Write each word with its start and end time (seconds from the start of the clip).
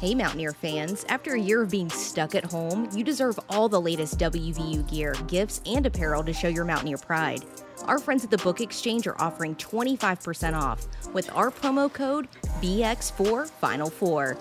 Hey, 0.00 0.14
Mountaineer 0.14 0.54
fans. 0.54 1.04
After 1.10 1.34
a 1.34 1.38
year 1.38 1.60
of 1.60 1.68
being 1.70 1.90
stuck 1.90 2.34
at 2.34 2.42
home, 2.42 2.88
you 2.96 3.04
deserve 3.04 3.38
all 3.50 3.68
the 3.68 3.78
latest 3.78 4.18
WVU 4.18 4.90
gear, 4.90 5.14
gifts, 5.26 5.60
and 5.66 5.84
apparel 5.84 6.24
to 6.24 6.32
show 6.32 6.48
your 6.48 6.64
Mountaineer 6.64 6.96
pride. 6.96 7.44
Our 7.84 7.98
friends 7.98 8.24
at 8.24 8.30
the 8.30 8.38
Book 8.38 8.62
Exchange 8.62 9.06
are 9.06 9.20
offering 9.20 9.54
25% 9.56 10.58
off 10.58 10.86
with 11.12 11.30
our 11.34 11.50
promo 11.50 11.92
code 11.92 12.28
BX4 12.62 13.50
Final 13.50 13.90
Four. 13.90 14.38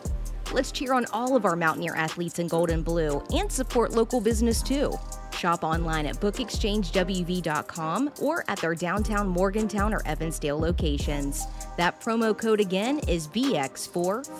Let's 0.53 0.71
cheer 0.71 0.93
on 0.93 1.05
all 1.11 1.35
of 1.35 1.43
our 1.43 1.57
Mountaineer 1.57 1.93
athletes 1.93 2.39
in 2.39 2.47
gold 2.47 2.69
and 2.69 2.85
blue 2.85 3.21
and 3.33 3.51
support 3.51 3.91
local 3.91 4.21
business 4.21 4.63
too. 4.63 4.93
Shop 5.37 5.65
online 5.65 6.05
at 6.05 6.15
bookexchangewv.com 6.21 8.11
or 8.21 8.45
at 8.47 8.59
their 8.59 8.75
downtown 8.75 9.27
Morgantown 9.27 9.93
or 9.93 10.01
Evansdale 10.05 10.57
locations. 10.57 11.47
That 11.75 11.99
promo 11.99 12.37
code 12.37 12.61
again 12.61 12.99
is 13.09 13.27
BX4 13.27 14.39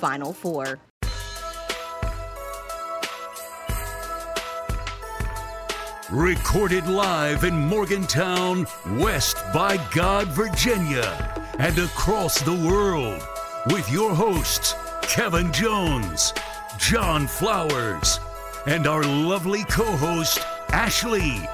Recorded 6.12 6.88
live 6.88 7.44
in 7.44 7.54
Morgantown, 7.54 8.66
West 8.98 9.38
by 9.54 9.78
God, 9.94 10.28
Virginia, 10.30 11.40
and 11.60 11.78
across 11.78 12.42
the 12.42 12.68
world 12.68 13.22
with 13.68 13.88
your 13.92 14.16
hosts, 14.16 14.74
Kevin 15.04 15.54
Jones, 15.54 16.34
John 16.80 17.28
Flowers, 17.28 18.20
and 18.66 18.88
our 18.88 19.04
lovely 19.04 19.64
co 19.66 19.86
host, 19.98 20.40
Ashley. 20.70 21.48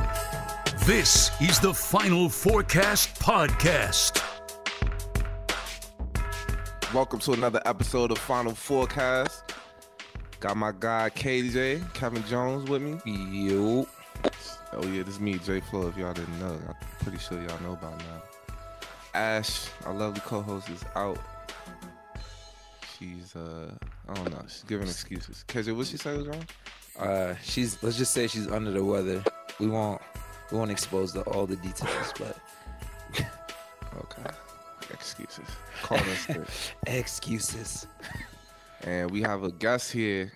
This 0.86 1.32
is 1.42 1.60
the 1.60 1.74
Final 1.74 2.30
Fourcast 2.30 3.20
Podcast. 3.20 4.24
Welcome 6.94 7.20
to 7.20 7.34
another 7.34 7.62
episode 7.66 8.10
of 8.10 8.20
Final 8.20 8.54
Fourcast. 8.54 9.42
Got 10.40 10.56
my 10.56 10.72
guy 10.80 11.10
KJ, 11.10 11.94
Kevin 11.94 12.24
Jones 12.24 12.70
with 12.70 12.82
me. 12.82 13.50
Yo. 13.50 13.86
Oh 14.74 14.86
yeah, 14.88 15.04
this 15.04 15.16
is 15.16 15.20
me, 15.20 15.38
Jay 15.38 15.60
Flo. 15.60 15.88
If 15.88 15.98
y'all 15.98 16.14
didn't 16.14 16.40
know, 16.40 16.58
I'm 16.68 16.76
pretty 17.00 17.18
sure 17.18 17.40
y'all 17.42 17.62
know 17.62 17.78
by 17.82 17.90
now. 17.92 18.24
Ash, 19.14 19.68
our 19.86 19.94
lovely 19.94 20.22
co-host, 20.22 20.70
is 20.70 20.84
out. 20.96 21.18
She's 22.98 23.36
uh, 23.36 23.72
I 24.10 24.14
don't 24.14 24.32
know. 24.32 24.44
She's 24.48 24.64
giving 24.64 24.88
excuses. 24.88 25.46
KJ, 25.48 25.76
what 25.76 25.88
she 25.88 25.98
say 25.98 26.18
was 26.18 26.28
wrong? 26.28 26.46
Uh, 27.00 27.36
she's 27.44 27.82
let's 27.84 27.98
just 27.98 28.14
say 28.14 28.28
she's 28.28 28.48
under 28.48 28.72
the 28.72 28.84
weather. 28.84 29.24
We 29.60 29.68
won't 29.68 30.02
we 30.52 30.58
won't 30.58 30.72
expose 30.72 31.14
the, 31.14 31.22
all 31.22 31.46
the 31.46 31.56
details, 31.58 32.14
but 32.20 32.38
Okay. 33.98 34.30
Excuses. 34.92 35.46
Call 35.82 35.98
us 35.98 36.28
excuses. 36.88 37.88
And 38.84 39.10
we 39.10 39.22
have 39.22 39.44
a 39.44 39.52
guest 39.52 39.92
here 39.92 40.32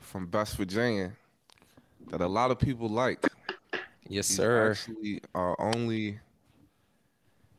from 0.00 0.26
Best 0.26 0.56
Virginia 0.56 1.12
that 2.10 2.20
a 2.20 2.26
lot 2.26 2.50
of 2.50 2.58
people 2.58 2.88
like. 2.88 3.20
Yes, 4.08 4.28
He's 4.28 4.36
sir. 4.36 4.70
actually 4.72 5.22
our 5.34 5.58
only 5.60 6.18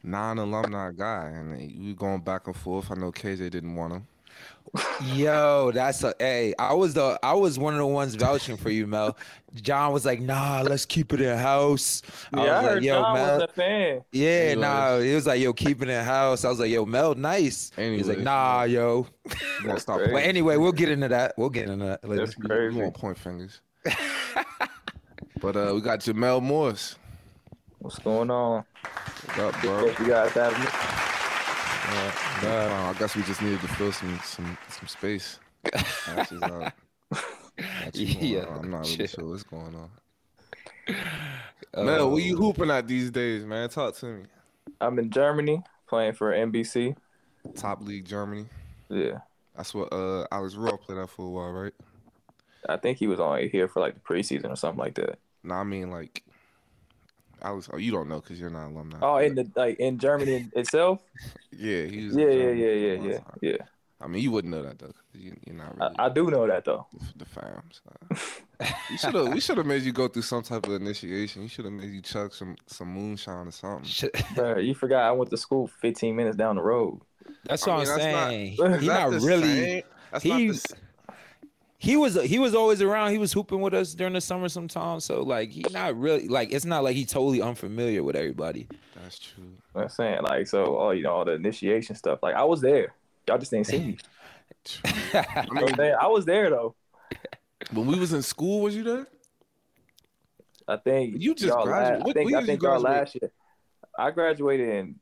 non-alumni 0.03 0.91
guy, 0.91 1.29
and 1.33 1.51
we 1.57 1.93
going 1.93 2.21
back 2.21 2.47
and 2.47 2.55
forth. 2.55 2.91
I 2.91 2.95
know 2.95 3.11
KJ 3.11 3.49
didn't 3.49 3.75
want 3.75 3.93
him. 3.93 4.07
Yo, 5.13 5.71
that's 5.73 6.03
a 6.03 6.13
hey. 6.19 6.53
I 6.59 6.73
was 6.73 6.93
the 6.93 7.17
I 7.23 7.33
was 7.33 7.57
one 7.57 7.73
of 7.73 7.79
the 7.79 7.85
ones 7.87 8.15
vouching 8.15 8.57
for 8.57 8.69
you, 8.69 8.85
Mel. 8.85 9.17
John 9.61 9.93
was 9.93 10.05
like, 10.05 10.19
"Nah, 10.19 10.61
let's 10.63 10.85
keep 10.85 11.13
it 11.13 11.21
in 11.21 11.37
house." 11.37 12.01
I 12.33 12.43
Yeah, 12.45 12.51
I, 12.51 12.55
was 12.61 12.65
heard 12.65 12.75
like, 12.75 12.83
"Yo, 12.83 13.01
John 13.01 13.13
Mel." 13.13 13.33
was 13.35 13.43
a 13.43 13.47
fan. 13.53 14.01
Yeah, 14.11 14.49
He 14.49 14.55
nah. 14.55 14.95
was. 14.97 15.05
It 15.05 15.15
was 15.15 15.27
like, 15.27 15.39
"Yo, 15.41 15.53
keep 15.53 15.81
it 15.81 15.87
in 15.89 16.03
house." 16.03 16.43
I 16.43 16.49
was 16.49 16.59
like, 16.59 16.71
"Yo, 16.71 16.85
Mel, 16.85 17.15
nice." 17.15 17.71
He's 17.77 18.07
like, 18.07 18.17
Anyways. 18.17 18.25
"Nah, 18.25 18.63
yo." 18.63 19.07
You 19.63 19.79
stop? 19.79 19.99
But 20.11 20.23
anyway, 20.23 20.57
we'll 20.57 20.73
get 20.73 20.89
into 20.89 21.07
that. 21.07 21.35
We'll 21.37 21.49
get 21.49 21.69
into 21.69 21.85
that 21.85 22.03
later. 22.07 22.25
That's 22.25 22.37
You 22.37 22.43
crazy. 22.43 22.77
want 22.81 22.93
point 22.95 23.17
fingers? 23.17 23.61
but 25.41 25.55
uh, 25.55 25.71
we 25.73 25.81
got 25.81 25.99
Jamel 25.99 26.41
Morris. 26.41 26.95
What's 27.79 27.99
going 27.99 28.31
on? 28.31 28.63
What 29.35 29.39
up, 29.55 29.61
bro? 29.61 29.85
You 29.85 30.07
guys 30.07 30.31
having 30.31 30.59
me. 30.59 30.67
Uh, 31.87 32.91
I 32.91 32.95
guess 32.97 33.15
we 33.15 33.23
just 33.23 33.41
needed 33.41 33.61
to 33.61 33.67
fill 33.67 33.91
some 33.91 34.19
some 34.23 34.57
some 34.69 34.87
space. 34.87 35.39
Ash 36.07 36.31
is 36.31 36.41
out. 36.41 36.73
Got 37.11 37.95
you 37.95 38.13
going 38.13 38.25
Yeah, 38.25 38.45
on. 38.45 38.65
I'm 38.65 38.71
not 38.71 38.87
really 38.87 39.07
sure 39.07 39.25
what's 39.25 39.43
going 39.43 39.75
on. 39.75 39.89
Uh, 41.73 41.83
Man, 41.83 42.11
what 42.11 42.23
you 42.23 42.35
hooping 42.37 42.71
at 42.71 42.87
these 42.87 43.11
days, 43.11 43.45
man? 43.45 43.69
Talk 43.69 43.95
to 43.97 44.05
me. 44.07 44.23
I'm 44.81 44.97
in 44.99 45.09
Germany 45.09 45.63
playing 45.87 46.13
for 46.13 46.31
MBC. 46.31 46.95
Top 47.55 47.81
league 47.81 48.05
Germany. 48.05 48.45
Yeah, 48.89 49.19
That's 49.55 49.73
what 49.73 49.91
uh 49.93 50.25
Alex 50.31 50.55
Ruoff 50.55 50.81
played 50.81 50.97
out 50.97 51.09
for 51.09 51.25
a 51.25 51.29
while, 51.29 51.51
right? 51.51 51.73
I 52.67 52.77
think 52.77 52.97
he 52.97 53.07
was 53.07 53.19
only 53.19 53.49
here 53.49 53.67
for 53.67 53.79
like 53.79 53.93
the 53.95 53.99
preseason 54.01 54.49
or 54.51 54.55
something 54.55 54.79
like 54.79 54.95
that. 54.95 55.19
No, 55.43 55.55
I 55.55 55.63
mean 55.63 55.91
like 55.91 56.23
I 57.41 57.51
was. 57.51 57.69
Oh, 57.71 57.77
you 57.77 57.91
don't 57.91 58.09
know 58.09 58.19
because 58.21 58.39
you're 58.39 58.49
not 58.49 58.67
alumni. 58.67 58.97
Oh, 59.01 59.17
in 59.17 59.35
the 59.35 59.49
like 59.55 59.79
in 59.79 59.99
Germany 59.99 60.47
itself. 60.55 61.01
yeah, 61.51 61.83
he 61.85 62.05
was. 62.05 62.15
Yeah, 62.15 62.27
in 62.27 62.57
yeah, 62.57 62.65
yeah, 62.65 62.71
yeah, 62.95 63.09
yeah, 63.11 63.19
yeah. 63.41 63.57
I 64.01 64.07
mean, 64.07 64.21
you 64.21 64.31
wouldn't 64.31 64.53
know 64.53 64.61
that 64.63 64.77
though. 64.79 64.91
You, 65.13 65.35
you're 65.45 65.55
not 65.55 65.77
really 65.77 65.95
I, 65.97 66.05
I 66.05 66.09
do 66.09 66.29
know 66.29 66.45
that 66.47 66.65
though. 66.65 66.85
the, 66.93 67.19
the 67.19 67.25
fam. 67.25 67.61
So. 67.71 68.17
Uh. 68.59 68.65
you 68.91 68.97
should 68.97 69.15
have. 69.15 69.27
We 69.33 69.39
should 69.39 69.57
have 69.57 69.65
made 69.65 69.83
you 69.83 69.91
go 69.91 70.07
through 70.07 70.23
some 70.23 70.43
type 70.43 70.67
of 70.67 70.73
initiation. 70.73 71.43
You 71.43 71.47
should 71.47 71.65
have 71.65 71.73
made 71.73 71.91
you 71.91 72.01
chuck 72.01 72.33
some 72.33 72.55
some 72.67 72.89
moonshine 72.89 73.47
or 73.47 73.51
something. 73.51 74.09
Bro, 74.35 74.57
you 74.59 74.73
forgot 74.73 75.03
I 75.03 75.11
went 75.11 75.29
to 75.31 75.37
school 75.37 75.67
15 75.81 76.15
minutes 76.15 76.35
down 76.37 76.55
the 76.55 76.61
road. 76.61 77.01
That's 77.45 77.67
I 77.67 77.71
what 77.71 77.79
mean, 77.79 77.87
I'm 77.87 77.99
that's 77.99 78.03
saying. 78.03 78.53
Is 78.53 78.57
He 78.81 78.87
that 78.87 79.11
not 79.11 79.21
really. 79.21 79.43
same? 79.43 79.83
That's 80.11 80.25
not 80.25 80.35
the 80.35 80.39
He's 80.45 80.65
s- 80.65 80.73
he 81.77 81.97
was 81.97 82.15
he 82.23 82.39
was 82.39 82.55
always 82.55 82.81
around. 82.81 83.11
He 83.11 83.17
was 83.17 83.33
hooping 83.33 83.61
with 83.61 83.73
us 83.73 83.93
during 83.93 84.13
the 84.13 84.21
summer 84.21 84.49
sometimes. 84.49 85.05
So 85.05 85.21
like 85.23 85.51
he 85.51 85.65
not 85.71 85.97
really 85.99 86.27
like 86.27 86.51
it's 86.53 86.65
not 86.65 86.83
like 86.83 86.95
he 86.95 87.05
totally 87.05 87.41
unfamiliar 87.41 88.01
with 88.03 88.15
everybody. 88.15 88.67
That's 89.01 89.19
true. 89.19 89.43
You 89.43 89.51
know 89.75 89.81
I'm 89.83 89.89
saying 89.89 90.21
like 90.23 90.47
so 90.47 90.75
all 90.77 90.93
you 90.93 91.03
know 91.03 91.11
all 91.13 91.25
the 91.25 91.33
initiation 91.33 91.95
stuff. 91.95 92.19
Like 92.23 92.35
I 92.35 92.43
was 92.43 92.61
there. 92.61 92.93
Y'all 93.27 93.37
just 93.37 93.53
ain't 93.53 93.67
seen 93.67 93.87
me. 93.87 93.97
You 95.13 95.21
know 95.53 95.67
I'm? 95.67 95.79
I 96.01 96.07
was 96.07 96.25
there 96.25 96.49
though. 96.49 96.73
When 97.71 97.85
we 97.85 97.99
was 97.99 98.13
in 98.13 98.21
school, 98.23 98.61
was 98.61 98.75
you 98.75 98.83
there? 98.83 99.07
I 100.67 100.77
think 100.77 101.21
You 101.21 101.35
just 101.35 101.47
y'all 101.47 101.63
graduated- 101.65 101.99
last- 101.99 102.09
I 102.09 102.13
think 102.13 102.17
I 102.17 102.23
did 102.23 102.29
you 102.41 102.45
think 102.47 102.61
y'all 102.63 102.81
graduate? 102.81 102.91
last 102.99 103.17
year. 103.21 103.31
I 103.97 104.11
graduated 104.11 104.69
in 104.69 104.95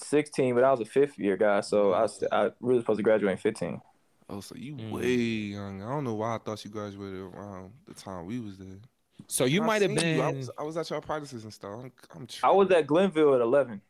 16, 0.00 0.54
but 0.54 0.64
I 0.64 0.70
was 0.70 0.80
a 0.80 0.84
fifth 0.86 1.18
year 1.18 1.36
guy, 1.36 1.60
so 1.60 1.92
I 1.92 2.02
was 2.02 2.24
I 2.32 2.50
really 2.60 2.80
supposed 2.80 2.98
to 2.98 3.02
graduate 3.02 3.32
in 3.32 3.38
15. 3.38 3.80
Oh, 4.28 4.40
so 4.40 4.54
you 4.56 4.74
Mm. 4.74 4.90
way 4.90 5.14
young. 5.14 5.82
I 5.82 5.88
don't 5.88 6.04
know 6.04 6.14
why 6.14 6.34
I 6.34 6.38
thought 6.38 6.64
you 6.64 6.70
graduated 6.70 7.20
around 7.20 7.72
the 7.86 7.94
time 7.94 8.26
we 8.26 8.40
was 8.40 8.58
there. 8.58 8.78
So 9.28 9.44
you 9.44 9.62
might 9.62 9.82
have 9.82 9.96
seen 9.98 10.16
you. 10.16 10.22
I 10.22 10.26
been 10.30 10.38
was, 10.38 10.50
I 10.58 10.62
was 10.62 10.76
at 10.76 10.90
your 10.90 11.00
practices 11.00 11.44
and 11.44 11.52
stuff. 11.52 11.70
I'm, 11.82 11.92
I'm 12.14 12.26
I 12.42 12.50
was 12.50 12.70
at 12.70 12.86
Glenville 12.86 13.34
at 13.34 13.40
11. 13.40 13.80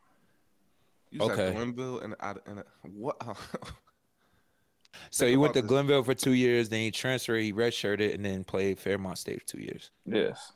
You 1.10 1.20
was 1.20 1.30
Okay. 1.30 1.48
at 1.48 1.54
Glenville 1.54 2.00
and 2.00 2.14
at 2.20 2.38
and 2.46 2.58
at- 2.60 2.66
what? 2.82 3.16
so 5.10 5.24
you 5.26 5.40
went 5.40 5.54
to 5.54 5.62
this. 5.62 5.68
Glenville 5.68 6.02
for 6.02 6.14
two 6.14 6.32
years, 6.32 6.68
then 6.68 6.80
he 6.80 6.90
transferred, 6.90 7.38
he 7.40 7.52
redshirted, 7.52 8.14
and 8.14 8.24
then 8.24 8.44
played 8.44 8.78
Fairmont 8.78 9.18
State 9.18 9.40
for 9.40 9.46
two 9.46 9.60
years. 9.60 9.90
Yes. 10.04 10.52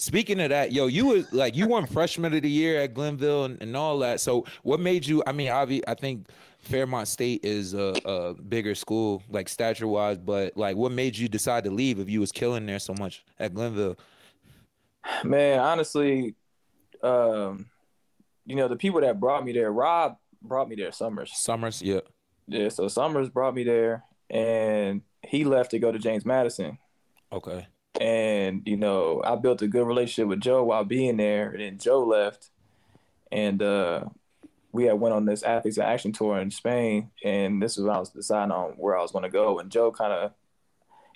Speaking 0.00 0.40
of 0.40 0.50
that, 0.50 0.70
yo, 0.72 0.86
you 0.86 1.06
was 1.06 1.32
like 1.32 1.56
you 1.56 1.66
won 1.66 1.84
freshman 1.86 2.32
of 2.32 2.42
the 2.42 2.50
year 2.50 2.80
at 2.80 2.94
Glenville 2.94 3.46
and, 3.46 3.60
and 3.60 3.76
all 3.76 3.98
that. 3.98 4.20
So 4.20 4.44
what 4.62 4.78
made 4.78 5.04
you? 5.04 5.22
I 5.26 5.32
mean, 5.32 5.48
obvi- 5.48 5.82
I 5.88 5.94
think 5.94 6.28
Fairmont 6.60 7.08
State 7.08 7.44
is 7.44 7.74
a, 7.74 7.94
a 8.04 8.34
bigger 8.34 8.74
school, 8.74 9.22
like 9.28 9.48
stature 9.48 9.86
wise, 9.86 10.18
but 10.18 10.56
like, 10.56 10.76
what 10.76 10.92
made 10.92 11.16
you 11.16 11.28
decide 11.28 11.64
to 11.64 11.70
leave 11.70 11.98
if 11.98 12.08
you 12.08 12.20
was 12.20 12.32
killing 12.32 12.66
there 12.66 12.78
so 12.78 12.94
much 12.98 13.24
at 13.38 13.54
Glenville? 13.54 13.96
Man, 15.24 15.60
honestly, 15.60 16.34
um, 17.02 17.66
you 18.44 18.56
know, 18.56 18.68
the 18.68 18.76
people 18.76 19.00
that 19.00 19.20
brought 19.20 19.44
me 19.44 19.52
there, 19.52 19.72
Rob 19.72 20.16
brought 20.42 20.68
me 20.68 20.76
there 20.76 20.92
Summers. 20.92 21.32
Summers, 21.34 21.80
yeah. 21.80 22.00
Yeah, 22.46 22.68
so 22.70 22.88
Summers 22.88 23.28
brought 23.28 23.54
me 23.54 23.64
there 23.64 24.04
and 24.30 25.02
he 25.26 25.44
left 25.44 25.70
to 25.72 25.78
go 25.78 25.92
to 25.92 25.98
James 25.98 26.24
Madison. 26.24 26.78
Okay. 27.32 27.66
And, 28.00 28.62
you 28.64 28.76
know, 28.76 29.22
I 29.24 29.36
built 29.36 29.62
a 29.62 29.68
good 29.68 29.86
relationship 29.86 30.28
with 30.28 30.40
Joe 30.40 30.64
while 30.64 30.84
being 30.84 31.16
there. 31.16 31.50
And 31.50 31.60
then 31.60 31.78
Joe 31.78 32.04
left. 32.04 32.50
And 33.32 33.62
uh, 33.62 34.06
we 34.72 34.84
had 34.84 35.00
went 35.00 35.14
on 35.14 35.24
this 35.24 35.42
Athletes 35.42 35.78
in 35.78 35.84
Action 35.84 36.12
tour 36.12 36.38
in 36.38 36.50
Spain. 36.50 37.10
And 37.24 37.62
this 37.62 37.76
was 37.76 37.86
when 37.86 37.96
I 37.96 38.00
was 38.00 38.10
deciding 38.10 38.52
on 38.52 38.72
where 38.72 38.96
I 38.96 39.02
was 39.02 39.12
going 39.12 39.24
to 39.24 39.30
go. 39.30 39.58
And 39.58 39.70
Joe 39.70 39.90
kind 39.90 40.12
of, 40.12 40.32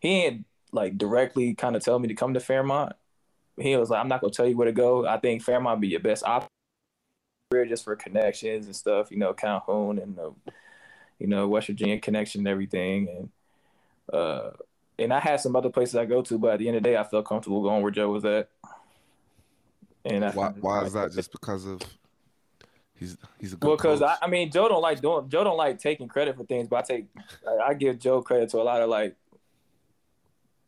he 0.00 0.24
ain't 0.24 0.46
like 0.72 0.96
directly 0.96 1.54
kind 1.54 1.76
of 1.76 1.84
tell 1.84 1.98
me 1.98 2.08
to 2.08 2.14
come 2.14 2.34
to 2.34 2.40
Fairmont. 2.40 2.94
He 3.58 3.76
was 3.76 3.90
like, 3.90 4.00
I'm 4.00 4.08
not 4.08 4.20
going 4.20 4.32
to 4.32 4.36
tell 4.36 4.48
you 4.48 4.56
where 4.56 4.66
to 4.66 4.72
go. 4.72 5.06
I 5.06 5.18
think 5.18 5.42
Fairmont 5.42 5.80
be 5.80 5.88
your 5.88 6.00
best 6.00 6.24
option 6.24 6.48
just 7.68 7.84
for 7.84 7.94
connections 7.94 8.64
and 8.64 8.74
stuff, 8.74 9.10
you 9.10 9.18
know, 9.18 9.34
Calhoun 9.34 9.98
and 9.98 10.16
the, 10.16 10.32
you 11.18 11.26
know, 11.26 11.46
West 11.46 11.66
Virginia 11.66 12.00
connection 12.00 12.40
and 12.40 12.48
everything. 12.48 13.08
And, 13.08 14.18
uh, 14.18 14.50
and 14.98 15.12
I 15.12 15.20
had 15.20 15.40
some 15.40 15.54
other 15.54 15.68
places 15.68 15.96
I 15.96 16.06
go 16.06 16.22
to, 16.22 16.38
but 16.38 16.54
at 16.54 16.58
the 16.60 16.68
end 16.68 16.78
of 16.78 16.82
the 16.82 16.88
day, 16.88 16.96
I 16.96 17.04
felt 17.04 17.26
comfortable 17.26 17.62
going 17.62 17.82
where 17.82 17.90
Joe 17.90 18.08
was 18.08 18.24
at. 18.24 18.48
And 20.06 20.24
I, 20.24 20.30
why? 20.30 20.48
Why 20.60 20.84
is 20.84 20.94
that? 20.94 21.12
Just 21.12 21.30
because 21.30 21.66
of 21.66 21.82
He's 23.02 23.16
he's 23.40 23.52
a 23.52 23.56
good 23.56 23.66
Well, 23.66 23.76
because. 23.76 24.00
I, 24.00 24.16
I 24.22 24.28
mean, 24.28 24.50
Joe 24.50 24.68
don't 24.68 24.80
like 24.80 25.00
doing. 25.00 25.28
Joe 25.28 25.42
don't 25.42 25.56
like 25.56 25.80
taking 25.80 26.06
credit 26.06 26.36
for 26.36 26.44
things, 26.44 26.68
but 26.68 26.76
I 26.76 26.82
take. 26.82 27.06
I, 27.46 27.70
I 27.70 27.74
give 27.74 27.98
Joe 27.98 28.22
credit 28.22 28.48
to 28.50 28.58
a 28.58 28.62
lot 28.62 28.80
of 28.80 28.88
like, 28.88 29.16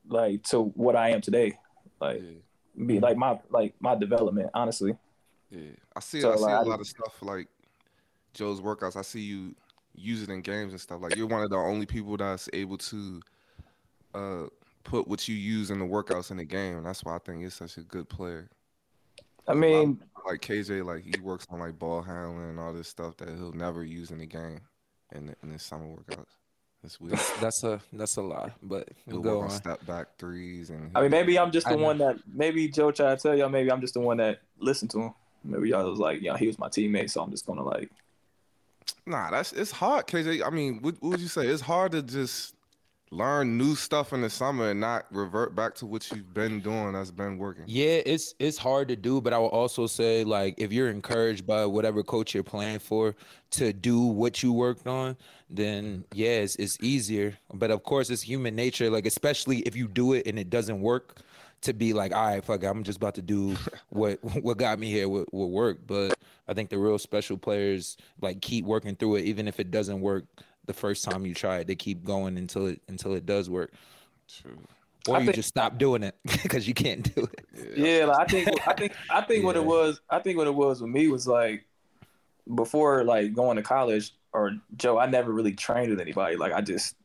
like 0.08 0.42
to 0.44 0.64
what 0.74 0.96
I 0.96 1.10
am 1.10 1.20
today, 1.20 1.58
like 2.00 2.20
yeah, 2.20 2.86
be 2.86 2.98
like 2.98 3.16
my 3.16 3.38
like 3.50 3.74
my 3.78 3.94
development. 3.94 4.50
Honestly, 4.52 4.96
yeah. 5.50 5.60
I 5.94 6.00
see 6.00 6.20
So, 6.20 6.32
I 6.32 6.36
see 6.36 6.42
like, 6.42 6.66
a 6.66 6.68
lot 6.68 6.80
of 6.80 6.86
stuff 6.88 7.22
like 7.22 7.46
Joe's 8.32 8.60
workouts. 8.60 8.96
I 8.96 9.02
see 9.02 9.20
you 9.20 9.54
use 9.94 10.22
it 10.22 10.28
in 10.28 10.40
games 10.42 10.72
and 10.72 10.80
stuff. 10.80 11.00
Like 11.00 11.14
you're 11.14 11.28
one 11.28 11.42
of 11.42 11.50
the 11.50 11.56
only 11.56 11.86
people 11.86 12.16
that's 12.16 12.48
able 12.52 12.78
to 12.78 13.20
uh 14.12 14.46
put 14.82 15.06
what 15.06 15.28
you 15.28 15.36
use 15.36 15.70
in 15.70 15.78
the 15.78 15.84
workouts 15.84 16.30
in 16.30 16.36
the 16.36 16.44
game. 16.44 16.76
And 16.76 16.84
that's 16.84 17.04
why 17.04 17.14
I 17.14 17.18
think 17.18 17.40
you're 17.40 17.50
such 17.50 17.76
a 17.76 17.82
good 17.82 18.08
player. 18.08 18.50
I 19.46 19.54
mean, 19.54 20.00
Like 20.26 20.40
KJ, 20.40 20.84
like 20.84 21.02
he 21.04 21.12
works 21.20 21.46
on 21.50 21.60
like 21.60 21.78
ball 21.78 22.02
handling 22.02 22.50
and 22.50 22.60
all 22.60 22.72
this 22.72 22.88
stuff 22.88 23.16
that 23.18 23.28
he'll 23.28 23.52
never 23.52 23.84
use 23.84 24.10
in 24.10 24.18
the 24.18 24.26
game 24.26 24.60
in 25.14 25.26
the, 25.26 25.36
in 25.42 25.50
his 25.50 25.62
summer 25.62 25.86
workouts. 25.86 26.26
It's 26.82 27.00
weird. 27.00 27.18
That's 27.40 27.64
a 27.64 27.80
that's 27.94 28.16
a 28.16 28.22
lie, 28.22 28.52
but 28.62 28.88
He'll 29.06 29.20
go 29.20 29.36
work 29.38 29.44
on 29.46 29.50
on. 29.50 29.56
step 29.56 29.86
back 29.86 30.16
threes 30.18 30.68
and 30.70 30.90
I 30.94 31.00
mean, 31.02 31.10
maybe 31.10 31.38
I'm 31.38 31.50
just 31.50 31.66
I 31.66 31.70
the 31.72 31.76
know. 31.76 31.84
one 31.84 31.98
that 31.98 32.16
maybe 32.32 32.68
Joe 32.68 32.90
tried 32.90 33.16
to 33.18 33.22
tell 33.22 33.36
y'all. 33.36 33.48
Maybe 33.48 33.70
I'm 33.72 33.80
just 33.80 33.94
the 33.94 34.00
one 34.00 34.18
that 34.18 34.40
listened 34.58 34.90
to 34.92 35.00
him. 35.00 35.14
Maybe 35.44 35.70
y'all 35.70 35.88
was 35.88 35.98
like, 35.98 36.20
yeah, 36.22 36.36
he 36.36 36.46
was 36.46 36.58
my 36.58 36.68
teammate, 36.68 37.10
so 37.10 37.22
I'm 37.22 37.30
just 37.30 37.46
gonna 37.46 37.62
like. 37.64 37.90
Nah, 39.06 39.30
that's 39.30 39.52
it's 39.52 39.70
hard, 39.70 40.06
KJ. 40.06 40.42
I 40.44 40.50
mean, 40.50 40.80
what, 40.82 40.94
what 41.00 41.10
would 41.12 41.20
you 41.20 41.28
say? 41.28 41.46
It's 41.46 41.62
hard 41.62 41.92
to 41.92 42.02
just 42.02 42.53
learn 43.14 43.56
new 43.56 43.74
stuff 43.74 44.12
in 44.12 44.20
the 44.20 44.30
summer 44.30 44.70
and 44.70 44.80
not 44.80 45.06
revert 45.10 45.54
back 45.54 45.74
to 45.76 45.86
what 45.86 46.10
you've 46.10 46.34
been 46.34 46.60
doing 46.60 46.92
that's 46.92 47.10
been 47.10 47.38
working. 47.38 47.64
Yeah, 47.66 48.00
it's 48.04 48.34
it's 48.38 48.58
hard 48.58 48.88
to 48.88 48.96
do, 48.96 49.20
but 49.20 49.32
I 49.32 49.38
will 49.38 49.48
also 49.48 49.86
say 49.86 50.24
like 50.24 50.54
if 50.58 50.72
you're 50.72 50.90
encouraged 50.90 51.46
by 51.46 51.64
whatever 51.66 52.02
coach 52.02 52.34
you're 52.34 52.42
playing 52.42 52.80
for 52.80 53.14
to 53.52 53.72
do 53.72 54.00
what 54.00 54.42
you 54.42 54.52
worked 54.52 54.86
on, 54.86 55.16
then 55.48 56.04
yeah, 56.12 56.40
it's, 56.40 56.56
it's 56.56 56.76
easier. 56.82 57.38
But 57.52 57.70
of 57.70 57.84
course, 57.84 58.10
it's 58.10 58.22
human 58.22 58.56
nature. 58.56 58.90
Like 58.90 59.06
especially 59.06 59.58
if 59.60 59.76
you 59.76 59.86
do 59.86 60.12
it 60.14 60.26
and 60.26 60.38
it 60.38 60.50
doesn't 60.50 60.80
work, 60.80 61.22
to 61.62 61.72
be 61.72 61.94
like, 61.94 62.14
all 62.14 62.26
right, 62.26 62.44
fuck, 62.44 62.62
it, 62.62 62.66
I'm 62.66 62.84
just 62.84 62.98
about 62.98 63.14
to 63.14 63.22
do 63.22 63.56
what 63.90 64.18
what 64.42 64.58
got 64.58 64.78
me 64.78 64.90
here 64.90 65.08
will, 65.08 65.26
will 65.32 65.50
work. 65.50 65.78
But 65.86 66.18
I 66.48 66.54
think 66.54 66.68
the 66.68 66.78
real 66.78 66.98
special 66.98 67.38
players 67.38 67.96
like 68.20 68.40
keep 68.40 68.64
working 68.64 68.96
through 68.96 69.16
it, 69.16 69.24
even 69.24 69.48
if 69.48 69.60
it 69.60 69.70
doesn't 69.70 70.00
work 70.00 70.24
the 70.66 70.72
first 70.74 71.04
time 71.04 71.26
you 71.26 71.34
try 71.34 71.58
it. 71.58 71.66
They 71.66 71.74
keep 71.76 72.04
going 72.04 72.36
until 72.38 72.66
it 72.66 72.80
until 72.88 73.14
it 73.14 73.26
does 73.26 73.48
work, 73.50 73.72
True. 74.28 74.58
or 75.08 75.16
I 75.16 75.20
you 75.20 75.26
think- 75.26 75.36
just 75.36 75.48
stop 75.48 75.78
doing 75.78 76.02
it 76.02 76.16
because 76.42 76.66
you 76.66 76.74
can't 76.74 77.14
do 77.14 77.28
it. 77.32 77.76
Yeah, 77.76 78.06
like 78.06 78.20
I 78.20 78.24
think 78.24 78.68
I 78.68 78.72
think 78.74 78.92
I 79.10 79.20
think 79.22 79.44
what 79.44 79.56
it 79.56 79.64
was 79.64 80.00
I 80.10 80.18
think 80.18 80.38
what 80.38 80.46
it 80.46 80.54
was 80.54 80.80
with 80.80 80.90
me 80.90 81.08
was 81.08 81.26
like 81.26 81.64
before 82.54 83.04
like 83.04 83.32
going 83.34 83.56
to 83.56 83.62
college 83.62 84.14
or 84.32 84.52
Joe, 84.76 84.98
I 84.98 85.06
never 85.06 85.32
really 85.32 85.52
trained 85.52 85.90
with 85.90 86.00
anybody. 86.00 86.36
Like 86.36 86.52
I 86.52 86.60
just 86.60 86.96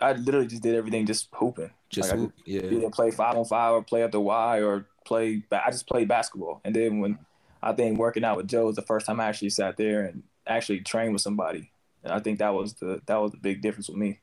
I 0.00 0.12
literally 0.12 0.46
just 0.46 0.62
did 0.62 0.74
everything 0.74 1.06
just 1.06 1.28
hooping. 1.32 1.70
Just 1.88 2.10
like, 2.10 2.18
hoop, 2.18 2.32
yeah. 2.44 2.62
either 2.64 2.90
play 2.90 3.10
five 3.10 3.36
on 3.36 3.44
five 3.44 3.72
or 3.72 3.82
play 3.82 4.02
at 4.02 4.12
the 4.12 4.20
Y 4.20 4.60
or 4.62 4.86
play. 5.04 5.42
I 5.52 5.70
just 5.70 5.86
played 5.86 6.08
basketball, 6.08 6.60
and 6.64 6.74
then 6.74 6.98
when 7.00 7.18
I 7.62 7.72
think 7.72 7.98
working 7.98 8.24
out 8.24 8.36
with 8.36 8.48
Joe 8.48 8.66
was 8.66 8.76
the 8.76 8.82
first 8.82 9.06
time 9.06 9.20
I 9.20 9.26
actually 9.26 9.50
sat 9.50 9.76
there 9.76 10.02
and 10.02 10.22
actually 10.46 10.80
trained 10.80 11.12
with 11.12 11.22
somebody, 11.22 11.70
and 12.06 12.14
I 12.14 12.20
think 12.20 12.38
that 12.38 12.54
was 12.54 12.74
the 12.74 13.00
that 13.06 13.16
was 13.16 13.32
the 13.32 13.38
big 13.38 13.60
difference 13.62 13.88
with 13.88 13.98
me. 13.98 14.20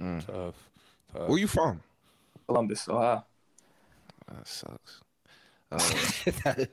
Mm. 0.00 0.24
Tough. 0.24 0.54
tough. 1.12 1.28
Where 1.28 1.38
you 1.38 1.46
from? 1.48 1.80
Columbus, 2.46 2.88
Ohio. 2.88 3.24
That 4.32 4.46
sucks. 4.46 5.00
Uh, 5.70 5.78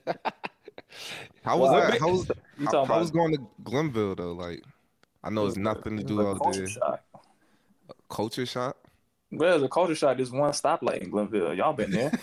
how 1.44 1.57
was 1.57 1.72
Well, 1.72 1.92
that? 1.92 2.00
How 2.00 2.10
was, 2.10 2.30
You 2.60 2.68
how, 2.72 2.86
how 2.86 3.00
was 3.00 3.12
going 3.12 3.36
to 3.36 3.42
Glenville 3.63 4.16
though? 4.16 4.34
Like, 4.34 4.63
I 5.24 5.30
know 5.30 5.46
it's 5.48 5.57
nothing 5.57 5.98
to 5.98 6.04
do 6.04 6.22
a 6.22 6.31
out 6.31 6.40
culture 6.40 6.60
there. 6.60 6.68
shock. 6.69 7.04
Culture 8.10 8.46
shock. 8.46 8.78
Well, 9.31 9.60
the 9.60 9.68
culture 9.68 9.96
shock. 9.96 10.19
is 10.19 10.31
one 10.31 10.52
stoplight 10.52 11.00
in 11.00 11.10
Glenville. 11.10 11.54
Y'all 11.54 11.74
been 11.74 11.92
there? 11.92 12.12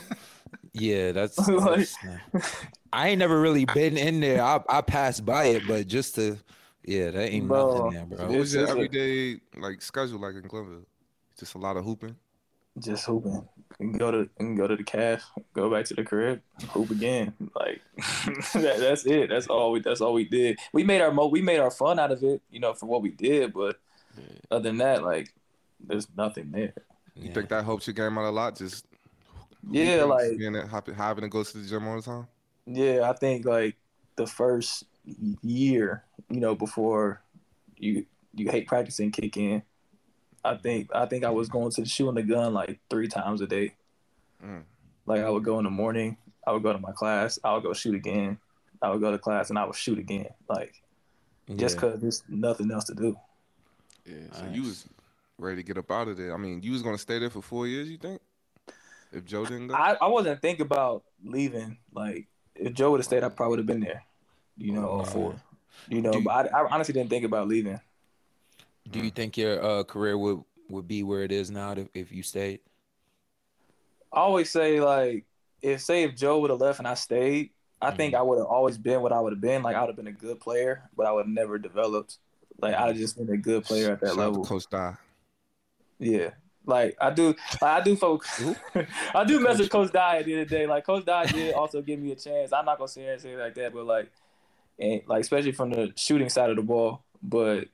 Yeah, 0.75 1.12
that's. 1.12 1.37
Like- 1.49 1.87
that's- 2.32 2.56
I 2.94 3.08
ain't 3.08 3.19
never 3.19 3.38
really 3.40 3.67
been 3.67 3.96
in 3.99 4.20
there. 4.20 4.43
I 4.43 4.61
I 4.70 4.81
passed 4.81 5.25
by 5.26 5.44
it, 5.46 5.67
but 5.69 5.87
just 5.87 6.14
to, 6.14 6.38
yeah, 6.84 7.11
that 7.11 7.31
ain't 7.31 7.49
Bro, 7.49 7.90
nothing 7.90 7.90
there, 7.90 8.06
bro. 8.06 8.26
it's 8.26 8.37
was 8.38 8.55
your 8.55 8.62
just 8.62 8.70
a- 8.75 8.76
everyday 8.76 9.40
like 9.58 9.82
schedule 9.82 10.19
like 10.20 10.34
in 10.34 10.43
Glenville? 10.43 10.87
Just 11.38 11.55
a 11.55 11.58
lot 11.58 11.76
of 11.76 11.84
hooping. 11.84 12.17
just 12.79 13.05
hooping. 13.06 13.46
And 13.81 13.99
go 13.99 14.11
to 14.11 14.29
and 14.38 14.56
go 14.56 14.67
to 14.69 14.76
the 14.76 14.84
calf, 14.84 15.29
go 15.55 15.70
back 15.70 15.87
to 15.87 15.94
the 15.94 16.05
crib, 16.05 16.40
hoop 16.70 16.90
again. 16.90 17.32
Like 17.56 17.81
that, 18.55 18.76
that's 18.79 19.06
it. 19.06 19.29
That's 19.31 19.46
all 19.46 19.73
we. 19.73 19.81
That's 19.81 20.00
all 20.00 20.12
we 20.14 20.25
did. 20.25 20.58
We 20.73 20.84
made 20.84 21.00
our 21.00 21.11
mo. 21.12 21.26
We 21.26 21.43
made 21.43 21.58
our 21.58 21.70
fun 21.70 21.99
out 21.99 22.12
of 22.12 22.23
it, 22.23 22.43
you 22.50 22.61
know, 22.61 22.75
for 22.75 22.87
what 22.87 23.02
we 23.02 23.11
did. 23.11 23.52
But 23.55 23.81
other 24.50 24.62
than 24.69 24.79
that, 24.79 25.02
like, 25.02 25.32
there's 25.81 26.06
nothing 26.17 26.50
there. 26.52 26.75
You 27.14 27.29
Yeah. 27.29 27.34
think 27.34 27.49
that 27.49 27.64
helps 27.64 27.87
your 27.87 27.94
game 27.94 28.17
out 28.19 28.29
a 28.29 28.31
lot? 28.31 28.56
Just 28.56 28.87
Yeah, 29.70 30.05
like 30.05 30.37
being 30.38 30.55
at, 30.56 30.69
having 30.69 31.23
to 31.23 31.29
go 31.29 31.43
to 31.43 31.58
the 31.58 31.67
gym 31.69 31.87
all 31.88 31.96
the 31.96 32.02
time. 32.02 32.26
yeah, 32.67 33.08
I 33.08 33.14
think 33.14 33.46
like 33.46 33.76
the 34.17 34.26
first 34.26 34.84
year, 35.43 36.04
you 36.31 36.40
know, 36.40 36.54
before 36.54 37.22
you 37.76 38.06
you 38.34 38.50
hate 38.50 38.66
practicing 38.66 39.10
kick 39.10 39.37
in. 39.37 39.62
I 40.44 40.56
think 40.56 40.90
I 40.94 41.06
think 41.06 41.25
I 41.25 41.31
was 41.31 41.49
going 41.49 41.70
to 41.72 41.82
the 41.82 41.88
shooting 41.88 42.14
the 42.14 42.22
gun 42.22 42.54
like 42.54 42.78
three 42.90 43.08
times 43.08 43.40
a 43.40 43.46
day. 43.46 43.75
Mm. 44.44 44.62
Like 45.06 45.22
I 45.22 45.31
would 45.31 45.44
go 45.44 45.58
in 45.58 45.64
the 45.64 45.70
morning, 45.70 46.16
I 46.46 46.52
would 46.52 46.62
go 46.62 46.72
to 46.72 46.78
my 46.78 46.93
class, 46.93 47.38
I 47.44 47.54
would 47.54 47.62
go 47.62 47.72
shoot 47.72 47.94
again, 47.94 48.38
I 48.81 48.90
would 48.90 49.00
go 49.00 49.10
to 49.10 49.19
class 49.19 49.50
and 49.50 49.58
I 49.58 49.64
would 49.64 49.76
shoot 49.76 49.99
again. 49.99 50.28
Like 50.49 50.82
just 51.56 51.78
cause 51.78 52.00
there's 52.00 52.22
nothing 52.28 52.70
else 52.70 52.84
to 52.84 52.94
do. 52.94 53.16
Yeah. 54.06 54.16
So 54.32 54.44
you 54.52 54.62
was 54.62 54.87
ready 55.38 55.56
to 55.56 55.62
get 55.62 55.78
up 55.78 55.90
out 55.90 56.08
of 56.08 56.16
there. 56.16 56.34
I 56.34 56.37
mean, 56.37 56.62
you 56.62 56.72
was 56.72 56.82
gonna 56.82 56.98
stay 56.98 57.19
there 57.19 57.31
for 57.31 57.43
four 57.43 57.66
years. 57.66 57.88
You 57.88 57.98
think? 57.98 58.20
If 59.12 59.25
Joe 59.25 59.44
didn't 59.44 59.69
go. 59.69 59.75
I, 59.75 59.96
I 60.00 60.06
wasn't 60.06 60.40
thinking 60.40 60.66
about 60.66 61.05
leaving. 61.22 61.78
Like 61.93 62.26
if 62.55 62.72
Joe 62.72 62.90
would 62.93 63.00
have 63.00 63.06
stayed, 63.06 63.22
I 63.22 63.28
probably 63.28 63.50
would 63.50 63.58
have 63.60 63.66
been 63.66 63.81
there. 63.81 64.05
You 64.56 64.72
know, 64.72 64.88
Oh, 65.00 65.04
for 65.04 65.34
you 65.88 66.00
know, 66.02 66.14
you- 66.14 66.22
but 66.25 66.52
I, 66.54 66.60
I 66.60 66.69
honestly 66.70 66.93
didn't 66.94 67.10
think 67.10 67.25
about 67.25 67.49
leaving. 67.49 67.81
Do 68.90 68.99
you 69.00 69.10
think 69.10 69.37
your 69.37 69.62
uh, 69.62 69.84
career 69.84 70.19
would 70.19 70.43
would 70.69 70.88
be 70.88 71.02
where 71.02 71.22
it 71.22 71.32
is 71.32 71.50
now 71.50 71.72
if, 71.72 71.88
if 71.94 72.12
you 72.12 72.22
stayed? 72.22 72.60
I 74.12 74.20
always 74.20 74.50
say 74.50 74.81
like 74.81 75.25
if 75.62 75.81
say 75.81 76.02
if 76.02 76.16
Joe 76.16 76.40
would 76.40 76.50
have 76.50 76.60
left 76.60 76.78
and 76.78 76.88
I 76.88 76.94
stayed, 76.94 77.50
I 77.81 77.90
think 77.93 78.14
I 78.14 78.22
would 78.22 78.38
have 78.38 78.46
always 78.46 78.76
been 78.78 79.00
what 79.00 79.12
I 79.12 79.20
would 79.20 79.32
have 79.32 79.40
been. 79.40 79.62
Like 79.62 79.76
I 79.76 79.81
would 79.81 79.88
have 79.88 79.96
been 79.96 80.06
a 80.08 80.12
good 80.12 80.40
player, 80.40 80.88
but 80.96 81.06
I 81.06 81.12
would 81.12 81.26
have 81.26 81.34
never 81.34 81.58
developed. 81.58 82.19
Like 82.60 82.75
I'd 82.75 82.96
just 82.96 83.16
been 83.16 83.31
a 83.31 83.37
good 83.37 83.64
player 83.64 83.93
at 83.93 84.00
that 84.00 84.08
Shout 84.08 84.19
level. 84.19 84.44
Coach 84.44 84.69
Dye. 84.70 84.96
Yeah. 85.98 86.31
Like 86.65 86.96
I 87.00 87.10
do, 87.10 87.34
like, 87.60 87.62
I 87.62 87.81
do, 87.81 87.96
folks. 87.96 88.41
I 89.15 89.24
do 89.24 89.41
mess 89.41 89.58
with 89.58 89.70
Coach 89.70 89.91
Dye 89.93 90.19
at 90.19 90.26
the 90.26 90.32
end 90.32 90.43
of 90.43 90.48
the 90.48 90.56
day. 90.58 90.67
Like 90.67 90.84
Coach 90.84 91.05
Dye 91.05 91.26
did 91.26 91.55
also 91.55 91.82
give 91.82 91.98
me 91.98 92.12
a 92.12 92.17
chance. 92.17 92.53
I'm 92.53 92.65
not 92.65 92.79
gonna 92.79 92.88
say 92.88 93.06
and 93.06 93.20
say 93.20 93.36
like 93.36 93.55
that, 93.55 93.72
but 93.72 93.84
like, 93.84 94.12
and 94.79 95.02
like 95.06 95.22
especially 95.22 95.52
from 95.52 95.70
the 95.70 95.93
shooting 95.96 96.29
side 96.29 96.50
of 96.50 96.56
the 96.56 96.62
ball. 96.62 97.05
But 97.22 97.69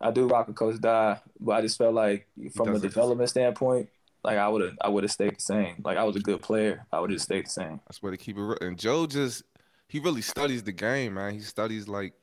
I 0.00 0.10
do 0.10 0.26
rock 0.26 0.48
with 0.48 0.56
Coach 0.56 0.80
Dye, 0.80 1.20
But 1.40 1.52
I 1.52 1.60
just 1.62 1.78
felt 1.78 1.94
like 1.94 2.26
from 2.54 2.74
a 2.74 2.78
development 2.78 3.30
standpoint, 3.30 3.88
like 4.24 4.38
I 4.38 4.48
would 4.48 4.62
have, 4.62 4.78
I 4.80 4.88
would 4.88 5.04
have 5.04 5.12
stayed 5.12 5.36
the 5.36 5.40
same. 5.40 5.76
Like 5.84 5.96
I 5.96 6.04
was 6.04 6.16
a 6.16 6.20
good 6.20 6.42
player. 6.42 6.86
I 6.92 7.00
would 7.00 7.10
have 7.10 7.22
stayed 7.22 7.46
the 7.46 7.50
same. 7.50 7.80
That's 7.86 8.02
where 8.02 8.12
to 8.12 8.18
keep 8.18 8.36
it. 8.36 8.42
real. 8.42 8.58
And 8.60 8.78
Joe 8.78 9.06
just 9.06 9.44
he 9.88 9.98
really 9.98 10.22
studies 10.22 10.62
the 10.62 10.72
game, 10.72 11.14
man. 11.14 11.34
He 11.34 11.40
studies 11.40 11.88
like 11.88 12.14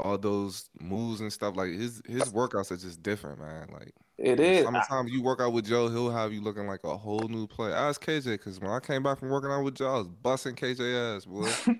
all 0.00 0.18
those 0.18 0.68
moves 0.80 1.20
and 1.20 1.32
stuff. 1.32 1.56
Like 1.56 1.70
his 1.72 2.02
his 2.06 2.24
workouts 2.32 2.70
are 2.70 2.76
just 2.76 3.02
different, 3.02 3.38
man. 3.40 3.68
Like 3.72 3.92
It 4.18 4.40
is. 4.40 4.66
I- 4.66 4.70
Sometimes 4.72 5.10
you 5.12 5.22
work 5.22 5.40
out 5.40 5.52
with 5.52 5.66
Joe, 5.66 5.88
he'll 5.88 6.10
have 6.10 6.32
you 6.32 6.40
looking 6.40 6.66
like 6.66 6.84
a 6.84 6.96
whole 6.96 7.28
new 7.28 7.46
player. 7.46 7.74
Ask 7.74 8.04
KJ 8.04 8.24
because 8.32 8.60
when 8.60 8.70
I 8.70 8.80
came 8.80 9.02
back 9.02 9.18
from 9.18 9.30
working 9.30 9.50
out 9.50 9.64
with 9.64 9.74
Joe, 9.76 9.94
I 9.94 9.98
was 9.98 10.08
busting 10.08 10.54
KJ 10.56 11.16
ass, 11.16 11.24
boy. 11.24 11.50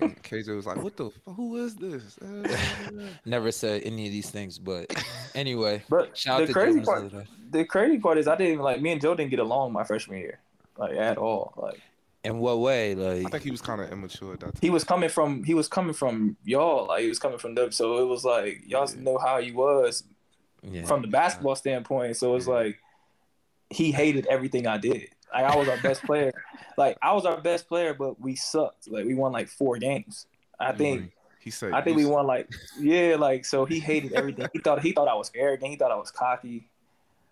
and 0.00 0.22
KJ 0.22 0.54
was 0.56 0.66
like, 0.66 0.82
"What 0.82 0.96
the? 0.96 1.06
F- 1.06 1.12
who 1.36 1.56
is 1.64 1.74
this?" 1.76 2.18
Never 3.24 3.52
said 3.52 3.82
any 3.84 4.06
of 4.06 4.12
these 4.12 4.30
things, 4.30 4.58
but 4.58 4.92
anyway. 5.34 5.82
But 5.88 6.16
Shout 6.16 6.40
out 6.42 6.46
the 6.46 6.46
to 6.48 6.52
crazy 6.52 6.80
Jonas 6.80 6.86
part, 6.86 7.10
the 7.10 7.26
the 7.58 7.64
crazy 7.64 7.98
part 7.98 8.18
is 8.18 8.26
I 8.28 8.36
didn't 8.36 8.54
even 8.54 8.64
like 8.64 8.80
me 8.80 8.92
and 8.92 9.00
Joe 9.00 9.14
didn't 9.14 9.30
get 9.30 9.38
along 9.40 9.72
my 9.72 9.84
freshman 9.84 10.18
year, 10.18 10.38
like 10.78 10.96
at 10.96 11.18
all. 11.18 11.52
Like 11.56 11.80
In 12.24 12.38
what 12.38 12.60
way? 12.60 12.94
Like 12.94 13.26
I 13.26 13.30
think 13.30 13.42
he 13.42 13.50
was 13.50 13.60
kind 13.60 13.80
of 13.80 13.90
immature 13.90 14.34
at 14.34 14.40
that 14.40 14.52
time. 14.52 14.60
he 14.60 14.70
was 14.70 14.84
coming 14.84 15.08
from 15.08 15.42
he 15.42 15.54
was 15.54 15.66
coming 15.66 15.92
from 15.92 16.36
y'all, 16.44 16.86
like 16.86 17.02
he 17.02 17.08
was 17.08 17.18
coming 17.18 17.38
from 17.38 17.54
them. 17.54 17.72
So 17.72 17.98
it 17.98 18.04
was 18.04 18.24
like 18.24 18.62
y'all 18.66 18.88
Yeah. 18.88 19.02
know 19.02 19.18
how 19.18 19.40
he 19.40 19.50
was 19.50 20.04
yeah. 20.62 20.84
from 20.84 21.02
the 21.02 21.08
basketball 21.08 21.56
standpoint. 21.56 22.16
So 22.16 22.36
it's 22.36 22.46
Yeah. 22.46 22.54
like 22.54 22.78
he 23.70 23.90
hated 23.90 24.26
everything 24.26 24.66
I 24.68 24.78
did. 24.78 25.08
Like 25.34 25.44
I 25.44 25.56
was 25.56 25.68
our 25.68 25.78
best 25.78 26.02
player. 26.04 26.32
Like 26.78 26.96
I 27.02 27.12
was 27.12 27.26
our 27.26 27.38
best 27.38 27.68
player, 27.68 27.92
but 27.92 28.18
we 28.18 28.34
sucked. 28.34 28.88
Like 28.90 29.04
we 29.04 29.14
won 29.14 29.30
like 29.30 29.48
four 29.48 29.76
games. 29.76 30.26
I 30.58 30.68
mm-hmm. 30.68 30.78
think 30.78 31.12
He 31.38 31.50
said, 31.50 31.72
I 31.72 31.82
think 31.82 31.98
we 31.98 32.06
won 32.06 32.26
like 32.26 32.48
yeah, 32.80 33.16
like 33.18 33.44
so 33.44 33.66
he 33.66 33.78
hated 33.78 34.14
everything. 34.14 34.46
He 34.54 34.58
thought 34.58 34.80
he 34.80 34.92
thought 34.92 35.06
I 35.06 35.14
was 35.14 35.30
arrogant. 35.34 35.70
He 35.70 35.76
thought 35.76 35.90
I 35.92 35.96
was 35.96 36.10
cocky. 36.10 36.70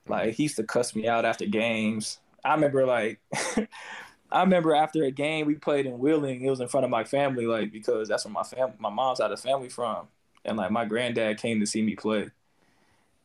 Like 0.07 0.35
he 0.35 0.43
used 0.43 0.57
to 0.57 0.65
cuss 0.65 0.95
me 0.95 1.09
out 1.09 1.25
after 1.25 1.47
games. 1.47 2.19
I 2.45 2.55
remember 2.55 2.85
like 2.85 3.21
I 4.33 4.41
remember 4.43 4.75
after 4.75 5.05
a 5.05 5.11
game 5.11 5.47
we 5.47 5.55
played 5.55 5.87
in 5.87 5.99
Wheeling, 5.99 6.45
it 6.45 6.51
was 6.51 6.61
in 6.61 6.69
front 6.69 6.85
of 6.85 6.91
my 6.91 7.05
family, 7.05 7.47
like 7.47 7.73
because 7.73 8.09
that's 8.09 8.25
where 8.25 8.33
my 8.33 8.43
fam 8.43 8.73
my 8.79 8.91
mom's 8.91 9.19
side 9.19 9.33
of 9.33 9.41
family 9.41 9.69
from. 9.69 10.09
And 10.45 10.57
like 10.57 10.71
my 10.71 10.85
granddad 10.85 11.39
came 11.39 11.61
to 11.61 11.67
see 11.67 11.83
me 11.83 11.97
play. 11.97 12.31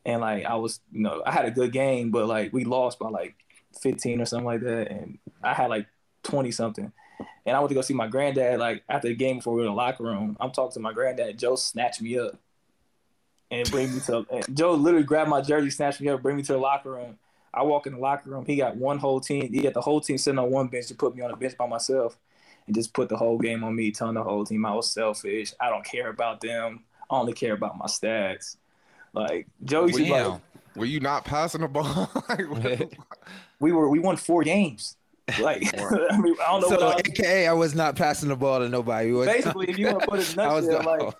And 0.05 0.21
like 0.21 0.45
I 0.45 0.55
was, 0.55 0.79
you 0.91 1.01
know, 1.01 1.23
I 1.25 1.31
had 1.31 1.45
a 1.45 1.51
good 1.51 1.71
game, 1.71 2.11
but 2.11 2.27
like 2.27 2.53
we 2.53 2.63
lost 2.63 2.99
by 2.99 3.09
like 3.09 3.35
15 3.81 4.21
or 4.21 4.25
something 4.25 4.45
like 4.45 4.61
that. 4.61 4.91
And 4.91 5.19
I 5.43 5.53
had 5.53 5.69
like 5.69 5.87
20 6.23 6.51
something. 6.51 6.91
And 7.45 7.55
I 7.55 7.59
went 7.59 7.69
to 7.69 7.75
go 7.75 7.81
see 7.81 7.93
my 7.93 8.07
granddad 8.07 8.59
like 8.59 8.83
after 8.89 9.07
the 9.07 9.15
game 9.15 9.37
before 9.37 9.53
we 9.53 9.61
were 9.61 9.67
in 9.67 9.71
the 9.71 9.77
locker 9.77 10.03
room. 10.03 10.35
I'm 10.39 10.51
talking 10.51 10.73
to 10.73 10.79
my 10.79 10.93
granddad. 10.93 11.37
Joe 11.37 11.55
snatched 11.55 12.01
me 12.01 12.17
up 12.19 12.35
and 13.51 13.69
bring 13.69 13.93
me 13.93 13.99
to 14.01 14.25
Joe 14.53 14.73
literally 14.73 15.05
grabbed 15.05 15.29
my 15.29 15.41
jersey, 15.41 15.69
snatched 15.69 16.01
me 16.01 16.09
up, 16.09 16.21
bring 16.21 16.35
me 16.35 16.43
to 16.43 16.53
the 16.53 16.57
locker 16.57 16.91
room. 16.91 17.17
I 17.55 17.63
walk 17.63 17.87
in 17.87 17.93
the 17.93 17.99
locker 17.99 18.29
room. 18.29 18.45
He 18.45 18.57
got 18.57 18.75
one 18.75 18.97
whole 18.97 19.19
team. 19.19 19.51
He 19.51 19.61
got 19.61 19.73
the 19.73 19.81
whole 19.81 20.01
team 20.01 20.17
sitting 20.17 20.39
on 20.39 20.49
one 20.51 20.67
bench 20.67 20.87
to 20.87 20.95
put 20.95 21.15
me 21.15 21.21
on 21.21 21.31
a 21.31 21.35
bench 21.37 21.57
by 21.57 21.67
myself, 21.67 22.17
and 22.67 22.75
just 22.75 22.93
put 22.93 23.09
the 23.09 23.17
whole 23.17 23.37
game 23.37 23.63
on 23.63 23.75
me, 23.75 23.91
telling 23.91 24.15
the 24.15 24.23
whole 24.23 24.45
team 24.45 24.65
I 24.65 24.73
was 24.73 24.91
selfish. 24.91 25.53
I 25.59 25.69
don't 25.69 25.85
care 25.85 26.09
about 26.09 26.41
them. 26.41 26.83
I 27.09 27.15
only 27.15 27.33
care 27.33 27.53
about 27.53 27.77
my 27.77 27.85
stats. 27.85 28.57
Like 29.13 29.47
Joe 29.63 29.85
used 29.85 29.97
to 29.97 30.11
like, 30.11 30.41
Were 30.75 30.85
you 30.85 30.99
not 30.99 31.23
passing 31.23 31.61
the 31.61 31.67
ball? 31.67 32.11
Like, 32.29 32.97
we 33.59 33.71
were 33.71 33.89
we 33.89 33.99
won 33.99 34.17
four 34.17 34.43
games. 34.43 34.97
Like 35.39 35.63
I 35.79 36.17
mean, 36.19 36.35
I 36.45 36.51
don't 36.51 36.61
know 36.61 36.69
So, 36.69 36.75
what 36.75 36.81
I 36.83 36.85
was, 36.87 36.95
AKA, 37.07 37.47
I 37.47 37.53
was 37.53 37.73
not 37.73 37.95
passing 37.95 38.29
the 38.29 38.35
ball 38.35 38.59
to 38.59 38.69
nobody. 38.69 39.11
Basically 39.11 39.69
if 39.69 39.77
you 39.77 39.87
want 39.87 40.01
to 40.01 40.07
put 40.07 40.19
it 40.19 40.33
in 40.33 40.39
a 40.39 40.43
I 40.43 40.53
was 40.53 40.67
like 40.67 41.15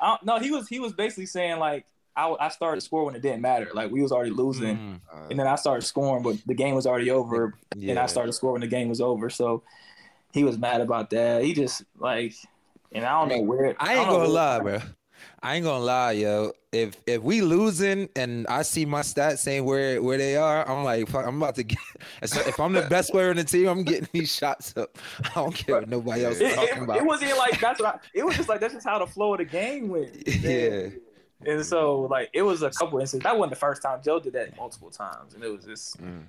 I 0.00 0.08
don't, 0.08 0.24
no, 0.24 0.38
he 0.38 0.50
was 0.50 0.68
he 0.68 0.78
was 0.78 0.92
basically 0.92 1.26
saying 1.26 1.58
like 1.58 1.86
I, 2.28 2.46
I 2.46 2.48
started 2.48 2.80
to 2.80 2.84
score 2.84 3.04
when 3.04 3.14
it 3.14 3.22
didn't 3.22 3.40
matter. 3.40 3.68
Like 3.72 3.90
we 3.90 4.02
was 4.02 4.12
already 4.12 4.30
losing, 4.30 4.76
Mm, 4.76 5.00
uh, 5.12 5.28
and 5.30 5.38
then 5.38 5.46
I 5.46 5.56
started 5.56 5.82
scoring, 5.82 6.22
but 6.22 6.36
the 6.46 6.54
game 6.54 6.74
was 6.74 6.86
already 6.86 7.10
over, 7.10 7.54
and. 7.72 7.98
I 7.98 8.06
started 8.06 8.32
scoring 8.32 8.54
when 8.54 8.60
the 8.62 8.66
game 8.76 8.88
was 8.88 9.00
over. 9.00 9.30
So 9.30 9.62
he 10.32 10.44
was 10.44 10.58
mad 10.58 10.80
about 10.80 11.10
that. 11.10 11.42
He 11.42 11.52
just 11.54 11.84
like, 11.98 12.34
and 12.92 13.04
I 13.04 13.18
don't 13.20 13.28
know 13.28 13.42
where. 13.42 13.74
I 13.78 13.94
ain't 13.94 14.06
don't 14.06 14.20
gonna 14.20 14.28
lie, 14.28 14.60
bro. 14.60 14.78
I 15.42 15.56
ain't 15.56 15.64
gonna 15.64 15.84
lie, 15.84 16.12
yo. 16.12 16.52
If 16.72 16.96
if 17.06 17.22
we 17.22 17.40
losing 17.42 18.08
and 18.14 18.46
I 18.46 18.62
see 18.62 18.84
my 18.84 19.00
stats 19.00 19.38
saying 19.38 19.64
where 19.64 20.00
where 20.02 20.18
they 20.18 20.36
are, 20.36 20.68
I'm 20.68 20.84
like, 20.84 21.08
fuck, 21.08 21.26
I'm 21.26 21.42
about 21.42 21.56
to 21.56 21.64
get. 21.64 21.78
If 22.22 22.60
I'm 22.60 22.72
the 22.72 22.82
best 22.82 23.10
player 23.10 23.30
in 23.30 23.36
the 23.38 23.44
team, 23.44 23.66
I'm 23.66 23.82
getting 23.82 24.08
these 24.12 24.34
shots 24.34 24.76
up. 24.76 24.96
I 25.24 25.30
don't 25.34 25.54
care 25.54 25.76
what 25.76 25.88
nobody 25.88 26.24
else 26.24 26.36
is 26.36 26.52
It, 26.52 26.54
talking 26.54 26.76
it, 26.76 26.82
about. 26.84 26.96
it 26.98 27.04
wasn't 27.04 27.36
like 27.38 27.58
that's 27.60 27.80
what 27.80 27.94
I, 27.96 27.98
it 28.14 28.24
was 28.24 28.36
just 28.36 28.48
like 28.48 28.60
that's 28.60 28.74
just 28.74 28.86
how 28.86 28.98
the 28.98 29.06
flow 29.06 29.34
of 29.34 29.38
the 29.38 29.44
game 29.46 29.88
went. 29.88 30.10
yeah. 30.42 30.88
And 31.46 31.64
so 31.64 32.02
like 32.02 32.30
it 32.32 32.42
was 32.42 32.62
a 32.62 32.70
couple 32.70 32.98
instances. 32.98 33.24
That 33.24 33.36
wasn't 33.38 33.50
the 33.52 33.60
first 33.60 33.82
time. 33.82 34.00
Joe 34.04 34.20
did 34.20 34.34
that 34.34 34.56
multiple 34.56 34.90
times, 34.90 35.34
and 35.34 35.42
it 35.42 35.48
was 35.50 35.64
just 35.64 35.98
Mm. 36.00 36.24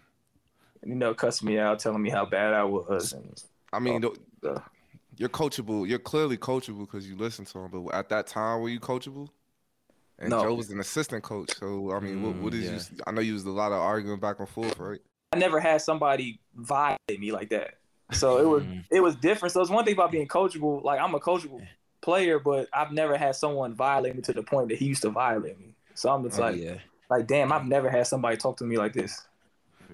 you 0.86 0.96
know 0.96 1.14
cussing 1.14 1.48
me 1.48 1.60
out, 1.60 1.80
telling 1.80 2.02
me 2.02 2.10
how 2.10 2.26
bad 2.26 2.54
I 2.54 2.64
was, 2.64 3.14
and 3.14 3.44
I 3.74 3.80
mean, 3.80 4.04
Oh, 4.06 4.10
th- 4.10 4.58
uh, 4.58 4.60
you're 5.18 5.30
coachable. 5.30 5.88
You're 5.88 6.00
clearly 6.00 6.38
coachable 6.38 6.82
because 6.82 7.08
you 7.08 7.16
listen 7.16 7.46
to 7.46 7.60
him. 7.60 7.70
But 7.72 7.94
at 7.94 8.10
that 8.10 8.28
time, 8.28 8.62
were 8.62 8.70
you 8.70 8.80
coachable? 8.80 9.30
And 10.20 10.30
No. 10.30 10.42
Joe 10.44 10.54
was 10.54 10.70
an 10.70 10.80
assistant 10.80 11.24
coach. 11.24 11.52
So 11.58 11.92
I 11.94 12.00
mean, 12.00 12.22
what, 12.22 12.36
what 12.36 12.54
Mm, 12.54 12.62
did 12.62 12.64
yeah. 12.64 12.72
you? 12.72 13.02
I 13.08 13.12
know 13.12 13.22
you 13.22 13.34
was 13.34 13.44
a 13.46 13.50
lot 13.52 13.72
of 13.72 13.80
arguing 13.80 14.20
back 14.20 14.40
and 14.40 14.48
forth, 14.48 14.78
right? 14.80 15.00
I 15.34 15.38
never 15.38 15.60
had 15.60 15.82
somebody 15.82 16.40
violate 16.56 17.20
me 17.20 17.32
like 17.32 17.50
that. 17.50 17.76
So 18.14 18.38
it 18.40 18.46
was 18.46 18.64
Mm. 18.64 18.84
it 18.92 19.00
was 19.02 19.16
different. 19.16 19.52
So 19.54 19.62
it's 19.62 19.70
one 19.70 19.84
thing 19.86 19.94
about 19.94 20.12
being 20.12 20.28
coachable. 20.28 20.84
Like 20.84 21.00
I'm 21.00 21.14
a 21.16 21.20
coachable 21.20 21.66
player, 22.02 22.40
but 22.40 22.68
I've 22.74 22.92
never 22.92 23.18
had 23.18 23.36
someone 23.36 23.74
violate 23.74 24.16
me 24.16 24.22
to 24.24 24.34
the 24.34 24.44
point 24.44 24.70
that 24.70 24.78
he 24.78 24.86
used 24.86 25.02
to 25.04 25.10
violate 25.10 25.60
me. 25.60 25.76
So 25.94 26.10
I'm 26.12 26.24
just 26.24 26.40
Oh, 26.40 26.44
like, 26.44 26.58
yeah. 26.58 26.76
like 27.10 27.28
damn, 27.28 27.52
I've 27.52 27.66
never 27.66 27.90
had 27.90 28.08
somebody 28.08 28.38
talk 28.38 28.58
to 28.58 28.64
me 28.64 28.78
like 28.78 28.94
this. 28.94 29.22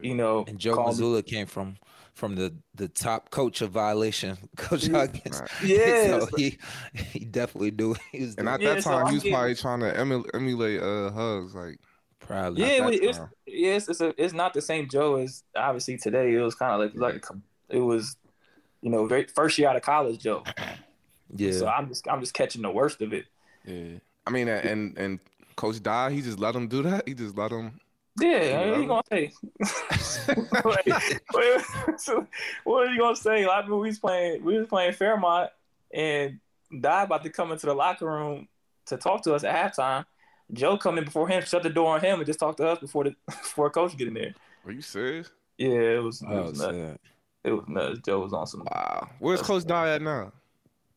You 0.01 0.13
know, 0.13 0.45
And 0.47 0.59
Joe 0.59 0.75
call 0.75 0.93
me- 0.95 1.21
came 1.23 1.47
from 1.47 1.77
from 2.13 2.35
the 2.35 2.53
the 2.75 2.87
top 2.87 3.29
coach 3.31 3.61
of 3.61 3.71
violation, 3.71 4.37
Coach 4.57 4.85
Yeah. 4.87 4.97
Huggins. 4.99 5.39
Right. 5.41 5.49
Yeah, 5.63 6.19
so 6.19 6.27
he 6.37 6.57
he 6.93 7.25
definitely 7.25 7.71
do. 7.71 7.95
He 8.11 8.21
was 8.21 8.35
And 8.37 8.45
doing 8.45 8.47
at 8.53 8.61
Yeah, 8.61 8.73
that 8.75 8.83
so 8.83 8.89
time, 8.91 8.99
I'm 9.05 9.07
he 9.07 9.13
was 9.15 9.23
getting- 9.23 9.35
probably 9.35 9.55
trying 9.55 9.79
to 9.81 10.01
emu- 10.01 10.23
emulate 10.33 10.81
uh 10.81 11.11
hugs. 11.11 11.55
Like, 11.55 11.79
probably. 12.19 12.61
yeah, 12.61 12.87
it 12.87 13.03
it's, 13.03 13.19
yes, 13.47 13.89
it's 13.89 14.01
a, 14.01 14.13
it's 14.23 14.33
not 14.33 14.53
the 14.53 14.61
same 14.61 14.87
Joe 14.87 15.15
as 15.17 15.43
obviously 15.55 15.97
today. 15.97 16.33
It 16.35 16.41
was 16.41 16.53
kind 16.55 16.73
of 16.73 16.79
like 16.79 16.95
like 16.95 17.25
it 17.69 17.79
was, 17.79 18.15
you 18.81 18.89
know, 18.91 19.05
very, 19.07 19.25
first 19.35 19.57
year 19.57 19.67
out 19.69 19.75
of 19.75 19.81
college 19.81 20.19
Joe. 20.19 20.43
yeah. 21.35 21.51
So 21.51 21.67
I'm 21.67 21.87
just 21.87 22.07
I'm 22.07 22.19
just 22.19 22.33
catching 22.33 22.61
the 22.61 22.69
worst 22.71 23.01
of 23.01 23.13
it. 23.13 23.25
yeah. 23.65 23.97
I 24.25 24.29
mean, 24.29 24.47
and 24.49 24.97
and 24.97 25.19
Coach 25.55 25.81
Dye, 25.81 26.11
he 26.11 26.21
just 26.21 26.39
let 26.39 26.55
him 26.55 26.67
do 26.67 26.81
that. 26.83 27.07
He 27.07 27.13
just 27.13 27.37
let 27.37 27.51
him. 27.51 27.79
Yeah, 28.19 28.57
what 28.69 28.77
are 28.77 28.81
you 28.81 28.87
gonna 28.87 29.03
say? 29.11 29.31
Like, 30.65 30.87
what, 31.31 31.99
so 32.01 32.27
what 32.63 32.87
are 32.87 32.91
you 32.91 32.99
gonna 32.99 33.15
say? 33.15 33.45
Like 33.47 33.67
we 33.67 33.77
was 33.77 33.99
playing, 33.99 34.43
we 34.43 34.57
was 34.57 34.67
playing 34.67 34.93
Fairmont, 34.93 35.51
and 35.93 36.39
Dye 36.81 37.03
about 37.03 37.23
to 37.23 37.29
come 37.29 37.51
into 37.51 37.67
the 37.67 37.73
locker 37.75 38.05
room 38.05 38.47
to 38.87 38.97
talk 38.97 39.23
to 39.23 39.33
us 39.33 39.43
at 39.43 39.55
halftime. 39.55 40.05
Joe 40.53 40.77
come 40.77 40.97
in 40.97 41.03
before 41.05 41.27
him, 41.27 41.43
shut 41.43 41.61
the 41.63 41.69
door 41.69 41.93
on 41.95 42.01
him, 42.01 42.19
and 42.19 42.25
just 42.25 42.39
talk 42.39 42.57
to 42.57 42.67
us 42.67 42.79
before 42.79 43.03
the 43.03 43.15
before 43.27 43.69
coach 43.69 43.95
get 43.97 44.07
in 44.07 44.13
there. 44.15 44.33
Are 44.65 44.71
you 44.71 44.81
serious? 44.81 45.29
Yeah, 45.57 45.69
it 45.69 46.03
was 46.03 46.21
it 46.21 46.27
Oh, 46.29 46.43
was 46.43 46.59
nuts. 46.59 46.75
sad. 46.77 46.99
It 47.43 47.51
was 47.51 47.65
nuts. 47.67 47.99
Joe 48.05 48.19
was 48.19 48.33
on 48.33 48.47
some. 48.47 48.63
Wow. 48.69 49.09
Where's 49.19 49.41
Coach 49.41 49.65
Dye 49.65 49.93
at 49.95 50.01
now? 50.01 50.31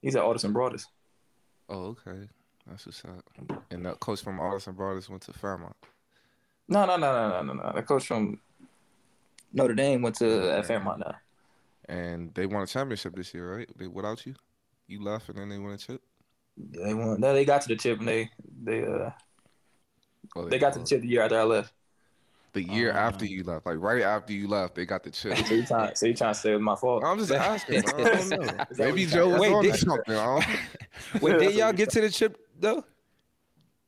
He's 0.02 0.16
at 0.16 0.22
Alderson 0.22 0.52
Broaddus. 0.52 0.86
Oh, 1.68 1.96
okay. 1.96 2.28
That's 2.66 2.86
what's 2.86 3.04
up. 3.04 3.24
And 3.70 3.84
that 3.86 4.00
coach 4.00 4.22
from 4.22 4.40
Alderson 4.40 4.74
Broaddus 4.74 5.08
went 5.08 5.22
to 5.22 5.32
Fairmont. 5.32 5.76
No, 6.68 6.86
no, 6.86 6.96
no, 6.96 7.12
no, 7.12 7.42
no, 7.42 7.52
no, 7.52 7.62
no. 7.62 7.72
The 7.74 7.82
coach 7.82 8.06
from 8.06 8.40
Notre 9.52 9.74
Dame 9.74 10.02
went 10.02 10.16
to 10.16 10.52
at 10.52 10.66
Fairmont 10.66 11.00
now. 11.00 11.14
And 11.88 12.32
they 12.34 12.46
won 12.46 12.62
a 12.62 12.66
championship 12.66 13.16
this 13.16 13.34
year, 13.34 13.56
right? 13.56 13.68
They 13.76 13.88
without 13.88 14.24
you? 14.24 14.34
You 14.86 15.02
left 15.02 15.28
and 15.28 15.38
then 15.38 15.48
they 15.48 15.58
won 15.58 15.72
a 15.72 15.78
chip? 15.78 16.00
They 16.56 16.94
won. 16.94 17.20
No, 17.20 17.32
they 17.32 17.44
got 17.44 17.62
to 17.62 17.68
the 17.68 17.76
chip 17.76 17.98
and 17.98 18.08
they 18.08 18.30
they 18.62 18.84
uh 18.84 19.10
Oh, 20.36 20.48
they 20.48 20.58
got 20.58 20.74
to 20.74 20.78
the 20.80 20.84
chip 20.84 21.00
the 21.00 21.08
year 21.08 21.22
after 21.22 21.40
I 21.40 21.42
left. 21.42 21.72
The 22.52 22.62
year 22.64 22.90
Uh, 22.92 22.96
after 22.96 23.24
you 23.24 23.44
left. 23.44 23.64
Like 23.66 23.76
right 23.78 24.02
after 24.02 24.32
you 24.32 24.48
left, 24.48 24.74
they 24.74 24.84
got 24.84 25.04
the 25.04 25.10
chip. 25.10 25.38
So 25.46 25.54
you 25.54 25.64
trying, 25.64 25.94
so 25.94 26.06
you 26.06 26.14
trying 26.14 26.34
to 26.34 26.40
say 26.40 26.50
it 26.50 26.54
was 26.54 26.62
my 26.62 26.74
fault? 26.74 27.04
I'm 27.04 27.18
just 27.18 27.30
asking. 27.30 27.82
bro. 27.86 27.98
I 28.00 28.02
don't 28.02 28.04
know. 28.08 28.16
Is 28.16 28.28
that 28.28 28.68
what 28.68 28.78
Maybe 28.78 29.06
Joe 29.06 29.28
was 29.28 29.40
Wait, 29.40 29.52
on 29.52 29.62
did- 29.62 29.76
something. 29.76 30.16
I 30.16 30.40
don't- 31.14 31.22
Wait, 31.22 31.38
did 31.38 31.54
y'all 31.54 31.72
get 31.72 31.90
to 31.90 32.00
the 32.00 32.10
chip 32.10 32.36
though? 32.58 32.84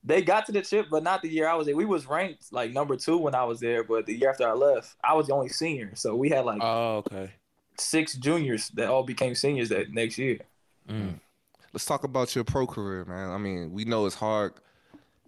They 0.04 0.20
got 0.22 0.46
to 0.46 0.52
the 0.52 0.62
chip, 0.62 0.86
but 0.90 1.02
not 1.04 1.22
the 1.22 1.28
year 1.28 1.48
I 1.48 1.54
was 1.54 1.66
there. 1.66 1.76
We 1.76 1.84
was 1.84 2.06
ranked 2.06 2.52
like 2.52 2.72
number 2.72 2.96
two 2.96 3.18
when 3.18 3.34
I 3.36 3.44
was 3.44 3.60
there, 3.60 3.84
but 3.84 4.04
the 4.06 4.14
year 4.14 4.30
after 4.30 4.48
I 4.48 4.52
left, 4.52 4.96
I 5.04 5.14
was 5.14 5.28
the 5.28 5.34
only 5.34 5.48
senior. 5.48 5.92
So 5.94 6.16
we 6.16 6.28
had 6.28 6.44
like 6.44 6.60
Oh, 6.62 6.98
okay. 7.06 7.30
six 7.78 8.14
juniors 8.16 8.68
that 8.70 8.88
all 8.88 9.04
became 9.04 9.34
seniors 9.36 9.68
that 9.68 9.92
next 9.92 10.18
year. 10.18 10.38
Mm. 10.88 11.20
Let's 11.72 11.84
talk 11.84 12.02
about 12.04 12.34
your 12.34 12.42
pro 12.44 12.66
career, 12.66 13.04
man. 13.04 13.30
I 13.30 13.38
mean, 13.38 13.70
we 13.72 13.84
know 13.84 14.06
it's 14.06 14.16
hard. 14.16 14.54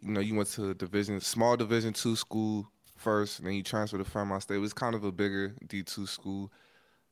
You 0.02 0.10
know, 0.10 0.20
you 0.20 0.34
went 0.34 0.48
to 0.50 0.70
a 0.70 0.74
division, 0.74 1.20
small 1.20 1.56
division 1.56 1.92
two 1.92 2.16
school 2.16 2.68
first, 3.04 3.38
and 3.38 3.46
then 3.46 3.54
you 3.54 3.62
transferred 3.62 3.98
to 3.98 4.04
Fairmont 4.04 4.42
State. 4.42 4.56
It 4.56 4.58
was 4.58 4.72
kind 4.72 4.94
of 4.94 5.04
a 5.04 5.12
bigger 5.12 5.54
D 5.68 5.82
two 5.82 6.06
school. 6.06 6.50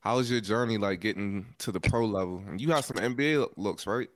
How 0.00 0.16
was 0.16 0.30
your 0.30 0.40
journey 0.40 0.78
like 0.78 1.00
getting 1.00 1.46
to 1.58 1.70
the 1.70 1.78
pro 1.78 2.04
level? 2.06 2.42
And 2.48 2.60
you 2.60 2.70
had 2.72 2.84
some 2.84 2.96
NBA 2.96 3.52
looks, 3.56 3.86
right? 3.86 4.08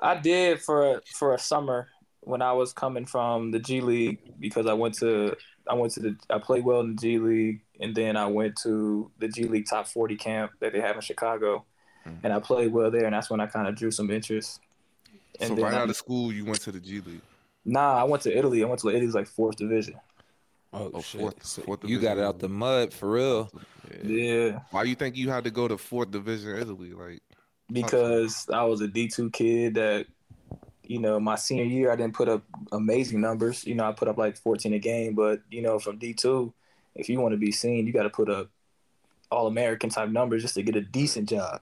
I 0.00 0.16
did 0.16 0.60
for 0.60 1.00
for 1.14 1.34
a 1.34 1.38
summer 1.38 1.88
when 2.20 2.42
I 2.42 2.52
was 2.52 2.72
coming 2.72 3.06
from 3.06 3.50
the 3.50 3.58
G 3.60 3.80
League 3.80 4.18
because 4.40 4.66
I 4.66 4.72
went 4.72 4.94
to 4.98 5.36
I 5.68 5.74
went 5.74 5.92
to 5.94 6.00
the 6.00 6.16
I 6.30 6.38
played 6.38 6.64
well 6.64 6.80
in 6.80 6.96
the 6.96 7.00
G 7.00 7.18
League 7.18 7.60
and 7.80 7.94
then 7.94 8.16
I 8.16 8.26
went 8.26 8.56
to 8.62 9.10
the 9.18 9.28
G 9.28 9.44
League 9.44 9.66
top 9.68 9.86
forty 9.86 10.16
camp 10.16 10.52
that 10.60 10.72
they 10.72 10.80
have 10.80 10.96
in 10.96 11.02
Chicago, 11.02 11.64
Mhm. 12.06 12.18
and 12.24 12.32
I 12.32 12.40
played 12.40 12.72
well 12.72 12.90
there, 12.90 13.04
and 13.04 13.14
that's 13.14 13.30
when 13.30 13.40
I 13.40 13.46
kind 13.46 13.68
of 13.68 13.74
drew 13.76 13.90
some 13.90 14.10
interest. 14.10 14.60
And 15.40 15.56
so 15.56 15.62
right 15.62 15.74
I- 15.74 15.78
out 15.82 15.90
of 15.90 15.96
school, 15.96 16.32
you 16.32 16.44
went 16.44 16.60
to 16.62 16.72
the 16.72 16.80
G 16.80 17.00
League. 17.00 17.20
Nah, 17.64 17.94
I 17.94 18.04
went 18.04 18.22
to 18.24 18.36
Italy. 18.36 18.62
I 18.62 18.66
went 18.66 18.80
to 18.80 18.88
Italy's 18.90 19.14
like 19.14 19.26
fourth 19.26 19.56
division. 19.56 19.94
Oh, 20.74 20.90
Oh, 20.94 21.00
shit. 21.02 21.20
fourth- 21.20 21.44
So 21.44 21.62
fourth 21.62 21.84
you 21.84 21.98
got 22.00 22.18
it 22.18 22.24
out 22.24 22.38
the 22.38 22.48
mud 22.48 22.92
for 22.92 23.10
real. 23.12 23.50
Yeah. 24.04 24.10
Yeah, 24.10 24.60
Why 24.70 24.82
you 24.84 24.94
think 24.94 25.16
you 25.16 25.30
had 25.30 25.44
to 25.44 25.50
go 25.50 25.68
to 25.68 25.78
fourth 25.78 26.10
division 26.10 26.56
Italy? 26.56 26.92
Like, 26.92 27.20
because 27.72 28.46
I 28.52 28.64
was 28.64 28.80
a 28.80 28.88
D 28.88 29.08
two 29.08 29.30
kid 29.30 29.74
that, 29.74 30.06
you 30.82 30.98
know, 30.98 31.18
my 31.20 31.36
senior 31.36 31.64
year 31.64 31.90
I 31.92 31.96
didn't 31.96 32.14
put 32.14 32.28
up 32.28 32.42
amazing 32.72 33.20
numbers. 33.20 33.64
You 33.64 33.74
know, 33.74 33.84
I 33.88 33.92
put 33.92 34.08
up 34.08 34.18
like 34.18 34.36
fourteen 34.36 34.74
a 34.74 34.78
game, 34.78 35.14
but 35.14 35.40
you 35.50 35.62
know, 35.62 35.78
from 35.78 35.98
D 35.98 36.12
two, 36.12 36.52
if 36.94 37.08
you 37.08 37.20
want 37.20 37.32
to 37.32 37.38
be 37.38 37.52
seen, 37.52 37.86
you 37.86 37.92
got 37.92 38.02
to 38.04 38.10
put 38.10 38.28
up 38.28 38.48
all 39.30 39.46
American 39.46 39.90
type 39.90 40.10
numbers 40.10 40.42
just 40.42 40.54
to 40.54 40.62
get 40.62 40.76
a 40.76 40.80
decent 40.82 41.28
job. 41.28 41.60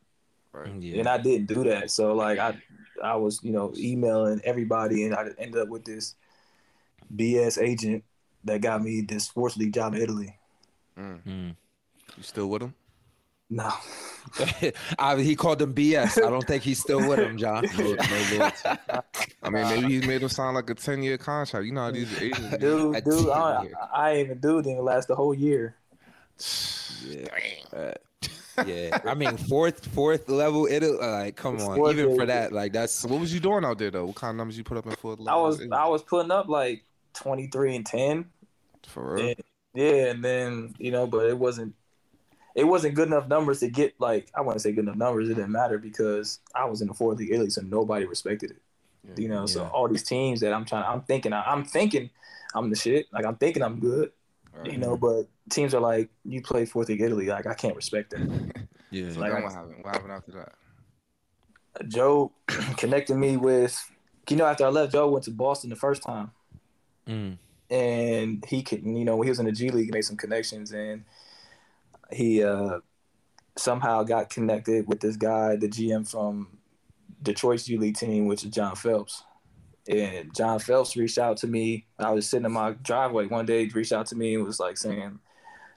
right? 0.53 0.67
Mm, 0.69 0.83
yeah. 0.83 0.99
And 1.01 1.09
I 1.09 1.19
didn't 1.19 1.47
do 1.47 1.65
that, 1.65 1.91
so 1.91 2.15
like 2.15 2.39
I, 2.39 2.61
I 3.03 3.17
was 3.17 3.41
you 3.43 3.53
know 3.53 3.73
emailing 3.77 4.41
everybody, 4.45 5.05
and 5.05 5.15
I 5.15 5.29
ended 5.39 5.61
up 5.63 5.69
with 5.69 5.85
this 5.85 6.15
BS 7.15 7.63
agent 7.63 8.05
that 8.45 8.61
got 8.61 8.83
me 8.83 9.03
this 9.03 9.25
sports 9.25 9.57
league 9.57 9.73
job 9.73 9.95
in 9.95 10.03
Italy. 10.03 10.39
Mm. 10.99 11.23
Mm. 11.27 11.57
You 12.17 12.23
still 12.23 12.49
with 12.49 12.63
him? 12.63 12.75
No. 13.51 13.71
I, 14.99 15.21
he 15.21 15.37
called 15.37 15.59
them 15.59 15.75
BS. 15.75 16.25
I 16.25 16.31
don't 16.31 16.47
think 16.47 16.63
he's 16.63 16.79
still 16.81 17.07
with 17.07 17.19
him, 17.19 17.37
John. 17.37 17.67
No, 17.77 17.85
no 17.85 17.97
loyalty. 18.33 18.69
I 19.43 19.51
mean, 19.51 19.69
maybe 19.69 20.01
he 20.01 20.07
made 20.07 20.23
him 20.23 20.29
sign 20.31 20.55
like 20.55 20.71
a 20.71 20.75
ten 20.75 21.03
year 21.03 21.19
contract. 21.19 21.67
You 21.67 21.73
know 21.73 21.83
how 21.83 21.91
these 21.91 22.19
agents. 22.23 22.51
do. 22.53 22.95
dude, 22.95 22.97
I 22.97 23.01
dude, 23.01 23.29
I. 23.29 23.41
I, 23.43 23.67
I 23.93 24.11
ain't 24.13 24.27
even 24.27 24.39
do 24.39 24.59
it. 24.59 24.63
Didn't 24.63 24.85
last 24.85 25.09
the 25.09 25.15
whole 25.17 25.35
year. 25.35 25.77
Yeah. 27.07 27.27
Uh, 27.77 27.93
Yeah, 28.67 28.99
I 29.07 29.15
mean 29.15 29.37
fourth, 29.37 29.87
fourth 29.95 30.29
level. 30.29 30.67
It 30.67 30.83
like 30.83 31.37
come 31.37 31.59
on, 31.61 31.77
Fourth 31.77 31.97
even 31.97 32.15
for 32.17 32.27
that, 32.27 32.53
like 32.53 32.73
that's 32.73 33.05
what 33.05 33.19
was 33.19 33.33
you 33.33 33.41
doing 33.41 33.65
out 33.65 33.79
there 33.79 33.91
though? 33.91 34.07
What 34.07 34.17
kind 34.17 34.31
of 34.31 34.37
numbers 34.37 34.59
you 34.59 34.65
put 34.65 34.77
up 34.77 34.87
in 34.87 34.93
fourth? 34.93 35.21
I 35.27 35.37
was? 35.37 35.61
I 35.73 35.89
was 35.89 36.03
putting 36.03 36.31
up 36.31 36.49
like 36.49 36.85
twenty 37.15 37.47
three 37.49 37.77
and 37.77 37.85
ten. 37.87 38.27
for 38.87 39.15
real. 39.15 39.27
Yeah, 39.29 39.35
yeah, 39.75 40.07
and 40.11 40.25
then 40.25 40.75
you 40.79 40.91
know, 40.91 41.07
but 41.07 41.27
it 41.27 41.39
wasn't 41.39 41.75
it 42.55 42.65
wasn't 42.65 42.95
good 42.95 43.09
enough 43.09 43.29
numbers 43.29 43.61
to 43.61 43.69
get 43.69 43.95
like 43.99 44.31
I 44.35 44.41
wouldn't 44.43 44.61
say 44.63 44.73
good 44.73 44.85
enough 44.85 44.97
numbers. 44.97 45.29
It 45.29 45.35
didn't 45.35 45.53
matter 45.53 45.79
because 45.79 46.41
I 46.55 46.65
was 46.67 46.83
in 46.83 46.89
the 46.89 46.95
fourth 46.95 47.19
league 47.19 47.33
Italy, 47.33 47.51
so 47.51 47.63
nobody 47.63 48.05
respected 48.07 48.51
it. 48.53 48.63
You 49.17 49.29
know, 49.29 49.47
so 49.47 49.65
all 49.67 49.89
these 49.89 50.05
teams 50.05 50.41
that 50.41 50.53
I'm 50.53 50.65
trying, 50.65 50.85
I'm 50.85 51.01
thinking, 51.03 51.33
I'm 51.33 51.65
thinking, 51.65 52.09
I'm 52.55 52.71
the 52.71 52.77
shit. 52.77 53.07
Like 53.13 53.25
I'm 53.27 53.35
thinking 53.37 53.63
I'm 53.63 53.81
good. 53.81 54.13
Right. 54.55 54.71
You 54.73 54.79
know, 54.79 54.97
but 54.97 55.25
teams 55.51 55.75
are 55.75 55.81
like, 55.81 56.09
you 56.25 56.41
play 56.43 56.67
fourth 56.67 56.89
league 56.89 57.01
Italy, 57.01 57.27
like 57.27 57.47
I 57.47 57.55
can't 57.55 57.75
respect 57.75 58.11
that. 58.11 58.67
yeah, 58.91 59.11
So 59.11 59.21
like 59.21 59.33
I- 59.33 59.41
what 59.43 59.53
happened? 59.53 59.77
What 59.83 59.95
happened 59.95 60.13
after 60.13 60.33
that? 60.33 60.53
Joe 61.89 62.33
connected 62.77 63.17
me 63.17 63.37
with, 63.37 63.83
you 64.29 64.37
know, 64.37 64.45
after 64.47 64.67
I 64.67 64.69
left, 64.69 64.93
Joe 64.93 65.09
went 65.11 65.25
to 65.25 65.31
Boston 65.31 65.71
the 65.71 65.77
first 65.77 66.03
time. 66.03 66.31
Mm. 67.09 67.37
and 67.69 68.45
he 68.47 68.63
could 68.63 68.85
you 68.85 69.05
know 69.05 69.17
when 69.17 69.27
he 69.27 69.31
was 69.31 69.41
in 69.41 69.47
the 69.47 69.53
G 69.53 69.71
League 69.71 69.87
he 69.87 69.91
made 69.91 70.05
some 70.05 70.17
connections 70.17 70.71
and 70.71 71.05
he 72.13 72.45
uh 72.45 72.79
somehow 73.57 74.03
got 74.03 74.31
connected 74.31 74.87
with 74.87 75.01
this 75.01 75.17
guy 75.17 75.57
the 75.57 75.69
GM 75.69 76.09
from 76.09 76.47
Detroit's 77.23 77.65
G 77.65 77.79
League 77.79 77.97
team 77.97 78.27
which 78.27 78.45
is 78.45 78.51
John 78.51 78.77
Phelps. 78.77 79.25
And 79.89 80.33
John 80.33 80.61
Phelps 80.61 80.97
reached 80.97 81.19
out 81.19 81.39
to 81.39 81.49
me. 81.49 81.87
I 81.99 82.13
was 82.13 82.29
sitting 82.29 82.47
in 82.47 82.53
my 82.53 82.73
driveway 82.83 83.27
one 83.27 83.47
day 83.47 83.65
he 83.65 83.71
reached 83.73 83.93
out 83.93 84.07
to 84.07 84.17
me 84.17 84.35
and 84.35 84.45
was 84.45 84.61
like 84.61 84.77
saying 84.77 85.19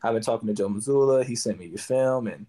I've 0.03 0.13
been 0.13 0.21
talking 0.21 0.47
to 0.47 0.53
Joe 0.53 0.69
Mazzulla 0.69 1.25
he 1.25 1.35
sent 1.35 1.57
me 1.57 1.67
your 1.67 1.79
film. 1.79 2.27
And 2.27 2.45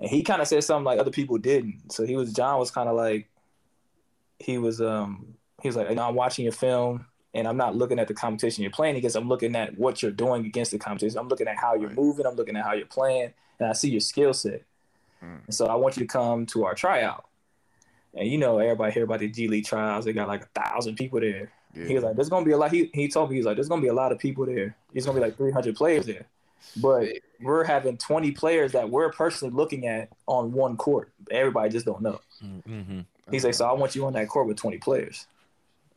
and 0.00 0.10
he 0.10 0.22
kind 0.22 0.42
of 0.42 0.48
said 0.48 0.64
something 0.64 0.84
like 0.84 0.98
other 0.98 1.12
people 1.12 1.38
didn't. 1.38 1.92
So 1.92 2.04
he 2.04 2.16
was 2.16 2.32
John 2.32 2.58
was 2.58 2.72
kind 2.72 2.88
of 2.88 2.96
like 2.96 3.28
he 4.40 4.58
was 4.58 4.80
um 4.80 5.34
he 5.62 5.68
was 5.68 5.76
like 5.76 5.96
I'm 5.96 6.14
watching 6.14 6.44
your 6.44 6.52
film 6.52 7.06
and 7.34 7.46
I'm 7.46 7.56
not 7.56 7.76
looking 7.76 7.98
at 7.98 8.08
the 8.08 8.14
competition 8.14 8.62
you're 8.62 8.72
playing 8.72 8.96
against. 8.96 9.16
I'm 9.16 9.28
looking 9.28 9.54
at 9.56 9.78
what 9.78 10.02
you're 10.02 10.10
doing 10.10 10.44
against 10.46 10.72
the 10.72 10.78
competition. 10.78 11.18
I'm 11.18 11.28
looking 11.28 11.48
at 11.48 11.56
how 11.56 11.74
you're 11.74 11.88
Right. 11.88 11.96
moving. 11.98 12.26
I'm 12.26 12.34
looking 12.34 12.56
at 12.56 12.64
how 12.64 12.72
you're 12.72 12.86
playing, 12.86 13.32
and 13.58 13.68
I 13.68 13.72
see 13.72 13.90
your 13.90 14.00
skill 14.00 14.34
set. 14.34 14.62
Mm. 15.22 15.46
And 15.46 15.54
so 15.54 15.66
I 15.66 15.74
want 15.74 15.96
you 15.96 16.04
to 16.04 16.08
come 16.08 16.46
to 16.46 16.64
our 16.64 16.74
tryout. 16.74 17.24
And 18.14 18.28
you 18.28 18.38
know, 18.38 18.58
everybody 18.58 18.92
hear 18.92 19.04
about 19.04 19.20
the 19.20 19.28
G 19.28 19.46
League 19.48 19.66
trials. 19.66 20.04
They 20.04 20.12
got 20.12 20.26
like 20.28 20.42
a 20.42 20.60
thousand 20.60 20.96
people 20.96 21.20
there. 21.20 21.52
Yeah. 21.74 21.84
He 21.84 21.94
was 21.94 22.02
like, 22.02 22.16
"There's 22.16 22.28
gonna 22.28 22.44
be 22.44 22.50
a 22.50 22.56
lot." 22.56 22.72
He 22.72 22.90
he 22.92 23.06
told 23.06 23.30
me 23.30 23.36
he's 23.36 23.44
like, 23.44 23.56
"There's 23.56 23.68
gonna 23.68 23.82
be 23.82 23.88
a 23.88 23.94
lot 23.94 24.10
of 24.10 24.18
people 24.18 24.44
there. 24.46 24.74
There's 24.92 25.06
gonna 25.06 25.20
be 25.20 25.24
like 25.24 25.36
300 25.36 25.76
players 25.76 26.06
there." 26.06 26.26
But 26.76 27.08
we're 27.40 27.64
having 27.64 27.96
20 27.96 28.32
players 28.32 28.72
that 28.72 28.90
we're 28.90 29.10
personally 29.12 29.54
looking 29.54 29.86
at 29.86 30.08
on 30.26 30.52
one 30.52 30.76
court. 30.76 31.12
Everybody 31.30 31.70
just 31.70 31.86
don't 31.86 32.02
know. 32.02 32.20
Mm-hmm. 32.44 33.00
He's 33.30 33.44
like, 33.44 33.54
"So 33.54 33.66
I 33.66 33.72
want 33.72 33.94
you 33.94 34.04
on 34.06 34.14
that 34.14 34.28
court 34.28 34.48
with 34.48 34.56
20 34.56 34.78
players." 34.78 35.26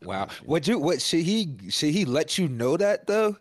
Wow. 0.05 0.27
Oh, 0.29 0.33
would 0.45 0.67
you? 0.67 0.79
What 0.79 1.01
should 1.01 1.22
he? 1.24 1.55
Should 1.69 1.91
he 1.91 2.05
let 2.05 2.38
you 2.38 2.48
know 2.48 2.77
that 2.77 3.07
though? 3.07 3.38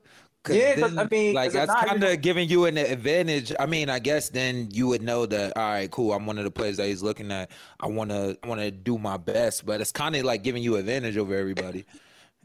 Yeah, 0.51 0.75
'cause, 0.75 0.97
I 0.97 1.07
mean, 1.09 1.35
like 1.35 1.53
that's 1.53 1.73
kind 1.73 2.03
of 2.03 2.21
giving 2.21 2.49
you 2.49 2.65
an 2.65 2.77
advantage. 2.77 3.53
I 3.61 3.67
mean, 3.67 3.89
I 3.89 4.01
guess 4.01 4.29
then 4.29 4.69
you 4.73 4.89
would 4.89 5.01
know 5.01 5.25
that. 5.27 5.57
All 5.57 5.71
right, 5.71 5.89
cool. 5.89 6.13
I'm 6.13 6.27
one 6.27 6.37
of 6.37 6.43
the 6.45 6.51
players 6.51 6.79
that 6.79 6.89
he's 6.89 7.01
looking 7.03 7.31
at. 7.31 7.53
I 7.79 7.87
want 7.87 8.11
to, 8.11 8.37
I 8.43 8.47
want 8.49 8.61
to 8.61 8.73
do 8.73 8.99
my 8.99 9.17
best, 9.17 9.65
but 9.65 9.81
it's 9.81 9.93
kind 9.93 10.17
of 10.17 10.25
like 10.25 10.43
giving 10.43 10.63
you 10.65 10.77
advantage 10.77 11.17
over 11.17 11.37
everybody. 11.37 11.85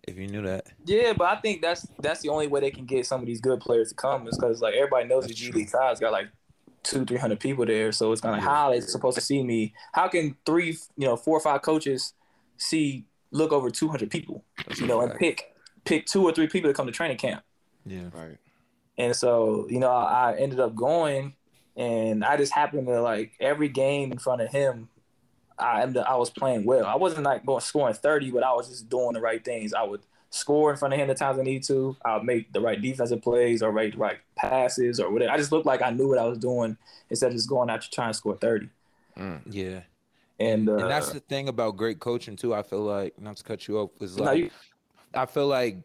If 0.07 0.15
you 0.15 0.27
knew 0.27 0.43
that, 0.43 0.67
Yeah, 0.85 1.13
but 1.13 1.25
I 1.25 1.41
think 1.41 1.61
that's 1.61 1.87
that's 1.99 2.21
the 2.21 2.29
only 2.29 2.47
way 2.47 2.61
they 2.61 2.71
can 2.71 2.85
get 2.85 3.05
some 3.07 3.19
of 3.19 3.25
these 3.25 3.41
good 3.41 3.59
players 3.59 3.89
to 3.89 3.95
come 3.95 4.27
is 4.27 4.37
because 4.37 4.61
like 4.61 4.75
everybody 4.75 5.07
knows 5.07 5.23
the 5.23 5.29
That's 5.29 5.39
G 5.39 5.49
true. 5.49 5.59
League 5.61 5.69
trials 5.69 5.99
got 5.99 6.11
like 6.13 6.27
two, 6.83 7.03
three 7.03 7.17
hundred 7.17 7.39
people 7.39 7.65
there. 7.65 7.91
So 7.91 8.11
it's 8.11 8.21
kind 8.21 8.35
of 8.37 8.43
how 8.43 8.71
they 8.71 8.79
supposed 8.79 9.15
to 9.15 9.21
see 9.21 9.43
me. 9.43 9.73
How 9.91 10.07
can 10.07 10.37
three, 10.45 10.77
you 10.97 11.07
know, 11.07 11.17
four 11.17 11.35
or 11.35 11.41
five 11.41 11.61
coaches 11.61 12.13
see 12.57 13.05
look 13.31 13.51
over 13.51 13.69
two 13.69 13.87
hundred 13.87 14.11
people, 14.11 14.43
you 14.77 14.87
know, 14.87 15.01
and 15.01 15.13
pick 15.15 15.53
pick 15.85 16.05
two 16.05 16.23
or 16.23 16.31
three 16.31 16.47
people 16.47 16.69
to 16.69 16.73
come 16.73 16.85
to 16.85 16.91
training 16.91 17.17
camp? 17.17 17.43
yeah. 17.85 18.09
Right. 18.13 18.37
And 18.97 19.15
so, 19.15 19.67
you 19.69 19.79
know, 19.79 19.91
I 19.91 20.35
ended 20.37 20.59
up 20.59 20.75
going 20.75 21.35
and 21.75 22.25
I 22.25 22.37
just 22.37 22.51
happened 22.51 22.87
to 22.87 23.01
like 23.01 23.33
every 23.39 23.69
game 23.69 24.11
in 24.11 24.17
front 24.17 24.41
of 24.41 24.49
him, 24.49 24.89
I 25.59 25.83
ended, 25.83 26.03
I 26.03 26.15
was 26.15 26.29
playing 26.29 26.65
well. 26.65 26.85
I 26.85 26.95
wasn't 26.95 27.23
like 27.23 27.45
going 27.45 27.61
scoring 27.61 27.93
30, 27.93 28.31
but 28.31 28.43
I 28.43 28.53
was 28.53 28.69
just 28.69 28.89
doing 28.89 29.13
the 29.13 29.21
right 29.21 29.43
things. 29.43 29.73
I 29.73 29.83
would 29.83 30.01
score 30.29 30.71
in 30.71 30.77
front 30.77 30.93
of 30.93 30.99
him 30.99 31.07
the 31.07 31.15
times 31.15 31.39
I 31.39 31.43
need 31.43 31.63
to. 31.63 31.95
I 32.03 32.15
would 32.15 32.25
make 32.25 32.51
the 32.51 32.61
right 32.61 32.81
defensive 32.81 33.21
plays 33.21 33.61
or 33.61 33.71
make 33.71 33.93
the 33.93 33.99
right 33.99 34.17
passes 34.35 34.99
or 34.99 35.11
whatever. 35.11 35.31
I 35.31 35.37
just 35.37 35.51
looked 35.51 35.65
like 35.65 35.81
I 35.81 35.91
knew 35.91 36.07
what 36.07 36.17
I 36.17 36.25
was 36.25 36.39
doing 36.39 36.77
instead 37.09 37.27
of 37.27 37.35
just 37.35 37.49
going 37.49 37.69
out 37.69 37.81
to 37.83 37.89
try 37.89 38.07
and 38.07 38.15
score 38.15 38.35
30. 38.35 38.69
Mm. 39.17 39.41
Yeah. 39.49 39.81
And, 40.39 40.69
uh, 40.69 40.75
And 40.77 40.89
that's 40.91 41.11
the 41.11 41.19
thing 41.19 41.47
about 41.49 41.77
great 41.77 41.99
coaching 41.99 42.35
too. 42.35 42.53
I 42.53 42.61
feel 42.63 42.81
like 42.83 43.19
not 43.19 43.37
to 43.37 43.43
cut 43.43 43.67
you 43.67 43.79
off 43.79 43.91
is 44.01 44.19
like 44.19 44.37
you- 44.37 44.51
I 45.13 45.25
feel 45.25 45.47
like 45.47 45.77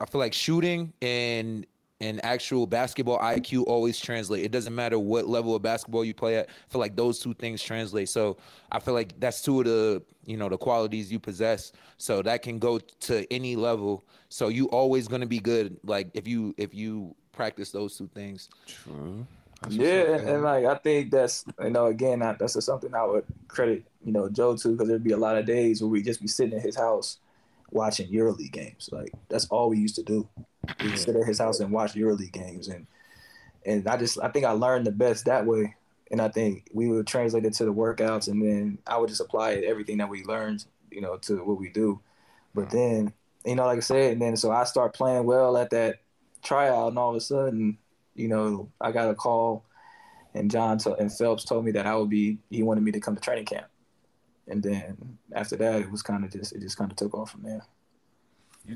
I 0.00 0.06
feel 0.06 0.20
like 0.20 0.32
shooting 0.32 0.92
and 1.02 1.66
and 2.00 2.24
actual 2.24 2.64
basketball 2.64 3.18
IQ 3.18 3.64
always 3.66 3.98
translate. 3.98 4.44
It 4.44 4.52
doesn't 4.52 4.72
matter 4.72 5.00
what 5.00 5.26
level 5.26 5.56
of 5.56 5.62
basketball 5.62 6.04
you 6.04 6.14
play 6.14 6.36
at. 6.36 6.48
I 6.48 6.52
feel 6.72 6.80
like 6.80 6.94
those 6.94 7.18
two 7.18 7.34
things 7.34 7.60
translate. 7.60 8.08
So 8.08 8.36
I 8.70 8.78
feel 8.78 8.94
like 8.94 9.18
that's 9.18 9.42
two 9.42 9.58
of 9.58 9.64
the 9.66 10.02
you 10.24 10.36
know 10.36 10.48
the 10.48 10.56
qualities 10.58 11.10
you 11.10 11.18
possess. 11.18 11.72
So 11.96 12.22
that 12.22 12.42
can 12.42 12.60
go 12.60 12.78
to 12.78 13.26
any 13.32 13.56
level. 13.56 14.04
So 14.28 14.46
you 14.46 14.66
always 14.66 15.08
gonna 15.08 15.26
be 15.26 15.40
good. 15.40 15.76
Like 15.82 16.08
if 16.14 16.28
you 16.28 16.54
if 16.56 16.72
you 16.72 17.16
practice 17.32 17.72
those 17.72 17.96
two 17.98 18.08
things. 18.14 18.48
True. 18.66 19.26
That's 19.62 19.74
Yeah, 19.74 20.02
up, 20.02 20.20
and, 20.20 20.28
and 20.28 20.42
like 20.42 20.64
I 20.64 20.74
think 20.76 21.10
that's 21.10 21.44
you 21.62 21.70
know 21.70 21.86
again 21.86 22.20
that, 22.20 22.38
that's 22.38 22.62
something 22.64 22.94
I 22.94 23.04
would 23.04 23.24
credit 23.48 23.84
you 24.04 24.12
know 24.12 24.28
Joe 24.28 24.56
to 24.56 24.68
because 24.72 24.88
there'd 24.88 25.04
be 25.04 25.12
a 25.12 25.16
lot 25.16 25.36
of 25.36 25.46
days 25.46 25.82
where 25.82 25.88
we 25.88 26.02
just 26.02 26.20
be 26.20 26.28
sitting 26.28 26.54
in 26.54 26.60
his 26.60 26.76
house 26.76 27.18
watching 27.70 28.10
EuroLeague 28.10 28.52
games. 28.52 28.88
Like 28.92 29.12
that's 29.28 29.46
all 29.46 29.70
we 29.70 29.78
used 29.78 29.96
to 29.96 30.02
do. 30.02 30.28
We 30.82 30.96
sit 30.96 31.16
at 31.16 31.26
his 31.26 31.38
house 31.38 31.60
and 31.60 31.72
watch 31.72 31.94
EuroLeague 31.94 32.32
games, 32.32 32.68
and 32.68 32.86
and 33.64 33.86
I 33.88 33.96
just 33.96 34.18
I 34.22 34.28
think 34.28 34.44
I 34.44 34.52
learned 34.52 34.86
the 34.86 34.92
best 34.92 35.26
that 35.26 35.46
way. 35.46 35.74
And 36.10 36.22
I 36.22 36.28
think 36.28 36.68
we 36.72 36.88
would 36.88 37.06
translate 37.06 37.44
it 37.44 37.52
to 37.54 37.66
the 37.66 37.72
workouts, 37.72 38.28
and 38.28 38.42
then 38.42 38.78
I 38.86 38.96
would 38.96 39.10
just 39.10 39.20
apply 39.20 39.54
everything 39.56 39.98
that 39.98 40.08
we 40.08 40.24
learned, 40.24 40.64
you 40.90 41.02
know, 41.02 41.18
to 41.18 41.44
what 41.44 41.58
we 41.58 41.68
do. 41.68 42.00
But 42.54 42.70
then, 42.70 43.12
you 43.44 43.56
know, 43.56 43.66
like 43.66 43.76
I 43.76 43.80
said, 43.80 44.12
and 44.12 44.22
then 44.22 44.34
so 44.36 44.50
I 44.50 44.64
start 44.64 44.94
playing 44.94 45.24
well 45.24 45.58
at 45.58 45.68
that 45.70 45.96
tryout, 46.42 46.88
and 46.88 46.98
all 46.98 47.10
of 47.10 47.16
a 47.16 47.20
sudden, 47.20 47.76
you 48.18 48.28
know, 48.28 48.70
I 48.80 48.92
got 48.92 49.10
a 49.10 49.14
call, 49.14 49.64
and 50.34 50.50
John 50.50 50.78
to, 50.78 50.94
and 50.94 51.12
Phelps 51.12 51.44
told 51.44 51.64
me 51.64 51.70
that 51.72 51.86
I 51.86 51.94
would 51.94 52.10
be. 52.10 52.38
He 52.50 52.62
wanted 52.62 52.82
me 52.82 52.92
to 52.92 53.00
come 53.00 53.14
to 53.14 53.20
training 53.20 53.46
camp, 53.46 53.66
and 54.48 54.62
then 54.62 55.18
after 55.32 55.56
that, 55.56 55.80
it 55.82 55.90
was 55.90 56.02
kind 56.02 56.24
of 56.24 56.32
just 56.32 56.52
it 56.52 56.60
just 56.60 56.76
kind 56.76 56.90
of 56.90 56.96
took 56.96 57.14
off 57.14 57.30
from 57.30 57.42
there. 57.42 57.64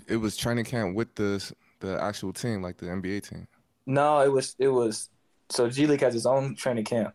It 0.06 0.16
was 0.16 0.36
training 0.36 0.64
camp 0.64 0.94
with 0.94 1.14
the 1.16 1.52
the 1.80 2.00
actual 2.00 2.32
team, 2.32 2.62
like 2.62 2.76
the 2.78 2.86
NBA 2.86 3.28
team. 3.28 3.48
No, 3.86 4.20
it 4.20 4.30
was 4.30 4.54
it 4.58 4.68
was 4.68 5.10
so 5.50 5.68
G 5.68 5.86
League 5.86 6.00
has 6.00 6.14
its 6.14 6.26
own 6.26 6.54
training 6.54 6.84
camp, 6.84 7.14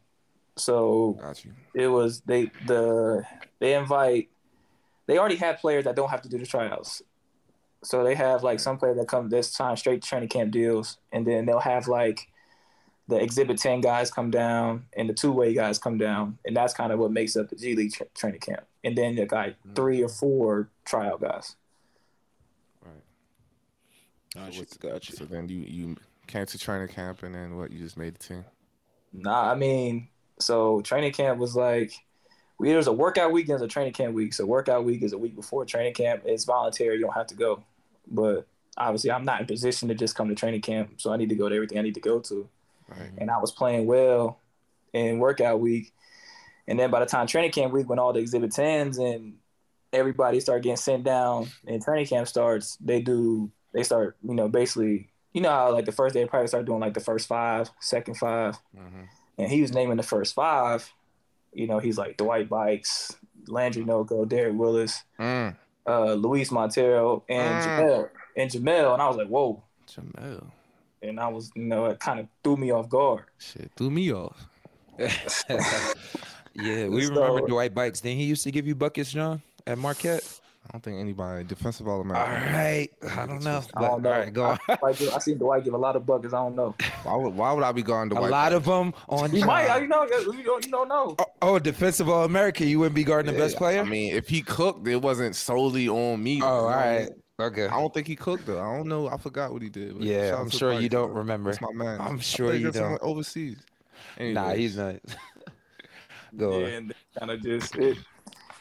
so 0.57 1.19
it 1.73 1.87
was 1.87 2.21
they 2.21 2.51
the 2.65 3.23
they 3.59 3.73
invite 3.73 4.29
they 5.07 5.17
already 5.17 5.37
had 5.37 5.57
players 5.59 5.85
that 5.85 5.95
don't 5.95 6.09
have 6.09 6.21
to 6.23 6.29
do 6.29 6.37
the 6.37 6.45
tryouts. 6.45 7.01
So 7.83 8.03
they 8.03 8.15
have 8.15 8.43
like 8.43 8.59
some 8.59 8.77
players 8.77 8.97
that 8.97 9.07
come 9.07 9.29
this 9.29 9.51
time 9.51 9.77
straight 9.77 10.01
to 10.01 10.09
training 10.09 10.29
camp 10.29 10.51
deals, 10.51 10.97
and 11.11 11.25
then 11.25 11.45
they'll 11.45 11.59
have 11.59 11.87
like 11.87 12.27
the 13.07 13.15
Exhibit 13.15 13.57
Ten 13.57 13.81
guys 13.81 14.11
come 14.11 14.31
down 14.31 14.85
and 14.95 15.09
the 15.09 15.13
two 15.13 15.31
way 15.31 15.53
guys 15.53 15.79
come 15.79 15.97
down, 15.97 16.37
and 16.45 16.55
that's 16.55 16.73
kind 16.73 16.91
of 16.91 16.99
what 16.99 17.11
makes 17.11 17.35
up 17.35 17.49
the 17.49 17.55
G 17.55 17.75
League 17.75 17.93
tra- 17.93 18.07
training 18.15 18.41
camp. 18.41 18.65
And 18.83 18.97
then 18.97 19.15
you 19.15 19.25
got 19.25 19.49
mm. 19.49 19.75
three 19.75 20.03
or 20.03 20.09
four 20.09 20.69
tryout 20.85 21.21
guys. 21.21 21.55
Gotcha, 24.33 24.59
what's- 24.59 24.77
gotcha. 24.77 25.15
So 25.15 25.25
then 25.25 25.47
you 25.49 25.59
you 25.61 25.95
came 26.27 26.45
to 26.45 26.59
training 26.59 26.89
camp, 26.89 27.23
and 27.23 27.33
then 27.33 27.57
what? 27.57 27.71
You 27.71 27.79
just 27.79 27.97
made 27.97 28.15
the 28.15 28.19
team. 28.19 28.45
Nah, 29.13 29.51
I 29.51 29.55
mean, 29.55 30.09
so 30.39 30.81
training 30.81 31.13
camp 31.13 31.39
was 31.39 31.55
like 31.55 31.93
we 32.59 32.69
there's 32.71 32.87
a 32.87 32.93
workout 32.93 33.31
week, 33.31 33.47
there's 33.47 33.61
a 33.61 33.67
training 33.67 33.93
camp 33.93 34.13
week. 34.13 34.33
So 34.33 34.45
workout 34.45 34.83
week 34.83 35.03
is 35.03 35.13
a 35.13 35.17
week 35.17 35.35
before 35.35 35.65
training 35.65 35.93
camp. 35.93 36.23
It's 36.25 36.45
voluntary, 36.45 36.95
you 36.95 37.01
don't 37.01 37.13
have 37.13 37.27
to 37.27 37.35
go. 37.35 37.63
But 38.09 38.47
obviously 38.77 39.11
I'm 39.11 39.25
not 39.25 39.41
in 39.41 39.47
position 39.47 39.87
to 39.89 39.95
just 39.95 40.15
come 40.15 40.29
to 40.29 40.35
training 40.35 40.61
camp. 40.61 40.99
So 41.01 41.11
I 41.11 41.17
need 41.17 41.29
to 41.29 41.35
go 41.35 41.49
to 41.49 41.55
everything 41.55 41.77
I 41.77 41.81
need 41.81 41.95
to 41.95 41.99
go 41.99 42.19
to. 42.19 42.49
Right. 42.89 43.11
And 43.17 43.29
I 43.29 43.37
was 43.39 43.51
playing 43.51 43.85
well 43.85 44.39
in 44.93 45.19
workout 45.19 45.59
week. 45.59 45.93
And 46.67 46.79
then 46.79 46.89
by 46.89 46.99
the 46.99 47.05
time 47.05 47.27
training 47.27 47.51
camp 47.51 47.73
week 47.73 47.89
when 47.89 47.99
all 47.99 48.13
the 48.13 48.19
exhibit 48.19 48.51
tens 48.51 48.97
and 48.97 49.35
everybody 49.93 50.39
start 50.39 50.63
getting 50.63 50.77
sent 50.77 51.03
down 51.03 51.47
and 51.65 51.81
training 51.81 52.07
camp 52.07 52.27
starts, 52.27 52.77
they 52.77 53.01
do 53.01 53.51
they 53.73 53.83
start, 53.83 54.17
you 54.23 54.33
know, 54.33 54.47
basically 54.47 55.09
you 55.33 55.41
know 55.41 55.49
how 55.49 55.71
like 55.71 55.85
the 55.85 55.91
first 55.91 56.13
day 56.13 56.23
they 56.23 56.27
probably 56.27 56.47
start 56.47 56.65
doing 56.65 56.79
like 56.79 56.93
the 56.95 56.99
first 56.99 57.27
five, 57.27 57.69
second 57.79 58.15
five 58.15 58.57
Mm-hmm. 58.75 59.01
and 59.37 59.51
he 59.51 59.61
was 59.61 59.73
naming 59.73 59.97
the 59.97 60.03
first 60.03 60.33
five. 60.33 60.91
You 61.57 61.67
know, 61.67 61.79
he's 61.79 61.97
like 61.97 62.17
Dwight 62.17 62.47
Buycks, 62.49 63.15
Landry 63.47 63.83
Nnoko, 63.83 64.27
Derek 64.27 64.55
Willis, 64.55 65.03
Mm. 65.19 65.55
uh, 65.87 66.13
Luis 66.13 66.51
Montero, 66.51 67.23
and 67.27 67.63
Mm. 67.63 67.67
Jamel. 67.67 68.09
And 68.35 68.51
Jamel, 68.51 68.93
and 68.93 69.01
I 69.01 69.07
was 69.07 69.17
like, 69.17 69.27
whoa. 69.27 69.63
Jamel. 69.89 70.45
And 71.01 71.19
I 71.19 71.27
was, 71.29 71.51
you 71.55 71.63
know, 71.65 71.85
it 71.85 71.99
kind 71.99 72.19
of 72.19 72.27
threw 72.43 72.57
me 72.57 72.71
off 72.71 72.89
guard. 72.89 73.25
Shit 73.39 73.71
threw 73.75 73.89
me 73.89 74.11
off. 74.13 74.47
yeah, 74.99 76.87
we 76.87 77.03
So- 77.05 77.13
remember 77.13 77.47
Dwight 77.47 77.73
Buycks. 77.73 78.01
Didn't 78.01 78.17
he 78.19 78.25
used 78.25 78.43
to 78.43 78.51
give 78.51 78.67
you 78.67 78.75
buckets, 78.75 79.11
John, 79.11 79.41
at 79.65 79.77
Marquette? 79.77 80.23
I 80.67 80.73
don't 80.73 80.83
think 80.83 80.99
anybody 80.99 81.43
defensive 81.45 81.87
all 81.87 81.95
All 81.95 82.01
American. 82.01 82.33
All 82.43 82.53
right, 82.53 82.89
I 83.17 83.25
don't 83.25 83.43
know. 83.43 83.61
I 83.75 83.81
don't 83.81 84.01
know. 84.01 84.11
All 84.11 84.19
right, 84.19 84.33
go 84.33 84.43
on. 84.43 84.59
I, 84.67 84.77
I, 84.85 84.93
give- 84.93 85.13
I 85.13 85.19
seen 85.19 85.37
Dwight 85.37 85.63
give 85.63 85.73
a 85.73 85.77
lot 85.77 85.95
of 85.95 86.05
buckets. 86.05 86.33
I 86.33 86.37
don't 86.39 86.55
know. 86.55 86.75
Why 87.03 87.15
would 87.15 87.35
why 87.35 87.53
would 87.53 87.63
I 87.63 87.71
be 87.71 87.83
guarding 87.83 88.15
to 88.15 88.21
A 88.21 88.27
lot 88.27 88.51
of 88.51 88.65
them 88.65 88.93
on. 89.07 89.33
You 89.33 89.45
might. 89.45 89.77
You 89.81 89.87
know. 89.87 90.03
You 90.03 90.43
don't, 90.43 90.65
you 90.65 90.71
don't 90.71 90.89
know. 90.89 91.15
Oh, 91.19 91.25
oh, 91.41 91.59
defensive 91.59 92.09
all 92.09 92.25
American. 92.25 92.67
You 92.67 92.79
wouldn't 92.79 92.95
be 92.95 93.03
guarding 93.05 93.31
the 93.33 93.37
best 93.39 93.55
player. 93.57 93.79
I 93.81 93.83
mean, 93.83 94.13
if 94.13 94.27
he 94.27 94.41
cooked, 94.41 94.87
it 94.87 95.01
wasn't 95.01 95.35
solely 95.35 95.87
on 95.87 96.21
me. 96.21 96.41
oh, 96.41 96.45
all 96.45 96.55
you 96.55 96.61
know 96.61 96.65
what 96.65 96.75
I 96.75 97.09
Okay. 97.39 97.67
I 97.67 97.79
don't 97.79 97.93
think 97.93 98.07
he 98.07 98.15
cooked 98.15 98.47
though. 98.47 98.59
I 98.59 98.75
don't 98.75 98.87
know. 98.87 99.07
I 99.09 99.17
forgot 99.17 99.53
what 99.53 99.61
he 99.61 99.69
did. 99.69 99.93
but 99.93 100.01
Yeah, 100.03 100.35
I'm 100.37 100.49
to 100.49 100.57
sure 100.57 100.73
you 100.73 100.89
don't 100.89 101.13
though. 101.13 101.19
remember. 101.19 101.51
That's 101.51 101.61
my 101.61 101.71
man. 101.71 102.01
I'm 102.01 102.19
sure 102.19 102.47
played 102.49 102.61
you 102.61 102.71
don't. 102.71 102.99
Overseas. 103.01 103.57
Nah, 104.19 104.23
Anyways, 104.49 104.57
he's 104.57 104.77
not. 104.77 104.95
Go 106.35 106.59
Yeah, 106.59 106.65
on. 106.65 106.71
and 106.73 106.93
kind 107.17 107.31
of 107.31 107.41
just 107.43 107.75
it, 107.75 107.97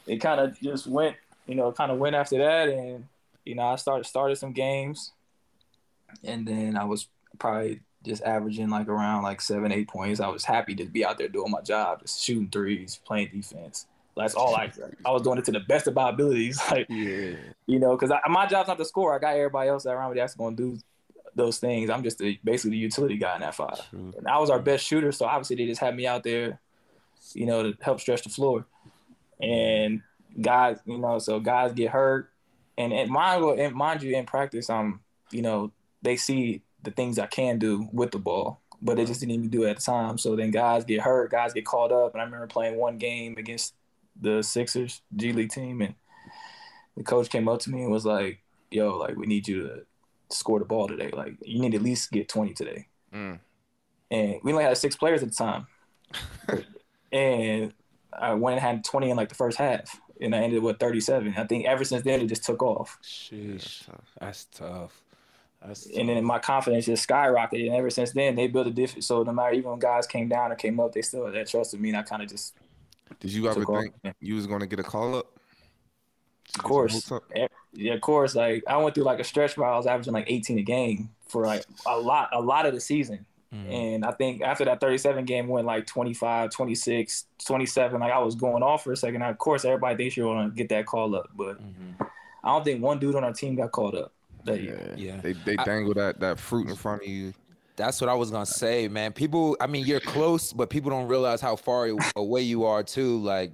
it 0.07 0.19
kind 0.19 0.41
of 0.41 0.59
just 0.61 0.87
went, 0.87 1.17
you 1.47 1.55
know, 1.55 1.73
kind 1.73 1.91
of 1.93 1.99
went 1.99 2.17
after 2.17 2.39
that, 2.39 2.69
and 2.69 3.07
you 3.45 3.55
know, 3.55 3.63
I 3.63 3.77
started 3.77 4.05
started 4.07 4.37
some 4.37 4.53
games, 4.53 5.13
and 6.25 6.47
then 6.47 6.77
I 6.77 6.85
was 6.85 7.09
probably 7.39 7.81
just 8.05 8.23
averaging 8.23 8.69
like 8.71 8.89
around 8.89 9.23
like 9.23 9.41
seven, 9.41 9.73
eight 9.73 9.89
points. 9.89 10.21
I 10.21 10.29
was 10.29 10.45
happy 10.45 10.75
to 10.77 10.85
be 10.85 11.05
out 11.05 11.19
there 11.19 11.29
doing 11.29 11.51
my 11.51 11.61
job, 11.61 12.03
just 12.03 12.23
shooting 12.23 12.49
threes, 12.49 13.01
playing 13.05 13.31
defense. 13.33 13.87
That's 14.17 14.35
all 14.35 14.55
I. 14.57 14.73
I 15.05 15.11
was 15.11 15.23
doing 15.23 15.39
it 15.39 15.45
to 15.45 15.53
the 15.53 15.61
best 15.61 15.87
of 15.87 15.95
my 15.95 16.09
abilities, 16.09 16.59
like 16.71 16.87
Yeah. 16.89 17.35
you 17.67 17.79
know, 17.79 17.97
because 17.97 18.13
my 18.29 18.47
job's 18.47 18.69
not 18.69 18.79
to 18.79 18.85
score. 18.85 19.15
I 19.15 19.19
got 19.19 19.35
everybody 19.37 19.69
else 19.69 19.85
around 19.87 20.13
me 20.13 20.19
that's 20.21 20.35
going 20.35 20.57
to 20.57 20.63
do 20.77 20.79
those 21.35 21.59
things. 21.59 21.91
I'm 21.91 22.03
just 22.03 22.17
the, 22.19 22.39
basically 22.43 22.71
the 22.71 22.77
utility 22.79 23.19
guy 23.19 23.35
in 23.35 23.43
that 23.43 23.55
five. 23.55 23.79
True. 23.91 24.15
And 24.17 24.27
I 24.27 24.39
was 24.39 24.49
our 24.49 24.59
best 24.59 24.85
shooter, 24.87 25.13
so 25.13 25.27
obviously 25.27 25.57
they 25.57 25.67
just 25.67 25.83
had 25.83 25.95
me 25.95 26.07
out 26.07 26.23
there, 26.25 26.59
you 27.35 27.45
know, 27.45 27.63
to 27.63 27.77
help 27.83 28.01
stretch 28.01 28.23
the 28.23 28.31
floor. 28.31 28.65
And 29.43 30.01
guys, 30.41 30.79
you 30.85 30.99
know, 30.99 31.19
so 31.19 31.41
guys 31.41 31.73
get 31.73 31.91
hurt, 31.91 32.31
and, 32.79 32.93
and 32.93 33.11
mind 33.11 33.43
you, 33.43 33.53
and 33.53 33.75
mind 33.75 34.03
you, 34.03 34.17
in 34.17 34.27
practice, 34.27 34.69
um, 34.69 35.01
you 35.31 35.43
know, 35.43 35.73
they 36.03 36.17
see 36.17 36.63
the 36.83 36.91
things 36.91 37.19
I 37.19 37.27
can 37.27 37.59
do 37.59 37.89
with 37.93 38.13
the 38.13 38.19
ball, 38.19 38.61
but 38.83 38.97
they 38.97 39.05
just 39.05 39.21
didn't 39.21 39.35
even 39.35 39.49
do 39.49 39.65
it 39.65 39.71
at 39.71 39.77
the 39.77 39.83
time. 39.83 40.19
So 40.19 40.37
then 40.37 40.51
guys 40.51 40.85
get 40.85 41.01
hurt, 41.01 41.31
guys 41.31 41.53
get 41.53 41.65
called 41.65 41.93
up, 41.93 42.13
and 42.13 42.21
I 42.21 42.25
remember 42.25 42.47
playing 42.47 42.77
one 42.77 42.99
game 42.99 43.37
against 43.39 43.75
the 44.21 44.43
Sixers 44.43 45.03
G 45.15 45.33
League 45.33 45.51
team, 45.51 45.83
and 45.83 45.95
the 46.97 47.03
coach 47.03 47.29
came 47.29 47.49
up 47.49 47.61
to 47.61 47.71
me 47.71 47.83
and 47.83 47.91
was 47.91 48.07
like, 48.07 48.41
"Yo, 48.71 48.97
like 48.97 49.17
we 49.17 49.27
need 49.27 49.49
you 49.49 49.63
to 49.65 49.87
score 50.31 50.59
the 50.59 50.65
ball 50.65 50.89
today. 50.89 51.11
Like 51.13 51.35
you 51.43 51.61
need 51.61 51.73
to 51.73 51.79
at 51.79 51.83
least 51.83 52.11
get 52.11 52.29
20 52.29 52.55
today." 52.55 52.87
Mm. 53.13 53.39
And 54.11 54.37
we 54.43 54.53
only 54.53 54.65
had 54.65 54.77
six 54.79 54.97
players 54.97 55.23
at 55.23 55.31
the 55.31 55.35
time, 55.35 55.67
and 57.13 57.73
I 58.13 58.35
went 58.35 58.55
and 58.55 58.63
had 58.63 58.85
20 58.85 59.11
in 59.11 59.17
like 59.17 59.29
the 59.29 59.35
first 59.35 59.59
half, 59.59 60.01
and 60.21 60.35
I 60.35 60.39
ended 60.39 60.63
with 60.63 60.79
37. 60.79 61.35
I 61.37 61.45
think 61.45 61.67
ever 61.67 61.85
since 61.85 62.03
then 62.03 62.21
it 62.21 62.27
just 62.27 62.45
took 62.45 62.63
off, 62.63 62.99
Sheesh. 63.03 63.83
That's 64.21 64.45
tough. 64.47 65.03
That's 65.65 65.87
and 65.87 66.09
then 66.09 66.25
my 66.25 66.39
confidence 66.39 66.87
just 66.87 67.09
skyrocketed. 67.09 67.67
And 67.67 67.75
ever 67.75 67.91
since 67.91 68.13
then, 68.13 68.35
they 68.35 68.47
built 68.47 68.67
a 68.67 68.71
different. 68.71 69.05
So 69.05 69.23
no 69.23 69.33
matter 69.33 69.55
even 69.55 69.71
when 69.71 69.79
guys 69.79 70.07
came 70.07 70.29
down 70.29 70.53
or 70.53 70.55
came 70.55 70.79
up, 70.81 70.93
they 70.93 71.03
still 71.03 71.31
they 71.31 71.45
trusted 71.45 71.81
me, 71.81 71.91
and 71.91 71.99
I 71.99 72.03
kind 72.03 72.23
of 72.23 72.29
just 72.29 72.55
Did 73.21 73.33
you 73.33 73.49
ever 73.49 73.61
took 73.61 73.71
off. 73.71 73.85
think 74.03 74.17
you 74.21 74.35
was 74.35 74.47
gonna 74.47 74.67
get 74.67 74.79
a 74.79 74.85
call 74.85 75.17
up? 75.17 75.27
Of 76.57 76.63
course. 76.63 77.11
Yeah, 77.75 77.95
of 77.95 78.01
course. 78.01 78.35
Like 78.35 78.65
I 78.67 78.77
went 78.77 78.95
through 78.95 79.05
like 79.05 79.21
a 79.21 79.25
stretch 79.25 79.57
where 79.57 79.69
I 79.69 79.77
was 79.77 79.87
averaging 79.87 80.15
like 80.15 80.27
18 80.29 80.59
a 80.59 80.63
game 80.63 81.11
for 81.29 81.45
like 81.45 81.65
a 81.87 81.99
lot, 81.99 82.31
a 82.33 82.41
lot 82.41 82.67
of 82.67 82.73
the 82.73 82.81
season. 82.81 83.27
Mm. 83.65 83.73
And 83.95 84.05
I 84.05 84.11
think 84.13 84.43
after 84.43 84.65
that 84.67 84.81
37 84.81 85.25
game 85.25 85.49
went 85.49 85.67
like 85.67 85.87
25, 85.87 86.51
26, 86.51 87.27
27, 87.45 88.01
like 88.01 88.13
I 88.13 88.19
was 88.19 88.35
going 88.35 88.63
off 88.63 88.85
for 88.85 88.93
a 88.93 88.97
second. 88.97 89.21
Now, 89.21 89.31
of 89.31 89.39
course, 89.39 89.65
everybody 89.65 89.97
thinks 89.97 90.17
you're 90.17 90.33
going 90.33 90.51
to 90.51 90.55
get 90.55 90.69
that 90.71 90.87
call 90.87 91.15
up, 91.15 91.31
but 91.35 91.59
Mhm. 91.61 92.09
I 92.45 92.49
don't 92.49 92.65
think 92.65 92.83
one 92.83 92.99
dude 92.99 93.15
on 93.17 93.25
our 93.25 93.33
team 93.33 93.57
got 93.57 93.73
called 93.73 93.95
up 93.95 94.13
that 94.45 94.61
year. 94.61 94.95
Yeah. 94.97 95.15
Yeah. 95.15 95.21
They 95.21 95.33
they 95.33 95.57
I- 95.59 95.65
that 95.65 96.21
that 96.21 96.39
fruit 96.39 96.69
in 96.69 96.77
front 96.77 97.03
of 97.03 97.09
you. 97.09 97.33
That's 97.77 98.01
what 98.01 98.09
I 98.09 98.15
was 98.15 98.31
gonna 98.31 98.47
say, 98.47 98.89
man. 98.89 99.13
People, 99.13 99.57
I 99.61 99.67
mean, 99.67 99.85
you're 99.85 100.01
close, 100.01 100.53
but 100.53 100.71
people 100.71 100.91
don't 100.91 101.09
realize 101.09 101.41
how 101.43 101.57
far 101.57 101.91
away 102.17 102.41
you 102.41 102.65
are 102.65 102.83
too. 102.83 103.19
Like 103.19 103.53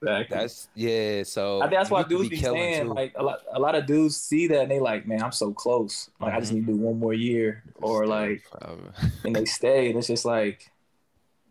Exactly. 0.00 0.26
that's 0.30 0.68
yeah. 0.74 1.24
So 1.24 1.58
I 1.60 1.64
think 1.68 1.78
that's 1.80 1.90
why 1.90 2.04
dudes 2.04 2.28
be, 2.28 2.36
killing, 2.38 2.60
saying 2.62 2.86
too. 2.86 2.94
like 2.94 3.12
a 3.16 3.22
lot. 3.22 3.40
A 3.52 3.58
lot 3.58 3.74
of 3.74 3.86
dudes 3.86 4.16
see 4.16 4.46
that 4.46 4.62
and 4.62 4.70
they 4.70 4.78
like, 4.80 5.06
man, 5.08 5.22
I'm 5.22 5.32
so 5.32 5.52
close. 5.52 6.08
Like 6.20 6.34
I 6.34 6.40
just 6.40 6.52
Mhm. 6.52 6.56
need 6.56 6.66
to 6.66 6.72
do 6.72 6.78
one 6.78 6.98
more 7.00 7.14
year, 7.14 7.64
or 7.82 8.06
like, 8.06 8.42
Forever. 8.50 8.92
and 9.24 9.34
they 9.34 9.44
stay. 9.44 9.88
And 9.90 9.98
it's 9.98 10.06
just 10.06 10.24
like 10.24 10.70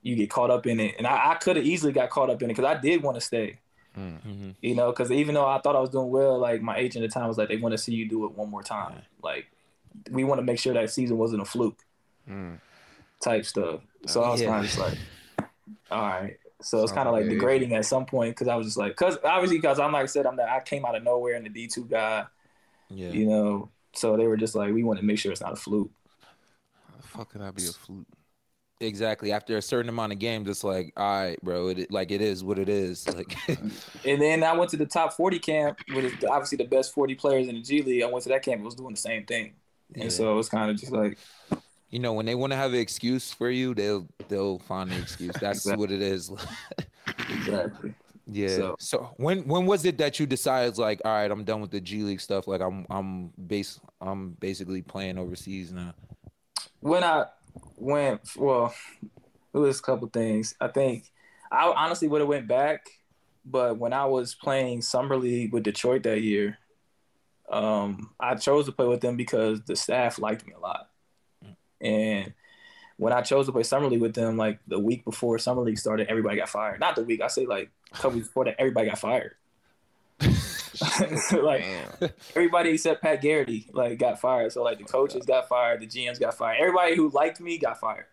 you 0.02 0.16
get 0.16 0.30
caught 0.30 0.50
up 0.50 0.66
in 0.66 0.80
it. 0.80 0.96
And 0.98 1.06
I, 1.06 1.32
I 1.32 1.36
could 1.36 1.56
have 1.58 1.66
easily 1.66 1.92
got 1.92 2.10
caught 2.10 2.30
up 2.30 2.42
in 2.42 2.50
it 2.50 2.56
because 2.56 2.66
I 2.70 2.80
did 2.80 3.04
want 3.04 3.16
to 3.16 3.22
stay. 3.22 3.60
Mm. 3.98 4.22
Mhm. 4.26 4.56
You 4.62 4.76
know, 4.76 4.92
because 4.92 5.12
even 5.12 5.36
though 5.36 5.46
I 5.46 5.60
thought 5.60 5.76
I 5.76 5.80
was 5.80 5.90
doing 5.90 6.10
well, 6.10 6.40
like 6.40 6.62
my 6.62 6.78
agent 6.78 7.04
at 7.04 7.10
the 7.12 7.14
time 7.20 7.28
was 7.28 7.38
like, 7.38 7.50
they 7.50 7.58
want 7.58 7.74
to 7.74 7.78
see 7.78 7.94
you 7.94 8.08
do 8.08 8.26
it 8.26 8.32
one 8.32 8.50
more 8.50 8.64
time. 8.64 8.94
Yeah. 8.96 9.02
Like 9.22 9.46
we 10.10 10.24
want 10.24 10.40
to 10.40 10.44
make 10.46 10.58
sure 10.58 10.74
that 10.74 10.90
season 10.90 11.18
wasn't 11.18 11.42
a 11.42 11.46
fluke 11.46 11.84
Mm. 12.30 12.60
type 13.22 13.46
stuff. 13.46 13.82
So 14.06 14.22
I 14.22 14.30
was 14.32 14.42
Yeah. 14.42 14.48
kind 14.50 14.60
of 14.66 14.66
just 14.72 14.80
like, 14.80 14.98
all 15.92 16.02
right. 16.02 16.38
So 16.62 16.82
it's 16.84 16.92
kind 16.94 17.08
of 17.08 17.14
like 17.14 17.28
degrading 17.28 17.74
at 17.74 17.86
some 17.86 18.06
point 18.06 18.32
because 18.36 18.48
I 18.48 18.56
was 18.56 18.68
just 18.68 18.78
like, 18.78 18.94
because 18.94 19.18
obviously, 19.24 19.58
because 19.58 19.80
I'm 19.80 19.92
like 19.92 20.04
I 20.04 20.06
said, 20.08 20.26
I'm 20.26 20.38
that 20.38 20.50
I 20.50 20.60
came 20.62 20.86
out 20.86 20.96
of 20.96 21.04
nowhere 21.04 21.36
and 21.36 21.46
the 21.46 21.50
D 21.50 21.68
two 21.68 21.86
guy, 21.86 22.26
Yeah. 22.90 23.10
you 23.10 23.26
know. 23.28 23.70
So 23.94 24.18
they 24.18 24.28
were 24.28 24.38
just 24.38 24.56
like, 24.56 24.74
we 24.74 24.84
want 24.84 25.00
to 25.00 25.06
make 25.06 25.20
sure 25.20 25.32
it's 25.32 25.42
not 25.42 25.54
a 25.54 25.58
fluke. 25.58 25.92
How 26.90 26.98
the 26.98 27.08
fuck 27.08 27.30
could 27.32 27.42
that 27.42 27.54
be 27.56 27.64
a 27.68 27.72
flute? 27.72 28.08
Exactly. 28.80 29.32
After 29.32 29.56
a 29.58 29.62
certain 29.62 29.88
amount 29.88 30.12
of 30.14 30.20
games, 30.20 30.50
it's 30.50 30.64
like, 30.64 30.92
all 30.98 31.22
right, 31.22 31.42
bro. 31.44 31.68
It 31.70 31.92
like 31.92 32.12
it 32.12 32.22
is 32.22 32.44
what 32.44 32.60
it 32.60 32.70
is. 32.70 33.06
Like, 33.16 33.36
And 34.06 34.22
then 34.22 34.44
I 34.44 34.54
went 34.58 34.72
to 34.72 34.78
the 34.78 34.86
top 34.86 35.14
40 35.14 35.40
camp 35.40 35.80
with 35.94 36.24
obviously 36.30 36.58
the 36.58 36.66
best 36.66 36.94
40 36.94 37.16
players 37.16 37.48
in 37.48 37.56
the 37.56 37.62
G 37.62 37.82
League. 37.82 38.04
I 38.04 38.08
went 38.08 38.24
to 38.24 38.30
that 38.30 38.44
camp, 38.44 38.62
it 38.62 38.66
was 38.66 38.76
doing 38.76 38.94
the 38.94 39.00
same 39.00 39.26
thing. 39.26 39.54
Yeah. 39.96 40.04
And 40.04 40.12
so 40.12 40.32
it 40.32 40.36
was 40.36 40.50
kind 40.50 40.72
of 40.72 40.78
just 40.78 40.92
like, 40.92 41.18
you 41.94 42.00
know, 42.00 42.14
when 42.14 42.26
they 42.26 42.34
want 42.34 42.52
to 42.52 42.58
have 42.58 42.74
an 42.74 42.80
excuse 42.80 43.32
for 43.32 43.52
you, 43.52 43.76
they'll 43.76 44.08
they'll 44.28 44.58
find 44.58 44.92
an 44.92 45.00
excuse. 45.00 45.34
That's 45.40 45.60
Exactly. 45.60 45.80
what 45.80 45.92
it 45.92 46.02
is. 46.02 46.32
exactly. 47.30 47.94
yeah. 48.28 48.48
So- 48.48 48.76
So, 48.80 49.14
when 49.18 49.48
when 49.48 49.68
was 49.68 49.86
it 49.86 49.98
that 50.00 50.20
you 50.20 50.26
decided 50.26 50.78
like, 50.80 51.02
all 51.06 51.12
right, 51.14 51.30
I'm 51.30 51.44
done 51.44 51.62
with 51.62 51.70
the 51.72 51.80
G 51.80 52.02
League 52.02 52.20
stuff. 52.22 52.48
Like 52.48 52.62
I'm 52.62 52.86
I'm 52.90 53.28
base 53.48 53.80
I'm 54.02 54.32
basically 54.40 54.82
playing 54.82 55.20
overseas 55.20 55.72
now. 55.72 55.94
when 56.80 57.04
I 57.04 57.26
went, 57.78 58.22
well, 58.36 58.74
it 59.54 59.58
was 59.58 59.80
a 59.80 59.84
couple 59.84 60.08
things. 60.10 60.56
I 60.60 60.70
think 60.70 61.12
I 61.52 61.72
honestly 61.78 62.08
would 62.08 62.22
have 62.22 62.28
went 62.28 62.48
back, 62.48 62.88
but 63.46 63.78
when 63.78 63.94
I 63.94 64.06
was 64.06 64.34
playing 64.34 64.82
summer 64.82 65.16
league 65.16 65.54
with 65.54 65.62
Detroit 65.64 66.02
that 66.04 66.22
year, 66.24 66.58
um, 67.52 68.10
I 68.20 68.34
chose 68.34 68.66
to 68.66 68.72
play 68.72 68.88
with 68.88 69.02
them 69.02 69.16
because 69.16 69.62
the 69.62 69.76
staff 69.76 70.18
liked 70.18 70.48
me 70.48 70.54
a 70.54 70.60
lot. 70.60 70.90
And 71.84 72.34
when 72.98 73.12
I 73.14 73.22
chose 73.22 73.46
to 73.48 73.52
play 73.52 73.64
summer 73.64 73.88
league 73.88 74.02
with 74.02 74.14
them, 74.14 74.38
like 74.38 74.60
the 74.68 74.80
week 74.80 75.04
before 75.04 75.38
summer 75.40 75.62
league 75.62 75.78
started, 75.78 76.08
everybody 76.10 76.38
got 76.38 76.50
fired. 76.50 76.80
Not 76.80 76.96
the 76.96 77.04
week, 77.04 77.22
I 77.22 77.28
say 77.28 77.46
like 77.46 77.70
a 77.92 77.96
couple 77.96 78.12
weeks 78.12 78.28
before 78.28 78.46
that, 78.46 78.56
everybody 78.60 78.88
got 78.90 79.00
fired. 79.00 79.36
like 81.32 81.62
Damn. 81.64 82.10
everybody 82.36 82.70
except 82.72 83.02
Pat 83.02 83.22
Garrity 83.22 83.68
like 83.74 83.98
got 84.00 84.20
fired. 84.20 84.52
So 84.52 84.64
like 84.64 84.78
the 84.78 84.84
coaches 84.86 85.26
got 85.26 85.48
fired, 85.48 85.82
the 85.82 85.88
GMs 85.88 86.20
got 86.20 86.36
fired. 86.36 86.58
Everybody 86.60 86.96
who 86.96 87.10
liked 87.10 87.40
me 87.42 87.58
got 87.58 87.80
fired. 87.80 88.06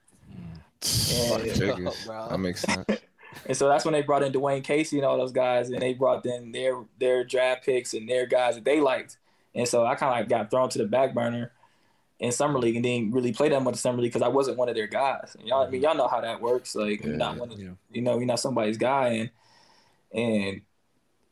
Mm. 0.82 1.28
Fuck 1.28 1.44
Yeah. 1.46 1.52
figures. 1.54 2.06
That 2.06 2.38
makes 2.40 2.62
sense. 2.62 2.84
And 3.46 3.56
so 3.56 3.68
that's 3.68 3.84
when 3.84 3.92
they 3.92 4.02
brought 4.02 4.22
in 4.24 4.32
Dwane 4.32 4.62
Casey 4.62 4.96
and 4.98 5.06
all 5.06 5.16
those 5.16 5.30
guys, 5.32 5.70
and 5.70 5.80
they 5.80 5.94
brought 5.94 6.26
in 6.26 6.50
their 6.52 6.82
their 6.98 7.24
draft 7.24 7.64
picks 7.64 7.94
and 7.94 8.08
their 8.08 8.26
guys 8.26 8.56
that 8.56 8.64
they 8.64 8.80
liked. 8.80 9.16
And 9.54 9.66
so 9.68 9.86
I 9.86 9.94
kind 9.94 10.12
of 10.12 10.18
like 10.18 10.28
got 10.28 10.50
thrown 10.50 10.68
to 10.70 10.78
the 10.78 10.84
back 10.84 11.14
burner 11.14 11.52
in 12.20 12.30
summer 12.30 12.58
league 12.58 12.76
and 12.76 12.84
didn't 12.84 13.12
really 13.12 13.32
play 13.32 13.48
that 13.48 13.62
much 13.62 13.72
in 13.74 13.78
summer 13.78 14.00
league 14.00 14.12
because 14.12 14.22
I 14.22 14.28
wasn't 14.28 14.58
one 14.58 14.68
of 14.68 14.74
their 14.74 14.86
guys. 14.86 15.34
And 15.38 15.48
y'all, 15.48 15.62
I 15.62 15.70
mean, 15.70 15.80
mm-hmm. 15.80 15.84
y'all 15.88 15.96
know 15.96 16.08
how 16.08 16.20
that 16.20 16.40
works. 16.40 16.74
Like 16.74 17.02
you're 17.02 17.16
not 17.16 17.36
one 17.36 17.50
of, 17.50 17.58
Yeah. 17.58 17.70
you 17.90 18.02
know, 18.02 18.18
you're 18.18 18.26
not 18.26 18.40
somebody's 18.40 18.76
guy, 18.78 19.08
and 19.08 19.30
and 20.12 20.60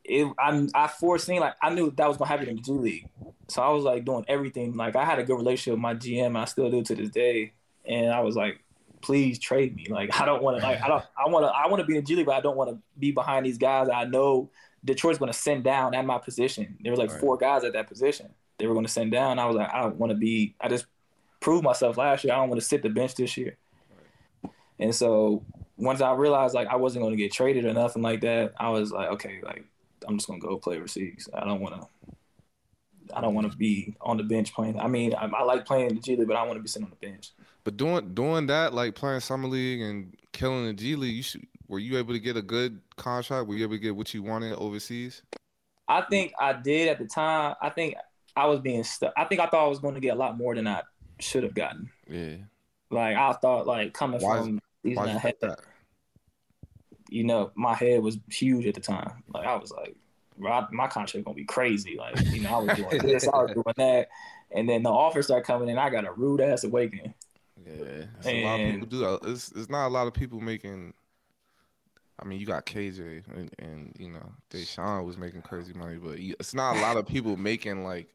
it, 0.03 0.27
I'm 0.39 0.69
I 0.73 0.87
foreseen 0.87 1.39
like 1.39 1.53
I 1.61 1.69
knew 1.69 1.91
that 1.91 2.07
was 2.07 2.17
gonna 2.17 2.29
happen 2.29 2.49
in 2.49 2.55
the 2.57 2.61
G 2.61 2.71
League, 2.71 3.09
so 3.47 3.61
I 3.61 3.69
was 3.69 3.83
like 3.83 4.03
doing 4.03 4.25
everything. 4.27 4.75
Like 4.75 4.95
I 4.95 5.05
had 5.05 5.19
a 5.19 5.23
good 5.23 5.37
relationship 5.37 5.73
with 5.73 5.81
my 5.81 5.93
GM, 5.93 6.37
I 6.37 6.45
still 6.45 6.69
do 6.71 6.81
to 6.83 6.95
this 6.95 7.09
day. 7.09 7.53
And 7.85 8.11
I 8.11 8.19
was 8.19 8.35
like, 8.35 8.63
please 9.01 9.39
trade 9.39 9.75
me. 9.75 9.87
Like 9.89 10.19
I 10.19 10.25
don't 10.25 10.43
want 10.43 10.57
to. 10.59 10.63
Like 10.63 10.81
I 10.81 10.87
don't. 10.87 11.03
I 11.17 11.29
want 11.29 11.45
to. 11.45 11.49
I 11.49 11.67
want 11.67 11.81
to 11.81 11.85
be 11.85 11.95
in 11.95 12.03
the 12.03 12.05
G 12.05 12.15
League, 12.15 12.25
but 12.25 12.35
I 12.35 12.41
don't 12.41 12.57
want 12.57 12.71
to 12.71 12.79
be 12.97 13.11
behind 13.11 13.45
these 13.45 13.57
guys. 13.57 13.89
I 13.89 14.05
know 14.05 14.49
Detroit's 14.83 15.19
gonna 15.19 15.33
send 15.33 15.63
down 15.63 15.93
at 15.93 16.05
my 16.05 16.17
position. 16.17 16.77
There 16.81 16.91
was 16.91 16.99
like 16.99 17.11
Right. 17.11 17.19
four 17.19 17.37
guys 17.37 17.63
at 17.63 17.73
that 17.73 17.87
position. 17.87 18.29
They 18.59 18.67
were 18.67 18.75
gonna 18.75 18.87
send 18.87 19.11
down. 19.11 19.39
I 19.39 19.45
was 19.45 19.55
like, 19.55 19.73
I 19.73 19.81
don't 19.81 19.95
want 19.95 20.11
to 20.11 20.17
be. 20.17 20.55
I 20.61 20.67
just 20.67 20.85
proved 21.39 21.63
myself 21.63 21.97
last 21.97 22.23
year. 22.23 22.33
I 22.33 22.37
don't 22.37 22.49
want 22.49 22.61
to 22.61 22.67
sit 22.67 22.83
the 22.83 22.89
bench 22.89 23.15
this 23.15 23.37
year. 23.37 23.57
And 24.79 24.93
so 24.93 25.43
once 25.77 26.01
I 26.01 26.13
realized 26.13 26.53
like 26.53 26.67
I 26.67 26.75
wasn't 26.75 27.03
going 27.03 27.13
to 27.13 27.21
get 27.21 27.31
traded 27.31 27.65
or 27.65 27.73
nothing 27.73 28.01
like 28.01 28.21
that, 28.21 28.53
I 28.59 28.69
was 28.69 28.91
like, 28.91 29.09
okay, 29.11 29.39
like 29.43 29.65
I'm 30.07 30.17
just 30.17 30.27
going 30.27 30.39
to 30.41 30.47
go 30.47 30.57
play 30.57 30.77
overseas. 30.77 31.27
I 31.33 31.45
don't 31.45 31.61
want 31.61 31.75
to. 31.75 31.87
I 33.11 33.21
don't 33.21 33.33
want 33.33 33.51
to 33.51 33.57
be 33.57 33.95
on 34.01 34.17
the 34.17 34.23
bench 34.23 34.53
playing. 34.53 34.79
I 34.79 34.87
mean, 34.87 35.15
I, 35.15 35.25
I 35.25 35.41
like 35.41 35.65
playing 35.65 35.95
the 35.95 35.95
G 35.95 36.15
League, 36.15 36.27
but 36.27 36.37
I 36.37 36.43
want 36.43 36.57
to 36.57 36.61
be 36.61 36.67
sitting 36.67 36.85
on 36.85 36.91
the 36.91 37.07
bench. 37.07 37.31
But 37.63 37.75
doing 37.75 38.13
doing 38.13 38.45
that, 38.47 38.73
like 38.73 38.93
playing 38.93 39.21
summer 39.21 39.47
league 39.47 39.81
and 39.81 40.15
killing 40.31 40.67
the 40.67 40.73
G 40.73 40.95
League, 40.95 41.15
you 41.15 41.23
should. 41.23 41.47
Were 41.67 41.79
you 41.79 41.97
able 41.97 42.13
to 42.13 42.19
get 42.19 42.37
a 42.37 42.41
good 42.41 42.79
contract? 42.97 43.47
Were 43.47 43.55
you 43.55 43.63
able 43.63 43.75
to 43.75 43.79
get 43.79 43.95
what 43.95 44.13
you 44.13 44.23
wanted 44.23 44.53
overseas? 44.55 45.21
I 45.87 46.01
think 46.01 46.33
I 46.39 46.53
did 46.53 46.87
at 46.87 46.99
the 46.99 47.05
time. 47.05 47.55
I 47.61 47.69
think 47.69 47.95
I 48.35 48.45
was 48.47 48.59
being 48.59 48.83
stuck. 48.83 49.13
I 49.17 49.25
think 49.25 49.41
I 49.41 49.47
thought 49.47 49.65
I 49.65 49.67
was 49.67 49.79
going 49.79 49.95
to 49.95 49.99
get 49.99 50.15
a 50.15 50.19
lot 50.19 50.37
more 50.37 50.55
than 50.55 50.67
I 50.67 50.83
should 51.19 51.43
have 51.43 51.53
gotten. 51.53 51.89
Yeah. 52.09 52.35
Like 52.89 53.15
I 53.15 53.33
thought, 53.33 53.67
like 53.67 53.93
coming 53.93 54.21
Why- 54.21 54.37
from 54.37 54.59
these 54.83 54.97
Why'd 54.97 55.09
I 55.09 55.13
you 55.27 55.33
that? 55.41 55.59
you 57.09 57.23
know, 57.23 57.51
my 57.55 57.73
head 57.73 58.01
was 58.01 58.17
huge 58.29 58.65
at 58.65 58.75
the 58.75 58.81
time. 58.81 59.23
Like 59.33 59.45
I 59.45 59.55
was 59.55 59.71
like, 59.71 59.95
bro, 60.37 60.51
I- 60.51 60.67
my 60.71 60.87
contract 60.87 61.25
gonna 61.25 61.35
be 61.35 61.45
crazy. 61.45 61.97
Like 61.97 62.19
you 62.27 62.41
know, 62.41 62.49
I 62.55 62.57
was 62.63 62.77
doing 62.77 62.97
this, 62.99 63.27
I 63.27 63.43
was 63.43 63.51
doing 63.51 63.73
that, 63.77 64.09
and 64.51 64.67
then 64.69 64.83
the 64.83 64.89
offers 64.89 65.25
start 65.25 65.45
coming 65.45 65.69
in. 65.69 65.77
I 65.77 65.89
got 65.89 66.05
a 66.05 66.11
rude 66.13 66.41
ass 66.41 66.63
awakening. 66.63 67.13
Yeah, 67.65 68.05
it's 68.17 68.27
a 68.27 68.43
lot 68.45 68.59
of 68.59 68.71
people 68.71 68.87
do 68.87 68.99
that. 68.99 69.19
It's 69.23 69.51
it's 69.51 69.69
not 69.69 69.87
a 69.87 69.89
lot 69.89 70.07
of 70.07 70.13
people 70.13 70.39
making. 70.39 70.93
I 72.21 72.25
mean, 72.25 72.39
you 72.39 72.45
got 72.45 72.65
KJ 72.65 73.23
and, 73.33 73.49
and 73.59 73.95
you 73.97 74.09
know 74.11 74.31
Da'Sean 74.51 75.05
was 75.05 75.17
making 75.17 75.41
crazy 75.41 75.73
money, 75.73 75.97
but 75.97 76.19
you- 76.19 76.35
it's 76.39 76.53
not 76.53 76.75
a 76.75 76.81
lot 76.81 76.97
of 76.97 77.05
people 77.07 77.37
making 77.37 77.83
like 77.83 78.07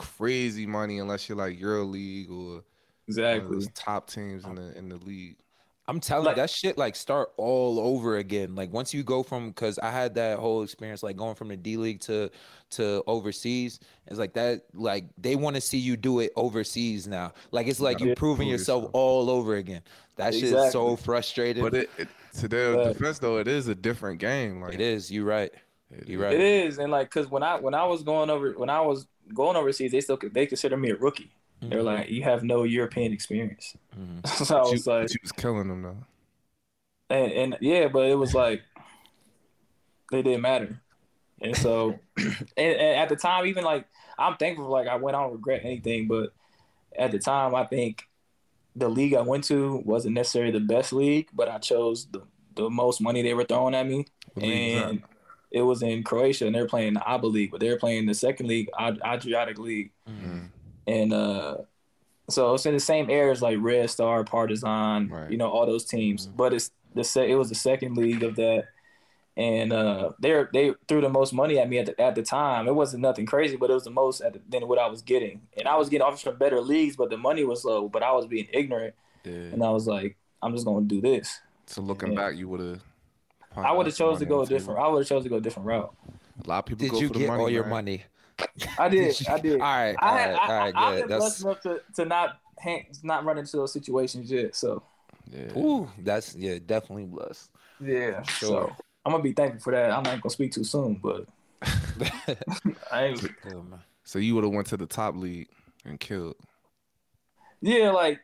crazy 0.00 0.66
money 0.66 0.98
unless 0.98 1.28
you're 1.28 1.36
like 1.38 1.58
EuroLeague 1.60 2.30
or 2.30 2.32
one 2.34 2.56
of 2.58 2.64
Exactly. 3.08 3.56
those 3.56 3.68
top 3.74 4.08
teams 4.08 4.44
in 4.44 4.54
the 4.54 4.76
in 4.78 4.88
the 4.88 4.96
league. 4.96 5.36
I'm 5.88 5.98
telling 5.98 6.26
Like- 6.26 6.36
you, 6.36 6.42
that 6.42 6.50
shit 6.50 6.78
like 6.78 6.94
start 6.94 7.30
all 7.36 7.80
over 7.80 8.16
again. 8.18 8.54
Like 8.54 8.72
once 8.72 8.94
you 8.94 9.02
go 9.02 9.24
from, 9.24 9.48
because 9.48 9.76
I 9.80 9.90
had 9.90 10.14
that 10.14 10.38
whole 10.38 10.62
experience, 10.62 11.02
like 11.02 11.16
going 11.16 11.34
from 11.34 11.48
the 11.48 11.56
D 11.56 11.76
League 11.76 12.00
to 12.02 12.30
to 12.72 13.02
overseas. 13.08 13.80
It's 14.06 14.18
like 14.18 14.32
that. 14.34 14.62
Like 14.72 15.06
they 15.18 15.34
want 15.34 15.56
to 15.56 15.60
see 15.60 15.78
you 15.78 15.96
do 15.96 16.20
it 16.20 16.32
overseas 16.36 17.08
now. 17.08 17.32
Like 17.50 17.66
it's 17.66 17.80
like 17.80 17.98
you 18.00 18.08
Yeah. 18.08 18.14
proving 18.16 18.46
yourself 18.48 18.82
yourself. 18.84 18.94
all 18.94 19.28
over 19.30 19.56
again. 19.56 19.82
That 20.16 20.32
shit 20.32 20.44
is 20.52 20.72
so 20.72 20.94
frustrating. 20.96 21.62
But 21.64 21.74
it, 21.74 21.90
it 21.98 22.08
to 22.38 22.46
their 22.48 22.74
But- 22.74 22.92
defense 22.92 23.18
though, 23.18 23.38
it 23.38 23.48
is 23.48 23.66
a 23.66 23.74
different 23.74 24.20
game. 24.20 24.60
Like 24.62 24.74
it 24.74 24.80
is. 24.80 25.10
You 25.10 25.24
right. 25.24 25.52
You 26.06 26.18
is. 26.18 26.22
right. 26.22 26.34
It 26.34 26.40
is, 26.40 26.78
and 26.78 26.92
like, 26.92 27.10
cause 27.10 27.28
when 27.28 27.42
I 27.42 27.58
when 27.58 27.74
I 27.74 27.84
was 27.84 28.04
going 28.04 28.30
over 28.30 28.52
when 28.52 28.70
I 28.70 28.80
was 28.80 29.08
going 29.34 29.56
overseas, 29.56 29.92
they 29.92 30.00
still 30.00 30.18
they 30.32 30.46
consider 30.46 30.76
me 30.76 30.90
a 30.90 30.96
rookie. 30.96 31.30
They're 31.62 31.80
Mhm. 31.80 31.84
like, 31.84 32.08
you 32.10 32.22
have 32.22 32.42
no 32.42 32.62
European 32.62 33.12
experience. 33.12 33.76
Mhm. 33.98 34.26
so 34.46 34.56
I 34.56 34.60
But 34.60 34.66
you, 34.66 34.72
was 34.72 34.86
like, 34.86 35.08
she 35.10 35.18
was 35.22 35.32
killing 35.32 35.68
them 35.68 35.82
though. 35.82 35.96
and, 37.10 37.32
and 37.32 37.58
yeah, 37.60 37.88
but 37.88 38.08
it 38.08 38.14
was 38.14 38.34
like 38.34 38.62
they 40.10 40.22
didn't 40.22 40.40
matter. 40.42 40.80
And 41.42 41.56
so, 41.56 41.98
and, 42.16 42.36
and 42.56 42.96
at 43.00 43.08
the 43.08 43.16
time, 43.16 43.46
even 43.46 43.64
like 43.64 43.86
I'm 44.18 44.36
thankful, 44.36 44.68
like 44.68 44.88
I 44.88 44.96
went, 44.96 45.16
I 45.16 45.22
don't 45.22 45.32
regret 45.32 45.62
anything, 45.64 46.06
but 46.08 46.32
at 46.96 47.10
the 47.12 47.18
time, 47.18 47.54
I 47.54 47.64
think 47.64 48.04
the 48.76 48.88
league 48.88 49.14
I 49.14 49.20
went 49.22 49.44
to 49.44 49.76
wasn't 49.84 50.14
necessarily 50.14 50.52
the 50.52 50.60
best 50.60 50.92
league, 50.92 51.28
but 51.32 51.48
I 51.48 51.58
chose 51.58 52.06
the 52.06 52.22
the 52.56 52.68
most 52.68 53.00
money 53.00 53.22
they 53.22 53.32
were 53.34 53.44
throwing 53.44 53.74
at 53.74 53.86
me, 53.86 54.06
What 54.34 54.44
league 54.44 54.76
is 54.76 54.82
that? 55.00 55.08
It 55.50 55.62
was 55.62 55.82
in 55.82 56.02
Croatia, 56.02 56.46
and 56.46 56.54
they're 56.54 56.66
playing 56.66 56.94
the 56.94 57.04
ABA 57.06 57.26
league, 57.26 57.50
but 57.50 57.60
they're 57.60 57.78
playing 57.78 58.06
the 58.06 58.14
second 58.14 58.46
league, 58.46 58.68
Ad- 58.78 59.00
Adriatic 59.04 59.58
League, 59.58 59.90
Mm. 60.08 60.48
and 60.86 61.12
uh, 61.12 61.56
so 62.28 62.54
it's 62.54 62.66
in 62.66 62.74
the 62.74 62.80
same 62.80 63.10
areas 63.10 63.42
like 63.42 63.58
Red 63.60 63.90
Star, 63.90 64.22
Partizan, 64.24 65.08
Right. 65.08 65.30
you 65.30 65.36
know, 65.36 65.50
all 65.50 65.66
those 65.66 65.84
teams. 65.84 66.28
Mhm. 66.28 66.36
But 66.36 66.52
it's 66.54 66.70
the 66.94 67.02
se- 67.04 67.30
it 67.30 67.34
was 67.36 67.48
the 67.48 67.54
second 67.56 67.96
league 67.96 68.22
of 68.22 68.36
that, 68.36 68.66
and 69.36 69.72
uh, 69.72 70.10
they 70.20 70.44
they 70.52 70.74
threw 70.88 71.00
the 71.00 71.08
most 71.08 71.32
money 71.32 71.58
at 71.58 71.68
me 71.68 71.78
at 71.78 71.86
the, 71.86 72.00
at 72.00 72.14
the 72.14 72.22
time. 72.22 72.68
It 72.68 72.74
wasn't 72.74 73.02
nothing 73.02 73.26
crazy, 73.26 73.56
but 73.56 73.70
it 73.70 73.74
was 73.74 73.84
the 73.84 73.90
most 73.90 74.20
at 74.20 74.34
the, 74.34 74.40
than 74.48 74.68
what 74.68 74.78
I 74.78 74.86
was 74.88 75.02
getting, 75.02 75.40
and 75.56 75.66
I 75.68 75.76
was 75.76 75.88
getting 75.88 76.06
offers 76.06 76.20
from 76.22 76.36
better 76.36 76.60
leagues, 76.60 76.96
but 76.96 77.10
the 77.10 77.16
money 77.16 77.44
was 77.44 77.64
low. 77.64 77.88
But 77.88 78.02
I 78.02 78.12
was 78.12 78.26
being 78.26 78.48
ignorant, 78.52 78.94
Yeah. 79.24 79.32
and 79.32 79.62
I 79.64 79.70
was 79.70 79.86
like, 79.86 80.16
I'm 80.42 80.52
just 80.52 80.64
gonna 80.66 80.86
do 80.86 81.00
this. 81.00 81.40
So 81.66 81.82
looking 81.82 82.12
Yeah. 82.12 82.18
back, 82.28 82.36
you 82.36 82.48
would 82.48 82.60
have. 82.60 82.82
I 83.56 83.72
would 83.72 83.86
have 83.86 83.96
chose 83.96 84.18
to 84.20 84.26
go 84.26 84.42
a 84.42 84.46
different. 84.46 84.80
I 84.80 84.88
would 84.88 85.00
have 85.00 85.08
chose 85.08 85.24
to 85.24 85.28
go 85.28 85.36
a 85.36 85.40
different 85.40 85.66
route. 85.66 85.94
A 86.44 86.48
lot 86.48 86.58
of 86.60 86.66
people 86.66 86.84
Did 86.84 86.92
go 86.92 87.00
you 87.00 87.08
for 87.08 87.14
the 87.14 87.18
get 87.20 87.28
money, 87.28 87.42
all 87.42 87.50
your 87.50 87.64
man. 87.64 87.70
money? 87.70 88.04
I 88.78 88.88
did. 88.88 89.16
I 89.28 89.38
did. 89.38 89.60
All 89.60 89.66
right. 89.66 89.96
I 90.00 90.08
All 90.08 90.16
had, 90.16 90.30
right. 90.34 90.38
I, 90.40 90.52
All 90.52 90.58
right. 90.60 90.74
I, 90.74 90.86
I've 90.86 90.92
Good. 91.00 91.08
been 91.08 91.18
blessed 91.18 91.42
That's. 91.42 91.64
enough 91.64 91.84
to, 91.96 92.02
to 92.02 92.04
not 92.06 92.40
hang, 92.58 92.86
not 93.02 93.24
run 93.24 93.38
into 93.38 93.56
those 93.56 93.72
situations 93.72 94.30
yet. 94.30 94.54
So 94.54 94.82
Yeah. 95.30 95.58
Ooh, 95.58 95.90
that's 95.98 96.34
yeah, 96.34 96.58
definitely 96.64 97.06
blessed. 97.06 97.50
yeah, 97.80 98.22
Sure. 98.22 98.48
so 98.48 98.76
I'm 99.04 99.12
gonna 99.12 99.22
be 99.22 99.32
thankful 99.32 99.60
for 99.60 99.72
that. 99.72 99.90
I'm 99.90 100.02
not 100.02 100.20
gonna 100.20 100.30
speak 100.30 100.52
too 100.52 100.64
soon, 100.64 100.94
but 101.02 101.26
I 102.92 103.04
ain't. 103.06 103.20
Good, 103.20 103.34
oh, 103.46 103.62
man. 103.62 103.80
So 104.04 104.18
you 104.18 104.34
would 104.34 104.44
have 104.44 104.52
went 104.52 104.66
to 104.68 104.76
the 104.76 104.86
top 104.86 105.16
league 105.16 105.48
and 105.84 105.98
killed. 106.00 106.36
Yeah, 107.60 107.90
like 107.90 108.20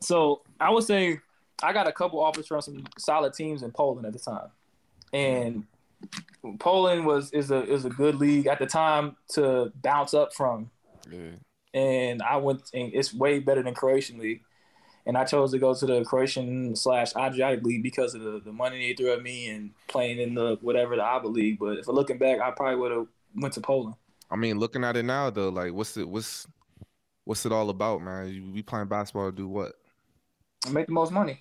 so 0.00 0.42
I 0.60 0.70
would 0.70 0.84
say 0.84 1.18
I 1.62 1.72
got 1.72 1.88
a 1.88 1.92
couple 1.92 2.20
offers 2.20 2.46
from 2.46 2.60
some 2.60 2.84
solid 2.98 3.34
teams 3.34 3.62
in 3.62 3.70
Poland 3.70 4.06
at 4.06 4.12
the 4.12 4.18
time. 4.18 4.48
And 5.12 5.64
Poland 6.58 7.06
was 7.06 7.30
is 7.32 7.50
a 7.50 7.62
is 7.62 7.84
a 7.84 7.90
good 7.90 8.16
league 8.16 8.46
at 8.46 8.58
the 8.58 8.66
time 8.66 9.16
to 9.30 9.72
bounce 9.82 10.14
up 10.14 10.34
from. 10.34 10.70
Yeah. 11.10 11.30
And 11.72 12.22
I 12.22 12.36
went 12.36 12.62
and 12.74 12.92
it's 12.92 13.14
way 13.14 13.38
better 13.38 13.62
than 13.62 13.74
Croatian 13.74 14.18
league. 14.18 14.42
And 15.06 15.18
I 15.18 15.24
chose 15.24 15.52
to 15.52 15.58
go 15.58 15.74
to 15.74 15.86
the 15.86 16.04
Croatian 16.04 16.74
slash 16.76 17.14
Adriatic 17.14 17.62
league 17.62 17.82
because 17.82 18.14
of 18.14 18.22
the, 18.22 18.40
the 18.42 18.52
money 18.52 18.78
they 18.78 18.94
threw 18.94 19.12
at 19.12 19.22
me 19.22 19.50
and 19.50 19.70
playing 19.86 20.18
in 20.18 20.34
the 20.34 20.58
whatever 20.62 20.96
the 20.96 21.02
ABA 21.02 21.28
league. 21.28 21.58
But 21.58 21.78
if 21.78 21.88
I'm 21.88 21.94
looking 21.94 22.18
back, 22.18 22.40
I 22.40 22.50
probably 22.52 22.76
would 22.76 22.92
have 22.92 23.06
went 23.36 23.54
to 23.54 23.60
Poland. 23.60 23.96
I 24.30 24.36
mean, 24.36 24.58
looking 24.58 24.82
at 24.82 24.96
it 24.96 25.04
now 25.04 25.30
though, 25.30 25.50
like 25.50 25.72
what's 25.72 25.96
it 25.96 26.08
what's 26.08 26.46
what's 27.24 27.44
it 27.46 27.52
all 27.52 27.70
about, 27.70 28.02
man? 28.02 28.28
You 28.28 28.50
we 28.52 28.62
playing 28.62 28.88
basketball 28.88 29.30
to 29.30 29.36
do 29.36 29.46
what? 29.48 29.74
make 30.70 30.86
the 30.86 30.92
most 30.92 31.12
money. 31.12 31.40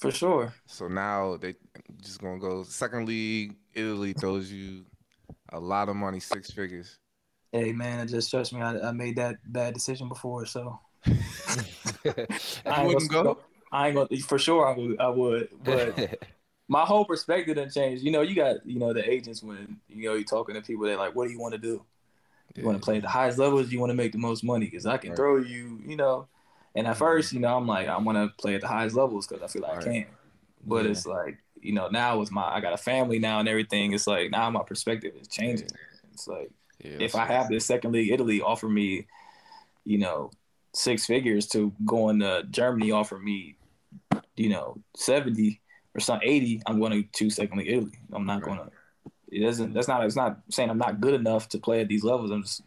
For 0.00 0.10
sure. 0.10 0.54
So 0.66 0.88
now 0.88 1.36
they 1.36 1.54
just 2.00 2.20
gonna 2.20 2.38
go 2.38 2.62
second 2.62 3.06
league. 3.06 3.56
Italy 3.74 4.12
throws 4.14 4.50
you 4.50 4.84
a 5.52 5.60
lot 5.60 5.88
of 5.88 5.96
money, 5.96 6.20
six 6.20 6.50
figures. 6.50 6.98
Hey 7.52 7.72
man, 7.72 8.06
just 8.08 8.30
trust 8.30 8.52
me. 8.52 8.60
I, 8.60 8.88
I 8.88 8.92
made 8.92 9.16
that 9.16 9.36
bad 9.46 9.74
decision 9.74 10.08
before, 10.08 10.46
so 10.46 10.78
I 12.66 12.84
wouldn't 12.86 13.10
go? 13.10 13.38
I 13.72 13.88
ain't 13.88 13.96
gonna 13.96 14.16
for 14.20 14.38
sure. 14.38 14.66
I 14.66 14.76
would. 14.76 15.00
I 15.00 15.08
would, 15.08 15.48
but 15.64 15.94
my 16.68 16.84
whole 16.84 17.04
perspective 17.04 17.56
didn't 17.56 17.72
change. 17.72 18.02
You 18.02 18.10
know, 18.12 18.22
you 18.22 18.34
got 18.34 18.64
you 18.64 18.78
know 18.78 18.92
the 18.92 19.08
agents 19.08 19.42
when 19.42 19.78
you 19.88 20.08
know 20.08 20.14
you're 20.14 20.24
talking 20.24 20.54
to 20.54 20.62
people. 20.62 20.86
They're 20.86 20.96
like, 20.96 21.14
"What 21.14 21.26
do 21.26 21.32
you 21.32 21.40
want 21.40 21.52
to 21.52 21.58
do? 21.58 21.84
You 22.56 22.64
want 22.64 22.78
to 22.78 22.84
play 22.84 22.96
at 22.96 23.02
the 23.02 23.08
highest 23.08 23.38
levels? 23.38 23.72
You 23.72 23.80
want 23.80 23.90
to 23.90 23.96
make 23.96 24.12
the 24.12 24.18
most 24.18 24.44
money? 24.44 24.66
Because 24.66 24.86
I 24.86 24.96
can 24.98 25.10
Right. 25.10 25.16
throw 25.16 25.36
you, 25.38 25.80
you 25.86 25.96
know." 25.96 26.28
And 26.74 26.86
at 26.86 26.96
first, 26.96 27.32
you 27.32 27.40
know, 27.40 27.56
I'm 27.56 27.66
like, 27.66 27.88
I 27.88 27.98
want 27.98 28.16
to 28.16 28.34
play 28.40 28.54
at 28.54 28.60
the 28.60 28.68
highest 28.68 28.94
levels 28.96 29.26
because 29.26 29.42
I 29.42 29.48
feel 29.48 29.62
like 29.62 29.72
I 29.72 29.76
Right. 29.76 29.84
can. 29.84 30.06
But 30.64 30.84
Yeah. 30.84 30.92
it's 30.92 31.06
like, 31.06 31.38
you 31.60 31.72
know, 31.72 31.88
now 31.88 32.18
with 32.18 32.30
my, 32.30 32.42
I 32.44 32.60
got 32.60 32.72
a 32.72 32.78
family 32.78 33.18
now 33.18 33.40
and 33.40 33.48
everything. 33.48 33.92
It's 33.92 34.06
like 34.06 34.30
now 34.30 34.48
my 34.50 34.62
perspective 34.62 35.14
is 35.20 35.28
changing. 35.28 35.68
It's 36.12 36.28
like 36.28 36.50
Yeah, 36.82 36.98
if 37.00 37.14
I 37.14 37.26
have 37.26 37.48
this 37.48 37.66
second 37.66 37.92
league, 37.92 38.10
Italy 38.12 38.40
offer 38.40 38.68
me, 38.68 39.06
you 39.84 39.98
know, 39.98 40.30
six 40.72 41.06
figures 41.06 41.46
to 41.48 41.72
going 41.84 42.20
to 42.20 42.44
Germany 42.50 42.92
offer 42.92 43.18
me, 43.18 43.56
you 44.36 44.48
know, 44.48 44.76
seventy 44.96 45.60
or 45.94 46.00
some 46.00 46.20
eighty, 46.22 46.62
I'm 46.66 46.78
going 46.78 46.92
to 46.92 47.08
choose 47.12 47.34
second 47.34 47.58
league 47.58 47.68
Italy. 47.68 47.98
I'm 48.12 48.24
not 48.26 48.42
Right. 48.42 48.56
going 48.56 48.58
to. 48.58 48.70
It 49.32 49.40
doesn't. 49.40 49.72
That's 49.74 49.88
not. 49.88 50.04
It's 50.04 50.16
not 50.16 50.40
saying 50.50 50.70
I'm 50.70 50.78
not 50.78 51.00
good 51.00 51.14
enough 51.14 51.48
to 51.50 51.58
play 51.58 51.80
at 51.80 51.88
these 51.88 52.04
levels. 52.04 52.30
I'm 52.30 52.42
just. 52.42 52.62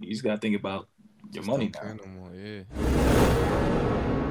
You 0.00 0.10
just 0.10 0.24
gotta 0.24 0.38
think 0.38 0.56
about 0.56 0.88
your 1.32 1.44
money 1.44 1.70
now. 1.72 1.80
care 1.80 1.94
no 1.94 2.06
more, 2.06 2.30
yeah. 2.34 2.62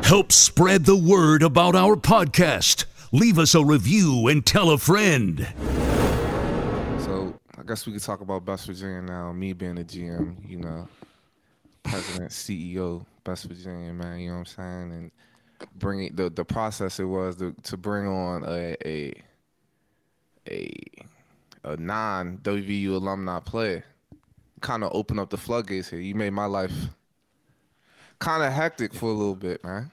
Help 0.03 0.32
spread 0.32 0.86
the 0.86 0.95
word 0.95 1.43
about 1.43 1.75
our 1.75 1.95
podcast. 1.95 2.86
Leave 3.12 3.39
us 3.39 3.56
a 3.56 3.63
review 3.63 4.27
and 4.27 4.45
tell 4.45 4.71
a 4.71 4.77
friend. 4.77 5.47
So 6.99 7.39
I 7.58 7.63
guess 7.65 7.86
we 7.86 7.93
could 7.93 8.01
talk 8.01 8.21
about 8.21 8.45
Best 8.45 8.65
Virginia 8.67 9.01
now. 9.01 9.32
Me 9.32 9.53
being 9.53 9.75
the 9.75 9.84
GM, 9.84 10.36
you 10.49 10.58
know, 10.58 10.88
president, 11.84 12.32
CEO, 12.32 13.06
Best 13.23 13.45
Virginia, 13.45 13.93
man. 13.93 14.19
You 14.19 14.29
know 14.29 14.39
what 14.39 14.39
I'm 14.39 14.45
saying? 14.89 14.91
And 14.91 15.12
bringing 15.75 16.15
the 16.15 16.29
the 16.29 16.43
process 16.43 16.99
it 16.99 17.06
was 17.06 17.38
to, 17.38 17.56
to 17.63 17.77
bring 17.77 18.08
on 18.08 18.43
a 18.45 18.75
a 18.86 19.13
a, 20.49 20.71
a 21.63 21.77
non 21.77 22.39
WVU 22.39 22.89
alumni 22.89 23.39
player, 23.39 23.86
kind 24.63 24.84
of 24.84 24.89
open 24.95 25.19
up 25.19 25.30
the 25.30 25.38
floodgates 25.38 25.89
here. 25.89 25.99
You 25.99 26.15
made 26.15 26.32
my 26.32 26.45
life 26.45 26.73
kind 28.17 28.41
of 28.41 28.52
hectic 28.52 28.93
for 28.93 29.10
a 29.10 29.13
little 29.13 29.36
bit, 29.36 29.63
man. 29.63 29.91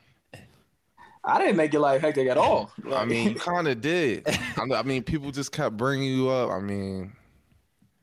I 1.23 1.39
didn't 1.39 1.57
make 1.57 1.75
your 1.75 1.83
life 1.83 2.01
hectic 2.01 2.29
at 2.29 2.39
all. 2.39 2.73
I 2.95 3.05
mean, 3.05 3.31
you 3.31 3.35
kind 3.35 3.69
of 3.69 3.83
did. 3.83 4.27
I 4.57 4.63
I 4.75 4.83
mean, 4.85 5.03
people 5.03 5.31
just 5.31 5.53
kept 5.53 5.77
bringing 5.77 6.09
you 6.17 6.31
up. 6.31 6.51
I 6.51 6.61
mean, 6.61 7.13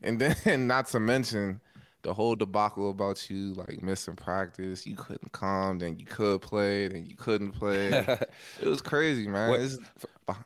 and 0.04 0.20
then 0.20 0.68
not 0.68 0.88
to 0.90 1.00
mention 1.00 1.60
the 2.04 2.14
whole 2.14 2.36
debacle 2.36 2.92
about 2.92 3.28
you 3.30 3.54
like 3.56 3.82
missing 3.82 4.16
practice. 4.16 4.86
You 4.86 4.96
couldn't 4.96 5.32
come, 5.32 5.80
then 5.80 5.98
you 5.98 6.06
could 6.06 6.42
play, 6.42 6.88
then 6.90 7.06
you 7.06 7.16
couldn't 7.16 7.54
play. 7.54 7.88
it 8.62 8.68
was 8.68 8.82
crazy, 8.82 9.28
man. 9.28 9.50
What- 9.50 9.62
It's 9.62 9.80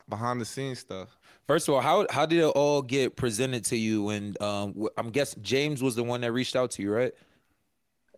behind 0.08 0.40
the 0.40 0.44
scenes 0.44 0.78
stuff. 0.78 1.18
First 1.52 1.68
of 1.68 1.74
all, 1.74 1.82
how 1.82 2.06
how 2.08 2.24
did 2.24 2.38
it 2.38 2.44
all 2.46 2.80
get 2.80 3.14
presented 3.14 3.62
to 3.66 3.76
you? 3.76 4.08
And 4.08 4.40
um, 4.40 4.88
I'm 4.96 5.10
guessing 5.10 5.42
James 5.42 5.82
was 5.82 5.94
the 5.94 6.02
one 6.02 6.22
that 6.22 6.32
reached 6.32 6.56
out 6.56 6.70
to 6.70 6.82
you, 6.82 6.90
right? 6.90 7.12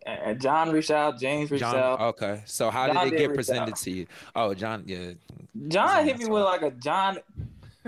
And 0.05 0.39
John 0.39 0.71
reached 0.71 0.89
out, 0.89 1.19
James 1.19 1.51
reached 1.51 1.59
John. 1.59 1.75
out. 1.75 1.99
Okay. 1.99 2.43
So 2.45 2.69
how 2.69 2.87
John 2.93 3.09
did 3.09 3.15
it 3.15 3.17
get 3.17 3.33
presented 3.35 3.71
out. 3.71 3.77
to 3.79 3.91
you? 3.91 4.07
Oh, 4.37 4.53
John. 4.53 4.83
Yeah. 4.85 5.11
John 5.67 6.05
hit 6.05 6.17
me 6.17 6.23
John. 6.23 6.31
with 6.33 6.43
like 6.43 6.61
a 6.61 6.71
John 6.71 7.17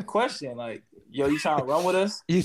question, 0.06 0.58
like, 0.58 0.84
"Yo, 1.12 1.28
you 1.28 1.40
trying 1.40 1.60
to 1.60 1.64
run 1.64 1.86
with 1.86 1.96
us?" 1.96 2.22
You. 2.28 2.44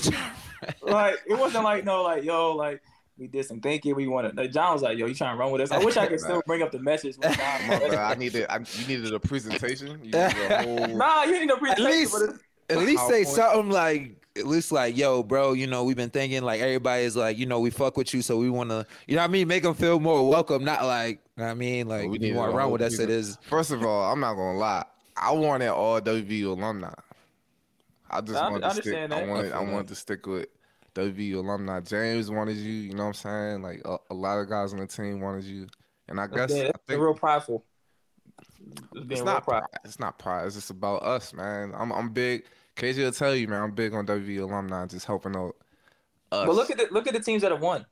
Like, 0.81 1.15
it 1.27 1.37
wasn't 1.37 1.65
like 1.65 1.83
no, 1.83 2.03
like, 2.03 2.23
"Yo, 2.23 2.55
like." 2.55 2.81
We 3.17 3.27
did 3.27 3.45
some 3.45 3.59
thinking. 3.59 3.93
We 3.95 4.07
wanted. 4.07 4.35
Like, 4.37 4.51
John 4.53 4.73
was 4.73 4.81
like, 4.81 4.97
"Yo, 4.97 5.07
you 5.07 5.13
trying 5.13 5.35
to 5.35 5.39
run 5.39 5.51
with 5.51 5.59
us?" 5.61 5.71
I 5.71 5.77
wish 5.77 5.97
I 5.97 6.07
could 6.07 6.21
still 6.21 6.41
bring 6.47 6.63
up 6.63 6.71
the 6.71 6.79
message. 6.79 7.17
When 7.17 7.33
John 7.33 7.61
My 7.67 7.79
bad, 7.79 7.93
I 7.95 8.15
needed. 8.15 8.45
I, 8.49 8.59
you 8.59 8.87
needed 8.87 9.13
a 9.13 9.19
presentation. 9.19 9.89
You 10.03 10.11
needed 10.11 10.15
a 10.51 10.63
whole. 10.63 10.87
nah, 10.97 11.23
you 11.25 11.33
need 11.39 11.45
no 11.47 11.57
presentation. 11.57 11.91
least- 11.91 12.13
but 12.13 12.21
it's- 12.23 12.39
At 12.79 12.85
least 12.85 13.07
say 13.07 13.23
PowerPoint. 13.23 13.27
something 13.35 13.69
like. 13.71 14.19
At 14.35 14.47
least 14.47 14.71
like, 14.71 14.97
yo, 14.97 15.21
bro, 15.21 15.53
you 15.53 15.67
know, 15.67 15.83
we've 15.83 15.95
been 15.95 16.09
thinking 16.09 16.41
like 16.41 16.59
everybody 16.59 17.03
is 17.03 17.15
like, 17.15 17.37
you 17.37 17.45
know, 17.45 17.59
we 17.59 17.69
fuck 17.69 17.95
with 17.97 18.11
you, 18.15 18.23
so 18.23 18.35
we 18.39 18.49
want 18.49 18.71
to, 18.71 18.83
you 19.05 19.15
know, 19.15 19.21
what 19.21 19.29
I 19.29 19.31
mean, 19.31 19.47
make 19.47 19.61
them 19.61 19.75
feel 19.75 19.99
more 19.99 20.27
welcome. 20.27 20.63
Not 20.63 20.83
like, 20.85 21.19
you 21.37 21.41
know 21.41 21.43
what 21.45 21.51
I 21.51 21.53
mean, 21.53 21.87
like, 21.87 22.01
we 22.01 22.07
if 22.07 22.13
you 22.13 22.19
needed 22.29 22.37
want 22.37 22.49
a 22.49 22.51
to 22.53 22.57
run 22.57 22.71
with 22.71 22.81
us, 22.81 22.93
it 22.97 23.09
reason. 23.09 23.11
is. 23.11 23.37
First 23.47 23.69
of 23.69 23.83
all, 23.85 24.11
I'm 24.11 24.19
not 24.19 24.33
gonna 24.33 24.57
lie. 24.57 24.85
I 25.15 25.31
wanted 25.33 25.67
all 25.69 26.01
WVU 26.01 26.47
alumni. 26.47 26.91
I 28.09 28.21
just 28.21 28.35
I- 28.41 28.49
wanted 28.49 28.63
I 28.63 28.69
to 28.69 28.73
stick. 28.81 28.85
understand 28.95 29.13
I 29.13 29.19
that. 29.19 29.29
wanted. 29.29 29.51
I 29.51 29.57
I 29.59 29.63
wanted 29.71 29.87
to 29.89 29.95
stick 29.95 30.25
with 30.25 30.47
WVU 30.95 31.35
alumni. 31.35 31.79
James 31.81 32.31
wanted 32.31 32.57
you. 32.57 32.71
You 32.71 32.95
know 32.95 33.03
what 33.03 33.07
I'm 33.09 33.13
saying? 33.13 33.61
Like 33.61 33.81
a, 33.85 33.97
a 34.09 34.15
lot 34.15 34.39
of 34.39 34.49
guys 34.49 34.73
on 34.73 34.79
the 34.79 34.87
team 34.87 35.21
wanted 35.21 35.43
you, 35.43 35.67
and 36.07 36.19
I 36.19 36.25
guess 36.25 36.49
yeah, 36.49 36.63
I 36.63 36.65
it's 36.69 36.79
think 36.87 36.99
real 36.99 37.13
prideful. 37.13 37.63
It's 38.95 39.11
it's 39.11 39.21
not 39.21 39.43
prideful. 39.43 39.69
pride. 39.69 39.79
It's 39.85 39.99
not 39.99 40.17
pride. 40.17 40.45
It's 40.47 40.55
just 40.55 40.71
about 40.71 41.03
us, 41.03 41.33
man. 41.35 41.71
I'm 41.77 41.91
I'm 41.91 42.09
big. 42.09 42.45
KJ 42.75 42.97
will 43.03 43.11
tell 43.11 43.35
you, 43.35 43.47
man. 43.47 43.61
I'm 43.61 43.71
big 43.71 43.93
on 43.93 44.05
WVU 44.05 44.41
alumni, 44.43 44.85
just 44.87 45.05
helping 45.05 45.35
out 45.35 45.55
us. 46.31 46.45
But 46.47 46.55
look 46.55 46.71
at 46.71 46.77
the 46.77 46.87
look 46.91 47.07
at 47.07 47.13
the 47.13 47.19
teams 47.19 47.41
that 47.43 47.51
have 47.51 47.61
won. 47.61 47.85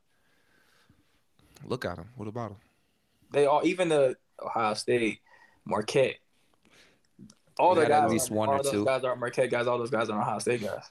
look 1.66 1.86
at 1.86 1.98
them. 1.98 2.10
What 2.16 2.28
about 2.28 2.50
them? 2.50 2.58
They 3.32 3.46
all 3.46 3.62
even 3.66 3.90
the 3.90 4.16
Ohio 4.44 4.74
State, 4.74 5.20
Marquette. 5.66 6.16
All 7.60 7.76
We 7.76 7.76
the 7.76 7.82
had 7.82 7.92
at 7.92 8.10
least 8.10 8.32
one 8.32 8.50
all 8.50 8.56
or 8.56 8.64
those 8.64 8.72
two. 8.72 8.86
guys 8.86 9.04
are 9.04 9.16
Marquette 9.16 9.52
guys. 9.52 9.68
All 9.68 9.78
those 9.78 9.92
guys 9.92 10.10
are 10.10 10.20
Ohio 10.20 10.40
State 10.40 10.62
guys. 10.62 10.90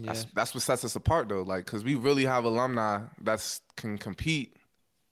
Yeah. 0.00 0.06
That's 0.06 0.24
that's 0.34 0.54
what 0.54 0.62
sets 0.62 0.84
us 0.84 0.96
apart 0.96 1.28
though. 1.28 1.42
Like, 1.42 1.66
cause 1.66 1.84
we 1.84 1.94
really 1.94 2.24
have 2.24 2.44
alumni 2.44 3.02
that 3.22 3.60
can 3.76 3.98
compete 3.98 4.56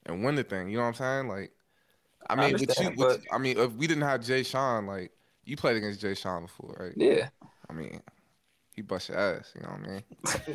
and 0.07 0.25
win 0.25 0.35
the 0.35 0.42
thing. 0.42 0.68
You 0.68 0.79
know 0.79 0.83
what 0.83 0.88
I'm 0.88 0.94
saying? 0.94 1.29
Like, 1.29 1.53
I 2.29 2.35
I 2.35 2.37
mean, 2.37 2.53
with 2.53 2.62
you, 2.62 2.64
understand, 2.64 2.96
with, 2.96 3.25
I 3.31 3.38
mean, 3.38 3.59
if 3.59 3.73
we 3.73 3.87
didn't 3.87 4.03
have 4.05 4.20
Jaysean, 4.23 4.87
like, 4.87 5.12
you 5.44 5.57
played 5.57 5.77
against 5.77 6.01
Jaysean 6.03 6.42
before, 6.42 6.77
right? 6.79 6.92
Yeah. 6.96 7.29
I 7.70 7.72
mean, 7.72 8.00
he 8.74 8.83
bust 8.83 9.09
your 9.09 9.18
ass. 9.18 9.52
You 9.54 9.62
know 9.62 9.68
what 9.68 9.88
I 9.88 10.46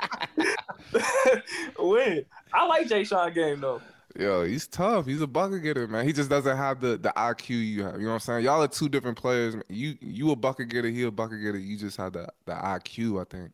mean? 1.32 1.42
Win. 1.80 2.26
I 2.54 2.66
like 2.66 2.88
Jaysean 2.88 3.34
game 3.34 3.62
though. 3.62 3.82
Yo, 4.18 4.46
he's 4.46 4.68
tough. 4.68 5.06
He's 5.06 5.22
a 5.22 5.28
bucket 5.28 5.64
getter, 5.64 5.88
man. 5.88 6.06
He 6.06 6.14
just 6.14 6.30
doesn't 6.30 6.56
have 6.56 6.80
the 6.80 6.98
the 6.98 7.14
IQ 7.16 7.50
you 7.50 7.84
have. 7.84 7.96
You 7.96 8.04
know 8.04 8.10
what 8.10 8.14
I'm 8.14 8.20
saying? 8.20 8.46
Y'all 8.46 8.62
are 8.62 8.68
two 8.68 8.90
different 8.90 9.18
players. 9.18 9.56
You 9.70 9.98
you 10.02 10.32
a 10.32 10.36
bucket 10.36 10.70
getter. 10.70 10.90
He 10.90 11.04
a 11.04 11.12
bucket 11.12 11.42
getter. 11.42 11.58
You 11.58 11.78
just 11.78 11.98
have 11.98 12.14
the 12.14 12.28
the 12.46 12.54
IQ. 12.54 13.22
I 13.22 13.26
think. 13.26 13.52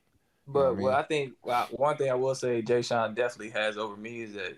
But 0.47 0.67
I 0.67 0.71
mean? 0.71 0.81
what 0.81 0.93
I 0.93 1.03
think 1.03 1.33
well, 1.43 1.67
one 1.71 1.97
thing 1.97 2.11
I 2.11 2.15
will 2.15 2.35
say 2.35 2.61
Jaysean 2.61 3.15
definitely 3.15 3.51
has 3.51 3.77
over 3.77 3.95
me 3.95 4.21
is 4.21 4.33
that 4.33 4.57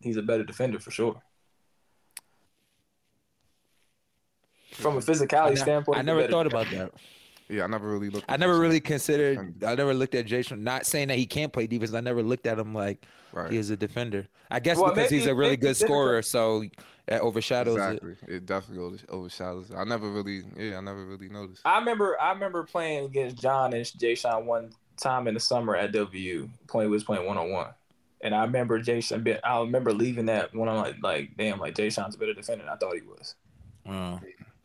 he's 0.00 0.16
a 0.16 0.22
better 0.22 0.44
defender 0.44 0.78
for 0.78 0.90
sure. 0.90 1.20
From 4.72 4.96
a 4.96 5.00
physicality 5.00 5.46
I, 5.46 5.50
ne- 5.50 5.56
standpoint, 5.56 5.98
I 5.98 6.02
never 6.02 6.28
thought 6.28 6.46
about 6.46 6.66
that. 6.70 6.92
Yeah, 7.48 7.64
I 7.64 7.66
never 7.66 7.88
really 7.88 8.10
looked. 8.10 8.26
I 8.28 8.36
never 8.36 8.54
Jay 8.54 8.60
really 8.60 8.80
considered. 8.80 9.64
I 9.64 9.74
never 9.74 9.94
looked 9.94 10.14
at 10.14 10.26
Jason. 10.26 10.62
Not 10.64 10.86
saying 10.86 11.08
that 11.08 11.16
he 11.16 11.26
can't 11.26 11.52
play 11.52 11.66
defense. 11.66 11.94
I 11.94 12.00
never 12.00 12.22
looked 12.22 12.46
at 12.46 12.58
him 12.58 12.74
like 12.74 13.06
Right. 13.32 13.50
he 13.52 13.58
is 13.58 13.70
a 13.70 13.76
defender. 13.76 14.26
I 14.50 14.60
guess 14.60 14.78
Well, 14.78 14.94
because 14.94 15.10
he's 15.10 15.26
a 15.26 15.34
really 15.34 15.56
good 15.56 15.76
scorer, 15.76 16.22
so 16.22 16.64
that 17.06 17.20
overshadows 17.22 17.76
it. 17.76 18.02
Exactly. 18.02 18.34
It, 18.34 18.46
definitely 18.46 18.98
overshadows. 19.08 19.70
it. 19.70 19.76
I 19.76 19.84
never 19.84 20.10
really, 20.10 20.42
yeah, 20.56 20.78
I 20.78 20.80
never 20.80 21.04
really 21.04 21.28
noticed. 21.28 21.62
I 21.64 21.78
remember 21.78 22.20
I 22.20 22.32
remember 22.32 22.64
playing 22.64 23.06
against 23.06 23.36
John 23.36 23.72
and 23.72 23.84
Jaysean 23.84 24.44
one 24.44 24.70
time 24.96 25.28
in 25.28 25.34
the 25.34 25.40
summer 25.40 25.76
at 25.76 25.92
WU. 25.92 26.48
Playing 26.68 26.90
was 26.90 27.04
playing 27.04 27.26
one 27.26 27.38
on 27.38 27.50
one. 27.50 27.68
And 28.20 28.34
I 28.34 28.42
remember 28.44 28.80
Jaysean 28.80 29.38
I 29.44 29.60
remember 29.60 29.92
leaving 29.92 30.26
that 30.26 30.54
one 30.54 30.68
on 30.68 30.76
like 30.76 30.96
like 31.02 31.30
damn 31.36 31.58
like 31.58 31.74
Jaysean's 31.74 32.14
a 32.14 32.18
better 32.18 32.34
defender 32.34 32.64
than 32.64 32.72
I 32.72 32.76
thought 32.76 32.94
he 32.94 33.02
was. 33.02 33.34
Uh, 33.88 34.18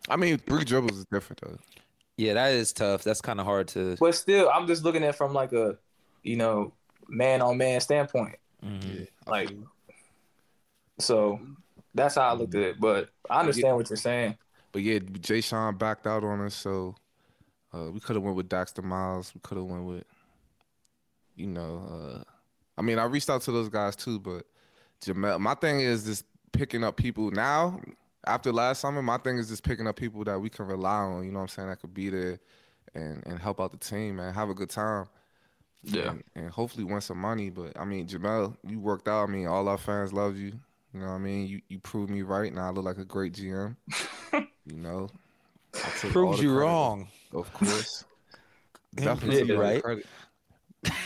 I 0.09 0.17
mean, 0.17 0.37
three 0.37 0.65
dribbles 0.65 0.97
is 0.97 1.05
different 1.11 1.41
though. 1.41 1.57
Yeah, 2.17 2.33
that 2.33 2.51
is 2.53 2.73
tough. 2.73 3.03
That's 3.03 3.21
kind 3.21 3.39
of 3.39 3.45
hard 3.45 3.67
to. 3.69 3.95
But 3.99 4.15
still 4.15 4.49
I'm 4.53 4.67
just 4.67 4.83
looking 4.83 5.03
at 5.03 5.09
it 5.09 5.15
from 5.15 5.33
like 5.33 5.53
a 5.53 5.77
you 6.23 6.37
know, 6.37 6.73
man 7.07 7.41
on 7.41 7.57
man 7.57 7.81
standpoint. 7.81 8.37
Mhm. 8.63 9.07
I 9.27 9.29
Like 9.29 9.51
so 10.99 11.39
that's 11.93 12.15
how 12.15 12.29
I 12.29 12.33
looked 12.33 12.55
at 12.55 12.61
it. 12.61 12.79
But 12.79 13.09
I 13.29 13.39
understand 13.39 13.75
what 13.75 13.89
you're 13.89 13.97
saying. 13.97 14.37
but 14.71 14.81
yeah, 14.81 14.99
Jaysean 14.99 15.77
backed 15.77 16.07
out 16.07 16.23
on 16.23 16.41
us, 16.41 16.55
so 16.55 16.95
uh, 17.73 17.91
we 17.91 17.99
could 17.99 18.15
have 18.15 18.23
went 18.23 18.35
with 18.35 18.49
Daxter 18.49 18.83
Miles. 18.83 19.33
We 19.35 19.41
could 19.41 19.57
have 19.57 19.65
went 19.65 19.85
with, 19.85 20.03
you 21.35 21.47
know, 21.47 21.83
uh, 21.91 22.23
I 22.77 22.81
mean, 22.81 22.99
I 22.99 23.05
reached 23.05 23.29
out 23.29 23.41
to 23.43 23.51
those 23.51 23.69
guys 23.69 23.95
too, 23.95 24.19
but 24.19 24.45
Jamel. 25.01 25.39
My 25.39 25.55
thing 25.55 25.79
is 25.79 26.05
just 26.05 26.25
picking 26.51 26.83
up 26.83 26.97
people 26.97 27.31
now. 27.31 27.79
After 28.25 28.51
last 28.53 28.81
summer, 28.81 29.01
my 29.01 29.17
thing 29.17 29.37
is 29.37 29.49
just 29.49 29.63
picking 29.63 29.87
up 29.87 29.95
people 29.95 30.23
that 30.23 30.39
we 30.39 30.49
can 30.49 30.65
rely 30.65 30.99
on. 30.99 31.25
You 31.25 31.31
know 31.31 31.39
what 31.39 31.43
I'm 31.43 31.47
saying? 31.49 31.69
That 31.69 31.81
could 31.81 31.93
be 31.93 32.09
there 32.09 32.39
and 32.95 33.23
and 33.25 33.39
help 33.39 33.59
out 33.59 33.71
the 33.71 33.77
team, 33.77 34.17
man. 34.17 34.33
Have 34.33 34.49
a 34.49 34.53
good 34.53 34.69
time. 34.69 35.07
Yeah. 35.85 36.11
and, 36.11 36.23
and 36.35 36.49
hopefully 36.49 36.85
win 36.85 37.01
some 37.01 37.17
money. 37.17 37.49
But 37.49 37.77
I 37.77 37.85
mean, 37.85 38.07
Jamel, 38.07 38.55
you 38.65 38.79
worked 38.79 39.07
out. 39.07 39.23
I 39.23 39.31
mean, 39.31 39.47
all 39.47 39.67
our 39.67 39.77
fans 39.77 40.13
love 40.13 40.37
you. 40.37 40.53
You 40.93 40.99
know 40.99 41.07
what 41.07 41.13
I 41.13 41.17
mean? 41.17 41.47
You 41.47 41.61
you 41.69 41.79
proved 41.79 42.09
me 42.11 42.21
right. 42.21 42.53
Now 42.53 42.67
I 42.67 42.69
look 42.71 42.85
like 42.85 42.97
a 42.99 43.05
great 43.05 43.33
GM. 43.33 43.75
you 44.33 44.77
know, 44.77 45.09
I 45.73 45.89
took 45.99 46.11
Proves 46.11 46.41
you 46.41 46.49
credit, 46.49 46.65
wrong. 46.65 47.07
Of 47.33 47.51
course, 47.53 48.05
definitely 48.95 49.41
took 49.41 49.49
all 49.49 49.55
the 49.55 49.61
right. 49.61 49.83
credit. 49.83 50.05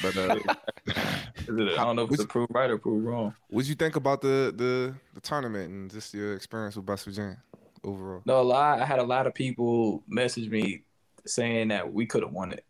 But 0.01 0.17
uh, 0.17 0.39
I 0.87 1.75
don't 1.75 1.95
know 1.95 2.03
if 2.03 2.11
it's 2.11 2.23
a 2.23 2.27
prove 2.27 2.47
right 2.51 2.69
or 2.69 2.77
prove 2.77 3.03
wrong. 3.03 3.33
what'd 3.49 3.67
you 3.69 3.75
think 3.75 3.95
about 3.95 4.21
the 4.21 4.53
the 4.55 4.95
the 5.13 5.21
tournament 5.21 5.69
and 5.69 5.91
just 5.91 6.13
your 6.13 6.33
experience 6.33 6.75
with 6.75 6.87
West 6.87 7.05
Virginia 7.05 7.37
overall? 7.83 8.21
No, 8.25 8.39
a 8.39 8.43
lot. 8.43 8.79
I 8.81 8.85
had 8.85 8.99
a 8.99 9.03
lot 9.03 9.27
of 9.27 9.33
people 9.33 10.03
message 10.07 10.49
me 10.49 10.83
saying 11.25 11.67
that 11.69 11.93
we 11.93 12.05
could 12.05 12.23
have 12.23 12.31
won 12.31 12.53
it. 12.53 12.63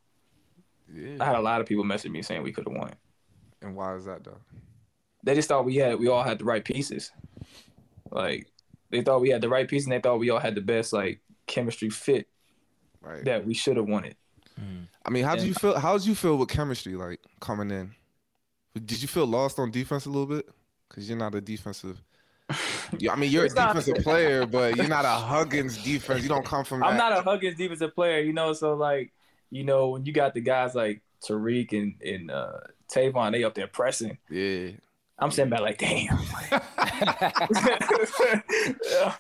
I 1.19 1.25
had 1.25 1.35
a 1.35 1.41
lot 1.41 1.59
of 1.61 1.67
people 1.67 1.83
message 1.83 2.11
me 2.11 2.21
saying 2.21 2.43
we 2.43 2.51
could 2.51 2.65
have 2.67 2.75
won 2.77 2.89
it. 2.89 2.97
And 3.61 3.75
why 3.75 3.95
is 3.95 4.05
that 4.05 4.23
though? 4.23 4.37
They 5.23 5.35
just 5.35 5.47
thought 5.49 5.65
we 5.65 5.75
had 5.75 5.99
we 5.99 6.07
all 6.07 6.23
had 6.23 6.39
the 6.39 6.45
right 6.45 6.63
pieces. 6.63 7.11
Like 8.11 8.47
they 8.89 9.01
thought 9.01 9.21
we 9.21 9.29
had 9.29 9.41
the 9.41 9.49
right 9.49 9.67
pieces 9.67 9.85
and 9.87 9.93
they 9.93 9.99
thought 9.99 10.19
we 10.19 10.29
all 10.29 10.39
had 10.39 10.55
the 10.55 10.61
best 10.61 10.93
like 10.93 11.19
chemistry 11.45 11.89
fit 11.89 12.27
Right. 13.01 13.23
that 13.25 13.45
we 13.45 13.53
should 13.53 13.77
have 13.77 13.87
won 13.87 14.03
it. 14.05 14.17
I 15.07 15.11
mean, 15.11 15.23
how 15.23 15.35
did 15.35 15.43
Yeah. 15.43 15.47
you 15.49 15.53
feel? 15.53 15.79
How 15.79 15.97
did 15.97 16.05
you 16.05 16.15
feel 16.15 16.37
with 16.37 16.49
chemistry 16.49 16.95
like 16.95 17.19
coming 17.39 17.71
in? 17.71 17.95
Did 18.73 19.01
you 19.01 19.07
feel 19.07 19.25
lost 19.25 19.57
on 19.59 19.71
defense 19.71 20.05
a 20.05 20.09
little 20.09 20.25
bit? 20.27 20.47
Because 20.89 21.07
you're 21.09 21.17
not 21.17 21.33
a 21.35 21.41
defensive. 21.41 22.01
I 22.49 23.15
mean, 23.15 23.31
you're 23.31 23.45
a 23.45 23.49
defensive 23.49 23.97
player, 23.97 24.45
but 24.45 24.75
you're 24.77 24.87
not 24.87 25.05
a 25.05 25.09
Huggins 25.09 25.81
defense. 25.83 26.23
You 26.23 26.29
don't 26.29 26.45
come 26.45 26.63
from. 26.63 26.83
I'm 26.83 26.97
that- 26.97 27.09
not 27.09 27.19
a 27.19 27.21
Huggins 27.21 27.57
defensive 27.57 27.93
player, 27.95 28.19
you 28.21 28.33
know. 28.33 28.53
So 28.53 28.73
like, 28.75 29.11
you 29.49 29.63
know, 29.63 29.89
when 29.89 30.05
you 30.05 30.13
got 30.13 30.33
the 30.33 30.41
guys 30.41 30.75
like 30.75 31.01
Tarik 31.21 31.73
and 31.73 31.95
and 32.05 32.29
uh, 32.31 32.59
Tavon, 32.89 33.31
they 33.31 33.43
up 33.43 33.55
there 33.55 33.67
pressing. 33.67 34.17
Yeah. 34.29 34.69
I'm 35.19 35.31
sitting 35.31 35.49
back 35.49 35.61
like, 35.61 35.79
damn. 35.79 36.19
I 37.01 38.41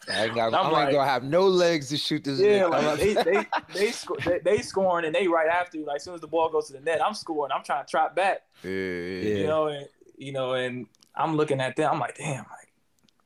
ain't 0.09 0.37
I'm 0.37 0.53
I'm, 0.55 0.71
like- 0.71 0.91
gonna 0.91 1.05
have 1.05 1.23
no 1.23 1.47
legs 1.47 1.89
to 1.89 1.97
shoot 1.97 2.23
this. 2.23 2.39
yeah 2.39 2.65
like 2.65 2.99
they 2.99 3.13
they 3.13 3.45
they, 3.73 3.91
sco- 3.91 4.17
they 4.25 4.39
they 4.39 4.57
scoring 4.59 5.05
and 5.05 5.13
they 5.15 5.27
right 5.27 5.49
after 5.49 5.77
you. 5.77 5.85
Like 5.85 5.97
as 5.97 6.03
soon 6.03 6.15
as 6.15 6.21
the 6.21 6.27
ball 6.27 6.49
goes 6.49 6.67
to 6.67 6.73
the 6.73 6.81
net, 6.81 7.03
I'm 7.03 7.13
scoring. 7.13 7.51
I'm 7.53 7.63
trying 7.63 7.85
to 7.85 7.89
trap 7.89 8.15
back. 8.15 8.41
Yeah. 8.63 8.71
yeah. 8.71 9.21
Yeah. 9.21 9.35
You 9.37 9.47
know, 9.47 9.67
and 9.67 9.87
you 10.17 10.31
know, 10.31 10.53
and 10.53 10.87
I'm 11.15 11.35
looking 11.35 11.61
at 11.61 11.75
them. 11.75 11.91
I'm 11.93 11.99
like, 11.99 12.17
damn, 12.17 12.39
like 12.39 12.71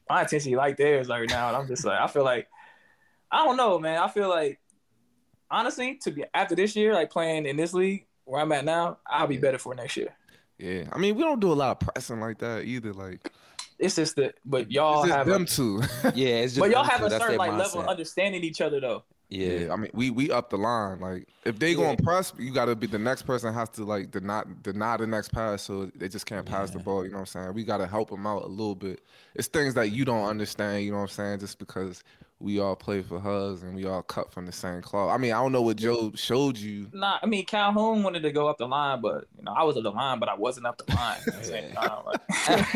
my 0.10 0.22
intensity 0.22 0.56
like 0.56 0.78
theirs 0.78 1.08
right 1.10 1.30
now, 1.30 1.48
and 1.48 1.58
I'm 1.58 1.68
just 1.68 1.86
like, 1.86 2.00
I 2.00 2.08
feel 2.08 2.24
like, 2.24 2.48
I 3.32 3.46
don't 3.46 3.58
know, 3.58 3.80
man. 3.80 3.98
I 3.98 4.08
feel 4.10 4.30
like, 4.30 4.60
honestly, 5.50 5.96
to 6.04 6.12
be 6.12 6.26
after 6.34 6.56
this 6.56 6.76
year, 6.76 6.94
like 6.94 7.10
playing 7.10 7.46
in 7.46 7.56
this 7.58 7.74
league 7.74 8.06
where 8.26 8.42
I'm 8.42 8.52
at 8.52 8.66
now, 8.66 8.98
I'll 9.08 9.28
be 9.28 9.38
better 9.38 9.58
for 9.58 9.74
next 9.74 9.98
year. 9.98 10.14
Yeah. 10.58 10.84
I 10.92 10.98
mean, 10.98 11.16
we 11.16 11.24
don't 11.24 11.40
do 11.40 11.52
a 11.52 11.56
lot 11.56 11.72
of 11.72 11.80
pressing 11.94 12.20
like 12.20 12.38
that 12.40 12.64
either. 12.66 12.94
Like, 12.94 13.32
It's 13.82 13.96
just 13.96 14.16
that, 14.18 14.36
but 14.46 14.72
y'all 14.72 15.00
it's 15.04 15.10
just 15.10 15.18
have, 15.18 15.28
them 15.28 15.42
a, 15.42 15.46
two. 15.46 15.82
yeah, 16.16 16.36
it's 16.36 16.54
just 16.54 16.60
but 16.60 16.70
y'all 16.70 16.84
have 16.84 17.00
two. 17.00 17.08
a 17.08 17.10
That's 17.10 17.24
certain 17.24 17.40
their 17.40 17.50
like 17.50 17.58
level 17.60 17.82
of 17.82 17.88
understanding 17.88 18.44
each 18.44 18.62
other 18.62 18.80
though. 18.80 19.04
Yeah. 19.30 19.72
I 19.72 19.78
mean, 19.78 19.90
we 19.94 20.10
we 20.12 20.30
up 20.30 20.50
the 20.50 20.58
line. 20.58 21.00
Like 21.00 21.28
if 21.46 21.58
they 21.58 21.74
go 21.74 21.84
Yeah. 21.84 21.90
on 21.90 21.98
press, 21.98 22.32
you 22.38 22.54
gotta 22.54 22.76
be 22.76 22.86
the 22.86 23.00
next 23.00 23.24
person 23.24 23.54
has 23.54 23.70
to 23.70 23.84
like 23.86 24.12
deny 24.12 24.44
deny 24.62 24.98
the 24.98 25.08
next 25.08 25.30
pass, 25.34 25.64
so 25.64 25.90
they 25.96 26.10
just 26.10 26.26
can't 26.26 26.46
pass 26.46 26.70
the 26.70 26.80
ball. 26.80 27.04
You 27.06 27.12
know 27.12 27.16
what 27.16 27.22
I'm 27.22 27.26
saying? 27.28 27.54
We 27.54 27.64
gotta 27.64 27.88
help 27.88 28.10
them 28.12 28.28
out 28.28 28.44
a 28.44 28.48
little 28.48 28.76
bit. 28.76 29.02
It's 29.34 29.48
things 29.48 29.74
that 29.76 29.92
you 29.92 30.06
don't 30.06 30.26
understand. 30.28 30.84
You 30.84 30.92
know 30.92 30.98
what 30.98 31.04
I'm 31.04 31.10
saying? 31.10 31.40
Just 31.40 31.60
because 31.60 32.04
we 32.42 32.60
all 32.60 32.76
play 32.76 33.02
for 33.02 33.20
Huz 33.20 33.64
and 33.64 33.76
we 33.76 33.86
all 33.86 34.02
cut 34.02 34.32
from 34.32 34.46
the 34.46 34.52
same 34.52 34.82
cloth. 34.82 35.12
I 35.14 35.18
mean, 35.18 35.32
I 35.32 35.42
don't 35.42 35.52
know 35.52 35.62
what 35.62 35.78
Joe 35.78 36.12
showed 36.16 36.58
you. 36.58 36.90
Nah, 36.94 37.20
I 37.22 37.26
mean 37.26 37.46
Calhoun 37.46 38.04
wanted 38.04 38.24
to 38.24 38.32
go 38.32 38.48
up 38.48 38.58
the 38.58 38.68
line, 38.68 39.02
but 39.02 39.28
you 39.38 39.44
know 39.44 39.54
I 39.54 39.64
was 39.64 39.78
up 39.78 39.84
the 39.84 39.92
line, 39.92 40.20
but 40.20 40.30
I 40.30 40.36
wasn't 40.36 40.66
up 40.66 40.78
the 40.78 40.92
line 40.94 41.20
at 41.28 41.38
the 41.38 41.44
same 41.44 41.72
time. 41.74 42.04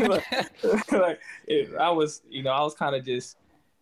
Like, 0.00 0.92
like, 0.92 1.20
it, 1.46 1.74
I 1.78 1.90
was, 1.90 2.22
you 2.28 2.42
know, 2.42 2.50
I 2.52 2.62
was 2.62 2.74
kind 2.74 2.94
of 2.94 3.04
just 3.04 3.36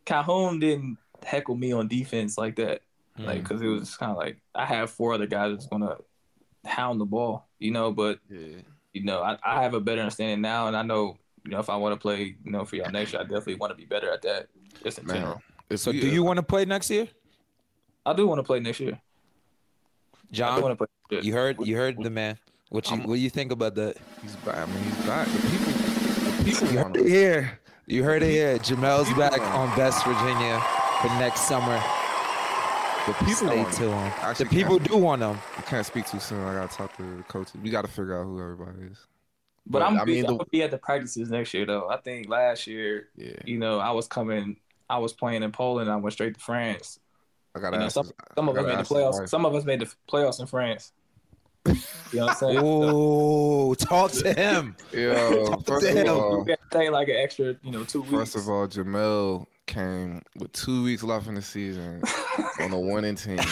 Calhoun 0.05 0.59
didn't 0.59 0.99
heckle 1.25 1.55
me 1.57 1.73
on 1.73 1.89
defense 1.89 2.37
like 2.39 2.57
that, 2.57 2.83
like 3.19 3.41
Mm. 3.41 3.43
because 3.43 3.63
it 3.63 3.67
was 3.67 3.97
kind 3.97 4.11
of 4.13 4.17
like 4.19 4.39
I 4.55 4.65
have 4.67 4.91
four 4.91 5.13
other 5.15 5.27
guys 5.27 5.53
that's 5.53 5.67
gonna 5.67 5.97
hound 6.65 7.01
the 7.01 7.05
ball, 7.07 7.47
you 7.59 7.71
know. 7.71 7.93
But 7.93 8.19
Yeah. 8.31 8.59
you 8.93 9.05
know, 9.05 9.23
I, 9.23 9.39
I 9.45 9.63
have 9.63 9.75
a 9.75 9.81
better 9.81 10.01
understanding 10.01 10.41
now, 10.41 10.67
and 10.69 10.77
I 10.77 10.83
know, 10.83 11.17
you 11.45 11.51
know, 11.51 11.59
if 11.61 11.69
I 11.69 11.77
want 11.77 11.95
to 11.95 12.01
play, 12.01 12.37
you 12.45 12.51
know, 12.51 12.65
for 12.65 12.77
y'all 12.77 12.91
next 12.91 13.13
year, 13.13 13.21
I 13.21 13.25
definitely 13.25 13.57
want 13.57 13.71
to 13.73 13.77
be 13.77 13.85
better 13.85 14.11
at 14.11 14.23
that. 14.23 14.49
Just 14.83 14.99
in 14.99 15.07
Man. 15.07 15.17
general, 15.17 15.43
If 15.75 15.81
So 15.81 15.91
we- 15.91 16.01
do 16.01 16.09
you 16.09 16.23
want 16.23 16.37
to 16.39 16.43
play 16.43 16.65
next 16.65 16.89
year? 16.91 17.09
I 18.07 18.13
do 18.13 18.27
want 18.29 18.39
to 18.39 18.43
play 18.45 18.61
next 18.61 18.81
year. 18.81 18.93
I 18.93 20.27
do 20.31 20.37
John, 20.37 20.61
play. 20.61 20.69
next 20.71 20.83
year. 21.11 21.21
you 21.23 21.33
heard 21.33 21.57
you 21.67 21.77
heard 21.77 22.03
the 22.03 22.11
man. 22.11 22.39
What 22.71 22.89
you 22.91 22.97
I'm- 22.97 23.07
what 23.09 23.15
do 23.17 23.21
you 23.21 23.31
think 23.31 23.53
about 23.53 23.75
that? 23.75 23.97
He's 24.23 24.37
back. 24.37 24.57
I 24.57 24.67
mean, 24.67 24.83
he's 24.85 25.07
back. 25.07 25.27
The 25.29 25.39
people, 25.51 25.73
the 25.73 26.45
people 26.45 26.69
You 26.73 26.79
heard 26.79 26.97
it 26.97 27.07
here. 27.09 27.61
You 27.87 28.03
heard 28.05 28.23
it 28.23 28.31
here. 28.31 28.59
Jamel's 28.59 29.13
back 29.19 29.41
on 29.41 29.77
Best 29.77 30.05
Virginia 30.05 30.61
for 31.03 31.09
next 31.19 31.43
summer. 31.43 31.83
The 33.07 33.13
people 33.15 33.35
Stay 33.35 33.57
want 33.63 33.69
him. 33.69 33.91
tuned. 33.91 34.13
I 34.23 34.33
The 34.33 34.47
people 34.47 34.79
do 34.79 34.97
want 34.97 35.21
them. 35.21 35.39
I 35.59 35.63
can't 35.63 35.85
speak 35.87 36.07
too 36.07 36.19
soon. 36.21 36.43
I 36.43 36.55
gotta 36.55 36.75
talk 36.75 36.97
to 36.97 37.03
the 37.19 37.23
coaches. 37.25 37.55
We 37.63 37.69
gotta 37.71 37.89
figure 37.89 38.19
out 38.19 38.25
who 38.25 38.41
everybody 38.41 38.87
is. 38.91 38.99
But, 39.67 39.81
But, 39.81 39.83
I'm, 39.83 40.01
I 40.01 40.05
be, 40.05 40.13
mean, 40.13 40.25
I'm 40.27 40.33
the- 40.33 40.39
gonna 40.39 40.51
be 40.51 40.63
at 40.63 40.71
the 40.71 40.79
practices 40.79 41.31
next 41.31 41.53
year 41.55 41.67
though. 41.67 41.89
I 41.91 41.99
think 41.99 42.29
last 42.29 42.67
year, 42.67 43.09
Yeah, 43.17 43.33
you 43.45 43.59
know, 43.59 43.79
I 43.79 43.91
was 43.93 44.07
coming, 44.09 44.57
I 44.91 44.99
was 44.99 45.13
playing 45.13 45.43
in 45.43 45.53
Poland. 45.53 45.91
I 45.91 45.97
went 45.97 46.13
straight 46.13 46.35
to 46.35 46.41
France. 46.41 46.99
I 47.57 47.61
gotta 47.61 47.77
You 47.77 47.83
know, 47.85 47.89
some 47.89 48.11
some 48.35 48.49
of 48.49 48.57
us 48.57 48.65
made 48.67 48.79
the 48.79 48.83
playoffs. 48.95 49.21
wife. 49.21 49.29
Some 49.29 49.47
of 49.47 49.55
us 49.55 49.65
made 49.65 49.81
the 49.81 49.93
playoffs 50.11 50.41
in 50.41 50.47
France. 50.47 50.93
You 51.67 51.75
know 52.21 52.27
what 52.27 52.31
I'm 52.31 52.37
saying? 52.37 52.59
Oh, 52.63 53.75
talk 53.75 54.11
to 54.13 54.33
him. 54.35 54.77
Yo, 54.93 55.47
Talk 55.47 55.59
to 55.61 55.65
first 55.65 55.87
of 55.89 55.97
him. 55.97 56.09
all, 56.09 56.45
we 56.45 56.51
had 56.51 56.59
to 56.71 56.79
take 56.79 56.91
like 56.91 57.09
an 57.09 57.17
extra, 57.17 57.57
you 57.63 57.71
know, 57.71 57.85
two 57.85 58.03
weeks. 58.03 58.13
first 58.13 58.37
of 58.37 58.49
all, 58.51 58.67
Jamel 58.69 59.47
came 59.67 60.21
with 60.37 60.53
two 60.53 60.85
weeks 60.85 61.03
left 61.03 61.27
in 61.27 61.35
the 61.37 61.41
season 61.43 62.03
on 62.61 62.71
a 62.73 62.79
winning 62.79 63.15
team. 63.15 63.39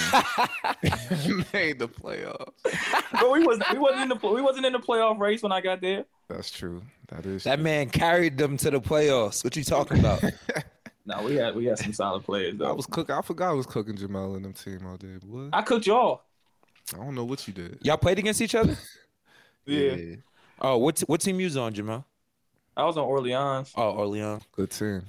Made 1.52 1.78
the 1.78 1.88
playoffs. 1.88 2.52
but 3.12 3.30
we 3.30 3.46
was 3.46 3.58
we 3.72 3.78
wasn't 3.78 4.02
in 4.02 4.08
the 4.10 4.28
we 4.28 4.42
wasn't 4.42 4.66
in 4.66 4.72
the 4.72 4.78
playoff 4.78 5.18
race 5.18 5.42
when 5.42 5.52
I 5.52 5.60
got 5.60 5.80
there. 5.80 6.04
That's 6.28 6.50
true. 6.50 6.82
That 7.08 7.24
is. 7.24 7.44
That 7.44 7.56
true. 7.56 7.64
man 7.64 7.88
carried 7.88 8.36
them 8.36 8.56
to 8.58 8.70
the 8.70 8.80
playoffs. 8.80 9.42
What 9.44 9.56
you 9.56 9.64
talking 9.64 10.00
about? 10.00 10.22
No, 11.04 11.22
we 11.24 11.34
had 11.36 11.54
we 11.56 11.64
had 11.66 11.78
some 11.78 11.92
solid 11.92 12.22
players 12.24 12.60
I 12.60 12.70
was 12.72 12.86
cooking. 12.86 13.14
I 13.14 13.22
forgot 13.22 13.50
I 13.50 13.52
was 13.54 13.66
cooking 13.66 13.96
Jamel 13.96 14.36
and 14.36 14.44
them 14.44 14.52
team 14.52 14.86
all 14.86 14.96
day. 14.96 15.16
What? 15.26 15.48
I 15.52 15.62
cooked 15.62 15.86
y'all. 15.86 16.22
I 16.94 16.98
don't 16.98 17.14
know 17.14 17.24
what 17.24 17.46
you 17.48 17.52
did. 17.54 17.78
Y'all 17.82 17.96
played 17.96 18.18
against 18.18 18.40
each 18.40 18.54
other? 18.54 18.76
Yeah. 19.64 20.16
Oh, 20.60 20.78
what 20.78 20.98
what 21.00 21.20
team 21.20 21.38
you 21.38 21.46
was 21.46 21.56
on, 21.56 21.72
Jamel? 21.72 22.04
I 22.76 22.84
was 22.84 22.96
on 22.96 23.04
Orleans. 23.04 23.72
Oh, 23.76 23.90
Orleans. 23.92 24.42
Good 24.50 24.70
team. 24.72 25.02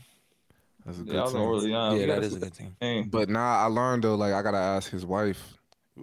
That's 0.86 1.00
a 1.00 1.02
good 1.02 1.14
Yeah, 1.16 1.22
I 1.22 1.24
was 1.24 1.34
on. 1.34 1.42
Orleans. 1.42 1.66
yeah, 1.68 1.92
We 1.94 2.00
that 2.02 2.08
got 2.08 2.24
is 2.24 2.36
a 2.36 2.40
good 2.40 2.54
team. 2.54 2.76
team. 2.80 3.10
But 3.10 3.30
now 3.30 3.58
I 3.58 3.66
learned 3.66 4.04
though, 4.04 4.14
like 4.14 4.32
I 4.34 4.44
gotta 4.44 4.58
ask 4.60 4.92
his 4.92 5.08
wife 5.08 5.58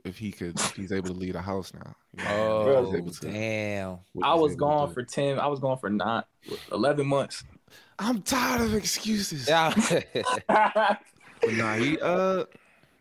if 0.05 0.19
he 0.19 0.33
could, 0.33 0.59
if 0.59 0.75
he's 0.75 0.91
able 0.91 1.09
to 1.09 1.13
leave 1.15 1.35
the 1.35 1.41
house 1.43 1.73
now. 1.73 1.95
You 2.19 2.25
know, 2.25 2.31
Oh, 2.41 2.81
if 2.81 2.87
he's 2.87 2.95
able 2.97 3.11
to- 3.13 3.31
damn. 3.31 3.99
I 4.21 4.35
was 4.35 4.57
gone 4.57 4.93
for 4.93 5.05
ten. 5.05 5.39
I 5.39 5.47
was 5.47 5.61
gone 5.61 5.79
for 5.79 5.91
nine, 5.91 6.25
eleven 6.73 7.07
months. 7.07 7.45
I'm 8.01 8.23
tired 8.23 8.63
of 8.63 8.75
excuses. 8.75 9.49
Yeah. 9.49 9.75
But 11.43 11.55
nah, 11.55 11.75
he 11.77 11.99
uh, 12.01 12.45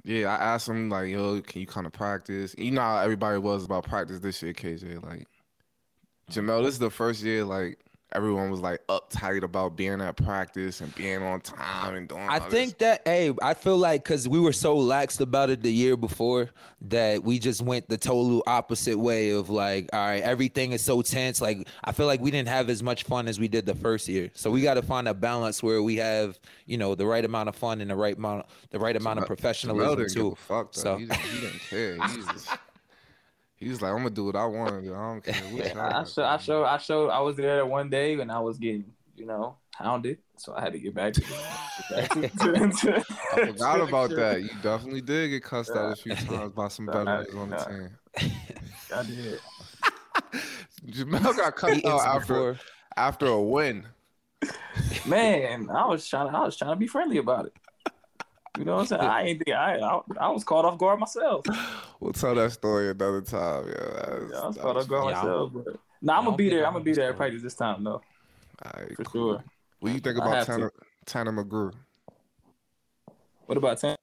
yeah. 0.05 0.33
I 0.33 0.53
asked 0.53 0.69
him 0.69 0.89
like, 0.89 1.09
yo, 1.09 1.41
can 1.41 1.59
you 1.59 1.67
kind 1.67 1.85
of 1.85 1.91
practice? 1.91 2.55
You 2.57 2.71
know 2.71 2.79
how 2.79 2.99
everybody 2.99 3.37
was 3.37 3.65
about 3.65 3.83
practice 3.83 4.19
this 4.19 4.41
year, 4.41 4.53
KJ. 4.53 5.03
Like, 5.03 5.27
Jamel, 6.31 6.63
this 6.63 6.75
is 6.75 6.79
the 6.79 6.89
first 6.89 7.21
year 7.21 7.43
like 7.43 7.79
everyone 8.13 8.49
was 8.49 8.59
like 8.59 8.85
uptight 8.87 9.43
about 9.43 9.75
being 9.75 10.01
at 10.01 10.17
practice 10.17 10.81
and 10.81 10.93
being 10.95 11.21
on 11.21 11.41
time 11.41 11.95
and 11.95 12.07
doing. 12.09 12.21
I 12.21 12.39
think 12.39 12.77
that 12.79 13.01
hey, 13.05 13.33
I 13.41 13.53
feel 13.53 13.77
like 13.77 14.03
because 14.03 14.27
we 14.27 14.39
were 14.39 14.53
so 14.53 14.75
laxed 14.77 15.19
about 15.21 15.49
it 15.49 15.61
the 15.61 15.71
year 15.71 15.95
before 15.95 16.49
that 16.81 17.23
we 17.23 17.39
just 17.39 17.61
went 17.61 17.87
the 17.89 17.97
total 17.97 18.43
opposite 18.47 18.97
way 18.97 19.31
of 19.31 19.49
like, 19.49 19.89
all 19.93 19.99
right, 19.99 20.23
everything 20.23 20.71
is 20.71 20.83
so 20.83 21.01
tense. 21.01 21.41
Like 21.41 21.67
I 21.83 21.91
feel 21.91 22.05
like 22.07 22.21
we 22.21 22.31
didn't 22.31 22.49
have 22.49 22.69
as 22.69 22.81
much 22.81 23.03
fun 23.03 23.27
as 23.27 23.39
we 23.39 23.47
did 23.47 23.65
the 23.65 23.75
first 23.75 24.07
year. 24.07 24.31
So 24.33 24.49
we 24.49 24.61
got 24.61 24.75
to 24.75 24.81
find 24.81 25.07
a 25.07 25.13
balance 25.13 25.61
where 25.61 25.83
we 25.83 25.97
have, 25.97 26.39
you 26.65 26.77
know, 26.77 26.95
the 26.95 27.05
right 27.05 27.23
amount 27.23 27.49
of 27.49 27.55
fun 27.55 27.81
and 27.81 27.89
the 27.91 27.95
right 27.95 28.17
amount, 28.17 28.45
the 28.71 28.79
right 28.79 28.95
amount 28.95 29.19
of 29.19 29.25
professionalism 29.27 30.07
too. 30.09 30.35
fuck 30.35 30.71
though. 30.73 30.81
So- 30.81 30.97
He, 30.97 31.05
didn't, 31.05 31.21
he 31.21 31.39
didn't 31.41 31.59
care. 31.59 31.97
He 33.59 33.67
was, 33.67 33.77
just, 33.77 33.81
he 33.81 33.81
was 33.81 33.81
like, 33.81 33.91
I'm 33.91 33.97
gonna 33.97 34.09
do 34.11 34.25
what 34.25 34.35
I 34.35 34.45
want 34.45 34.69
to 34.69 34.81
do. 34.81 34.95
I 34.95 34.97
don't 35.11 35.23
care. 35.23 35.33
What 35.35 35.65
y'all 35.75 35.81
I 35.81 36.03
showed, 36.03 36.23
I 36.23 36.37
showed, 36.37 36.63
I 36.65 36.77
showed, 36.77 37.09
I 37.09 37.19
was 37.19 37.35
there 37.35 37.57
that 37.57 37.67
one 37.67 37.89
day 37.89 38.13
and 38.19 38.31
I 38.31 38.39
was 38.39 38.57
getting, 38.57 38.85
you 39.15 39.25
know, 39.25 39.57
hounded. 39.75 40.19
So 40.37 40.53
I 40.55 40.61
had 40.61 40.73
to 40.73 40.79
get 40.79 40.93
back 40.93 41.13
to, 41.13 41.21
get 41.21 41.29
back 41.89 42.09
to, 42.11 42.21
to- 42.21 42.69
to- 42.69 43.05
I 43.33 43.45
forgot 43.47 43.81
about 43.81 44.11
that. 44.11 44.41
You 44.41 44.49
definitely 44.61 45.01
did 45.01 45.29
get 45.29 45.43
cussed 45.43 45.71
out 45.71 45.91
a 45.91 45.95
few 45.95 46.15
times 46.15 46.53
by 46.53 46.69
some 46.69 46.85
veterans 46.85 47.35
on 47.35 47.49
the 47.49 47.57
team. 47.57 48.31
I 48.95 49.03
did. 49.03 49.39
Jamel 50.87 51.35
got 51.35 51.55
cussed 51.55 51.85
out 51.85 52.01
after 52.01 52.57
after 52.95 53.25
a 53.27 53.41
win. 53.41 53.85
Man, 55.05 55.69
I 55.69 55.85
was 55.85 56.07
trying, 56.07 56.33
I 56.33 56.45
was 56.45 56.55
trying 56.55 56.71
to 56.71 56.75
be 56.77 56.87
friendly 56.87 57.17
about 57.17 57.47
it. 57.47 57.53
You 58.57 58.65
know 58.65 58.75
what 58.75 58.79
I'm 58.81 58.87
saying? 58.87 59.01
I 59.01 59.21
ain't 59.23 59.43
think 59.45 59.55
I, 59.55 59.77
I, 59.79 59.99
I 60.19 60.29
was 60.29 60.43
caught 60.43 60.65
off 60.65 60.77
guard 60.77 60.99
myself. 60.99 61.45
We'll 61.99 62.13
tell 62.13 62.35
that 62.35 62.51
story 62.51 62.89
another 62.89 63.21
time. 63.21 63.67
Yeah, 63.67 63.73
that 63.73 64.21
was, 64.21 64.31
Yeah, 64.33 64.39
I 64.39 64.47
was 64.47 64.55
that 64.55 64.61
caught 64.61 64.75
was 64.75 64.83
off 64.85 64.89
guard. 64.89 65.05
Yeah, 65.13 65.15
myself. 65.21 65.51
But 65.53 65.65
no, 66.01 66.13
I 66.13 66.17
I'm 66.17 66.25
gonna 66.25 66.37
be 66.37 66.49
there. 66.49 66.63
I 66.63 66.67
I'm 66.67 66.73
gonna 66.73 66.83
be 66.83 66.93
there 66.93 67.09
at 67.11 67.15
practice 67.17 67.41
this 67.43 67.55
time 67.55 67.83
though, 67.83 68.01
Alright, 68.65 68.95
for 68.95 69.03
cool. 69.03 69.33
sure. 69.35 69.43
What 69.79 69.89
do 69.89 69.95
you 69.95 70.01
think 70.01 70.17
about. 70.17 70.45
Tanner 70.45 70.71
Tanner 71.05 71.31
McGrew? 71.31 71.73
What 73.45 73.57
about 73.57 73.79
Tanner? 73.79 73.97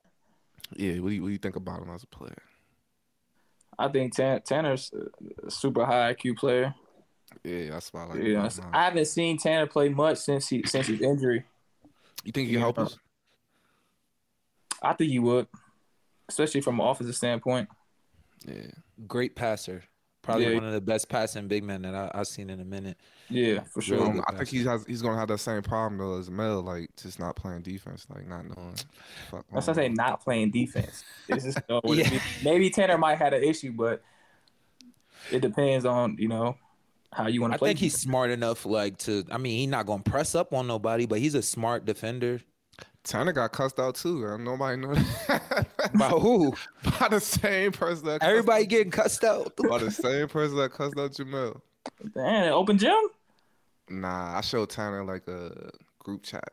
Yeah, 0.75 0.99
what 1.01 1.09
do 1.11 1.15
you 1.15 1.23
what 1.23 1.29
do 1.29 1.33
you 1.33 1.39
think 1.39 1.57
about 1.57 1.83
him 1.83 1.91
as 1.91 2.03
a 2.03 2.07
player? 2.07 2.43
I 3.79 3.89
think 3.89 4.15
Tan- 4.15 4.41
Tanner's 4.43 4.91
a 5.47 5.51
super 5.51 5.85
high 5.85 6.15
IQ 6.15 6.37
player. 6.39 6.75
Yeah, 7.45 7.71
that's 7.71 7.93
why 7.93 8.03
I 8.03 8.07
like. 8.07 8.23
You 8.23 8.35
know, 8.35 8.43
him. 8.43 8.51
I 8.73 8.85
haven't 8.85 9.05
seen 9.07 9.37
Tanner 9.39 9.67
play 9.67 9.89
much 9.91 10.19
since 10.19 10.49
he 10.49 10.63
since 10.67 10.87
his 10.87 11.01
injury. 11.01 11.45
You 12.25 12.33
think 12.33 12.47
he 12.49 12.55
can 12.55 12.63
help 12.63 12.79
Yeah. 12.79 12.85
us? 12.85 12.99
I 14.91 14.93
think 14.95 15.11
he 15.11 15.19
would, 15.19 15.47
especially 16.29 16.61
from 16.61 16.81
an 16.81 16.87
offensive 16.87 17.17
standpoint. 17.17 17.69
Yeah. 18.47 18.63
Great 19.07 19.35
passer. 19.37 19.83
Probably 20.23 20.47
Yeah. 20.49 20.55
one 20.55 20.65
of 20.65 20.73
the 20.73 20.81
best 20.81 21.09
passing 21.09 21.47
big 21.47 21.63
men 21.63 21.83
that 21.83 21.95
I, 21.95 22.11
I've 22.13 22.27
seen 22.27 22.51
in 22.51 22.59
a 22.61 22.65
minute. 22.65 22.97
Yeah, 23.29 23.61
for 23.73 23.81
sure. 23.81 23.99
Really 23.99 24.11
I 24.11 24.33
think 24.33 24.39
passer. 24.41 24.57
he 24.57 24.65
has 24.65 24.85
he's 24.87 25.03
gonna 25.03 25.19
have 25.19 25.29
that 25.29 25.39
same 25.39 25.63
problem 25.63 25.99
though 25.99 26.19
as 26.19 26.31
Mel, 26.31 26.63
like 26.63 26.91
just 27.01 27.19
not 27.21 27.37
playing 27.37 27.63
defense, 27.63 28.07
like 28.13 28.27
not 28.27 28.45
knowing. 28.45 28.75
Fuck 29.31 29.45
That's 29.53 29.69
on. 29.69 29.73
not 29.73 29.77
saying 29.77 29.95
not 29.95 30.23
playing 30.25 30.51
defense. 30.51 31.05
It's 31.29 31.45
just, 31.45 31.59
you 31.59 31.63
know, 31.75 31.81
what 31.85 31.97
Yeah. 31.99 32.13
is. 32.13 32.23
maybe 32.43 32.71
Tanner 32.71 32.99
might 32.99 33.17
have 33.19 33.33
an 33.35 33.43
issue, 33.45 33.73
but 33.73 34.03
it 35.31 35.41
depends 35.41 35.85
on 35.85 36.17
you 36.19 36.29
know 36.29 36.57
how 37.13 37.29
you 37.29 37.41
want 37.41 37.53
I 37.53 37.57
to 37.57 37.59
play. 37.61 37.69
I 37.69 37.71
think 37.71 37.79
he's 37.81 37.99
smart 37.99 38.31
enough, 38.31 38.67
like 38.67 38.99
to. 38.99 39.25
I 39.31 39.39
mean, 39.39 39.59
he's 39.61 39.69
not 39.69 39.87
gonna 39.87 40.03
press 40.03 40.35
up 40.35 40.53
on 40.53 40.67
nobody, 40.67 41.07
but 41.07 41.19
he's 41.21 41.35
a 41.37 41.43
smart 41.43 41.85
defender. 41.85 42.41
Tanner 43.07 43.33
got 43.33 43.53
cussed 43.53 43.79
out 43.79 43.95
too. 43.95 44.21
girl. 44.21 44.37
Nobody 44.39 44.77
know 44.81 44.95
that. 44.95 45.67
By 45.95 46.09
who? 46.09 46.55
by 47.01 47.09
the 47.09 47.21
same 47.21 47.73
person 47.73 48.07
that 48.07 48.23
Everybody 48.23 48.65
out- 48.65 48.69
getting 48.69 48.91
cussed 48.91 49.23
out. 49.25 49.55
by 49.69 49.79
the 49.79 49.91
same 49.91 50.29
person 50.29 50.57
that 50.59 50.73
cussed 50.73 50.99
out 50.99 51.13
Jamel. 51.13 51.61
Damn, 52.15 52.53
open 52.53 52.79
gym. 52.79 52.95
Nah, 53.89 54.37
I 54.37 54.41
showed 54.41 54.71
Tanner 54.71 55.05
like 55.05 55.29
a 55.29 55.71
group 56.01 56.25
chat 56.25 56.49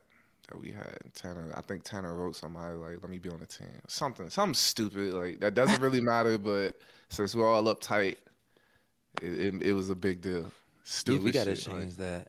that 0.49 0.60
we 0.62 0.72
had. 0.72 0.99
Tanner, 1.16 1.51
I 1.56 1.62
think 1.62 1.84
Tanner 1.84 2.14
wrote 2.14 2.36
somebody 2.36 2.76
like, 2.76 2.97
"Let 3.01 3.10
me 3.10 3.18
be 3.18 3.30
on 3.30 3.39
the 3.39 3.47
team." 3.47 3.68
Something, 3.88 4.30
something 4.30 4.54
stupid 4.54 5.14
like 5.14 5.39
that 5.39 5.56
doesn't 5.56 5.82
really 5.82 6.01
matter. 6.01 6.38
But 6.38 6.76
since 7.10 7.34
we're 7.34 7.51
all 7.51 7.64
uptight, 7.64 8.18
it, 9.22 9.39
it, 9.56 9.62
it 9.64 9.74
was 9.74 9.89
a 9.89 9.95
big 9.95 10.22
deal. 10.22 10.41
Yeah, 10.41 10.47
Stupid 10.84 11.24
we 11.24 11.32
gotta 11.32 11.56
shit, 11.56 11.68
like- 11.74 11.82
change 11.82 11.95
that. 11.95 12.28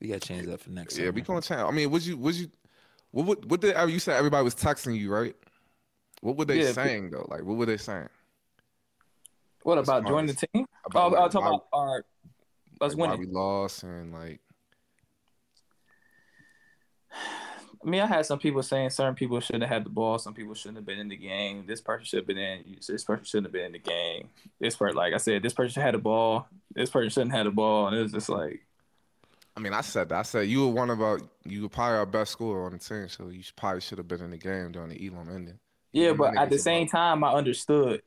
We 0.00 0.08
gotta 0.08 0.20
change 0.20 0.46
that 0.46 0.60
for 0.60 0.70
next. 0.70 0.96
Year. 0.96 1.06
Yeah, 1.08 1.12
we 1.12 1.20
gonna 1.20 1.42
change. 1.42 1.60
I 1.60 1.70
mean, 1.70 1.90
would 1.90 2.04
you? 2.06 2.16
Would 2.16 2.34
you? 2.36 2.48
What 3.12 3.26
would? 3.26 3.50
What 3.50 3.60
did? 3.60 3.74
Oh, 3.76 3.86
you 3.86 3.98
said 3.98 4.16
everybody 4.16 4.42
was 4.42 4.54
texting 4.54 4.98
you, 4.98 5.12
right? 5.12 5.36
What 6.22 6.36
were 6.36 6.44
they 6.44 6.62
Yeah, 6.62 6.72
saying 6.72 7.10
though? 7.10 7.26
Like, 7.30 7.44
what 7.44 7.56
were 7.56 7.66
they 7.66 7.76
saying? 7.76 8.08
What 9.62 9.78
about 9.78 10.06
joining 10.06 10.26
the 10.34 10.46
team? 10.52 10.66
About, 10.84 11.12
oh, 11.12 11.14
like, 11.14 11.20
I'll 11.22 11.28
talk 11.28 11.42
why- 11.42 11.48
about 11.48 11.66
our 11.72 12.04
us 12.80 12.96
like, 12.96 13.18
we 13.18 13.26
lost 13.26 13.84
and 13.84 14.12
like, 14.12 14.40
I 17.84 17.88
mean, 17.88 18.00
I 18.00 18.06
had 18.06 18.26
some 18.26 18.38
people 18.38 18.62
saying 18.62 18.90
certain 18.90 19.14
people 19.14 19.38
shouldn't 19.40 19.64
have 19.64 19.70
had 19.72 19.84
the 19.84 19.90
ball. 19.90 20.18
Some 20.18 20.34
people 20.34 20.54
shouldn't 20.54 20.78
have 20.78 20.86
been 20.86 20.98
in 20.98 21.08
the 21.08 21.16
game. 21.16 21.64
This 21.66 21.80
person 21.80 22.04
should 22.04 22.20
have 22.20 22.26
been 22.26 22.38
in. 22.38 22.76
This 22.86 23.04
person 23.04 23.24
shouldn't 23.24 23.46
have 23.46 23.52
been 23.52 23.66
in 23.66 23.72
the 23.72 23.78
game. 23.78 24.30
This 24.60 24.76
person, 24.76 24.96
like 24.96 25.14
I 25.14 25.18
said, 25.18 25.42
this 25.42 25.52
person 25.52 25.82
had 25.82 25.94
the 25.94 25.98
ball. 25.98 26.46
This 26.74 26.90
person 26.90 27.10
shouldn't 27.10 27.32
have 27.32 27.38
had 27.38 27.46
the 27.46 27.50
ball. 27.50 27.88
And 27.88 27.96
it 27.96 28.02
was 28.02 28.12
just 28.12 28.28
like, 28.28 28.64
I 29.56 29.60
mean, 29.60 29.74
I 29.74 29.82
said 29.82 30.08
that. 30.08 30.18
I 30.18 30.22
said 30.22 30.48
you 30.48 30.62
were 30.66 30.72
one 30.72 30.88
of 30.90 31.02
our, 31.02 31.20
you 31.44 31.62
were 31.62 31.68
probably 31.68 31.98
our 31.98 32.06
best 32.06 32.32
scorer 32.32 32.64
on 32.66 32.72
the 32.72 32.78
team, 32.78 33.08
so 33.08 33.28
you 33.28 33.42
probably 33.56 33.80
should 33.82 33.98
have 33.98 34.08
been 34.08 34.22
in 34.22 34.30
the 34.30 34.38
game 34.38 34.72
during 34.72 34.88
the 34.88 35.06
Elam 35.06 35.28
ending. 35.28 35.58
yeah. 35.92 36.08
Yeah, 36.08 36.12
But 36.14 36.28
at 36.38 36.48
the 36.48 36.56
about- 36.56 36.60
same 36.60 36.88
time, 36.88 37.22
I 37.22 37.32
understood. 37.32 38.02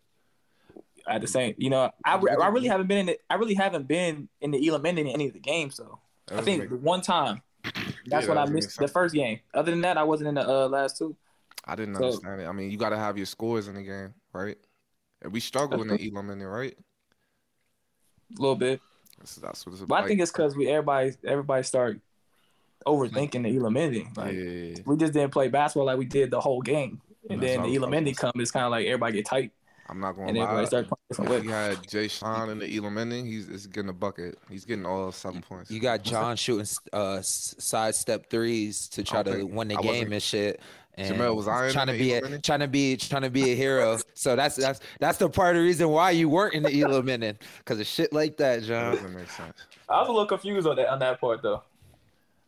At 1.07 1.21
the 1.21 1.27
same, 1.27 1.53
you 1.59 1.69
know, 1.69 1.91
I, 2.03 2.15
I 2.15 2.47
really 2.47 2.67
haven't 2.67 2.87
been 2.87 2.97
in. 2.97 3.05
The, 3.05 3.19
I 3.29 3.35
really 3.35 3.53
haven't 3.53 3.87
been 3.87 4.27
in 4.41 4.49
the 4.49 4.67
Elam 4.67 4.83
ending 4.87 5.07
in 5.07 5.13
any 5.13 5.27
of 5.27 5.33
the 5.33 5.39
games. 5.39 5.75
So 5.75 5.99
I 6.31 6.41
think 6.41 6.61
make- 6.61 6.69
the 6.71 6.77
one 6.77 7.01
time. 7.01 7.43
That's 7.63 7.77
Yeah, 8.07 8.17
when 8.33 8.35
that 8.37 8.47
I 8.47 8.51
missed 8.51 8.79
the 8.79 8.87
first 8.87 9.13
game. 9.13 9.39
Other 9.53 9.69
than 9.69 9.81
that, 9.81 9.97
I 9.99 10.03
wasn't 10.03 10.29
in 10.29 10.35
the 10.35 10.49
uh, 10.49 10.67
last 10.67 10.97
two. 10.97 11.15
I 11.63 11.75
didn't 11.75 11.95
so- 11.95 12.05
understand 12.05 12.41
it. 12.41 12.45
I 12.47 12.51
mean, 12.53 12.71
you 12.71 12.77
got 12.77 12.89
to 12.89 12.97
have 12.97 13.17
your 13.17 13.27
scores 13.27 13.67
in 13.67 13.75
the 13.75 13.83
game, 13.83 14.15
right? 14.33 14.57
And 15.21 15.31
we 15.31 15.39
struggle 15.39 15.79
in 15.83 15.89
the 15.89 15.93
Elam 16.11 16.31
ending, 16.31 16.47
right? 16.47 16.75
A 18.37 18.41
little 18.41 18.55
bit. 18.55 18.81
That's, 19.25 19.35
that's 19.37 19.65
what 19.65 19.73
it's 19.73 19.81
But 19.83 20.03
I 20.03 20.07
think 20.07 20.21
it's 20.21 20.31
because 20.31 20.55
we 20.55 20.67
everybody 20.69 21.13
everybody 21.25 21.63
start 21.63 21.99
overthinking 22.85 23.43
the 23.43 23.57
Elam 23.57 23.77
ending. 23.77 24.11
Like 24.15 24.33
yeah. 24.33 24.75
we 24.85 24.97
just 24.97 25.13
didn't 25.13 25.31
play 25.31 25.47
basketball 25.47 25.85
like 25.87 25.97
we 25.97 26.05
did 26.05 26.29
the 26.31 26.39
whole 26.39 26.61
game. 26.61 27.01
And 27.29 27.41
That's 27.41 27.51
then 27.53 27.61
what 27.61 27.65
the 27.67 27.71
was- 27.71 27.77
Elam 27.79 27.87
I 27.87 27.89
was 27.91 27.97
ending 27.97 28.13
gonna 28.13 28.31
come, 28.33 28.41
it's 28.41 28.51
kind 28.51 28.65
of 28.65 28.71
like 28.71 28.85
everybody 28.85 29.13
get 29.13 29.25
tight 29.25 29.51
I'm 29.87 29.99
not 29.99 30.15
going 30.15 30.29
and 30.29 30.35
to 30.37 30.41
everybody 30.41 30.63
lie. 30.63 30.67
start 30.67 30.87
playing 30.87 30.97
different 31.09 31.31
If 31.31 31.41
ways. 31.43 31.51
had 31.51 31.77
Jaysean 31.87 32.51
in 32.51 32.59
the 32.59 32.77
Elam 32.77 32.97
ending, 32.97 33.25
he's 33.25 33.47
is 33.49 33.67
getting 33.67 33.89
a 33.89 33.93
bucket. 33.93 34.37
He's 34.49 34.65
getting 34.65 34.85
all 34.85 35.11
seven 35.11 35.41
points. 35.41 35.69
You 35.71 35.79
got 35.79 36.03
John 36.03 36.35
shooting 36.37 36.65
uh 36.93 37.13
s- 37.17 37.55
sidestep 37.59 38.29
threes 38.29 38.87
to 38.89 39.03
try 39.03 39.21
to 39.23 39.31
think- 39.31 39.51
win 39.53 39.67
the 39.69 39.77
I 39.77 39.81
game 39.81 40.11
and 40.11 40.21
shit. 40.23 40.59
And 40.97 41.17
Jamel, 41.17 41.35
was 41.35 41.47
I 41.47 41.67
in 41.67 41.73
trying 41.73 41.87
to 41.87 41.93
be 41.93 42.13
a, 42.13 42.19
inning? 42.25 42.41
trying 42.41 42.61
to 42.61 42.67
be 42.69 42.95
trying 42.97 43.23
to 43.23 43.29
be 43.29 43.51
a 43.51 43.55
hero. 43.55 43.97
So 44.13 44.35
that's 44.35 44.55
that's 44.55 44.79
that's 44.99 45.17
the 45.17 45.29
part 45.29 45.55
of 45.55 45.61
the 45.61 45.67
reason 45.67 45.89
why 45.89 46.11
you 46.11 46.29
weren't 46.29 46.53
in 46.53 46.63
the 46.63 46.81
Elam 46.81 47.09
ending 47.09 47.37
because 47.59 47.79
of 47.79 47.85
shit 47.87 48.13
like 48.13 48.37
that, 48.37 48.61
That 48.61 48.67
John. 48.67 48.95
doesn't 48.95 49.13
make 49.13 49.29
sense. 49.29 49.57
I 49.89 49.99
was 49.99 50.07
a 50.07 50.11
little 50.11 50.25
confused 50.27 50.65
on 50.67 50.75
that 50.77 50.87
on 50.89 50.99
that 50.99 51.19
part 51.19 51.41
though. 51.41 51.61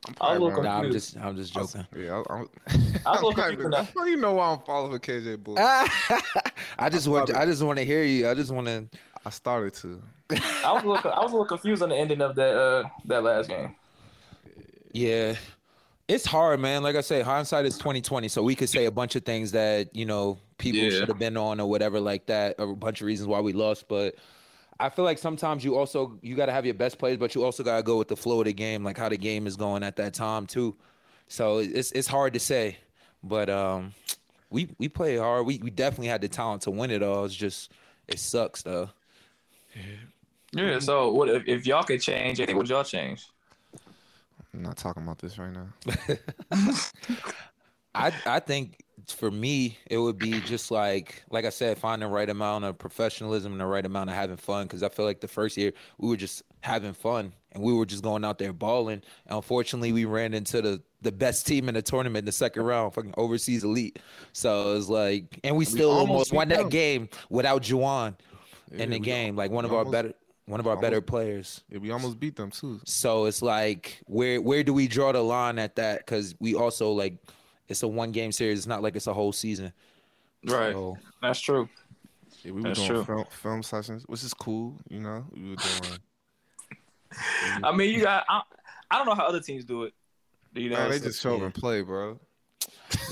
I'm 0.08 0.16
I 0.22 0.30
was 0.30 0.38
a 0.38 0.44
little 0.44 0.50
wrong. 0.64 0.64
Nah, 0.64 0.80
I'm 0.80 0.92
just 0.92 1.18
I'm 1.18 1.36
just 1.36 1.54
joking. 1.54 1.86
Yeah, 1.96 2.24
I, 2.30 2.34
I'm, 2.34 2.48
I 3.06 3.12
was 3.12 3.22
a 3.22 3.26
little 3.26 3.30
I'm 3.32 3.36
not 3.36 3.36
confused 3.36 3.60
even- 3.60 3.74
on 4.02 4.08
you 4.08 4.16
know 4.18 4.34
why 4.36 4.52
I'm 4.54 4.60
following 4.60 5.00
KJ 5.00 5.44
Bull? 5.44 5.56
I 5.60 6.90
just 6.90 7.08
want 7.10 7.36
I 7.36 7.46
just 7.46 7.62
want 7.62 7.80
to 7.80 7.86
hear 7.86 8.04
you. 8.04 8.30
I 8.30 8.34
just 8.34 8.52
want 8.52 8.68
to. 8.68 8.88
I 9.26 9.30
started 9.30 9.74
to. 9.82 10.02
I 10.30 10.72
was 10.72 10.84
a 10.84 10.88
little, 10.88 11.12
I 11.12 11.20
was 11.22 11.32
a 11.32 11.36
little 11.36 11.46
confused 11.46 11.82
on 11.84 11.90
the 11.90 11.96
ending 11.98 12.22
of 12.22 12.36
that 12.36 12.56
uh 12.58 12.84
that 13.06 13.24
last 13.24 13.50
game. 13.50 13.76
Yeah. 14.94 15.36
It's 16.08 16.26
hard, 16.26 16.60
man. 16.62 16.84
Like 16.84 16.96
I 16.96 17.02
say, 17.02 17.22
hindsight 17.22 17.66
is 17.66 17.78
twenty 17.78 18.02
twenty. 18.02 18.30
So 18.30 18.42
we 18.42 18.56
could 18.56 18.70
say 18.70 18.86
a 18.86 18.92
bunch 18.92 19.16
of 19.16 19.24
things 19.26 19.52
that, 19.52 19.94
you 19.96 20.06
know, 20.06 20.40
people 20.58 20.80
Yeah. 20.80 20.92
should 20.92 21.10
have 21.10 21.20
been 21.20 21.36
on 21.36 21.60
or 21.60 21.70
whatever 21.70 22.00
like 22.00 22.28
that, 22.28 22.56
or 22.60 22.70
a 22.72 22.76
bunch 22.76 23.02
of 23.02 23.08
reasons 23.08 23.28
why 23.28 23.42
we 23.42 23.52
lost. 23.52 23.88
But 23.90 24.16
I 24.80 24.90
feel 24.90 25.04
like 25.04 25.18
sometimes 25.18 25.66
you 25.66 25.76
also 25.76 26.18
you 26.22 26.36
gotta 26.36 26.54
have 26.54 26.66
your 26.66 26.76
best 26.76 26.98
players, 26.98 27.18
but 27.18 27.36
you 27.36 27.44
also 27.44 27.62
gotta 27.62 27.84
go 27.84 27.98
with 27.98 28.08
the 28.08 28.16
flow 28.16 28.40
of 28.40 28.46
the 28.46 28.54
game, 28.54 28.84
like 28.86 28.98
how 28.98 29.10
the 29.10 29.18
game 29.18 29.48
is 29.48 29.58
going 29.58 29.84
at 29.84 29.98
that 29.98 30.14
time 30.14 30.46
too. 30.48 30.76
So 31.28 31.58
it's 31.58 31.92
it's 31.92 32.08
hard 32.08 32.34
to 32.34 32.40
say. 32.40 32.78
But 33.22 33.50
um 33.50 33.94
we 34.50 34.70
we 34.78 34.88
play 34.88 35.18
hard. 35.18 35.46
We 35.46 35.58
we 35.58 35.72
definitely 35.72 36.08
had 36.08 36.22
the 36.22 36.30
talent 36.30 36.62
to 36.62 36.72
win 36.72 36.90
it 36.90 37.04
all. 37.04 37.26
It's 37.26 37.36
just 37.36 37.74
it 38.08 38.20
sucks 38.20 38.62
though. 38.62 38.90
Yeah. 40.54 40.80
So 40.80 41.12
what 41.12 41.28
if, 41.28 41.44
if 41.48 41.68
y'all 41.68 41.84
could 41.84 42.02
change 42.02 42.40
anything? 42.40 42.56
Would 42.56 42.70
y'all 42.70 42.86
change? 42.86 43.28
I'm 44.54 44.64
not 44.64 44.78
talking 44.78 45.04
about 45.04 45.20
this 45.20 45.38
right 45.38 45.54
now. 45.54 45.68
I 47.96 48.12
I 48.26 48.40
think 48.40 48.84
for 49.08 49.32
me 49.32 49.78
it 49.90 49.98
would 49.98 50.18
be 50.18 50.40
just 50.42 50.72
like 50.72 51.24
like 51.30 51.46
I 51.46 51.50
said, 51.50 51.78
find 51.78 52.02
the 52.02 52.08
right 52.08 52.30
amount 52.30 52.66
of 52.66 52.78
professionalism 52.78 53.52
and 53.52 53.62
the 53.62 53.66
right 53.66 53.86
amount 53.86 54.10
of 54.10 54.16
having 54.16 54.38
fun. 54.38 54.66
Because 54.66 54.84
I 54.84 54.90
feel 54.90 55.06
like 55.06 55.22
the 55.22 55.28
first 55.28 55.58
year 55.58 55.74
we 55.98 56.10
were 56.10 56.18
just 56.18 56.44
having 56.62 56.94
fun 56.94 57.34
and 57.52 57.64
we 57.64 57.74
were 57.74 57.86
just 57.86 58.04
going 58.04 58.24
out 58.24 58.38
there 58.38 58.54
balling. 58.54 59.02
And 59.26 59.36
unfortunately, 59.36 59.92
we 59.92 60.06
ran 60.06 60.34
into 60.34 60.62
the 60.62 60.82
the 61.02 61.12
best 61.12 61.46
team 61.46 61.70
in 61.70 61.76
the 61.76 61.82
tournament 61.82 62.20
in 62.20 62.26
the 62.26 62.32
second 62.32 62.64
round, 62.64 62.94
fucking 62.94 63.14
overseas 63.18 63.64
elite. 63.64 64.00
So 64.34 64.76
it's 64.76 64.90
like, 64.90 65.40
and 65.44 65.56
we 65.56 65.66
still 65.66 65.92
almost 65.92 66.10
almost, 66.10 66.34
won 66.34 66.50
that 66.50 66.70
game 66.70 67.10
without 67.30 67.64
Juwan 67.64 68.16
in 68.72 68.90
the 68.90 69.00
game, 69.00 69.36
like 69.36 69.52
one 69.52 69.64
we 69.64 69.70
of 69.70 69.76
our 69.76 69.86
better 69.86 70.14
one 70.48 70.62
of 70.62 70.68
our 70.68 70.78
better 70.78 71.02
players. 71.02 71.62
Yeah, 71.70 71.80
we 71.80 71.92
almost 71.92 72.20
beat 72.20 72.36
them 72.38 72.50
too. 72.50 72.80
So 72.86 73.26
it's 73.26 73.42
like 73.42 74.02
where 74.08 74.42
where 74.42 74.64
do 74.64 74.74
we 74.74 74.88
draw 74.88 75.12
the 75.12 75.22
line 75.22 75.60
at 75.60 75.76
that? 75.76 76.00
Because 76.00 76.36
we 76.40 76.56
also 76.56 76.92
like 76.92 77.18
it's 77.68 77.84
a 77.84 77.88
one 77.88 78.12
game 78.12 78.32
series. 78.32 78.60
It's 78.60 78.68
not 78.68 78.82
like 78.82 78.96
it's 78.96 79.08
a 79.08 79.14
whole 79.14 79.34
season. 79.34 79.74
Right. 80.46 80.74
So 80.74 80.98
That's 81.22 81.40
true. 81.42 81.68
Yeah, 82.44 82.52
we 82.52 82.62
were 82.62 82.70
That's 82.70 82.80
doing 82.80 82.90
true. 82.90 83.04
film, 83.04 83.26
film 83.30 83.64
sessions, 83.64 84.04
which 84.08 84.24
is 84.24 84.34
cool. 84.34 84.80
You 84.90 85.02
know, 85.02 85.26
we 85.34 85.50
were 85.50 85.56
doing. 85.58 86.00
I 87.64 87.76
mean, 87.76 87.94
you 87.94 88.02
got. 88.02 88.24
I, 88.30 88.42
I 88.90 88.98
don't 88.98 89.08
know 89.08 89.16
how 89.16 89.26
other 89.26 89.42
teams 89.42 89.66
do 89.66 89.84
it. 89.84 89.94
You 90.54 90.70
know, 90.70 90.78
Man, 90.78 90.92
they 90.92 91.00
just 91.00 91.22
show 91.22 91.36
up 91.36 91.42
and 91.42 91.54
play, 91.54 91.82
bro. 91.82 92.20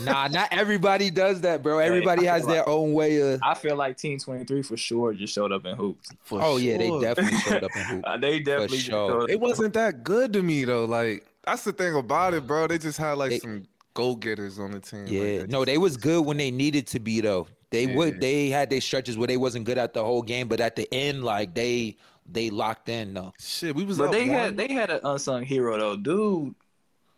Nah, 0.04 0.28
not 0.28 0.48
everybody 0.52 1.10
does 1.10 1.42
that, 1.42 1.62
bro. 1.64 1.80
Everybody 1.80 2.28
I 2.30 2.34
has 2.34 2.44
feel 2.44 2.54
their 2.54 2.70
own 2.70 2.94
way 2.94 3.18
of. 3.34 3.40
I 3.44 3.54
feel 3.54 3.76
like 3.76 3.98
Team 3.98 4.20
Twenty 4.20 4.46
Three 4.46 4.62
for 4.62 4.78
sure 4.78 5.14
just 5.14 5.34
showed 5.34 5.52
up 5.52 5.66
in 5.66 5.76
hoops. 5.76 6.10
For 6.24 6.42
Oh 6.42 6.58
yeah, 6.58 6.78
they 6.78 6.90
definitely 7.00 7.38
showed 7.40 7.64
up 7.64 7.76
in 7.76 7.82
hoops. 7.86 8.04
Uh, 8.08 8.18
they 8.18 8.40
definitely 8.40 8.78
just 8.78 8.90
sure. 8.90 9.10
showed 9.10 9.24
up. 9.24 9.30
It 9.30 9.40
wasn't 9.40 9.74
that 9.74 10.04
good 10.04 10.34
to 10.34 10.42
me 10.44 10.66
though. 10.66 10.86
Like 10.86 11.26
that's 11.46 11.64
the 11.64 11.74
thing 11.74 11.96
about 11.96 12.34
it, 12.34 12.48
bro. 12.48 12.68
They 12.68 12.78
just 12.78 12.98
had 12.98 13.14
like 13.14 13.32
They- 13.32 13.40
some 13.40 13.64
go 13.94 14.16
getters 14.16 14.60
on 14.60 14.72
the 14.72 14.80
team. 14.80 15.06
Yeah, 15.08 15.42
like, 15.42 15.50
no, 15.50 15.64
they 15.64 15.78
was 15.78 15.96
good 15.98 16.26
when 16.26 16.38
they 16.38 16.52
needed 16.52 16.88
to 16.88 17.00
be 17.00 17.22
though. 17.22 17.48
They 17.72 17.86
Yeah. 17.86 17.96
would. 17.96 18.22
They 18.22 18.50
had 18.50 18.70
their 18.70 18.82
stretches 18.82 19.18
where 19.18 19.28
they 19.28 19.38
wasn't 19.38 19.66
good 19.66 19.78
at 19.78 19.94
the 19.94 20.04
whole 20.04 20.22
game, 20.22 20.48
but 20.48 20.60
at 20.62 20.76
the 20.76 20.88
end, 20.94 21.24
like 21.24 21.54
they 21.54 21.98
they 22.30 22.50
locked 22.50 22.90
in 22.90 23.14
though. 23.14 23.34
shit. 23.40 23.76
We 23.76 23.84
was 23.86 23.98
But 23.98 24.12
they 24.12 24.22
one. 24.22 24.30
had 24.30 24.58
they 24.58 24.68
had 24.72 24.90
an 24.90 25.00
unsung 25.04 25.44
hero 25.44 25.78
though. 25.78 25.96
Dude 25.96 26.56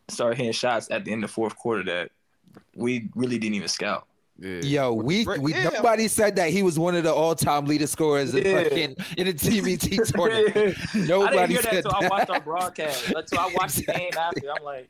started 0.09 0.37
hitting 0.37 0.51
shots 0.53 0.89
at 0.89 1.03
the 1.05 1.11
end 1.11 1.23
of 1.23 1.29
the 1.29 1.33
fourth 1.33 1.55
quarter 1.57 1.83
that 1.83 2.11
we 2.75 3.09
really 3.15 3.37
didn't 3.37 3.55
even 3.55 3.67
scout. 3.67 4.07
yeah. 4.39 4.59
Yo, 4.61 4.93
we 4.93 5.25
we 5.39 5.51
yeah. 5.53 5.69
nobody 5.69 6.07
said 6.07 6.35
that 6.35 6.51
he 6.51 6.61
was 6.61 6.77
one 6.77 6.95
of 6.95 7.03
the 7.03 7.13
all 7.13 7.33
time 7.35 7.65
leader 7.65 7.87
scorers 7.87 8.35
in, 8.35 8.45
Yeah. 8.45 8.63
fucking, 8.63 8.95
in 9.17 9.25
the 9.27 9.33
TBT 9.33 10.11
tournament. 10.15 10.55
I 10.55 10.93
didn't 10.93 11.07
Nobody 11.07 11.53
hear 11.53 11.61
that 11.63 11.73
said 11.73 11.85
until 11.85 11.95
I 11.95 12.07
watched 12.07 12.29
our 12.29 12.39
broadcast. 12.41 13.09
Until 13.15 13.39
I 13.39 13.51
watched 13.55 13.77
the 13.77 13.93
game 13.93 14.11
after. 14.17 14.51
I'm 14.55 14.63
like, 14.63 14.89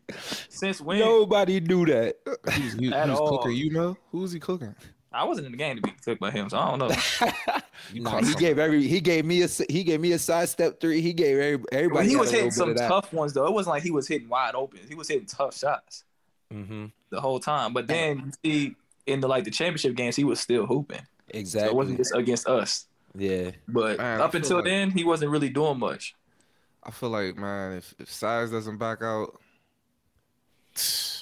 since 0.49 0.82
when? 0.82 0.99
Nobody 0.99 1.61
knew 1.61 1.86
that. 1.86 2.18
He 2.53 2.63
was, 2.63 2.74
he, 2.74 2.86
he 2.88 2.93
At 2.93 3.07
was 3.09 3.20
all. 3.20 3.38
cooking. 3.38 3.55
You 3.55 3.72
know 3.72 3.97
who 4.11 4.20
was 4.20 4.32
he 4.34 4.39
cooking? 4.39 4.76
I 5.13 5.24
wasn't 5.24 5.45
in 5.45 5.53
the 5.53 5.57
game 5.57 5.78
to 5.78 5.82
be 5.82 5.91
cooked 5.91 6.20
by 6.20 6.30
him, 6.30 6.49
so 6.49 6.57
I 6.59 6.70
don't 6.76 6.80
know. 6.80 6.95
You 7.93 8.01
Nah, 8.01 8.22
he 8.22 8.34
gave 8.34 8.57
every 8.59 8.86
he 8.88 8.99
gave 8.99 9.24
me 9.24 9.41
a 9.41 9.45
s- 9.45 9.61
he 9.70 9.84
gave 9.84 10.01
me 10.01 10.11
a 10.11 10.20
side 10.20 10.49
step 10.49 10.80
three. 10.82 10.99
He 10.99 11.13
gave 11.13 11.38
every, 11.38 11.63
everybody. 11.72 12.05
But 12.05 12.09
he 12.09 12.15
was 12.18 12.32
hitting 12.32 12.49
some 12.51 12.74
tough 12.76 13.13
ones 13.13 13.34
though. 13.34 13.45
It 13.45 13.53
wasn't 13.53 13.76
like 13.76 13.84
he 13.84 13.91
was 13.91 14.07
hitting 14.07 14.28
wide 14.28 14.55
open. 14.55 14.80
He 14.89 14.95
was 14.95 15.07
hitting 15.07 15.28
tough 15.28 15.55
shots 15.55 16.03
that. 16.50 16.56
hmm 16.56 16.86
the 17.10 17.22
whole 17.22 17.39
time. 17.39 17.74
But 17.74 17.88
then 17.88 18.32
you 18.43 18.52
see 18.68 18.76
in 19.06 19.22
the 19.22 19.28
like 19.28 19.45
the 19.45 19.52
championship 19.52 19.95
games, 19.95 20.16
he 20.16 20.24
was 20.26 20.39
still 20.39 20.66
hooping. 20.66 21.00
So 21.00 21.06
Exactly. 21.30 21.70
it 21.70 21.76
wasn't 21.76 21.98
just 21.98 22.14
against 22.16 22.48
us. 22.48 22.86
yeah. 23.16 23.52
But 23.68 23.98
Man, 23.98 24.22
up 24.22 24.34
until 24.34 24.58
like- 24.58 24.66
then, 24.66 24.91
he 24.91 25.04
wasn't 25.04 25.32
really 25.32 25.50
doing 25.50 25.80
much. 25.80 26.16
I 26.84 26.91
feel 26.91 27.10
like 27.10 27.36
man, 27.38 27.74
if 27.78 27.93
if 28.00 28.12
size 28.12 28.52
doesn't 28.52 28.78
back 28.78 29.02
out, 29.02 29.39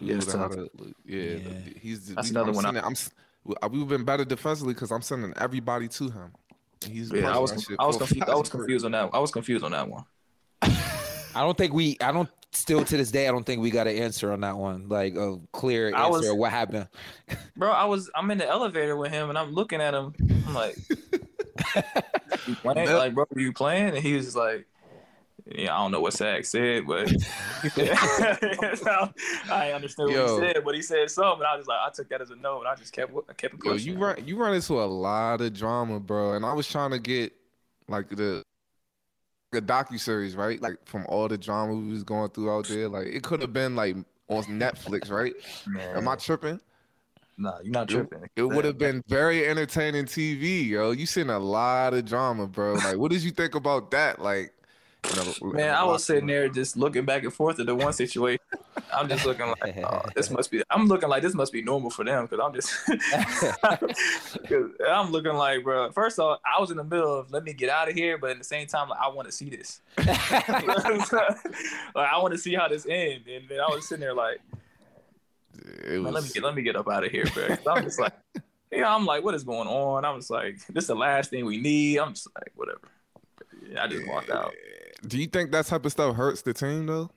Yeah, 0.00 0.14
it's 0.16 0.26
tough. 0.32 0.52
to- 0.52 0.70
yeah, 1.04 1.22
Yeah. 1.22 1.48
he's 1.80 2.14
That's 2.14 2.28
we, 2.28 2.30
another 2.30 2.50
I'm 2.50 2.54
one 2.56 2.64
I- 2.64 2.68
Sending, 2.68 2.84
I'm 2.84 2.92
s- 2.92 3.10
we've 3.70 3.88
been 3.88 4.04
better 4.04 4.24
defensively 4.24 4.74
because 4.74 4.92
I'm 4.92 5.02
sending 5.02 5.32
everybody 5.36 5.88
to 5.88 6.04
him. 6.10 6.32
He's 6.86 7.10
Yeah, 7.12 7.34
I 7.34 7.38
was 7.38 7.50
pressing 7.50 7.56
that 7.56 7.70
shit 7.72 7.80
I 7.80 7.86
was 7.86 7.96
confused. 7.98 8.28
I 8.28 8.34
was 8.36 8.48
confused 8.56 8.84
on 8.84 8.92
that. 8.92 9.10
I 9.12 9.18
was 9.18 9.30
confused 9.32 9.64
on 9.64 9.72
that 9.72 9.88
one. 9.88 10.04
I 10.62 11.42
don't 11.42 11.56
think 11.58 11.72
we. 11.72 11.96
I 12.00 12.12
don't. 12.12 12.28
Still 12.52 12.84
to 12.84 12.96
this 12.96 13.10
day, 13.10 13.28
I 13.28 13.30
don't 13.30 13.44
think 13.44 13.60
we 13.60 13.70
got 13.70 13.86
an 13.86 13.96
answer 13.96 14.32
on 14.32 14.40
that 14.40 14.56
one. 14.56 14.88
Like 14.88 15.16
a 15.16 15.38
clear 15.52 15.94
answer. 15.94 16.10
was- 16.10 16.28
of 16.28 16.36
what 16.36 16.50
happened? 16.50 16.88
Bro, 17.56 17.72
I 17.72 17.84
was 17.84 18.10
I'm 18.14 18.30
in 18.30 18.38
the 18.38 18.48
elevator 18.48 18.96
with 18.96 19.12
him 19.12 19.28
and 19.28 19.38
I'm 19.38 19.52
looking 19.52 19.80
at 19.80 19.94
him. 19.94 20.14
I'm 20.46 20.54
like, 20.54 20.76
you 22.46 22.54
playing? 22.56 22.90
Like, 22.90 23.14
bro, 23.14 23.24
are 23.34 23.40
you 23.40 23.52
playing? 23.52 23.88
And 23.88 23.98
he 23.98 24.14
was 24.14 24.34
like, 24.34 24.66
yeah, 25.54 25.74
I 25.74 25.78
don't 25.78 25.92
know 25.92 26.00
what 26.00 26.12
Sag 26.12 26.44
said, 26.44 26.86
but 26.86 27.08
I 29.50 29.72
understood 29.74 30.06
what 30.06 30.14
Yo. 30.14 30.40
he 30.40 30.46
said, 30.46 30.62
but 30.64 30.74
he 30.74 30.82
said 30.82 31.10
something. 31.10 31.40
And 31.40 31.46
I 31.46 31.56
was 31.56 31.66
like, 31.66 31.78
I 31.80 31.90
took 31.90 32.08
that 32.10 32.20
as 32.20 32.30
a 32.30 32.36
no, 32.36 32.58
and 32.58 32.68
I 32.68 32.74
just 32.74 32.92
kept 32.92 33.12
I 33.28 33.32
kept 33.32 33.54
it 33.54 33.64
Yo, 33.64 33.72
you 33.74 33.96
run 33.96 34.26
you 34.26 34.36
run 34.36 34.54
into 34.54 34.74
a 34.74 34.84
lot 34.84 35.40
of 35.40 35.54
drama, 35.54 36.00
bro. 36.00 36.34
And 36.34 36.44
I 36.44 36.52
was 36.52 36.66
trying 36.68 36.90
to 36.90 36.98
get 36.98 37.32
like 37.88 38.08
the 38.10 38.42
the 39.50 39.62
docu 39.62 39.98
series, 39.98 40.36
right? 40.36 40.60
Like 40.60 40.76
from 40.84 41.06
all 41.08 41.28
the 41.28 41.38
drama 41.38 41.74
we 41.74 41.90
was 41.90 42.04
going 42.04 42.30
through 42.30 42.50
out 42.50 42.68
there. 42.68 42.88
Like 42.88 43.06
it 43.06 43.22
could 43.22 43.40
have 43.40 43.52
been 43.52 43.76
like 43.76 43.96
on 44.28 44.44
Netflix, 44.44 45.10
right? 45.10 45.34
Am 45.76 46.08
I 46.08 46.16
tripping? 46.16 46.60
Nah, 47.40 47.58
you're 47.62 47.72
not 47.72 47.88
tripping. 47.88 48.28
It 48.34 48.42
would 48.42 48.64
have 48.64 48.78
been 48.78 49.02
very 49.06 49.46
entertaining 49.46 50.06
TV, 50.06 50.66
yo. 50.66 50.90
You 50.90 51.06
seen 51.06 51.30
a 51.30 51.38
lot 51.38 51.94
of 51.94 52.04
drama, 52.04 52.48
bro. 52.48 52.74
Like, 52.74 52.96
what 52.96 53.12
did 53.12 53.22
you 53.22 53.30
think 53.30 53.54
about 53.54 53.92
that? 53.92 54.20
Like, 54.20 54.52
you 55.08 55.16
know, 55.16 55.52
Man, 55.52 55.72
I 55.72 55.84
was 55.84 56.04
sitting 56.04 56.26
there 56.26 56.48
just 56.48 56.76
looking 56.76 57.04
back 57.04 57.22
and 57.22 57.32
forth 57.32 57.60
at 57.60 57.66
the 57.66 57.74
one 57.76 57.92
situation. 57.92 58.42
I'm 58.92 59.08
just 59.08 59.26
looking 59.26 59.46
like 59.46 59.76
oh, 59.78 60.02
this 60.14 60.30
must 60.32 60.50
be. 60.50 60.62
I'm 60.70 60.86
looking 60.86 61.08
like 61.08 61.22
this 61.22 61.34
must 61.34 61.52
be 61.52 61.62
normal 61.62 61.90
for 61.90 62.04
them 62.04 62.26
because 62.26 62.44
I'm 62.44 62.54
just. 62.54 62.74
Cause 64.48 64.70
I'm 64.88 65.10
looking 65.10 65.34
like, 65.34 65.64
bro. 65.64 65.90
First 65.92 66.18
off, 66.18 66.40
I 66.44 66.60
was 66.60 66.70
in 66.70 66.76
the 66.76 66.84
middle 66.84 67.18
of 67.20 67.30
let 67.30 67.44
me 67.44 67.52
get 67.52 67.68
out 67.70 67.88
of 67.88 67.94
here, 67.94 68.18
but 68.18 68.30
at 68.30 68.38
the 68.38 68.44
same 68.44 68.66
time, 68.66 68.88
like, 68.88 69.00
I 69.00 69.08
want 69.08 69.28
to 69.28 69.32
see 69.32 69.50
this. 69.50 69.80
like 69.98 70.08
I 70.48 72.18
want 72.18 72.32
to 72.32 72.38
see 72.38 72.54
how 72.54 72.68
this 72.68 72.86
ends, 72.88 73.26
and 73.30 73.48
then 73.48 73.60
I 73.60 73.66
was 73.68 73.88
sitting 73.88 74.00
there 74.00 74.14
like, 74.14 74.40
Man, 75.64 76.02
let 76.04 76.22
me 76.22 76.30
get 76.32 76.42
let 76.42 76.54
me 76.54 76.62
get 76.62 76.76
up 76.76 76.88
out 76.88 77.04
of 77.04 77.10
here, 77.10 77.26
bro. 77.34 77.56
I'm 77.66 77.84
just 77.84 78.00
like, 78.00 78.12
yeah, 78.70 78.94
I'm 78.94 79.06
like, 79.06 79.24
what 79.24 79.34
is 79.34 79.44
going 79.44 79.68
on? 79.68 80.04
I 80.04 80.10
was 80.10 80.30
like, 80.30 80.58
this 80.68 80.84
is 80.84 80.88
the 80.88 80.94
last 80.94 81.30
thing 81.30 81.44
we 81.44 81.58
need. 81.58 81.98
I'm 81.98 82.14
just 82.14 82.28
like, 82.34 82.52
whatever. 82.54 82.80
Yeah, 83.70 83.84
I 83.84 83.88
just 83.88 84.06
walked 84.06 84.30
out. 84.30 84.52
do 85.06 85.18
you 85.18 85.26
think 85.26 85.50
that 85.52 85.66
type 85.66 85.84
of 85.84 85.92
stuff 85.92 86.16
hurts 86.16 86.42
the 86.42 86.54
team 86.54 86.86
though? 86.86 87.10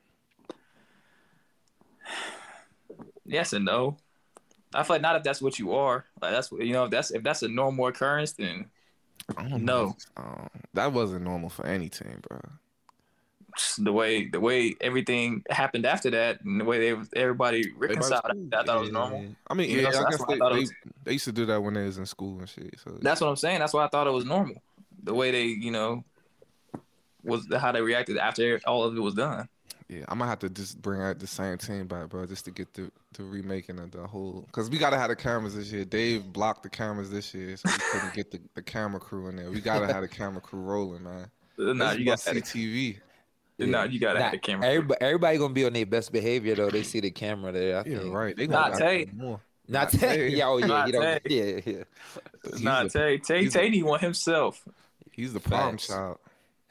Yes 3.32 3.53
and 3.53 3.65
no. 3.65 3.97
I 4.73 4.84
feel 4.84 4.95
like 4.95 5.01
not 5.01 5.15
if 5.15 5.23
that's 5.23 5.41
what 5.41 5.57
you 5.59 5.73
are. 5.73 6.05
Like 6.21 6.32
that's 6.32 6.51
what 6.51 6.61
you 6.65 6.73
know. 6.73 6.86
If 6.86 6.91
that's 6.91 7.11
if 7.11 7.23
that's 7.23 7.43
a 7.43 7.47
normal 7.47 7.88
occurrence, 7.88 8.34
then 8.34 8.65
I 9.38 9.47
don't 9.47 9.63
No. 9.63 9.86
know. 9.86 9.95
Um, 10.17 10.49
that 10.73 10.91
wasn't 10.93 11.23
normal 11.23 11.49
for 11.49 11.65
any 11.65 11.89
team, 11.89 12.21
bro. 12.27 12.39
Just 13.57 13.84
the 13.84 13.91
way 13.91 14.27
the 14.29 14.39
way 14.39 14.75
everything 14.79 15.43
happened 15.49 15.86
after 15.86 16.09
that, 16.11 16.41
and 16.45 16.61
the 16.61 16.63
way 16.65 16.79
they 16.93 17.01
everybody 17.19 17.71
reconciled, 17.75 18.21
I 18.53 18.63
thought 18.63 18.77
it 18.77 18.79
was 18.82 18.91
normal. 18.91 19.21
Yeah. 19.23 19.29
I 19.49 19.53
mean, 19.55 19.69
You 19.69 19.77
yeah, 19.77 19.84
know, 19.84 19.91
so 19.91 20.05
I 20.05 20.09
guess 20.09 20.19
why 20.21 20.25
I 20.25 20.38
they, 20.49 20.55
they, 20.55 20.59
was- 20.61 20.73
they 21.03 21.11
used 21.13 21.25
to 21.25 21.32
do 21.34 21.45
that 21.47 21.61
when 21.61 21.73
they 21.73 21.84
was 21.84 21.97
in 21.97 22.05
school 22.05 22.39
and 22.39 22.47
shit. 22.47 22.79
So 22.82 22.97
That's 23.01 23.19
what 23.19 23.27
I'm 23.29 23.36
saying. 23.36 23.59
That's 23.59 23.73
why 23.73 23.84
I 23.84 23.88
thought 23.89 24.07
it 24.07 24.11
was 24.13 24.23
normal. 24.25 24.55
The 25.03 25.13
way 25.13 25.32
they, 25.32 25.45
you 25.47 25.71
know, 25.71 26.05
was 27.23 27.45
how 27.59 27.71
they 27.73 27.82
reacted 27.82 28.17
after 28.17 28.61
all 28.65 28.84
of 28.84 28.95
it 28.95 28.99
was 29.01 29.15
done. 29.15 29.49
Yeah, 29.91 30.05
I 30.07 30.13
might 30.15 30.27
have 30.27 30.39
to 30.39 30.49
just 30.49 30.81
bring 30.81 31.01
out 31.01 31.19
the 31.19 31.27
same 31.27 31.57
team 31.57 31.85
back, 31.85 32.07
bro, 32.09 32.25
just 32.25 32.45
to 32.45 32.51
get 32.51 32.73
the 32.73 32.89
the 33.17 33.23
remaking 33.25 33.77
of 33.77 33.91
the 33.91 34.07
whole. 34.07 34.47
Cause 34.53 34.69
we 34.69 34.77
gotta 34.77 34.97
have 34.97 35.09
the 35.09 35.15
cameras 35.17 35.53
this 35.55 35.69
year. 35.71 35.83
Dave 35.83 36.31
blocked 36.31 36.63
the 36.63 36.69
cameras 36.69 37.11
this 37.11 37.33
year, 37.33 37.57
so 37.57 37.69
we 37.69 37.77
couldn't 37.91 38.13
get 38.13 38.31
the, 38.31 38.39
the 38.55 38.61
camera 38.61 39.01
crew 39.01 39.27
in 39.27 39.35
there. 39.35 39.51
We 39.51 39.59
gotta 39.59 39.85
have 39.91 40.01
the 40.01 40.07
camera 40.07 40.39
crew 40.39 40.61
rolling, 40.61 41.03
man. 41.03 41.29
Nah, 41.57 41.89
This 41.89 41.99
you 41.99 42.11
is 42.13 42.23
got 42.23 42.31
about 42.31 42.43
CTV. 42.45 42.97
nah, 43.59 43.83
you 43.83 43.99
gotta 43.99 44.19
Nah, 44.19 44.23
have 44.25 44.31
the 44.31 44.37
camera. 44.39 44.67
Everybody, 44.69 45.01
everybody 45.01 45.37
gonna 45.37 45.53
be 45.53 45.65
on 45.65 45.73
their 45.73 45.85
best 45.85 46.11
behavior 46.13 46.55
though. 46.55 46.69
They 46.69 46.83
see 46.83 47.01
the 47.01 47.11
camera 47.11 47.51
there. 47.51 47.79
I 47.79 47.83
Yeah, 47.85 47.99
think. 47.99 48.13
right. 48.13 48.35
They 48.37 48.47
gonna 48.47 48.77
Tay. 48.77 49.09
more. 49.13 49.41
Not 49.67 49.91
Not 49.93 49.99
Tay. 50.01 50.15
Tay. 50.15 50.29
Yeah, 50.29 50.47
oh 50.47 50.57
yeah, 50.57 50.65
Not 50.67 50.87
you 50.87 50.93
know, 50.93 51.01
Tay. 51.01 51.19
yeah, 51.25 51.61
yeah. 51.65 51.83
He's 52.53 52.61
Nah, 52.63 52.83
the- 52.83 52.89
Tay 52.89 53.17
Tay 53.17 53.47
Tay 53.49 53.65
the- 53.65 53.69
need 53.71 53.83
one 53.83 53.99
himself. 53.99 54.63
He's 55.11 55.33
the 55.33 55.41
problem 55.41 55.73
Facts. 55.77 55.87
child. 55.87 56.17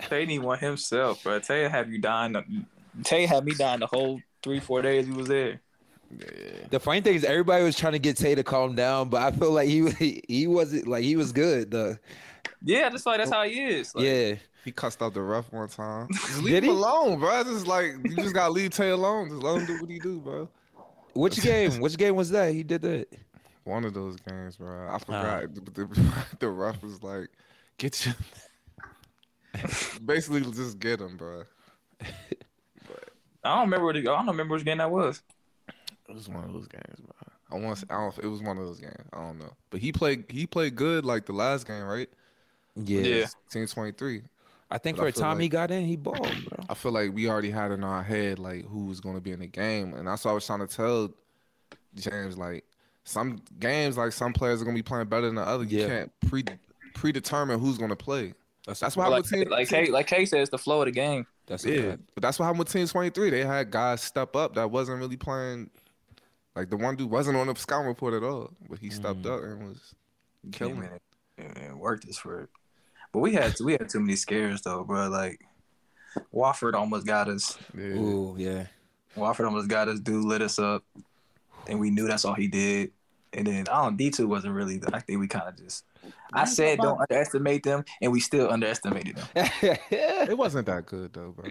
Tay 0.09 0.25
need 0.25 0.39
one 0.39 0.59
himself, 0.59 1.23
bro. 1.23 1.39
Tay 1.41 1.69
have 1.69 1.91
you 1.93 1.99
dying. 1.99 2.35
Tay 3.05 3.27
had 3.27 3.45
me 3.45 3.55
dying 3.55 3.81
the 3.81 3.87
whole 3.87 4.21
three 4.43 4.61
four 4.61 4.83
days 4.83 5.07
he 5.07 5.13
was 5.13 5.29
there. 5.29 5.61
Yeah. 6.11 6.27
The 6.71 6.81
funny 6.81 7.01
thing 7.01 7.15
is, 7.15 7.25
everybody 7.25 7.63
was 7.63 7.77
trying 7.77 7.93
to 7.93 7.99
get 7.99 8.17
Tay 8.17 8.35
to 8.35 8.43
calm 8.43 8.75
down, 8.75 9.09
but 9.09 9.23
I 9.23 9.31
feel 9.37 9.53
like 9.53 9.69
he 9.69 9.89
he, 9.91 10.23
he 10.29 10.47
wasn't 10.47 10.89
like 10.89 11.05
he 11.05 11.17
was 11.17 11.33
good. 11.33 11.71
The 11.71 11.99
Yeah, 12.63 12.87
I 12.87 12.91
just 12.91 13.05
feel 13.05 13.13
like 13.13 13.21
that's 13.21 13.31
how 13.31 13.45
he 13.45 13.61
is. 13.61 13.95
Like, 13.95 14.05
yeah, 14.05 14.35
He 14.65 14.73
cussed 14.73 15.03
out 15.03 15.15
the 15.15 15.23
ref 15.23 15.53
one 15.53 15.69
time. 15.69 16.09
Just 16.13 16.35
Did 16.37 16.45
leave 16.45 16.65
him 16.65 16.71
alone, 16.71 17.19
bro. 17.19 17.45
Just 17.45 17.67
like 17.67 17.93
you 18.05 18.17
just 18.17 18.35
gotta 18.35 18.53
leave 18.53 18.71
Tay 18.71 18.91
alone. 18.91 19.29
Just 19.29 19.43
let 19.43 19.61
him 19.61 19.67
do 19.67 19.81
what 19.81 19.91
he 19.91 19.99
do, 19.99 20.19
bro. 20.19 20.49
which 21.15 21.41
game? 21.43 21.81
Which 21.81 21.97
game 21.97 22.17
was 22.17 22.31
that? 22.31 22.53
He 22.53 22.63
did 22.63 22.83
that. 22.83 23.07
One 23.65 23.85
of 23.85 23.95
those 23.95 24.17
games, 24.17 24.57
bro. 24.57 24.89
I 24.91 24.99
forgot. 24.99 25.55
The, 25.55 25.85
the, 25.85 26.13
the 26.41 26.49
ref 26.49 26.83
was 26.83 27.03
like, 27.03 27.29
"Get 27.79 28.05
you." 28.05 28.13
Basically, 30.05 30.41
just 30.41 30.79
get 30.79 31.01
him, 31.01 31.17
bro. 31.17 31.45
I 33.45 33.55
don't 33.55 33.65
remember 33.65 33.87
what 33.87 33.97
it, 33.97 34.01
I 34.01 34.17
don't 34.17 34.27
remember 34.27 34.55
which 34.55 34.65
game 34.65 34.79
that 34.79 34.91
was. 34.91 35.23
It 36.09 36.15
was 36.15 36.29
one 36.29 36.45
of 36.45 36.53
those 36.53 36.67
games, 36.67 37.01
bro. 37.01 37.59
I 37.59 37.65
want. 37.65 37.79
to 37.79 37.87
I 37.91 37.97
don't. 37.99 38.19
It 38.19 38.27
was 38.27 38.43
one 38.43 38.59
of 38.59 38.65
those 38.65 38.81
games. 38.81 39.09
I 39.13 39.19
don't 39.19 39.39
know, 39.39 39.53
but 39.71 39.81
he 39.81 39.93
played. 39.93 40.25
He 40.29 40.47
played 40.47 40.77
good 40.77 41.05
like 41.05 41.27
the 41.27 41.33
last 41.33 41.67
game, 41.67 41.85
right? 41.85 42.09
Yeah, 42.77 43.01
Yeah. 43.01 43.27
Team 43.51 43.67
twenty 43.67 43.93
three. 43.93 44.23
I 44.71 44.79
think 44.79 44.97
But 44.97 45.03
for 45.03 45.07
the 45.07 45.13
feel 45.15 45.23
time 45.23 45.41
he 45.41 45.49
got 45.49 45.73
in, 45.73 45.85
he 45.85 45.97
balled, 45.97 46.21
bro. 46.21 46.65
I 46.69 46.75
feel 46.75 46.93
like 46.93 47.13
we 47.13 47.29
already 47.29 47.51
had 47.51 47.73
in 47.73 47.83
our 47.83 48.05
head 48.05 48.39
like 48.39 48.67
who 48.67 48.87
was 48.87 49.01
going 49.01 49.17
to 49.17 49.21
be 49.21 49.33
in 49.33 49.41
the 49.41 49.49
game, 49.49 49.95
and 49.95 50.07
that's 50.07 50.25
what 50.25 50.31
I 50.31 50.35
was 50.35 50.47
trying 50.47 50.61
to 50.61 50.69
tell 50.69 51.11
James. 51.97 52.39
Like 52.39 52.65
some 53.05 53.41
games, 53.59 53.97
like 53.97 54.13
some 54.13 54.33
players 54.33 54.63
are 54.63 54.65
going 54.65 54.77
to 54.77 54.83
be 54.83 54.87
playing 54.87 55.09
better 55.09 55.27
than 55.27 55.35
the 55.35 55.43
other. 55.43 55.65
You 55.65 55.87
can't 55.87 56.13
pre 56.29 56.45
predetermine 56.95 57.59
who's 57.59 57.79
going 57.79 57.91
to 57.91 57.97
play. 57.97 58.35
That's 58.67 58.97
why 58.97 59.09
Like, 59.09 59.23
with 59.23 59.33
team, 59.33 59.49
like 59.49 59.69
Kay, 59.69 59.87
like 59.87 60.07
Kay 60.07 60.27
says, 60.27 60.51
the 60.51 60.59
flow 60.59 60.83
of 60.83 60.87
the 60.87 60.93
game. 60.93 61.27
That's 61.51 61.65
a 61.67 61.71
yeah, 61.75 61.91
fact. 61.91 62.03
but 62.15 62.23
that's 62.23 62.39
what 62.39 62.45
happened 62.47 62.61
with 62.61 62.73
Team 62.73 62.87
Twenty 62.87 63.11
Three. 63.11 63.29
They 63.29 63.45
had 63.45 63.71
guys 63.71 64.01
step 64.01 64.35
up 64.37 64.55
that 64.55 64.71
wasn't 64.71 65.01
really 65.01 65.17
playing. 65.17 65.69
Like 66.57 66.71
the 66.71 66.77
one 66.77 66.95
dude 66.97 67.11
wasn't 67.11 67.37
on 67.37 67.49
the 67.49 67.55
scouting 67.57 67.89
report 67.89 68.15
at 68.15 68.23
all, 68.23 68.51
but 68.69 68.79
he 68.79 68.89
stepped 68.91 69.23
Mm. 69.23 69.37
up 69.37 69.43
and 69.43 69.69
was 69.69 69.95
killing 70.53 70.77
Yeah, 70.77 70.85
it. 70.85 71.03
man, 71.39 71.51
it, 71.67 71.71
it 71.71 71.77
worked 71.77 72.05
his 72.07 72.17
for 72.19 72.41
it. 72.43 72.49
But 73.13 73.19
we 73.19 73.35
had 73.35 73.55
we 73.61 73.73
had 73.73 73.89
too 73.89 74.01
many 74.01 74.15
scares 74.17 74.63
though, 74.63 74.85
bro. 74.85 75.09
Like 75.09 75.41
Wofford 76.35 76.75
almost 76.75 77.07
got 77.07 77.29
us. 77.29 77.59
Yeah. 77.77 77.85
Ooh, 77.85 78.37
yeah. 78.39 78.67
Wofford 79.17 79.45
almost 79.47 79.69
got 79.69 79.89
us. 79.89 79.99
Dude 80.01 80.25
lit 80.25 80.43
us 80.43 80.59
up, 80.61 80.85
and 81.67 81.81
we 81.81 81.91
knew 81.91 82.07
that's 82.07 82.25
all 82.25 82.35
he 82.35 82.47
did. 82.47 82.93
And 83.33 83.47
then 83.47 83.67
I 83.69 83.83
don't 83.83 83.97
D 83.97 84.11
two 84.11 84.29
wasn't 84.29 84.55
really. 84.55 84.81
I 84.93 85.01
think 85.01 85.19
we 85.21 85.27
kind 85.29 85.49
of 85.49 85.57
just. 85.57 85.85
I 86.33 86.45
said 86.45 86.79
don't 86.79 87.01
underestimate 87.01 87.63
them, 87.63 87.85
and 88.01 88.13
we 88.13 88.21
still 88.21 88.51
underestimated 88.51 89.17
them. 89.17 89.29
It 89.35 90.39
wasn't 90.39 90.67
that 90.67 90.87
good 90.87 91.13
though, 91.13 91.33
bro. 91.33 91.51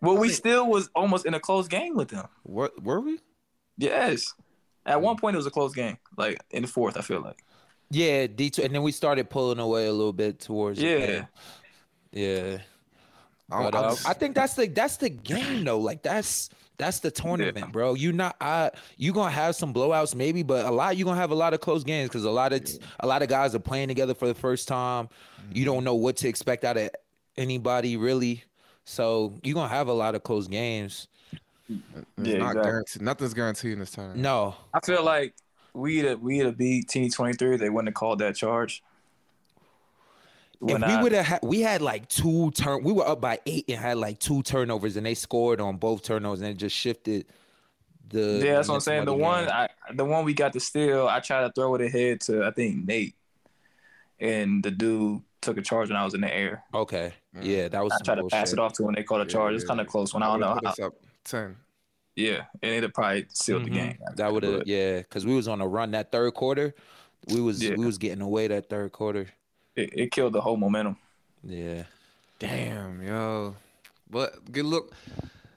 Well, 0.00 0.16
we 0.16 0.28
still 0.28 0.68
was 0.68 0.88
almost 0.94 1.26
in 1.26 1.34
a 1.34 1.40
close 1.40 1.68
game 1.68 1.96
with 1.96 2.08
them. 2.08 2.26
What 2.44 2.82
were 2.82 3.00
we? 3.00 3.18
Yes. 3.76 4.34
At 4.86 5.00
one 5.02 5.16
point, 5.16 5.34
it 5.34 5.38
was 5.38 5.46
a 5.46 5.50
close 5.50 5.74
game, 5.74 5.98
like 6.16 6.40
in 6.50 6.62
the 6.62 6.68
fourth. 6.68 6.96
I 6.96 7.02
feel 7.02 7.20
like. 7.20 7.44
yeah, 7.90 8.26
D 8.26 8.50
two, 8.50 8.62
and 8.62 8.74
then 8.74 8.82
we 8.82 8.92
started 8.92 9.28
pulling 9.30 9.58
away 9.58 9.86
a 9.86 9.92
little 9.92 10.12
bit 10.12 10.40
towards. 10.40 10.80
Yeah. 10.80 10.90
end. 10.90 11.28
yeah. 12.12 12.58
But 13.48 13.74
uh, 13.74 13.96
I 14.06 14.12
think 14.12 14.34
that's 14.34 14.54
the 14.54 14.66
that's 14.66 14.98
the 14.98 15.08
game 15.08 15.64
though. 15.64 15.78
Like 15.78 16.02
that's 16.02 16.50
that's 16.78 17.00
the 17.00 17.10
tournament, 17.10 17.72
bro. 17.72 17.94
You 17.94 18.12
not 18.12 18.36
I 18.40 18.70
you 18.96 19.12
gonna 19.12 19.30
have 19.30 19.56
some 19.56 19.74
blowouts 19.74 20.14
maybe, 20.14 20.42
but 20.42 20.64
a 20.64 20.70
lot 20.70 20.96
you 20.96 21.04
gonna 21.04 21.20
have 21.20 21.32
a 21.32 21.34
lot 21.34 21.52
of 21.52 21.60
close 21.60 21.84
games 21.84 22.08
because 22.08 22.24
a 22.24 22.30
lot 22.30 22.52
of 22.52 22.66
a 23.00 23.06
lot 23.06 23.20
of 23.22 23.28
guys 23.28 23.54
are 23.54 23.60
playing 23.60 23.88
together 23.88 24.14
for 24.14 24.28
the 24.28 24.34
first 24.34 24.68
time. 24.68 25.08
You 25.52 25.64
don't 25.64 25.78
mm-hmm. 25.78 25.84
know 25.86 25.94
what 25.96 26.16
to 26.18 26.28
expect 26.28 26.64
out 26.64 26.76
of 26.76 26.90
anybody 27.36 27.96
really, 27.96 28.44
so 28.84 29.34
you're 29.42 29.54
gonna 29.54 29.68
have 29.68 29.88
a 29.88 29.92
lot 29.92 30.14
of 30.14 30.22
close 30.22 30.46
games. 30.46 31.08
It's 31.68 31.80
Yeah, 32.16 32.38
not 32.38 32.50
exactly. 32.50 32.62
guaranteed. 32.62 33.02
Nothing's 33.02 33.34
guaranteed 33.34 33.72
in 33.72 33.78
this 33.80 33.90
time. 33.90 34.22
No, 34.22 34.54
I 34.72 34.80
feel 34.80 35.04
like 35.04 35.34
we'd 35.74 36.04
have, 36.04 36.20
we'd 36.20 36.46
have 36.46 36.56
beat 36.56 36.88
Team 36.88 37.10
Twenty 37.10 37.34
Three. 37.34 37.56
They 37.56 37.70
wouldn't 37.70 37.88
have 37.88 37.94
called 37.94 38.20
that 38.20 38.36
charge. 38.36 38.82
When 40.60 40.82
if 40.82 40.88
we 40.88 41.02
would 41.02 41.12
have 41.12 41.24
had, 41.24 41.40
we 41.42 41.60
had 41.60 41.80
like 41.82 42.08
two 42.08 42.50
turn, 42.50 42.82
we 42.82 42.92
were 42.92 43.06
up 43.06 43.20
by 43.20 43.38
eight 43.46 43.66
and 43.68 43.78
had 43.78 43.96
like 43.96 44.18
two 44.18 44.42
turnovers, 44.42 44.96
and 44.96 45.06
they 45.06 45.14
scored 45.14 45.60
on 45.60 45.76
both 45.76 46.02
turnovers, 46.02 46.40
and 46.40 46.50
it 46.50 46.56
just 46.56 46.74
shifted 46.74 47.26
the. 48.08 48.42
yeah, 48.44 48.54
that's 48.56 48.68
what 48.68 48.74
I'm 48.74 48.80
saying. 48.80 49.04
The 49.04 49.12
momentum 49.12 49.46
one. 49.46 49.50
I, 49.50 49.68
the 49.94 50.04
one 50.04 50.24
we 50.24 50.34
got 50.34 50.52
to 50.54 50.60
steal, 50.60 51.06
I 51.06 51.20
tried 51.20 51.42
to 51.42 51.52
throw 51.52 51.74
it 51.76 51.80
ahead 51.82 52.20
to 52.22 52.44
I 52.44 52.50
think 52.50 52.86
Nate, 52.88 53.14
and 54.18 54.62
the 54.62 54.70
dude 54.72 55.22
took 55.40 55.58
a 55.58 55.62
charge 55.62 55.88
when 55.90 55.96
I 55.96 56.04
was 56.04 56.14
in 56.14 56.20
the 56.20 56.34
air. 56.34 56.64
Okay, 56.74 57.12
Mm. 57.36 57.44
yeah, 57.44 57.68
that 57.68 57.84
was. 57.84 57.92
I 57.92 57.98
tried 58.04 58.16
to 58.16 58.22
pass 58.24 58.50
bullshit. 58.50 58.52
it 58.54 58.58
off 58.58 58.72
to 58.74 58.82
when 58.82 58.94
they 58.96 59.04
called 59.04 59.20
a 59.20 59.24
Yeah, 59.24 59.30
charge. 59.32 59.54
It's 59.54 59.64
kind 59.64 59.80
of 59.80 59.86
close 59.86 60.12
when 60.12 60.22
I 60.24 60.26
don't 60.26 60.40
know 60.40 60.58
how. 60.64 60.86
up 60.86 60.94
ten. 61.24 61.56
Yeah, 62.16 62.46
and 62.62 62.72
it'd 62.72 62.82
have 62.82 62.94
probably 62.94 63.26
sealed 63.32 63.64
the 63.64 63.70
Mhm. 63.70 63.74
game. 63.74 63.98
That 64.16 64.32
would 64.32 64.42
have, 64.42 64.64
yeah, 64.66 64.98
because 64.98 65.24
we 65.24 65.36
was 65.36 65.46
on 65.46 65.60
a 65.60 65.68
run 65.68 65.92
that 65.92 66.10
third 66.10 66.34
quarter. 66.34 66.74
We 67.28 67.40
was 67.40 67.62
Yeah. 67.62 67.76
we 67.76 67.86
was 67.86 67.96
getting 67.98 68.22
away 68.22 68.48
that 68.48 68.68
third 68.68 68.90
quarter. 68.90 69.28
It, 69.78 69.90
it 69.94 70.10
killed 70.10 70.32
the 70.32 70.40
whole 70.40 70.56
momentum. 70.56 70.96
Yeah, 71.44 71.84
Damn, 72.38 73.02
yo. 73.02 73.54
But 74.10 74.50
get 74.50 74.64
look, 74.64 74.92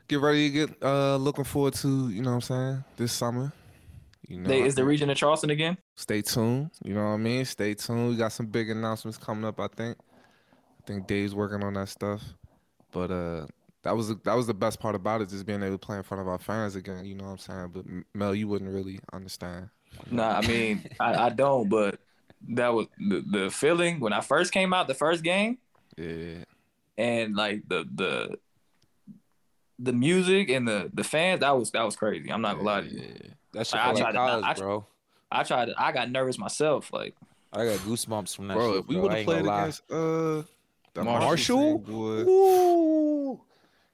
get 0.07 0.19
ready 0.19 0.49
to 0.49 0.53
get 0.53 0.83
uh 0.83 1.15
looking 1.15 1.43
forward 1.43 1.73
to 1.75 2.09
you 2.09 2.21
know 2.21 2.31
what 2.31 2.35
I'm 2.35 2.41
saying 2.41 2.83
this 2.97 3.11
summer. 3.13 3.51
You 4.27 4.39
know, 4.39 4.47
They, 4.49 4.61
is 4.61 4.75
the 4.75 4.85
region 4.85 5.09
of 5.09 5.17
Charleston 5.17 5.49
again? 5.49 5.77
stay 5.95 6.21
tuned. 6.21 6.69
You 6.83 6.93
know 6.93 7.03
what 7.03 7.13
I 7.13 7.17
mean? 7.17 7.43
Stay 7.45 7.73
tuned. 7.73 8.09
We 8.09 8.15
got 8.15 8.31
some 8.31 8.45
big 8.45 8.69
announcements 8.69 9.17
coming 9.17 9.43
up. 9.45 9.59
I 9.59 9.67
think. 9.67 9.97
I 9.99 10.83
think 10.87 11.07
Dave's 11.07 11.33
working 11.35 11.63
on 11.63 11.73
that 11.73 11.89
stuff. 11.89 12.21
But 12.91 13.11
uh, 13.11 13.45
that 13.83 13.95
was 13.95 14.15
that 14.15 14.33
was 14.35 14.47
the 14.47 14.53
best 14.53 14.79
part 14.79 14.95
about 14.95 15.21
it, 15.21 15.29
just 15.29 15.45
being 15.45 15.63
able 15.63 15.77
to 15.77 15.85
play 15.85 15.97
in 15.97 16.03
front 16.03 16.21
of 16.21 16.27
our 16.27 16.37
fans 16.39 16.75
again. 16.75 17.05
You 17.05 17.15
know 17.15 17.25
what 17.25 17.31
I'm 17.31 17.37
saying? 17.39 17.71
But 17.73 17.85
Mel, 18.13 18.35
you 18.35 18.47
wouldn't 18.47 18.71
really 18.71 18.99
understand. 19.13 19.69
Nah, 20.09 20.37
I 20.37 20.47
mean 20.47 20.85
I, 20.99 21.25
I 21.25 21.29
don't, 21.29 21.67
but 21.67 21.99
that 22.49 22.69
was 22.73 22.87
the, 22.97 23.23
the 23.29 23.49
feeling 23.51 23.99
when 23.99 24.13
I 24.13 24.21
first 24.21 24.51
came 24.51 24.73
out 24.73 24.87
the 24.87 24.93
first 24.93 25.23
game. 25.23 25.57
Yeah. 25.97 26.43
and 26.97 27.35
like 27.35 27.67
the 27.67 27.85
the 27.93 28.37
the 29.79 29.93
music 29.93 30.49
and 30.49 30.67
the 30.67 30.89
the 30.93 31.03
fans 31.03 31.39
that 31.41 31.57
was 31.57 31.71
that 31.71 31.83
was 31.83 31.95
crazy. 31.95 32.31
I'm 32.31 32.41
not 32.41 32.55
gonna 32.57 32.65
lie 32.67 32.81
to 32.81 32.87
you. 32.91 32.99
Yeah. 33.01 33.29
that 33.53 33.67
shit 33.67 33.79
I 33.79 33.83
felt 33.85 33.95
like 33.95 34.03
tried 34.03 34.11
to- 34.11 34.17
college, 34.17 34.45
I- 34.45 34.53
bro. 34.53 34.85
I 35.33 35.43
tried 35.43 35.65
to, 35.67 35.73
I 35.81 35.93
got 35.93 36.11
nervous 36.11 36.37
myself. 36.37 36.91
Like 36.91 37.15
I 37.53 37.65
got 37.65 37.77
goosebumps 37.79 38.35
from 38.35 38.47
that. 38.49 38.55
Bro, 38.57 38.71
shit, 38.73 38.79
if 38.81 38.87
we 38.87 38.95
would 38.97 39.11
have 39.11 39.19
ain't 39.19 39.27
gonna 39.27 39.39
played 39.41 39.47
lie. 39.47 39.61
against 39.61 39.91
uh 39.91 40.43
the 40.93 41.03
Marshall? 41.05 41.79
Marshall, 41.79 41.79
team, 41.85 42.27
Ooh, 42.27 43.41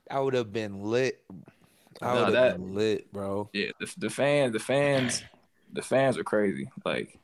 I 0.09 0.19
would 0.19 0.33
have 0.33 0.51
been 0.51 0.81
lit. 0.83 1.21
I 2.01 2.13
No, 2.13 2.25
would 2.25 2.33
that- 2.33 2.51
have 2.53 2.57
been 2.57 2.75
lit, 2.75 3.11
bro. 3.13 3.49
Yeah, 3.53 3.67
the, 3.79 3.91
the 3.97 4.09
fans, 4.09 4.53
the 4.53 4.59
fans, 4.59 5.23
the 5.73 5.81
fans 5.81 6.17
are 6.17 6.23
crazy. 6.23 6.69
Like 6.85 7.16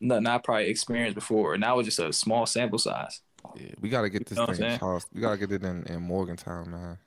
nothing 0.00 0.26
I 0.26 0.38
probably 0.38 0.66
experienced 0.68 1.14
before, 1.14 1.54
and 1.54 1.62
that 1.62 1.76
was 1.76 1.86
just 1.86 1.98
a 1.98 2.12
small 2.12 2.46
sample 2.46 2.78
size. 2.78 3.20
Yeah, 3.56 3.72
we 3.80 3.88
gotta 3.88 4.10
get 4.10 4.26
this 4.26 4.36
know 4.38 4.46
thing 4.46 4.64
in? 4.72 4.78
Charleston. 4.78 5.10
We 5.14 5.20
gotta 5.20 5.38
get 5.38 5.52
it 5.52 5.62
in, 5.64 5.84
in 5.84 6.02
Morgantown, 6.02 6.70
man. 6.70 6.98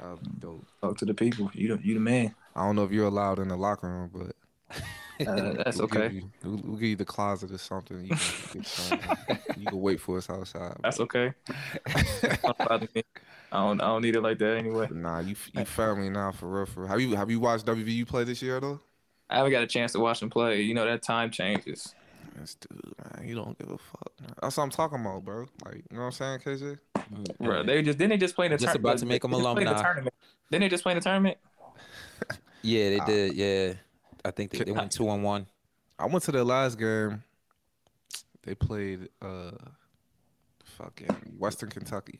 That 0.00 0.10
would 0.10 0.22
be 0.22 0.30
dope. 0.38 0.66
Talk 0.80 0.96
to 0.98 1.04
the 1.04 1.14
people. 1.14 1.50
You 1.52 1.76
the 1.76 1.82
you 1.86 1.94
the 1.94 2.00
man. 2.00 2.34
I 2.56 2.64
don't 2.64 2.76
know 2.76 2.84
if 2.84 2.92
you're 2.92 3.06
allowed 3.06 3.38
in 3.38 3.48
the 3.48 3.56
locker 3.56 3.88
room, 3.88 4.10
but 4.12 4.34
Uh, 5.26 5.52
that's 5.64 5.76
we'll 5.76 5.84
okay. 5.84 6.10
you- 6.14 6.30
we'll, 6.44 6.60
we'll 6.64 6.76
give 6.76 6.88
you 6.90 6.96
the 6.96 7.04
closet 7.04 7.50
or 7.50 7.58
something. 7.58 8.04
You 8.04 8.14
can, 8.16 8.98
you 9.56 9.66
can 9.66 9.80
wait 9.80 10.00
for 10.00 10.18
us 10.18 10.30
outside. 10.30 10.76
That's 10.82 11.00
okay. 11.00 11.32
Don't 12.42 12.58
bother 12.58 12.88
me. 12.94 13.02
I 13.50 13.64
don't 13.64 13.80
I 13.80 13.86
don't 13.86 14.02
need 14.02 14.14
it 14.14 14.20
like 14.20 14.38
that 14.40 14.58
anyway. 14.58 14.88
Nah, 14.90 15.20
you 15.20 15.34
you 15.54 15.64
family 15.64 16.10
now 16.10 16.32
for 16.32 16.46
real. 16.48 16.66
For 16.66 16.80
real. 16.80 16.88
Have 16.90 17.00
you 17.00 17.16
have 17.16 17.30
you 17.30 17.40
watched 17.40 17.64
WVU 17.64 18.06
play 18.06 18.24
this 18.24 18.42
year 18.42 18.60
though? 18.60 18.78
I 19.30 19.36
haven't 19.38 19.52
got 19.52 19.62
a 19.62 19.66
chance 19.66 19.92
to 19.92 20.00
watch 20.00 20.20
them 20.20 20.30
play. 20.30 20.60
You 20.62 20.74
know 20.74 20.84
that 20.86 21.02
time 21.02 21.30
changes. 21.30 21.94
This 22.36 22.54
dude, 22.54 22.94
man, 23.16 23.28
you 23.28 23.34
don't 23.34 23.58
give 23.58 23.68
a 23.70 23.78
fuck. 23.78 24.12
Man. 24.20 24.30
That's 24.40 24.56
what 24.56 24.62
I'm 24.62 24.70
talking 24.70 25.00
about, 25.00 25.24
bro. 25.24 25.46
Like, 25.64 25.76
you 25.76 25.82
know 25.96 26.00
what 26.00 26.06
I'm 26.06 26.12
saying, 26.12 26.38
KJ? 26.40 26.78
Bro, 27.40 27.64
they 27.64 27.82
just 27.82 27.98
didn't 27.98 28.10
they 28.10 28.16
just 28.16 28.34
play 28.36 28.46
in 28.46 28.52
the 28.52 28.58
Just 28.58 28.72
tour- 28.74 28.80
about 28.80 28.98
to 28.98 29.06
make 29.06 29.24
'em 29.24 29.30
they 29.32 29.38
just 29.38 29.44
played 29.54 29.66
the 29.66 29.70
alumni. 29.70 29.82
tournament. 29.82 30.14
Didn't 30.50 30.60
they 30.62 30.68
just 30.68 30.82
play 30.82 30.92
in 30.92 30.98
the 30.98 31.02
tournament? 31.04 31.38
Yeah, 32.62 32.90
they 32.90 32.98
Ah. 33.00 33.04
did. 33.06 33.34
Yeah, 33.34 33.72
I 34.24 34.30
think 34.30 34.50
they, 34.52 34.64
they 34.64 34.72
went 34.72 34.92
two 34.92 35.08
on 35.08 35.22
one. 35.22 35.46
I 35.98 36.06
went 36.06 36.24
to 36.24 36.32
the 36.32 36.44
last 36.44 36.78
game. 36.78 37.22
They 38.42 38.54
played 38.54 39.08
uh 39.20 39.50
fucking 40.64 41.34
Western 41.38 41.70
Kentucky. 41.70 42.18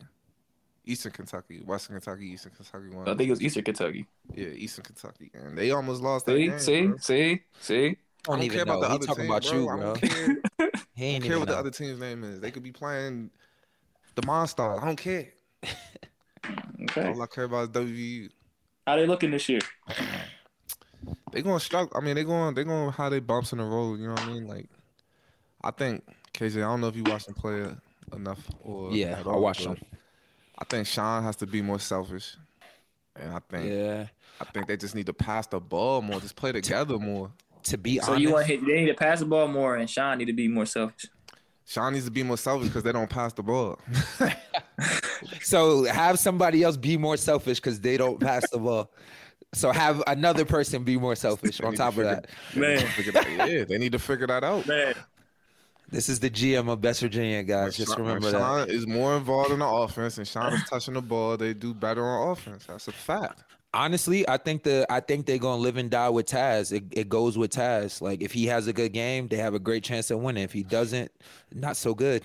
Eastern 0.88 1.12
Kentucky. 1.12 1.60
Western 1.64 1.96
Kentucky, 1.96 2.26
Eastern 2.28 2.52
Kentucky 2.52 2.88
won. 2.90 3.08
I 3.08 3.14
think 3.14 3.28
it 3.28 3.30
was 3.30 3.42
Eastern 3.42 3.64
Kentucky. 3.64 4.06
yeah, 4.34 4.48
Eastern 4.48 4.84
Kentucky. 4.84 5.30
And 5.34 5.56
they 5.56 5.70
almost 5.70 6.02
lost 6.02 6.26
that 6.26 6.32
See, 6.36 6.44
game. 6.44 6.58
see, 6.58 6.82
bro. 6.82 6.96
see, 6.98 7.42
see. 7.60 7.96
I 8.28 8.32
I 8.32 8.36
don't 8.36 8.40
don't 8.40 8.46
even 8.46 8.50
care 8.50 8.64
know. 8.64 8.76
about 8.76 8.80
the 8.80 8.88
He 8.88 8.94
other 8.94 9.06
talking 9.06 9.24
team, 9.24 9.26
about 9.26 9.42
bro. 9.42 9.52
you, 9.52 9.68
I 9.68 9.76
bro. 9.76 9.94
don't 9.94 10.00
care, 10.02 10.42
He 10.94 11.06
I 11.10 11.14
ain't 11.14 11.22
don't 11.22 11.24
even 11.24 11.30
care 11.30 11.38
what 11.38 11.48
the 11.48 11.56
other 11.56 11.70
team's 11.70 12.00
name 12.00 12.24
is. 12.24 12.40
They 12.40 12.50
could 12.50 12.62
be 12.62 12.72
playing 12.72 13.30
the 14.16 14.22
Monstars. 14.22 14.82
I 14.82 14.84
don't 14.86 14.96
care. 14.96 15.28
Okay. 16.82 17.14
All 17.14 17.20
I 17.22 17.26
care 17.26 17.44
about 17.44 17.62
is 17.64 17.68
WVU. 17.70 18.30
How 18.86 18.96
they 18.96 19.06
looking 19.06 19.30
this 19.30 19.48
year? 19.48 19.60
they 21.32 21.42
going 21.42 21.58
to 21.58 21.64
struggle. 21.64 21.96
I 21.96 22.00
mean, 22.04 22.14
they 22.16 22.24
going 22.24 22.54
they 22.54 22.64
going 22.64 22.86
to 22.90 22.96
how 22.96 23.08
they 23.08 23.20
bumps 23.20 23.52
in 23.52 23.58
the 23.58 23.64
road. 23.64 23.98
You 24.00 24.06
know 24.08 24.14
what 24.14 24.22
I 24.22 24.26
mean? 24.32 24.46
Like, 24.46 24.68
I 25.62 25.70
think 25.70 26.04
KJ. 26.34 26.58
I 26.58 26.60
don't 26.62 26.80
know 26.80 26.88
if 26.88 26.96
you 26.96 27.04
watched 27.04 27.26
them 27.26 27.34
play 27.34 27.66
enough 28.14 28.50
or 28.60 28.92
Yeah, 28.94 29.18
at 29.18 29.26
I 29.30 29.34
all, 29.34 29.40
watched 29.40 29.64
but 29.64 29.64
them. 29.64 29.78
I 30.58 30.64
think 30.64 30.86
Sean 30.86 31.22
has 31.22 31.36
to 31.36 31.46
be 31.46 31.62
more 31.62 31.78
selfish, 31.78 32.36
and 33.16 33.32
I 33.32 33.38
think 33.48 33.72
Yeah, 33.72 34.06
I 34.40 34.44
think 34.44 34.66
they 34.66 34.76
just 34.76 34.94
need 34.94 35.06
to 35.06 35.12
pass 35.12 35.46
the 35.46 35.60
ball 35.60 36.02
more, 36.02 36.20
just 36.20 36.36
play 36.36 36.52
together 36.52 36.98
more. 36.98 37.30
to 37.64 37.78
be 37.78 37.98
So 37.98 38.08
honest, 38.12 38.22
you 38.22 38.32
want 38.32 38.46
hit? 38.46 38.66
They 38.66 38.80
need 38.80 38.86
to 38.86 38.94
pass 38.94 39.20
the 39.20 39.26
ball 39.26 39.46
more, 39.48 39.76
and 39.76 39.88
Sean 39.88 40.18
need 40.18 40.26
to 40.26 40.32
be 40.32 40.48
more 40.48 40.66
selfish. 40.66 41.06
Sean 41.64 41.92
needs 41.92 42.06
to 42.06 42.10
be 42.10 42.22
more 42.22 42.38
selfish 42.38 42.68
because 42.68 42.82
they 42.82 42.92
don't 42.92 43.10
pass 43.10 43.32
the 43.34 43.42
ball. 43.42 43.78
so 45.42 45.84
have 45.84 46.18
somebody 46.18 46.62
else 46.62 46.76
be 46.76 46.96
more 46.96 47.16
selfish 47.16 47.58
because 47.60 47.80
they 47.80 47.96
don't 47.96 48.18
pass 48.20 48.48
the 48.50 48.58
ball. 48.58 48.90
So 49.54 49.70
have 49.72 50.02
another 50.06 50.44
person 50.44 50.82
be 50.84 50.96
more 50.98 51.14
selfish 51.14 51.60
on 51.60 51.70
need 51.70 51.76
to 51.76 51.82
top 51.82 51.88
of 51.90 51.94
figure- 51.96 52.14
that. 52.14 52.26
they 52.54 52.76
need 52.76 53.12
to 53.12 53.12
Man. 53.36 53.48
yeah, 53.50 53.64
they 53.64 53.78
need 53.78 53.92
to 53.92 53.98
figure 53.98 54.26
that 54.26 54.44
out. 54.44 54.66
Man, 54.66 54.94
This 55.90 56.08
is 56.08 56.20
the 56.20 56.28
GM 56.28 56.68
of 56.68 56.80
Best 56.80 57.00
Virginia, 57.00 57.42
guys. 57.42 57.76
Just 57.76 57.92
Sean- 57.92 58.02
remember 58.02 58.30
that. 58.30 58.38
Sean 58.38 58.70
is 58.70 58.86
more 58.86 59.16
involved 59.16 59.52
in 59.52 59.60
the 59.60 59.66
offense, 59.66 60.18
and 60.18 60.28
Sean 60.28 60.52
is 60.52 60.64
touching 60.68 60.94
the 60.94 61.02
ball. 61.02 61.36
They 61.36 61.54
do 61.54 61.72
better 61.72 62.04
on 62.04 62.32
offense. 62.32 62.66
That's 62.66 62.88
a 62.88 62.92
fact. 62.92 63.44
Honestly, 63.72 64.26
I 64.28 64.38
think 64.38 64.62
the 64.62 64.86
I 64.90 65.00
think 65.00 65.26
they're 65.26 65.38
gonna 65.38 65.60
live 65.60 65.76
and 65.76 65.90
die 65.90 66.08
with 66.08 66.26
Taz. 66.26 66.72
It, 66.72 66.84
it 66.90 67.08
goes 67.08 67.36
with 67.36 67.52
Taz. 67.52 68.00
Like 68.00 68.22
if 68.22 68.32
he 68.32 68.46
has 68.46 68.66
a 68.66 68.72
good 68.72 68.92
game, 68.92 69.28
they 69.28 69.36
have 69.36 69.54
a 69.54 69.58
great 69.58 69.84
chance 69.84 70.10
of 70.10 70.20
winning. 70.20 70.44
If 70.44 70.52
he 70.52 70.62
doesn't, 70.62 71.10
not 71.52 71.76
so 71.76 71.94
good. 71.94 72.22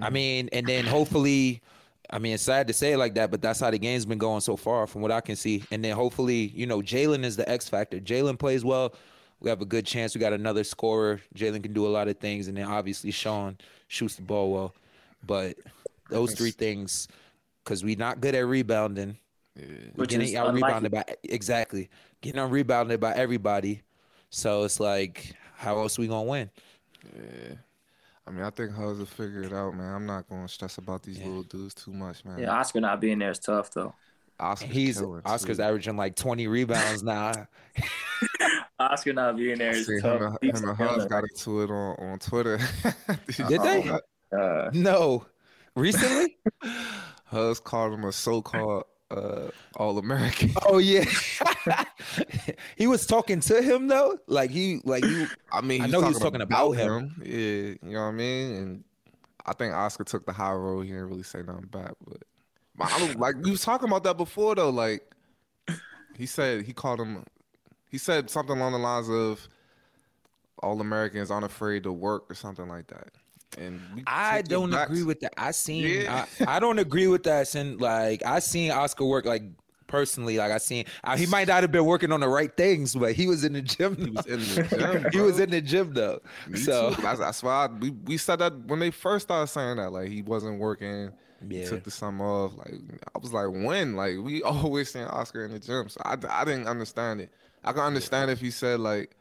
I 0.00 0.08
mm. 0.08 0.12
mean, 0.12 0.48
and 0.52 0.66
then 0.66 0.84
hopefully, 0.84 1.62
I 2.10 2.18
mean, 2.18 2.34
it's 2.34 2.44
sad 2.44 2.68
to 2.68 2.72
say 2.72 2.92
it 2.92 2.98
like 2.98 3.14
that, 3.14 3.30
but 3.30 3.42
that's 3.42 3.60
how 3.60 3.70
the 3.70 3.78
game's 3.78 4.06
been 4.06 4.18
going 4.18 4.40
so 4.40 4.56
far, 4.56 4.86
from 4.86 5.02
what 5.02 5.10
I 5.10 5.20
can 5.20 5.36
see. 5.36 5.64
And 5.70 5.84
then 5.84 5.96
hopefully, 5.96 6.52
you 6.54 6.66
know, 6.66 6.80
Jalen 6.80 7.24
is 7.24 7.36
the 7.36 7.48
X 7.48 7.68
factor. 7.68 7.98
Jalen 7.98 8.38
plays 8.38 8.64
well. 8.64 8.94
We 9.42 9.50
have 9.50 9.60
a 9.60 9.66
good 9.66 9.84
chance. 9.84 10.14
We 10.14 10.20
got 10.20 10.32
another 10.32 10.62
scorer. 10.62 11.20
Jalen 11.34 11.62
can 11.62 11.72
do 11.72 11.86
a 11.86 11.88
lot 11.88 12.06
of 12.06 12.18
things, 12.18 12.46
and 12.46 12.56
then 12.56 12.66
obviously 12.66 13.10
Sean 13.10 13.58
shoots 13.88 14.14
the 14.14 14.22
ball 14.22 14.52
well. 14.52 14.74
But 15.26 15.56
those 16.08 16.34
three 16.34 16.52
things, 16.52 17.08
because 17.64 17.82
we're 17.82 17.96
not 17.96 18.20
good 18.20 18.34
at 18.34 18.46
rebounding. 18.46 19.18
Yeah. 19.54 19.66
which 19.96 20.10
getting 20.10 20.28
is 20.28 20.34
out 20.34 20.54
rebounded 20.54 20.92
by 20.92 21.04
exactly 21.24 21.90
getting 22.22 22.40
out 22.40 22.50
rebounded 22.50 23.00
by 23.00 23.12
everybody. 23.14 23.82
So 24.30 24.64
it's 24.64 24.80
like, 24.80 25.34
how 25.56 25.78
else 25.78 25.98
we 25.98 26.06
gonna 26.06 26.22
win? 26.22 26.50
Yeah. 27.14 27.54
I 28.26 28.30
mean, 28.30 28.44
I 28.44 28.50
think 28.50 28.72
Huz 28.72 28.98
will 28.98 29.04
figure 29.04 29.42
it 29.42 29.52
out, 29.52 29.74
man. 29.74 29.94
I'm 29.94 30.06
not 30.06 30.28
going 30.28 30.46
to 30.46 30.48
stress 30.48 30.78
about 30.78 31.02
these 31.02 31.18
little 31.18 31.42
dudes 31.42 31.74
too 31.74 31.92
much, 31.92 32.24
man. 32.24 32.38
Yeah, 32.38 32.52
Oscar 32.52 32.80
not 32.80 33.00
being 33.00 33.18
there 33.18 33.32
is 33.32 33.40
tough 33.40 33.72
though. 33.72 33.94
Oscar's 34.38 34.70
He's 34.70 35.02
Oscar's 35.02 35.56
too. 35.56 35.62
averaging 35.62 35.96
like 35.96 36.14
20 36.14 36.46
rebounds 36.46 37.02
now. 37.02 37.32
Oscar 38.90 39.12
not 39.12 39.36
being 39.36 39.58
there 39.58 39.70
I 39.70 39.74
is 39.74 39.86
see 39.86 40.00
tough. 40.00 40.20
him, 40.20 40.36
and- 40.42 40.56
him 40.56 40.68
and 40.68 40.76
killing 40.76 40.94
Huz 41.00 41.06
got 41.06 41.24
into 41.24 41.62
it 41.62 41.70
on, 41.70 41.96
on 41.98 42.18
Twitter. 42.18 42.58
Did 43.48 43.62
they? 43.62 43.90
Uh, 44.36 44.70
No, 44.72 45.26
recently. 45.76 46.36
Huz 47.26 47.60
called 47.60 47.94
him 47.94 48.04
a 48.04 48.12
so-called 48.12 48.84
uh, 49.10 49.48
All-American. 49.76 50.52
oh 50.66 50.78
yeah, 50.78 51.04
he 52.76 52.86
was 52.86 53.06
talking 53.06 53.40
to 53.40 53.62
him 53.62 53.86
though. 53.88 54.18
Like 54.26 54.50
he, 54.50 54.80
like 54.84 55.04
you. 55.04 55.28
I 55.50 55.60
mean, 55.60 55.82
I 55.82 55.86
know 55.86 56.00
he 56.00 56.08
was 56.08 56.18
talking 56.18 56.40
about 56.40 56.72
him. 56.72 57.14
Yeah, 57.24 57.34
you 57.34 57.78
know 57.82 58.00
what 58.02 58.08
I 58.08 58.10
mean. 58.12 58.54
And 58.56 58.84
I 59.46 59.52
think 59.54 59.74
Oscar 59.74 60.04
took 60.04 60.24
the 60.26 60.32
high 60.32 60.52
road. 60.52 60.82
He 60.82 60.92
didn't 60.92 61.08
really 61.08 61.22
say 61.22 61.42
nothing 61.42 61.66
back, 61.66 61.92
but, 62.06 62.22
but 62.76 62.92
I 62.92 62.98
don't, 63.00 63.18
like 63.18 63.36
we 63.42 63.50
was 63.50 63.62
talking 63.62 63.88
about 63.88 64.04
that 64.04 64.16
before 64.16 64.54
though. 64.54 64.70
Like 64.70 65.02
he 66.16 66.26
said, 66.26 66.64
he 66.64 66.72
called 66.72 67.00
him. 67.00 67.24
He 67.92 67.98
said 67.98 68.30
something 68.30 68.56
along 68.56 68.72
the 68.72 68.78
lines 68.78 69.08
of 69.10 69.46
all 70.62 70.80
Americans 70.80 71.30
aren't 71.30 71.44
afraid 71.44 71.82
to 71.82 71.92
work 71.92 72.24
or 72.30 72.34
something 72.34 72.66
like 72.66 72.86
that. 72.88 73.08
And 73.58 73.80
I 74.06 74.40
don't 74.40 74.72
agree 74.72 75.02
with 75.02 75.20
that. 75.20 75.34
I 75.36 75.50
seen. 75.50 76.02
Yeah. 76.04 76.24
I, 76.40 76.56
I 76.56 76.58
don't 76.58 76.78
agree 76.78 77.06
with 77.06 77.24
that. 77.24 77.48
Since 77.48 77.82
like 77.82 78.24
I 78.24 78.38
seen 78.38 78.70
Oscar 78.70 79.04
work 79.04 79.26
like 79.26 79.42
personally. 79.88 80.38
Like 80.38 80.50
I 80.50 80.56
seen. 80.56 80.86
Uh, 81.04 81.18
he 81.18 81.26
might 81.26 81.48
not 81.48 81.62
have 81.62 81.70
been 81.70 81.84
working 81.84 82.12
on 82.12 82.20
the 82.20 82.28
right 82.28 82.56
things, 82.56 82.94
but 82.94 83.12
he 83.12 83.26
was 83.26 83.44
in 83.44 83.52
the 83.52 83.60
gym. 83.60 83.94
He 83.96 84.10
was 84.10 84.24
in 84.24 84.40
the 84.40 84.76
gym. 84.76 85.06
he 85.12 85.20
was 85.20 85.38
in 85.38 85.50
the 85.50 85.60
gym 85.60 85.92
though. 85.92 86.20
Me 86.48 86.58
so 86.58 86.94
too. 86.94 87.02
That's, 87.02 87.20
that's 87.20 87.42
why 87.42 87.66
I, 87.66 87.66
we 87.66 87.90
we 87.90 88.16
said 88.16 88.38
that 88.38 88.58
when 88.66 88.78
they 88.80 88.90
first 88.90 89.26
started 89.26 89.48
saying 89.48 89.76
that, 89.76 89.92
like 89.92 90.08
he 90.08 90.22
wasn't 90.22 90.58
working. 90.58 91.12
Yeah. 91.48 91.68
took 91.68 91.82
the 91.82 91.90
summer 91.90 92.24
off. 92.24 92.56
Like 92.56 92.74
I 93.14 93.18
was 93.18 93.32
like, 93.32 93.48
when? 93.48 93.96
Like 93.96 94.16
we 94.18 94.42
always 94.44 94.90
seen 94.92 95.04
Oscar 95.04 95.44
in 95.44 95.52
the 95.52 95.58
gym, 95.58 95.88
so 95.90 96.00
I, 96.04 96.16
I 96.30 96.44
didn't 96.44 96.68
understand 96.68 97.20
it. 97.20 97.32
I 97.64 97.72
can 97.72 97.82
understand 97.82 98.30
if 98.30 98.40
he 98.40 98.50
said 98.50 98.80
like 98.80 99.16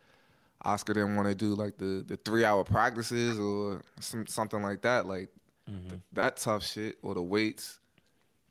Oscar 0.64 0.94
didn't 0.94 1.16
want 1.16 1.28
to 1.28 1.36
do 1.36 1.54
like 1.56 1.78
the 1.78 2.04
the 2.08 2.18
three 2.18 2.44
hour 2.46 2.64
practices 2.64 3.40
or 3.40 3.82
some 4.00 4.28
something 4.28 4.62
like 4.62 4.82
that, 4.84 5.06
like 5.06 5.30
Mm-hmm. 5.70 5.98
that 6.14 6.36
tough 6.38 6.66
shit 6.66 6.98
or 7.02 7.14
the 7.14 7.22
weights. 7.22 7.80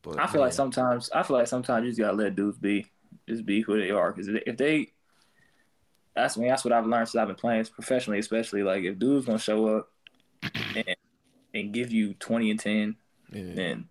But 0.01 0.19
I 0.19 0.27
feel 0.29 0.41
like 0.41 0.53
sometimes 0.55 1.11
I 1.11 1.23
feel 1.25 1.37
like 1.37 1.49
sometimes 1.49 1.85
you 1.85 1.91
just 1.91 2.01
gotta 2.01 2.17
let 2.17 2.35
dudes 2.37 2.57
be, 2.57 2.87
just 3.29 3.45
be 3.45 3.61
who 3.61 3.79
they 3.79 3.91
are. 3.91 4.13
Because 4.13 4.29
if 4.47 4.57
they, 4.57 4.93
that's 6.15 6.39
I 6.39 6.41
mean 6.41 6.49
that's 6.49 6.65
what 6.65 6.73
I've 6.73 6.87
learned 6.87 7.09
since 7.09 7.21
I've 7.21 7.27
been 7.27 7.37
playing 7.37 7.65
professionally, 7.67 8.21
especially 8.21 8.63
like 8.63 8.85
if 8.85 8.99
dudes 8.99 9.27
gonna 9.27 9.39
show 9.39 9.67
up 9.79 9.91
and 10.77 10.97
and 11.53 11.73
give 11.75 11.93
you 11.93 12.15
twenty 12.15 12.51
and 12.51 12.61
ten, 12.61 12.97
yeah. 13.33 13.55
then 13.55 13.89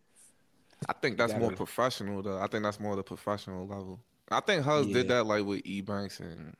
I 0.87 0.93
think 0.93 1.17
that's 1.17 1.33
more 1.33 1.41
gotta- 1.49 1.57
professional 1.57 2.23
though. 2.23 2.39
I 2.39 2.47
think 2.47 2.63
that's 2.63 2.79
more 2.79 2.95
the 2.95 3.03
professional 3.03 3.67
level. 3.67 3.99
I 4.31 4.39
think 4.41 4.63
Huz 4.63 4.87
Yeah. 4.87 4.93
did 4.93 5.07
that 5.09 5.25
like 5.25 5.45
with 5.45 5.61
E 5.65 5.81
Banks 5.81 6.19
and 6.19 6.55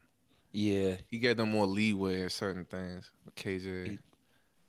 yeah, 0.51 0.95
he 1.07 1.19
gave 1.19 1.37
them 1.37 1.51
more 1.51 1.65
leeway 1.67 2.21
in 2.21 2.29
certain 2.29 2.65
things. 2.65 3.11
With 3.25 3.35
KJ, 3.35 3.93
it 3.93 3.99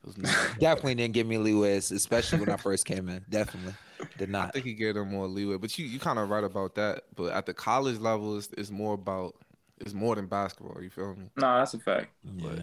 was 0.04 0.18
not. 0.18 0.30
definitely 0.60 0.94
didn't 0.96 1.14
give 1.14 1.26
me 1.26 1.38
leeway, 1.38 1.76
especially 1.76 2.40
when 2.40 2.50
I 2.50 2.56
first 2.58 2.84
came 2.84 3.08
in. 3.08 3.24
Definitely 3.30 3.74
did 4.18 4.28
not. 4.28 4.48
I 4.48 4.50
think 4.50 4.66
he 4.66 4.74
gave 4.74 4.94
them 4.94 5.10
more 5.10 5.26
leeway, 5.26 5.56
but 5.56 5.78
you 5.78 5.86
you 5.86 5.98
kind 5.98 6.18
of 6.18 6.28
right 6.28 6.44
about 6.44 6.74
that. 6.74 7.04
But 7.16 7.32
at 7.32 7.46
the 7.46 7.54
college 7.54 7.98
level, 7.98 8.36
it's, 8.36 8.48
it's 8.58 8.70
more 8.70 8.94
about 8.94 9.34
it's 9.78 9.94
more 9.94 10.14
than 10.16 10.26
basketball. 10.26 10.82
You 10.82 10.90
feel 10.90 11.14
me? 11.16 11.30
no, 11.36 11.58
that's 11.58 11.72
a 11.74 11.78
fact. 11.78 12.08
Yeah. 12.36 12.62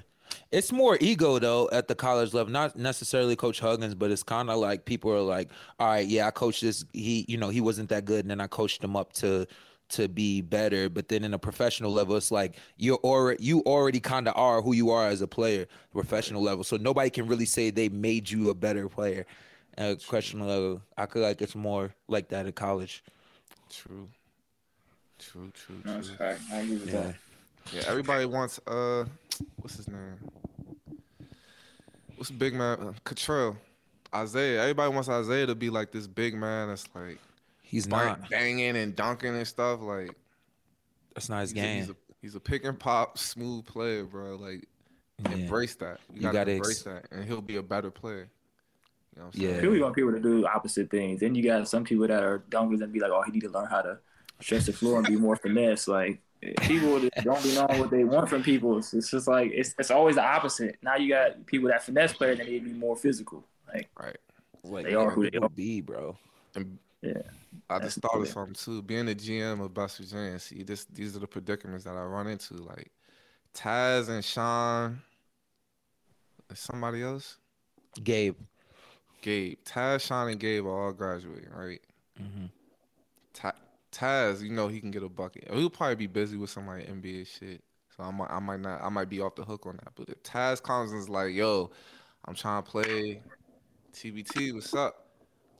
It's 0.52 0.72
more 0.74 0.98
ego 1.02 1.40
though 1.40 1.70
at 1.72 1.88
the 1.88 1.96
college 1.96 2.34
level, 2.34 2.52
not 2.52 2.76
necessarily 2.76 3.36
Coach 3.36 3.60
Huggins, 3.62 3.96
but 3.96 4.12
it's 4.12 4.24
kind 4.24 4.50
of 4.50 4.58
like 4.58 4.86
people 4.86 5.12
are 5.12 5.22
like, 5.22 5.50
all 5.80 5.88
right, 5.88 6.06
yeah, 6.06 6.28
I 6.28 6.32
coached 6.32 6.62
this. 6.62 6.84
He, 6.94 7.26
you 7.30 7.38
know, 7.38 7.50
he 7.50 7.62
wasn't 7.62 7.90
that 7.90 8.06
good, 8.06 8.26
and 8.26 8.30
then 8.32 8.42
I 8.42 8.48
coached 8.48 8.84
him 8.84 8.96
up 8.98 9.14
to 9.14 9.48
to 9.90 10.08
be 10.08 10.42
better. 10.42 10.90
But 10.90 11.08
then 11.08 11.24
in 11.24 11.34
a 11.34 11.40
professional 11.40 11.92
level, 11.92 12.16
it's 12.16 12.32
like 12.32 12.56
you're 12.78 12.98
already 13.04 13.44
you 13.44 13.62
already 13.62 14.00
kind 14.00 14.28
of 14.28 14.34
are 14.36 14.62
who 14.62 14.74
you 14.74 14.90
are 14.92 15.08
as 15.08 15.22
a 15.22 15.28
player, 15.28 15.68
professional 15.92 16.42
level. 16.42 16.64
So 16.64 16.78
nobody 16.78 17.10
can 17.10 17.28
really 17.28 17.46
say 17.46 17.70
they 17.70 17.90
made 17.90 18.30
you 18.30 18.50
a 18.50 18.54
better 18.56 18.90
player. 18.90 19.26
At 19.78 19.92
a 19.92 19.96
professional 19.96 20.48
level, 20.48 20.82
I 20.98 21.06
feel 21.06 21.22
like 21.22 21.40
it's 21.42 21.54
more 21.56 21.94
like 22.08 22.30
that 22.30 22.48
at 22.48 22.56
college. 22.56 23.04
True. 23.70 24.08
True, 25.20 25.52
true, 25.54 25.76
true. 25.84 26.02
right. 26.20 26.38
I 26.52 26.58
agree 26.58 26.78
with 26.78 26.88
Yeah. 26.94 27.02
that. 27.02 27.16
Yeah, 27.74 27.84
everybody 27.88 28.26
wants 28.26 28.60
uh, 28.66 29.06
what's 29.58 29.76
his 29.78 29.88
name? 29.88 30.18
What's 32.16 32.30
the 32.30 32.36
big 32.38 32.54
man? 32.56 32.80
Uh, 32.80 32.94
Cottrell, 33.04 33.58
Isaiah. 34.16 34.62
Everybody 34.62 34.94
wants 34.94 35.10
Isaiah 35.10 35.46
to 35.48 35.56
be 35.56 35.70
like 35.70 35.92
this 35.92 36.08
big 36.08 36.34
man 36.34 36.70
that's 36.70 36.88
like 36.96 37.20
He's 37.68 37.88
bang- 37.88 38.08
not. 38.08 38.30
banging 38.30 38.76
and 38.78 38.96
dunking 38.96 39.36
and 39.36 39.48
stuff. 39.48 39.82
Like 39.82 40.12
That's 41.14 41.30
not 41.30 41.42
his 41.42 41.52
he's 41.52 41.62
a, 41.64 41.68
he's 41.68 41.86
game. 41.88 41.96
a 42.10 42.14
he's 42.22 42.36
a 42.36 42.40
pick 42.40 42.64
and 42.66 42.80
pop 42.80 43.18
smooth 43.18 43.66
player, 43.66 44.04
bro. 44.04 44.36
Like 44.36 44.66
Yeah. 45.24 45.32
embrace 45.34 45.76
that. 45.76 46.00
You, 46.10 46.16
You 46.16 46.22
gotta, 46.22 46.38
gotta 46.38 46.52
embrace 46.52 46.78
ex- 46.78 46.84
that, 46.84 47.12
and 47.12 47.26
he'll 47.26 47.42
be 47.42 47.58
a 47.58 47.64
better 47.64 47.92
player. 47.92 48.30
You 49.16 49.22
know 49.22 49.26
what 49.28 49.36
I'm 49.36 49.42
Yeah. 49.42 49.50
saying? 49.50 49.62
People 49.62 49.80
want 49.82 49.96
people 49.96 50.12
to 50.12 50.20
do 50.20 50.46
opposite 50.48 50.90
things. 50.92 51.20
Then 51.20 51.34
you 51.36 51.44
got 51.44 51.68
some 51.68 51.84
people 51.84 52.08
that 52.08 52.24
are 52.24 52.40
dunkers 52.50 52.82
and 52.82 52.94
be 52.94 53.00
like, 53.00 53.12
oh, 53.12 53.22
he 53.24 53.32
need 53.32 53.42
to 53.42 53.50
learn 53.50 53.68
how 53.68 53.82
to 53.82 53.98
stretch 54.40 54.66
the 54.66 54.74
floor 54.74 55.00
and 55.00 55.08
be 55.08 55.16
more 55.16 55.36
finesse. 55.36 55.88
Like 55.88 56.20
people 56.62 57.00
don't 57.24 57.44
be 57.44 57.56
knowing 57.56 57.80
what 57.80 57.90
they 57.90 58.04
want 58.04 58.30
from 58.30 58.44
people. 58.44 58.78
It's, 58.78 58.94
it's 58.94 59.10
just 59.10 59.28
like 59.28 59.52
it's 59.54 59.74
it's 59.80 59.90
always 59.92 60.16
the 60.16 60.24
opposite. 60.24 60.78
Now 60.84 60.96
you 60.96 61.10
got 61.10 61.46
people 61.48 61.68
that 61.70 61.84
finesse 61.84 62.14
players 62.14 62.38
that 62.38 62.48
need 62.48 62.60
to 62.64 62.66
be 62.70 62.74
more 62.74 62.96
physical. 62.96 63.44
Like 63.74 63.90
Right. 64.00 64.18
Like, 64.64 64.86
They 64.86 64.94
are 64.96 65.10
who 65.10 65.24
they 65.24 65.32
people 65.32 65.46
are. 65.48 65.50
Be 65.50 65.82
bro. 65.82 66.16
And 66.56 66.78
Yeah. 67.02 67.22
I 67.70 67.80
just 67.80 68.00
thought 68.00 68.16
of 68.16 68.24
good. 68.24 68.32
something 68.32 68.54
too. 68.54 68.82
Being 68.82 69.06
the 69.06 69.16
GM 69.16 69.64
of 69.64 69.74
Best 69.74 69.98
Virginia, 69.98 70.40
see 70.40 70.64
this 70.64 70.86
these 70.86 71.16
are 71.16 71.20
the 71.20 71.28
predicaments 71.28 71.84
that 71.86 71.96
I 71.96 72.04
run 72.04 72.28
into. 72.28 72.56
Like 72.56 72.92
Taz 73.54 74.10
and 74.10 74.24
Sean, 74.24 75.02
and 76.50 76.58
somebody 76.58 77.04
else, 77.04 77.38
Gabe. 78.04 78.38
Gabe. 79.22 79.58
Taz, 79.66 80.02
Sean, 80.02 80.30
and 80.30 80.40
Gabe 80.40 80.66
are 80.66 80.86
all 80.86 80.94
graduating, 80.94 81.50
right? 81.54 81.82
hmm 82.18 82.46
Ta- 83.34 83.54
Taz, 83.92 84.42
you 84.42 84.52
know 84.52 84.68
he 84.68 84.80
can 84.80 84.92
get 84.92 85.04
a 85.04 85.10
bucket. 85.10 85.48
He'll 85.52 85.70
probably 85.70 85.96
be 85.96 86.08
busy 86.08 86.38
with 86.38 86.50
some 86.50 86.68
like 86.68 86.88
NBA 86.88 87.28
shit. 87.28 87.64
So 87.96 88.04
I 88.04 88.12
might, 88.12 88.30
I 88.30 88.40
might 88.40 88.60
not, 88.60 88.82
I 88.82 88.90
might 88.90 89.10
be 89.10 89.22
off 89.22 89.36
the 89.36 89.44
hook 89.44 89.66
on 89.66 89.78
that. 89.78 89.94
But 89.96 90.10
if 90.10 90.24
Taz 90.24 90.62
comes 90.62 90.92
and 90.92 91.02
is 91.02 91.10
like, 91.10 91.34
"Yo, 91.34 91.72
I'm 92.26 92.36
trying 92.36 92.64
to 92.64 92.70
play 92.70 93.22
TBT, 93.94 94.54
what's 94.54 94.74
up?" 94.74 95.07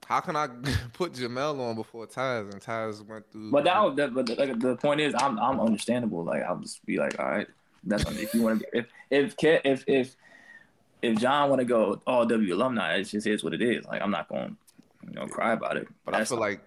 How 0.08 0.22
can 0.22 0.38
I 0.38 0.48
put 0.94 1.14
Jamel 1.14 1.60
on 1.60 1.76
before 1.76 2.08
Taz? 2.08 2.50
And 2.54 2.62
Taz 2.62 3.06
went 3.06 3.30
through. 3.30 3.52
But 3.52 3.66
that, 3.66 3.96
that 3.98 4.14
but 4.14 4.26
the, 4.26 4.36
like, 4.36 4.58
the 4.58 4.78
point 4.78 5.02
is, 5.02 5.14
I'm 5.20 5.38
I'm 5.38 5.60
understandable. 5.60 6.24
Like 6.24 6.44
I'll 6.44 6.60
just 6.60 6.86
be 6.86 6.98
like, 6.98 7.20
all 7.20 7.26
right, 7.26 7.48
that's 7.84 8.10
if 8.12 8.34
you 8.34 8.44
want 8.44 8.62
to. 8.62 8.68
If 8.72 8.86
if 9.12 9.36
if 9.44 9.84
if 9.86 10.16
if 11.02 11.20
John 11.20 11.50
want 11.50 11.60
to 11.60 11.66
go 11.66 12.02
all 12.08 12.26
W 12.26 12.56
alumni, 12.56 12.96
it 12.96 13.04
just 13.04 13.28
is 13.28 13.44
what 13.44 13.54
it 13.54 13.62
is. 13.62 13.86
Like 13.86 14.02
I'm 14.02 14.12
not 14.12 14.30
going, 14.30 14.56
to 15.02 15.08
you 15.10 15.14
know, 15.14 15.28
cry 15.28 15.52
about 15.52 15.76
it. 15.76 15.90
But 16.06 16.16
I 16.16 16.24
feel 16.24 16.40
like, 16.40 16.62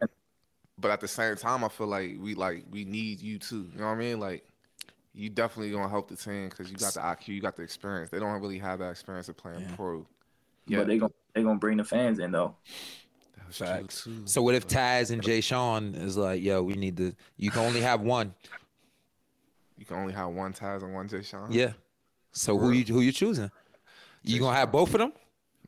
but 0.78 0.90
at 0.90 1.00
the 1.00 1.08
same 1.08 1.36
time, 1.36 1.64
I 1.64 1.68
feel 1.68 1.86
like 1.86 2.16
we 2.20 2.34
like 2.34 2.66
we 2.70 2.84
need 2.84 3.22
you 3.22 3.38
too. 3.38 3.70
You 3.72 3.80
know 3.80 3.86
what 3.86 3.92
I 3.92 3.96
mean? 3.96 4.20
Like, 4.20 4.44
you 5.14 5.30
definitely 5.30 5.72
gonna 5.72 5.88
help 5.88 6.08
the 6.08 6.16
team 6.16 6.50
because 6.50 6.70
you 6.70 6.76
got 6.76 6.92
the 6.92 7.00
IQ, 7.00 7.28
you 7.28 7.40
got 7.40 7.56
the 7.56 7.62
experience. 7.62 8.10
They 8.10 8.18
don't 8.18 8.38
really 8.42 8.58
have 8.58 8.80
that 8.80 8.90
experience 8.90 9.30
of 9.30 9.38
playing 9.38 9.60
Yeah. 9.60 9.76
pro. 9.76 10.06
but 10.68 10.86
they 10.86 10.98
gonna 10.98 11.12
they 11.34 11.42
gonna 11.42 11.58
bring 11.58 11.78
the 11.78 11.84
fans 11.84 12.18
in 12.18 12.32
though. 12.32 12.54
That's 13.58 14.02
true, 14.02 14.14
Facts. 14.14 14.32
So 14.32 14.42
what 14.42 14.54
if 14.54 14.66
Taz 14.66 15.10
and 15.10 15.22
Jaysean 15.22 16.00
is 16.00 16.16
like, 16.16 16.42
yo, 16.42 16.62
we 16.62 16.74
need 16.74 16.96
to. 16.98 17.14
You 17.36 17.50
can 17.50 17.60
only 17.62 17.80
have 17.80 18.00
one. 18.00 18.34
you 19.76 19.84
can 19.84 19.96
only 19.96 20.12
have 20.12 20.28
one 20.30 20.52
Taz 20.52 20.82
and 20.82 20.94
one 20.94 21.08
Jaysean? 21.08 21.48
Yeah. 21.50 21.72
So 22.32 22.56
who 22.58 22.70
you 22.70 22.84
who 22.84 23.00
you 23.00 23.12
choosing? 23.12 23.50
You 24.22 24.38
gonna 24.38 24.56
have 24.56 24.70
both 24.70 24.94
of 24.94 25.00
them? 25.00 25.12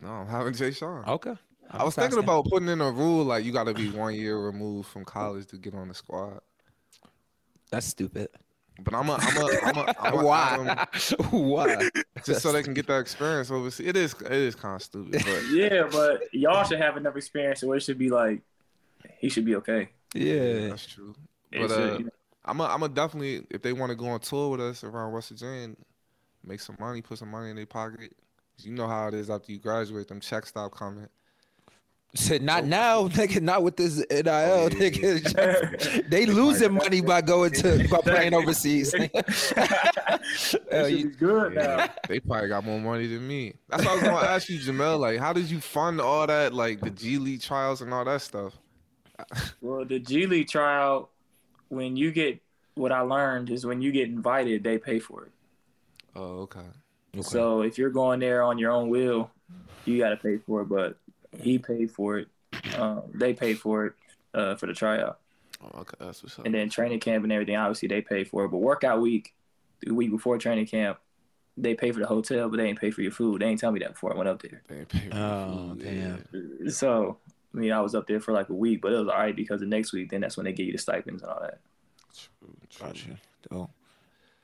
No, 0.00 0.08
I'm 0.08 0.26
having 0.28 0.52
Jaysean. 0.52 1.06
Okay. 1.08 1.34
I 1.70 1.84
was 1.84 1.94
thinking 1.94 2.18
about 2.18 2.44
putting 2.46 2.68
in 2.68 2.80
a 2.82 2.90
rule 2.90 3.24
like 3.24 3.44
you 3.44 3.52
got 3.52 3.64
to 3.64 3.72
be 3.72 3.88
one 3.90 4.14
year 4.14 4.38
removed 4.38 4.88
from 4.88 5.04
college 5.06 5.46
to 5.46 5.56
get 5.56 5.74
on 5.74 5.88
the 5.88 5.94
squad. 5.94 6.40
That's 7.70 7.86
stupid. 7.86 8.28
But 8.84 8.94
I'm 8.94 9.08
a, 9.08 9.14
I'm 9.14 9.36
a, 9.36 9.48
I'm 9.62 9.76
a, 9.76 9.94
I'm 10.00 10.18
a 10.18 10.24
Why? 10.24 10.86
Why? 11.30 11.88
just 12.24 12.42
so 12.42 12.52
they 12.52 12.62
can 12.62 12.74
get 12.74 12.86
that 12.88 13.00
experience 13.00 13.50
overseas. 13.50 13.86
It 13.86 13.96
is, 13.96 14.14
it 14.20 14.32
is 14.32 14.54
kind 14.54 14.76
of 14.76 14.82
stupid, 14.82 15.12
but 15.24 15.42
Yeah, 15.52 15.88
but 15.90 16.22
y'all 16.32 16.64
should 16.64 16.80
have 16.80 16.96
enough 16.96 17.16
experience 17.16 17.60
so 17.60 17.72
it 17.72 17.80
should 17.80 17.98
be 17.98 18.10
like 18.10 18.40
he 19.18 19.28
should 19.28 19.44
be 19.44 19.56
okay. 19.56 19.90
Yeah. 20.14 20.68
that's 20.68 20.86
true. 20.86 21.14
But 21.50 21.68
should, 21.68 21.70
uh, 21.70 21.98
you 21.98 22.04
know, 22.04 22.10
I'm 22.44 22.60
a, 22.60 22.64
I'm 22.64 22.82
a 22.82 22.88
definitely 22.88 23.46
if 23.50 23.62
they 23.62 23.72
want 23.72 23.90
to 23.90 23.96
go 23.96 24.06
on 24.08 24.20
tour 24.20 24.50
with 24.50 24.60
us 24.60 24.84
around 24.84 25.12
West 25.12 25.28
Virginia, 25.30 25.76
make 26.44 26.60
some 26.60 26.76
money, 26.80 27.02
put 27.02 27.18
some 27.18 27.30
money 27.30 27.50
in 27.50 27.56
their 27.56 27.66
pocket. 27.66 28.12
'Cause 28.56 28.66
You 28.66 28.72
know 28.72 28.86
how 28.88 29.08
it 29.08 29.14
is 29.14 29.30
after 29.30 29.52
you 29.52 29.58
graduate, 29.58 30.08
them 30.08 30.20
checks 30.20 30.48
stop 30.50 30.72
coming. 30.72 31.08
Said 32.14 32.42
not 32.42 32.66
now, 32.66 33.08
nigga. 33.08 33.40
Not 33.40 33.62
with 33.62 33.76
this 33.76 33.96
NIL, 34.10 34.24
yeah, 34.26 34.68
nigga. 34.68 36.08
they 36.10 36.26
losing 36.26 36.74
money 36.74 37.00
by 37.00 37.22
going 37.22 37.52
to 37.52 37.88
by 37.88 37.98
playing 38.02 38.34
overseas. 38.34 38.92
Hell, 38.92 40.88
you- 40.88 41.08
be 41.08 41.14
good 41.16 41.54
now. 41.54 41.88
They 42.08 42.20
probably 42.20 42.48
got 42.48 42.64
more 42.66 42.78
money 42.80 43.06
than 43.06 43.26
me. 43.26 43.54
That's 43.68 43.84
what 43.84 43.90
I 43.92 43.94
was 43.94 44.02
gonna 44.02 44.26
ask 44.26 44.48
you, 44.50 44.58
Jamel. 44.58 44.98
Like, 44.98 45.18
how 45.20 45.32
did 45.32 45.50
you 45.50 45.58
fund 45.60 46.00
all 46.02 46.26
that, 46.26 46.52
like 46.52 46.80
the 46.80 46.90
G 46.90 47.16
League 47.16 47.40
trials 47.40 47.80
and 47.80 47.94
all 47.94 48.04
that 48.04 48.20
stuff? 48.20 48.58
Well, 49.62 49.84
the 49.86 49.98
G 49.98 50.26
League 50.26 50.48
trial, 50.48 51.08
when 51.68 51.96
you 51.96 52.12
get 52.12 52.42
what 52.74 52.92
I 52.92 53.00
learned 53.00 53.48
is 53.50 53.64
when 53.64 53.80
you 53.80 53.90
get 53.90 54.08
invited, 54.08 54.62
they 54.64 54.76
pay 54.76 54.98
for 54.98 55.24
it. 55.24 55.32
Oh, 56.14 56.40
okay. 56.42 56.60
So 57.22 57.62
if 57.62 57.78
you're 57.78 57.90
going 57.90 58.20
there 58.20 58.42
on 58.42 58.58
your 58.58 58.70
own 58.70 58.88
will, 58.90 59.30
you 59.84 59.98
got 59.98 60.10
to 60.10 60.16
pay 60.16 60.38
for 60.38 60.62
it. 60.62 60.68
But 60.68 60.96
he 61.40 61.58
paid 61.58 61.90
for 61.90 62.18
it. 62.18 62.28
Um, 62.76 63.02
they 63.14 63.32
paid 63.34 63.58
for 63.58 63.86
it 63.86 63.92
uh, 64.34 64.54
for 64.56 64.66
the 64.66 64.74
tryout, 64.74 65.18
Oh, 65.62 65.80
okay, 65.80 65.96
that's 66.00 66.22
what's 66.22 66.38
up. 66.38 66.44
and 66.46 66.54
then 66.54 66.68
training 66.68 67.00
camp 67.00 67.24
and 67.24 67.32
everything. 67.32 67.56
Obviously, 67.56 67.88
they 67.88 68.00
pay 68.02 68.24
for 68.24 68.44
it. 68.44 68.48
But 68.50 68.58
workout 68.58 69.00
week, 69.00 69.34
the 69.80 69.92
week 69.94 70.10
before 70.10 70.38
training 70.38 70.66
camp, 70.66 70.98
they 71.56 71.74
pay 71.74 71.92
for 71.92 72.00
the 72.00 72.06
hotel, 72.06 72.48
but 72.48 72.56
they 72.56 72.66
ain't 72.66 72.80
pay 72.80 72.90
for 72.90 73.02
your 73.02 73.12
food. 73.12 73.42
They 73.42 73.46
ain't 73.46 73.60
tell 73.60 73.72
me 73.72 73.80
that 73.80 73.92
before 73.92 74.12
I 74.12 74.16
went 74.16 74.28
up 74.28 74.42
there. 74.42 74.62
They 74.68 74.78
ain't 74.80 74.88
pay 74.88 75.08
for 75.08 75.14
the 75.14 75.20
Oh, 75.22 75.68
food, 75.74 75.82
damn. 75.82 76.24
yeah. 76.64 76.70
So 76.70 77.18
I 77.54 77.58
mean, 77.58 77.72
I 77.72 77.80
was 77.80 77.94
up 77.94 78.06
there 78.06 78.20
for 78.20 78.32
like 78.32 78.48
a 78.48 78.54
week, 78.54 78.80
but 78.80 78.92
it 78.92 78.98
was 78.98 79.08
all 79.08 79.18
right 79.18 79.36
because 79.36 79.60
the 79.60 79.66
next 79.66 79.92
week, 79.92 80.10
then 80.10 80.20
that's 80.22 80.36
when 80.36 80.44
they 80.44 80.52
give 80.52 80.66
you 80.66 80.72
the 80.72 80.78
stipends 80.78 81.22
and 81.22 81.30
all 81.30 81.40
that. 81.42 81.60
True, 82.16 82.54
true. 82.70 82.86
Gotcha. 82.86 83.18
Dope. 83.50 83.70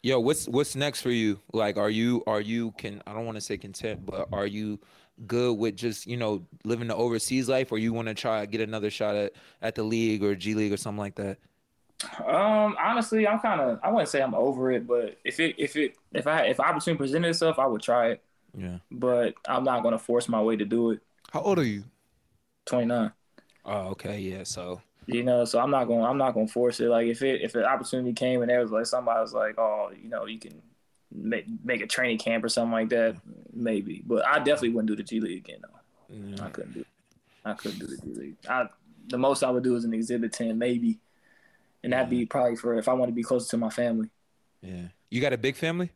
Yo, 0.03 0.21
what's 0.21 0.47
what's 0.47 0.77
next 0.77 1.01
for 1.03 1.11
you? 1.11 1.41
Like, 1.53 1.77
are 1.77 1.91
you 1.91 2.23
are 2.27 2.41
you 2.41 2.73
can 2.79 3.03
I 3.07 3.15
don't 3.15 3.25
want 3.27 3.37
to 3.37 3.41
say 3.41 3.57
content, 3.57 4.05
but 4.07 4.29
are 4.33 4.47
you 4.47 4.79
good 5.27 5.59
with 5.59 5.77
just 5.77 6.07
you 6.07 6.17
know 6.17 6.47
living 6.65 6.89
the 6.89 6.97
overseas 6.97 7.49
life, 7.49 7.73
or 7.73 7.79
you 7.79 7.93
want 7.93 8.09
to 8.09 8.15
try 8.15 8.47
get 8.47 8.61
another 8.61 8.91
shot 8.91 9.17
at 9.17 9.33
at 9.63 9.75
the 9.75 9.83
league 9.83 10.23
or 10.23 10.35
G 10.35 10.55
League 10.55 10.73
or 10.73 10.77
something 10.77 10.99
like 10.99 11.17
that? 11.17 11.39
Um, 12.25 12.77
honestly, 12.81 13.27
I'm 13.27 13.41
kind 13.41 13.61
of 13.61 13.81
I 13.83 13.91
wouldn't 13.91 14.09
say 14.09 14.23
I'm 14.23 14.35
over 14.35 14.71
it, 14.73 14.87
but 14.87 15.19
if 15.25 15.41
it 15.41 15.57
if 15.59 15.77
it 15.77 15.97
if 16.15 16.27
I 16.27 16.43
if 16.47 16.61
opportunity 16.61 16.99
presented 16.99 17.29
itself, 17.31 17.59
I 17.59 17.67
would 17.67 17.83
try 17.83 18.11
it. 18.11 18.25
Yeah. 18.57 18.79
But 18.91 19.35
I'm 19.49 19.65
not 19.65 19.83
gonna 19.83 19.99
force 19.99 20.29
my 20.29 20.41
way 20.43 20.57
to 20.57 20.65
do 20.65 20.91
it. 20.93 21.01
How 21.33 21.41
old 21.43 21.59
are 21.59 21.65
you? 21.65 21.85
29. 22.67 23.13
Oh, 23.65 23.89
okay. 23.91 24.19
Yeah. 24.21 24.45
So 24.45 24.83
You 25.07 25.25
know, 25.25 25.45
so 25.45 25.59
I'm 25.61 25.71
not 25.71 25.85
going. 25.87 26.01
to 26.03 26.07
I'm 26.09 26.19
not 26.19 26.35
going 26.35 26.47
to 26.47 26.53
force 26.53 26.81
it. 26.81 26.89
Like 26.89 27.07
if 27.09 27.23
it 27.23 27.43
if 27.43 27.55
an 27.55 27.65
opportunity 27.65 28.13
came 28.13 28.43
and 28.43 28.51
there 28.51 28.61
was 28.61 28.71
like 28.73 28.87
somebody 28.87 29.21
was 29.21 29.33
like, 29.35 29.59
oh, 29.59 29.91
you 30.01 30.09
know, 30.09 30.27
you 30.27 30.39
can 30.39 30.63
make 31.13 31.47
make 31.65 31.81
a 31.81 31.87
training 31.87 32.19
camp 32.19 32.45
or 32.45 32.49
something 32.49 32.73
like 32.73 32.89
that, 32.91 33.17
maybe. 33.53 34.03
But 34.07 34.27
I 34.27 34.39
definitely 34.39 34.71
wouldn't 34.71 34.89
do 34.89 34.97
the 34.97 35.03
G 35.03 35.21
League 35.21 35.45
again. 35.45 35.61
though. 35.63 36.15
yeah. 36.15 36.45
I 36.45 36.49
couldn't 36.51 36.73
do. 36.75 36.81
It. 36.81 36.87
I 37.45 37.55
couldn't 37.55 37.79
do 37.79 37.87
the 37.87 37.97
G 37.97 38.15
League. 38.21 38.37
I 38.49 38.67
the 39.09 39.19
most 39.19 39.43
I 39.43 39.51
would 39.51 39.65
do 39.65 39.75
is 39.75 39.85
an 39.85 39.95
Exhibit 39.95 40.33
10, 40.33 40.59
maybe, 40.59 40.99
and 41.83 41.93
that'd 41.93 42.11
be 42.11 42.27
probably 42.27 42.57
for 42.57 42.75
if 42.79 42.89
I 42.89 42.93
want 42.93 43.09
to 43.09 43.15
be 43.15 43.23
closer 43.23 43.49
to 43.51 43.57
my 43.57 43.71
family. 43.71 44.11
yeah. 44.63 44.89
You 45.11 45.23
got 45.23 45.33
a 45.33 45.39
big 45.39 45.57
family? 45.57 45.91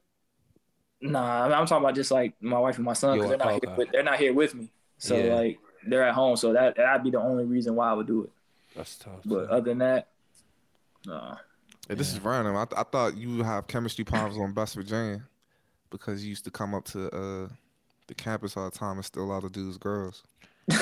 Nah, 1.02 1.44
I'm 1.44 1.66
talking 1.66 1.84
about 1.84 1.94
just 1.94 2.10
like 2.10 2.32
my 2.40 2.58
wife 2.58 2.76
and 2.76 2.84
my 2.86 2.94
son 2.94 3.16
Yo, 3.16 3.22
because 3.22 3.28
they're 3.30 3.38
not 3.46 3.60
here 3.60 3.70
uh, 3.70 3.76
with, 3.76 3.90
they're 3.90 4.02
not 4.02 4.18
here 4.18 4.32
with 4.32 4.54
me. 4.54 4.70
So 4.96 5.16
Yeah. 5.16 5.34
like 5.34 5.58
they're 5.86 6.04
at 6.04 6.14
home, 6.14 6.36
so 6.36 6.54
that 6.54 6.76
that'd 6.76 7.02
be 7.02 7.10
the 7.10 7.20
only 7.20 7.44
reason 7.44 7.74
why 7.74 7.90
I 7.90 7.92
would 7.92 8.06
do 8.06 8.22
it. 8.24 8.30
That's 8.74 8.96
tough. 8.96 9.20
But 9.24 9.50
other 9.50 9.62
than 9.70 9.78
that, 9.78 10.08
nah. 11.04 11.36
Hey, 11.92 11.98
this 11.98 12.10
is 12.14 12.20
random. 12.20 12.56
I, 12.56 12.64
th- 12.64 12.78
I 12.80 12.84
thought 12.84 13.18
you 13.18 13.36
would 13.36 13.44
have 13.44 13.66
chemistry 13.66 14.02
problems 14.02 14.38
on 14.40 14.54
West 14.54 14.76
Virginia 14.76 15.20
because 15.90 16.24
you 16.24 16.30
used 16.30 16.44
to 16.44 16.50
come 16.50 16.74
up 16.74 16.86
to 16.86 17.08
uh, 17.14 17.48
the 18.06 18.14
campus 18.14 18.56
all 18.56 18.64
the 18.70 18.70
time 18.78 18.96
and 18.96 19.04
steal 19.04 19.30
all 19.30 19.42
the 19.42 19.50
dudes' 19.50 19.76
girls. 19.76 20.22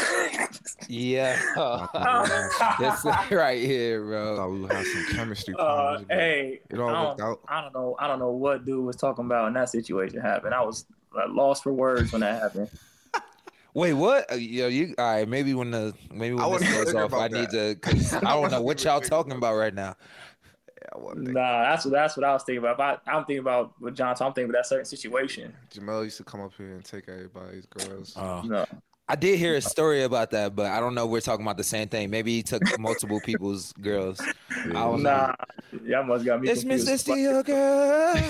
yeah. 0.89 1.37
I 1.57 2.77
That's 2.79 3.05
right 3.33 3.61
here, 3.61 4.05
bro. 4.05 4.37
thought 4.37 4.51
we 4.51 4.61
would 4.61 4.71
have 4.73 4.87
some 4.87 5.07
chemistry 5.17 5.55
Uh, 5.55 5.57
problems. 5.65 6.07
but 6.09 6.17
hey, 6.17 6.61
it 6.71 6.79
all 6.79 6.89
I 6.91 7.03
worked 7.07 7.19
don't, 7.19 7.29
out. 7.29 7.41
I 7.49 7.61
don't 7.61 7.75
know. 7.75 7.97
I 7.99 8.07
don't 8.07 8.21
know 8.21 8.31
what 8.31 8.65
dude 8.65 8.85
was 8.85 8.95
talking 8.95 9.25
about 9.25 9.47
when 9.47 9.55
that 9.55 9.69
situation 9.69 10.21
happened. 10.21 10.55
I 10.55 10.63
was 10.63 10.87
uh, 11.19 11.29
lost 11.29 11.65
for 11.65 11.73
words 11.73 12.13
when 12.13 12.21
that 12.21 12.41
happened. 12.41 12.71
Wait, 13.75 13.95
what? 13.95 14.31
Uh, 14.31 14.37
Yo, 14.37 14.69
you 14.69 14.95
all 14.97 15.13
right? 15.13 15.29
Maybe 15.29 15.55
when 15.55 15.73
the 15.73 15.93
maybe 16.13 16.39
I 16.39 16.47
when 16.47 16.61
this 16.61 16.73
wasn't 16.79 16.95
goes 16.95 16.95
off, 16.95 17.15
I 17.15 17.27
about 17.27 17.33
need 17.33 17.51
to. 17.51 17.75
Cause 17.81 18.13
I 18.15 18.21
don't 18.21 18.53
know 18.53 18.63
what 18.63 18.85
y'all 18.85 19.01
talking 19.01 19.33
about 19.33 19.57
right 19.57 19.75
now. 19.75 19.97
Yeah, 20.83 20.89
I 20.95 20.99
wasn't 20.99 21.19
thinking. 21.27 21.35
Nah, 21.35 21.63
that's 21.63 21.85
what 21.85 21.93
that's 21.93 22.17
what 22.17 22.25
I 22.25 22.33
was 22.33 22.43
thinking 22.43 22.65
about. 22.65 22.75
If 22.75 22.81
I, 23.09 23.11
I'm 23.13 23.25
thinking 23.25 23.39
about 23.41 23.75
what 23.79 23.95
John. 23.95 24.11
I'm 24.21 24.33
thinking 24.33 24.45
about 24.45 24.59
that 24.61 24.67
certain 24.67 24.87
situation. 24.87 25.55
Jamel 25.71 26.05
used 26.05 26.17
to 26.19 26.25
come 26.25 26.41
up 26.41 26.53
here 26.57 26.73
and 26.73 26.85
take 26.85 27.09
everybody's 27.09 27.67
girls. 27.67 28.15
Oh, 28.17 28.43
No, 28.43 28.65
I 29.09 29.17
did 29.17 29.39
hear 29.39 29.57
a 29.57 29.61
story 29.61 30.05
about 30.05 30.31
that, 30.31 30.55
but 30.55 30.67
I 30.67 30.81
don't 30.81 30.95
know. 30.95 31.05
if 31.05 31.11
We're 31.11 31.21
talking 31.21 31.45
about 31.45 31.57
the 31.57 31.65
same 31.65 31.89
thing. 31.89 32.11
Maybe 32.11 32.33
he 32.33 32.43
took 32.43 32.63
multiple 32.79 33.21
people's 33.21 33.73
girls. 33.73 34.21
I 34.51 34.69
don't 34.73 35.03
know. 35.03 35.11
Nah, 35.11 35.35
y'all 35.85 36.05
must 36.05 36.25
got 36.25 36.41
me. 36.41 36.49
It's 36.49 36.65
Miss 36.65 36.85
confused. 36.85 37.09
Misty, 37.09 37.25
girl. 37.43 38.23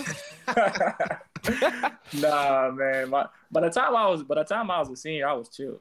nah, 2.14 2.70
man. 2.70 3.10
My, 3.10 3.26
by 3.52 3.60
the 3.60 3.70
time 3.70 3.94
I 3.94 4.08
was, 4.08 4.22
by 4.22 4.36
the 4.36 4.44
time 4.44 4.70
I 4.70 4.78
was 4.80 4.88
a 4.88 4.96
senior, 4.96 5.28
I 5.28 5.34
was 5.34 5.48
chill. 5.50 5.80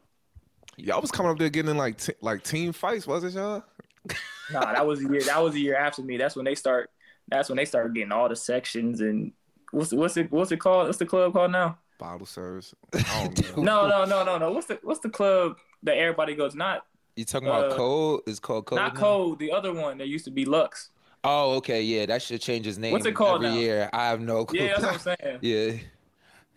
Y'all 0.75 1.01
was 1.01 1.11
coming 1.11 1.31
up 1.31 1.39
there 1.39 1.49
getting 1.49 1.71
in 1.71 1.77
like 1.77 1.97
t- 1.97 2.13
like 2.21 2.43
team 2.43 2.73
fights, 2.73 3.07
was 3.07 3.23
it 3.23 3.33
y'all? 4.51 4.61
Nah, 4.61 4.73
that 4.73 4.85
was 4.85 4.99
a 5.03 5.09
year. 5.09 5.21
That 5.21 5.41
was 5.43 5.55
a 5.55 5.59
year 5.59 5.75
after 5.75 6.01
me. 6.01 6.17
That's 6.17 6.35
when 6.35 6.45
they 6.45 6.55
start. 6.55 6.89
That's 7.27 7.49
when 7.49 7.57
they 7.57 7.65
started 7.65 7.93
getting 7.93 8.11
all 8.11 8.27
the 8.29 8.35
sections 8.35 9.01
and 9.01 9.31
what's 9.71 9.93
what's 9.93 10.17
it 10.17 10.31
what's 10.31 10.51
it 10.51 10.57
called? 10.57 10.87
What's 10.87 10.97
the 10.97 11.05
club 11.05 11.33
called 11.33 11.51
now? 11.51 11.77
Bottle 11.99 12.25
service. 12.25 12.73
I 12.93 12.99
don't 13.33 13.57
know. 13.57 13.63
No, 13.63 13.87
no, 13.87 14.05
no, 14.05 14.23
no, 14.23 14.37
no. 14.37 14.51
What's 14.51 14.67
the 14.67 14.79
what's 14.83 14.99
the 15.01 15.09
club 15.09 15.57
that 15.83 15.97
everybody 15.97 16.33
goes? 16.35 16.55
Not 16.55 16.85
You 17.15 17.25
talking 17.25 17.47
about 17.47 17.71
Uh, 17.71 17.75
Code? 17.75 18.21
It's 18.25 18.39
called 18.39 18.65
Code. 18.65 18.77
not 18.77 18.93
now? 18.95 18.99
Code. 18.99 19.39
The 19.39 19.51
other 19.51 19.73
one 19.73 19.97
that 19.99 20.07
used 20.07 20.25
to 20.25 20.31
be 20.31 20.45
Lux. 20.45 20.89
Oh, 21.23 21.55
okay, 21.57 21.81
yeah, 21.83 22.05
that 22.05 22.21
should 22.21 22.39
change 22.41 22.65
his 22.65 22.79
name. 22.79 22.93
What's 22.93 23.05
it 23.05 23.13
called 23.13 23.43
every 23.43 23.49
now? 23.57 23.61
year? 23.61 23.89
I 23.91 24.07
have 24.07 24.21
no 24.21 24.45
clue. 24.45 24.61
Yeah, 24.61 24.79
that's 24.79 25.05
what 25.05 25.17
I'm 25.17 25.17
saying. 25.21 25.39
yeah, 25.41 25.77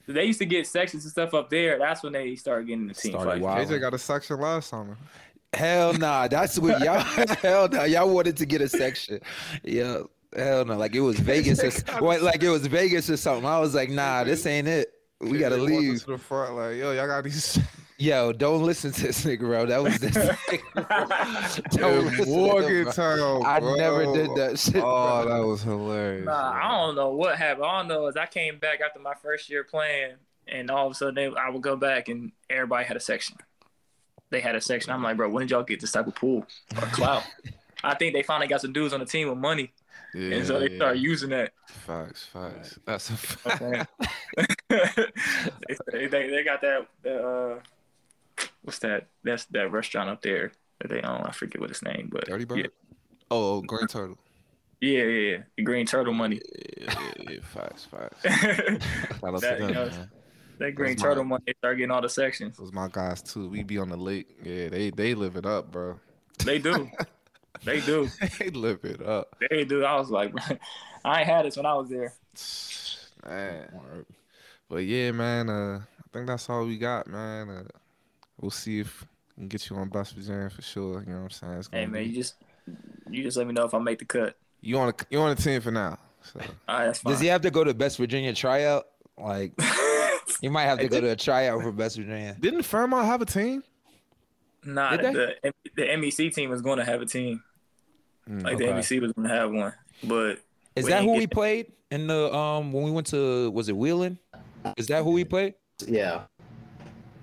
They 0.07 0.24
used 0.24 0.38
to 0.38 0.47
get 0.47 0.68
sections 0.68 1.03
and 1.05 1.11
stuff 1.11 1.34
up 1.34 1.51
there. 1.51 1.78
That's 1.80 2.05
when 2.05 2.12
they 2.12 2.36
started 2.36 2.68
getting 2.68 2.86
the 2.86 2.95
team 2.95 3.11
Started 3.11 3.30
fight. 3.32 3.40
wild. 3.43 3.68
KJ 3.68 3.80
got 3.80 3.93
a 3.93 3.99
section 3.99 4.38
last 4.38 4.68
summer. 4.68 4.97
Hell 5.55 5.93
nah. 5.95 6.29
That's 6.29 6.59
what 6.59 6.81
y'all. 6.81 7.01
hell 7.43 7.69
no, 7.69 7.85
y'all 7.85 8.09
wanted 8.09 8.37
to 8.39 8.47
get 8.47 8.61
a 8.61 8.69
section. 8.69 9.21
Yeah, 9.63 10.03
hell 10.37 10.65
no. 10.65 10.77
Like 10.77 10.95
it 10.95 11.01
was 11.01 11.19
Vegas. 11.21 11.83
Or, 11.93 12.03
what, 12.03 12.23
like 12.23 12.43
it 12.43 12.51
was 12.51 12.67
Vegas 12.67 13.11
or 13.11 13.17
something. 13.17 13.47
I 13.47 13.59
was 13.59 13.75
like, 13.75 13.91
nah, 13.91 14.25
this 14.25 14.47
ain't 14.47 14.69
it. 14.69 14.93
We 15.21 15.39
gotta 15.39 15.57
leave. 15.57 16.01
to 16.01 16.13
the 16.13 16.19
front 16.19 16.57
like, 16.57 16.77
yo, 16.77 16.93
y'all 16.93 17.07
got 17.07 17.25
these. 17.25 17.59
Yo, 17.99 18.33
don't 18.33 18.65
listen 18.65 18.91
to 18.91 19.03
this 19.03 19.25
nigga, 19.25 19.41
bro. 19.41 19.65
That 19.65 19.81
was 19.81 19.97
this. 20.01 20.15
don't 21.71 22.05
listen 22.07 22.25
to 22.25 22.67
him, 22.67 22.85
bro. 22.93 23.43
I 23.45 23.61
never 23.61 24.13
did 24.13 24.35
that 24.35 24.59
shit. 24.59 24.83
Oh, 24.83 25.23
bro. 25.23 25.29
that 25.29 25.47
was 25.47 25.63
hilarious. 25.63 26.25
Nah, 26.25 26.53
I 26.53 26.69
don't 26.69 26.97
know 26.97 27.11
what 27.11 27.39
happened. 27.39 27.65
All 27.65 27.85
I 27.85 27.87
know 27.87 28.09
is 28.09 28.17
I 28.17 28.27
came 28.27 28.59
back 28.59 28.81
after 28.81 28.99
my 28.99 29.15
first 29.15 29.49
year 29.49 29.63
playing, 29.63 30.15
and 30.49 30.69
all 30.69 30.87
of 30.87 30.93
a 30.93 30.95
sudden 30.97 31.15
they, 31.15 31.27
I 31.27 31.51
would 31.51 31.63
go 31.63 31.77
back 31.77 32.09
and 32.09 32.33
everybody 32.51 32.85
had 32.85 32.97
a 32.97 33.01
section. 33.01 33.37
They 34.33 34.41
had 34.41 34.57
a 34.57 34.61
section. 34.61 34.93
I'm 34.93 35.03
like, 35.03 35.16
bro, 35.16 35.28
when 35.28 35.43
did 35.43 35.51
y'all 35.53 35.62
get 35.62 35.80
this 35.80 35.93
type 35.93 36.09
of 36.09 36.14
pool 36.16 36.45
or 36.76 36.83
clout? 36.89 37.22
I 37.85 37.95
think 37.95 38.14
they 38.14 38.22
finally 38.24 38.49
got 38.49 38.61
some 38.61 38.72
dudes 38.72 38.93
on 38.95 39.01
the 39.01 39.07
team 39.07 39.28
with 39.28 39.39
money, 39.39 39.72
Yeah, 40.14 40.37
and 40.37 40.47
so 40.47 40.59
they 40.61 40.70
yeah. 40.70 40.76
started 40.76 41.03
using 41.03 41.30
that. 41.30 41.53
Facts, 41.66 42.24
facts. 42.33 42.78
That's 42.87 43.11
a 43.11 43.16
fact. 43.16 43.91
They, 45.93 46.07
they 46.07 46.28
they 46.30 46.45
got 46.45 46.61
that 46.62 46.87
that 47.03 47.22
uh 47.24 47.59
what's 48.62 48.78
that 48.80 49.07
that's 49.22 49.45
that 49.47 49.70
restaurant 49.70 50.09
up 50.11 50.22
there 50.22 50.53
that 50.80 50.89
they 50.89 51.01
own. 51.03 51.22
I 51.22 51.33
forget 51.33 51.61
what 51.61 51.70
its 51.70 51.83
name, 51.83 52.09
but 52.11 52.24
Dirty 52.26 52.45
Bird? 52.45 52.59
Yeah, 52.59 52.66
Oh, 53.30 53.61
Green 53.62 53.87
Turtle. 53.87 54.18
yeah, 54.80 55.03
yeah, 55.03 55.30
yeah. 55.30 55.39
The 55.57 55.62
green 55.62 55.87
turtle 55.87 56.12
money. 56.14 56.41
Yeah, 56.80 56.95
yeah, 57.18 57.30
yeah. 57.33 57.39
Facts, 57.43 57.85
facts. 57.87 58.22
that 58.22 58.83
Shout 59.20 59.35
out 59.35 59.35
to 59.35 59.41
That, 59.41 59.59
them, 59.59 59.68
you 59.68 59.74
know, 59.74 59.91
man. 60.59 60.75
green 60.75 60.91
That's 60.93 61.03
turtle 61.03 61.25
mine. 61.25 61.41
money. 61.47 61.55
Start 61.59 61.77
getting 61.79 61.91
all 61.91 62.03
the 62.03 62.09
sections. 62.09 62.57
Those 62.59 62.73
my 62.73 62.89
guys 62.91 63.23
too. 63.23 63.49
We 63.49 63.63
be 63.63 63.79
on 63.79 63.89
the 63.89 63.97
lake. 63.97 64.29
Yeah, 64.43 64.69
they 64.69 64.91
they 64.91 65.15
live 65.15 65.37
it 65.37 65.47
up, 65.47 65.71
bro. 65.71 65.99
They 66.45 66.59
do. 66.59 66.91
they 67.65 67.81
do. 67.81 68.09
they 68.39 68.51
live 68.51 68.85
it 68.85 69.03
up. 69.07 69.37
They 69.51 69.65
do. 69.65 69.85
I 69.85 69.97
was 69.97 70.11
like, 70.11 70.35
I 71.05 71.21
ain't 71.21 71.29
had 71.29 71.45
this 71.47 71.57
when 71.57 71.67
I 71.67 71.75
was 71.75 71.89
there. 71.89 72.13
Man. 73.29 74.05
But 74.69 74.85
yeah, 74.85 75.13
man. 75.13 75.49
Uh, 75.51 75.81
I 75.81 76.05
think 76.13 76.27
that's 76.27 76.49
all 76.51 76.65
we 76.65 76.79
got, 76.79 77.07
man. 77.07 77.49
Uh, 77.49 77.63
we'll 78.41 78.51
see 78.51 78.81
if 78.81 79.07
we 79.37 79.43
can 79.43 79.49
get 79.49 79.69
you 79.71 79.77
on 79.77 79.89
Best 79.89 80.15
Virginia 80.15 80.51
for 80.51 80.63
sure. 80.63 81.05
You 81.07 81.13
know 81.13 81.19
what 81.19 81.25
I'm 81.25 81.31
saying? 81.31 81.53
It's 81.55 81.69
Hey 81.73 81.87
man, 81.87 82.03
be- 82.05 82.09
you 82.11 82.15
just 82.17 82.35
you 83.11 83.23
just 83.23 83.37
let 83.37 83.47
me 83.47 83.53
know 83.53 83.65
if 83.65 83.75
I 83.75 83.79
make 83.79 83.99
the 83.99 84.05
cut. 84.07 84.37
you 84.61 84.79
on 84.79 84.89
a, 84.89 84.95
you 85.11 85.19
on 85.21 85.35
the 85.35 85.41
team 85.43 85.61
for 85.61 85.71
now. 85.71 85.99
So 86.23 86.41
All 86.69 86.79
right, 86.79 86.87
that's 86.87 86.99
fine. 87.01 87.13
Does 87.13 87.21
he 87.21 87.27
have 87.29 87.43
to 87.43 87.51
go 87.51 87.65
to 87.65 87.75
Best 87.75 87.99
Virginia 87.99 88.33
tryout? 88.33 88.87
Like, 89.19 89.53
you 90.43 90.51
might 90.51 90.64
have 90.64 90.78
to 90.80 90.88
go 90.88 91.01
to 91.01 91.11
a 91.11 91.16
tryout 91.16 91.62
for 91.62 91.72
Best 91.72 91.97
Virginia. 91.97 92.36
didn't 92.38 92.62
Fairmont 92.64 93.07
have 93.07 93.22
a 93.22 93.26
team? 93.26 93.62
nah, 94.64 94.97
the 94.97 95.34
the 95.76 95.82
MEC 95.82 96.34
team 96.34 96.51
was 96.51 96.61
going 96.62 96.78
to 96.78 96.84
have 96.84 97.01
a 97.01 97.07
team. 97.07 97.43
Mm, 98.28 98.45
Like 98.45 98.55
okay. 98.57 98.66
the 98.66 98.72
MEC 98.72 99.01
was 99.01 99.12
going 99.12 99.26
to 99.28 99.34
have 99.34 99.51
one, 99.51 99.72
but 100.05 100.38
Is 100.76 100.86
that 100.86 101.03
who 101.03 101.12
get 101.14 101.18
we 101.18 101.26
played 101.26 101.72
in 101.90 102.07
the 102.07 102.32
um 102.34 102.72
when 102.72 102.84
we 102.84 102.90
went 102.90 103.07
to 103.09 103.51
was 103.51 103.68
it 103.68 103.76
Wheeling? 103.76 104.18
Is 104.76 104.86
that 104.88 105.03
who 105.03 105.11
we 105.12 105.24
played? 105.24 105.55
Yeah. 105.86 106.22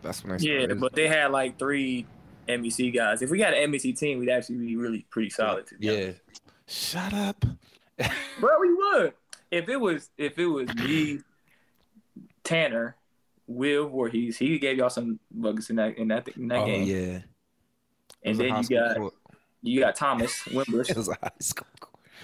That's 0.02 0.24
when 0.24 0.38
they 0.38 0.46
yeah, 0.46 0.60
started. 0.62 0.80
but 0.82 0.94
they 0.94 1.08
had 1.08 1.32
like 1.32 1.58
three 1.60 2.06
MEC 2.48 2.94
guys. 2.94 3.22
If 3.22 3.30
we 3.30 3.38
got 3.38 3.54
an 3.54 3.72
MEC 3.72 3.98
team, 3.98 4.20
we'd 4.20 4.30
actually 4.30 4.58
be 4.58 4.76
really 4.76 5.06
pretty 5.10 5.30
solid. 5.30 5.68
To 5.68 5.76
Yeah. 5.80 5.92
honest. 5.94 6.22
Shut 6.68 7.14
up. 7.14 7.46
bro, 8.40 8.60
we 8.60 8.74
would. 8.74 9.14
If 9.52 9.70
it 9.70 9.78
was 9.78 10.10
if 10.18 10.38
it 10.38 10.46
was 10.46 10.74
me, 10.76 11.20
Tanner, 12.44 12.96
Will 13.50 13.90
Voorhees, 13.90 14.38
he 14.38 14.60
gave 14.60 14.78
y'all 14.78 14.90
some 14.92 15.20
buckets 15.32 15.70
in 15.72 15.78
that 15.78 15.98
in 15.98 16.08
that 16.10 16.28
in 16.38 16.48
that 16.50 16.60
Oh 16.60 16.66
game. 16.66 16.86
yeah. 16.86 17.20
And 18.24 18.40
then 18.40 18.56
you 18.58 18.68
got 18.68 18.96
court. 18.98 19.14
you 19.62 19.80
got 19.80 19.96
Thomas 19.96 20.46
It 20.48 20.54
Wimbush. 20.54 20.96
was 20.96 21.10
a 21.10 21.18
high 21.22 21.32
school. 21.40 21.68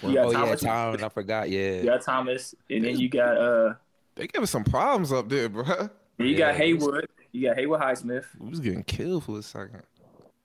You 0.02 0.14
got 0.14 0.26
Oh 0.26 0.30
yeah, 0.30 0.54
Thomas. 0.54 0.60
Tom. 0.60 0.96
I 1.02 1.08
forgot. 1.08 1.50
Yeah. 1.50 1.80
You 1.80 1.84
got 1.86 2.02
Thomas, 2.02 2.54
and 2.70 2.84
then 2.84 2.98
you 2.98 3.08
got 3.08 3.36
uh 3.38 3.74
They 4.14 4.26
gave 4.26 4.42
us 4.42 4.50
some 4.50 4.64
problems 4.64 5.12
up 5.12 5.28
there, 5.28 5.48
bro. 5.48 5.90
you 6.18 6.36
Yeah, 6.36 6.38
got 6.38 6.54
it 6.54 6.56
Haywood. 6.56 7.06
You 7.32 7.48
got 7.48 7.56
Haywood 7.56 7.80
Highsmith. 7.80 8.26
We 8.38 8.48
was 8.48 8.60
getting 8.60 8.84
killed 8.84 9.24
for 9.24 9.38
a 9.38 9.42
second. 9.42 9.82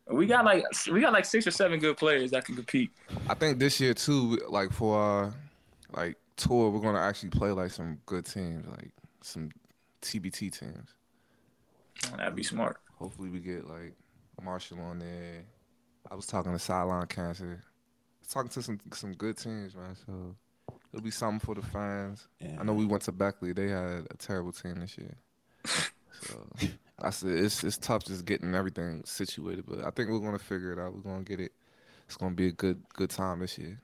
We 0.08 0.26
got 0.26 0.44
like 0.46 0.66
we 0.92 1.00
got 1.00 1.14
like 1.14 1.26
six 1.26 1.48
or 1.48 1.52
seven 1.52 1.80
good 1.80 1.98
players 1.98 2.32
that 2.32 2.46
can 2.46 2.56
compete. 2.56 2.92
I 3.30 3.34
think 3.34 3.60
this 3.60 3.80
year 3.80 3.94
too, 3.94 4.40
like 4.50 4.72
for 4.74 4.98
our 4.98 5.34
like 5.96 6.18
tour, 6.36 6.70
we're 6.70 6.82
gonna 6.82 7.00
actually 7.00 7.30
play 7.30 7.52
like 7.52 7.72
some 7.72 8.00
good 8.06 8.26
teams, 8.26 8.66
like 8.68 8.92
some 9.22 9.52
TBT 10.02 10.58
teams. 10.58 10.96
That'd 12.18 12.36
be 12.36 12.44
smart. 12.44 12.78
Hopefully 12.98 13.30
we 13.30 13.40
get 13.40 13.68
like 13.68 13.94
Marshall 14.42 14.80
on 14.82 15.00
there. 15.00 15.44
I 16.10 16.16
was 16.16 16.26
talking 16.26 16.52
to 16.52 16.60
Sideline 16.60 17.08
Cancer. 17.08 17.64
Talking 18.30 18.50
to 18.50 18.62
some 18.62 18.80
some 18.94 19.14
good 19.14 19.38
teams, 19.38 19.76
man. 19.76 19.96
So 20.06 20.36
it'll 20.94 21.04
be 21.04 21.12
something 21.12 21.40
for 21.40 21.56
the 21.56 21.62
fans. 21.62 22.28
I 22.60 22.64
know 22.64 22.74
we 22.74 22.86
went 22.86 23.04
to 23.04 23.12
Beckley. 23.12 23.54
They 23.54 23.68
had 23.68 24.08
a 24.10 24.18
terrible 24.18 24.52
team 24.52 24.76
this 24.76 24.98
year. 24.98 25.16
So 25.66 26.70
I 27.00 27.10
said 27.10 27.32
it's 27.32 27.64
it's 27.64 27.78
tough 27.78 28.06
just 28.06 28.26
getting 28.26 28.56
everything 28.56 29.02
situated, 29.06 29.66
but 29.68 29.84
I 29.86 29.90
think 29.90 30.10
we're 30.10 30.20
gonna 30.20 30.40
figure 30.40 30.72
it 30.72 30.80
out. 30.80 30.94
We're 30.94 31.02
gonna 31.02 31.24
get 31.24 31.40
it. 31.40 31.52
It's 32.06 32.18
gonna 32.18 32.36
be 32.36 32.48
a 32.48 32.52
good 32.52 32.82
good 32.94 33.10
time 33.10 33.40
this 33.40 33.58
year. 33.58 33.80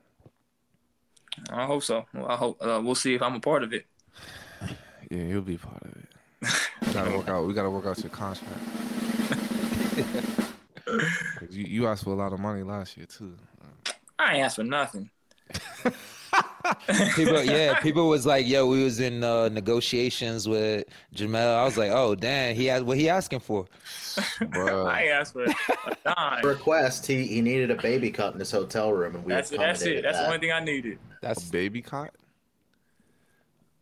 I 1.50 1.66
hope 1.66 1.82
so. 1.82 2.06
Well, 2.14 2.28
I 2.28 2.36
hope 2.36 2.58
uh, 2.60 2.80
we'll 2.82 2.94
see 2.94 3.14
if 3.14 3.22
I'm 3.22 3.34
a 3.34 3.40
part 3.40 3.62
of 3.62 3.72
it. 3.72 3.86
Yeah, 5.10 5.22
you'll 5.22 5.42
be 5.42 5.56
part 5.56 5.82
of 5.82 5.92
it. 5.96 6.07
We 7.04 7.04
gotta 7.04 7.18
work 7.18 7.28
out. 7.36 7.46
We 7.46 7.54
gotta 7.54 7.70
work 7.70 7.86
out 7.86 7.98
your 7.98 8.10
contract. 8.10 8.60
you, 11.50 11.64
you 11.64 11.86
asked 11.86 12.04
for 12.04 12.10
a 12.10 12.16
lot 12.16 12.32
of 12.32 12.40
money 12.40 12.62
last 12.62 12.96
year 12.96 13.06
too. 13.06 13.34
I 14.18 14.34
ain't 14.34 14.44
asked 14.44 14.56
for 14.56 14.64
nothing. 14.64 15.10
people, 17.14 17.42
yeah, 17.42 17.78
people 17.80 18.08
was 18.08 18.26
like, 18.26 18.46
"Yo, 18.46 18.66
we 18.66 18.82
was 18.82 19.00
in 19.00 19.24
uh, 19.24 19.48
negotiations 19.48 20.48
with 20.48 20.84
Jamel." 21.14 21.56
I 21.56 21.64
was 21.64 21.78
like, 21.78 21.90
"Oh, 21.90 22.14
damn, 22.14 22.54
he 22.54 22.66
had 22.66 22.82
what 22.82 22.98
he 22.98 23.08
asking 23.08 23.40
for." 23.40 23.66
Bruh. 24.40 24.86
I 24.86 25.06
asked 25.06 25.32
for 25.32 25.44
a 25.44 25.54
dime. 26.04 26.44
Request. 26.44 27.06
He 27.06 27.26
he 27.26 27.40
needed 27.40 27.70
a 27.70 27.76
baby 27.76 28.10
cot 28.10 28.34
in 28.34 28.40
his 28.40 28.50
hotel 28.50 28.92
room, 28.92 29.14
and 29.14 29.24
we 29.24 29.32
That's 29.32 29.52
it. 29.52 29.58
That's 29.58 29.82
it. 29.82 29.84
accommodated 29.84 30.04
That's 30.04 30.18
the 30.18 30.26
only 30.26 30.38
thing 30.38 30.52
I 30.52 30.60
needed. 30.60 30.98
That's 31.22 31.38
A 31.38 31.40
That's 31.42 31.50
baby 31.50 31.80
cot? 31.80 32.10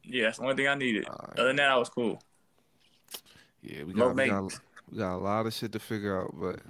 Yeah, 0.04 0.24
that's 0.24 0.38
the 0.38 0.44
only 0.44 0.56
thing 0.56 0.68
I 0.68 0.74
needed. 0.74 1.08
Alright. 1.08 1.38
Other 1.38 1.48
than 1.48 1.56
that, 1.56 1.70
I 1.70 1.76
was 1.76 1.88
cool. 1.88 2.22
Yeah, 3.66 3.82
we 3.82 3.94
got, 3.94 4.14
we 4.14 4.28
got 4.28 4.60
we 4.90 4.98
got 4.98 5.16
a 5.16 5.18
lot 5.18 5.46
of 5.46 5.52
shit 5.52 5.72
to 5.72 5.80
figure 5.80 6.22
out, 6.22 6.32
but 6.40 6.60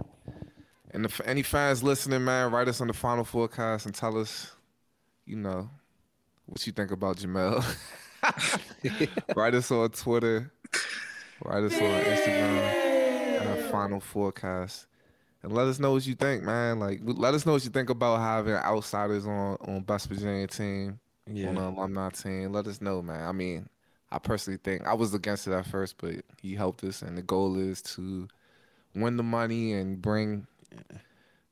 and 0.92 1.04
if 1.04 1.20
any 1.26 1.42
fans 1.42 1.82
listening, 1.82 2.24
man, 2.24 2.50
write 2.50 2.68
us 2.68 2.80
on 2.80 2.86
the 2.86 2.94
Final 2.94 3.24
Fourcast 3.24 3.84
and 3.84 3.94
tell 3.94 4.16
us, 4.16 4.52
you 5.26 5.36
know, 5.36 5.68
what 6.46 6.66
you 6.66 6.72
think 6.72 6.90
about 6.90 7.18
Jamel. 7.18 7.62
write 9.36 9.54
us 9.54 9.70
on 9.70 9.90
Twitter, 9.90 10.50
write 11.44 11.64
us 11.64 11.74
on 11.74 11.80
Instagram, 11.80 13.40
and 13.40 13.48
our 13.48 13.68
Final 13.70 14.00
Fourcast. 14.00 14.86
And 15.42 15.52
let 15.52 15.66
us 15.66 15.78
know 15.78 15.92
what 15.92 16.06
you 16.06 16.14
think, 16.14 16.44
man. 16.44 16.80
Like, 16.80 17.00
let 17.04 17.34
us 17.34 17.44
know 17.44 17.52
what 17.52 17.64
you 17.64 17.70
think 17.70 17.90
about 17.90 18.20
having 18.20 18.54
outsiders 18.54 19.26
on 19.26 19.58
on 19.60 19.82
Best 19.82 20.08
Virginia 20.08 20.46
team, 20.46 20.98
yeah. 21.30 21.48
on 21.48 21.56
the 21.56 21.68
alumni 21.68 22.08
team. 22.08 22.52
Let 22.52 22.66
us 22.66 22.80
know, 22.80 23.02
man. 23.02 23.28
I 23.28 23.32
mean, 23.32 23.68
I 24.12 24.18
personally 24.18 24.58
think 24.62 24.86
I 24.86 24.94
was 24.94 25.14
against 25.14 25.46
it 25.46 25.52
at 25.52 25.66
first, 25.66 25.96
but 25.98 26.16
he 26.40 26.54
helped 26.54 26.84
us, 26.84 27.02
and 27.02 27.18
the 27.18 27.22
goal 27.22 27.58
is 27.58 27.82
to 27.82 28.28
win 28.94 29.16
the 29.16 29.22
money 29.22 29.72
and 29.72 30.00
bring, 30.00 30.46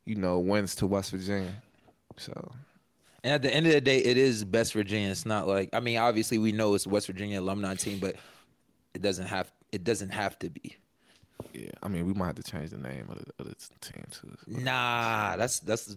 you 0.05 0.15
know, 0.15 0.39
wins 0.39 0.75
to 0.77 0.87
West 0.87 1.11
Virginia. 1.11 1.53
So 2.17 2.53
And 3.25 3.33
at 3.33 3.43
the 3.43 3.53
end 3.53 3.67
of 3.67 3.73
the 3.73 3.81
day, 3.81 3.99
it 3.99 4.17
is 4.17 4.45
Best 4.45 4.73
Virginia. 4.73 5.11
It's 5.11 5.27
not 5.27 5.49
like 5.49 5.71
I 5.73 5.81
mean, 5.81 5.99
obviously 5.99 6.39
we 6.39 6.53
know 6.53 6.75
it's 6.75 6.87
West 6.87 7.07
Virginia 7.07 7.41
alumni 7.41 7.75
team, 7.75 7.99
but 7.99 8.17
it 8.95 9.03
doesn't 9.03 9.27
have 9.27 9.51
it 9.73 9.83
doesn't 9.83 10.11
have 10.11 10.39
to 10.39 10.51
be. 10.51 10.77
Yeah, 11.53 11.71
I 11.83 11.89
mean, 11.89 12.07
we 12.07 12.15
might 12.15 12.27
have 12.27 12.37
to 12.37 12.43
change 12.45 12.71
the 12.71 12.79
name 12.79 13.07
of 13.09 13.19
the, 13.19 13.33
of 13.41 13.49
the 13.49 13.55
team 13.81 14.05
too. 14.11 14.37
Nah, 14.47 15.37
that's 15.37 15.61
that's. 15.61 15.97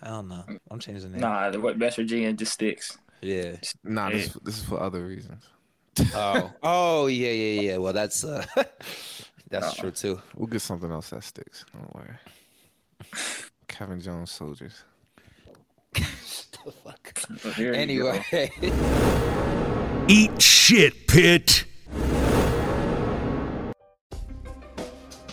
I 0.00 0.08
don't 0.08 0.28
know. 0.28 0.44
I'm 0.70 0.78
changing 0.78 1.10
the 1.10 1.18
name. 1.18 1.20
Nah, 1.20 1.50
the 1.50 1.60
West 1.60 1.96
Virginia 1.96 2.32
just 2.32 2.52
sticks. 2.52 2.96
Yeah. 3.20 3.56
Nah, 3.82 4.10
this 4.10 4.28
this 4.44 4.58
is 4.58 4.64
for 4.64 4.80
other 4.80 5.04
reasons. 5.04 5.42
Oh. 6.14 6.52
oh 6.62 7.06
yeah 7.06 7.30
yeah 7.30 7.60
yeah. 7.60 7.76
Well, 7.78 7.92
that's 7.92 8.24
uh, 8.24 8.44
that's 9.50 9.74
true 9.74 9.90
too. 9.90 10.20
We'll 10.36 10.46
get 10.46 10.60
something 10.60 10.90
else 10.90 11.10
that 11.10 11.24
sticks. 11.24 11.64
Don't 11.72 11.94
worry. 11.94 12.14
Kevin 13.68 14.00
Jones 14.00 14.30
soldiers. 14.30 14.84
the 15.94 16.72
fuck. 16.84 17.12
But 17.42 17.54
here 17.54 17.74
you 17.74 18.02
go. 18.02 18.10
Anyway. 18.10 18.50
Eat 20.08 20.40
shit, 20.40 21.06
Pitt. 21.06 21.64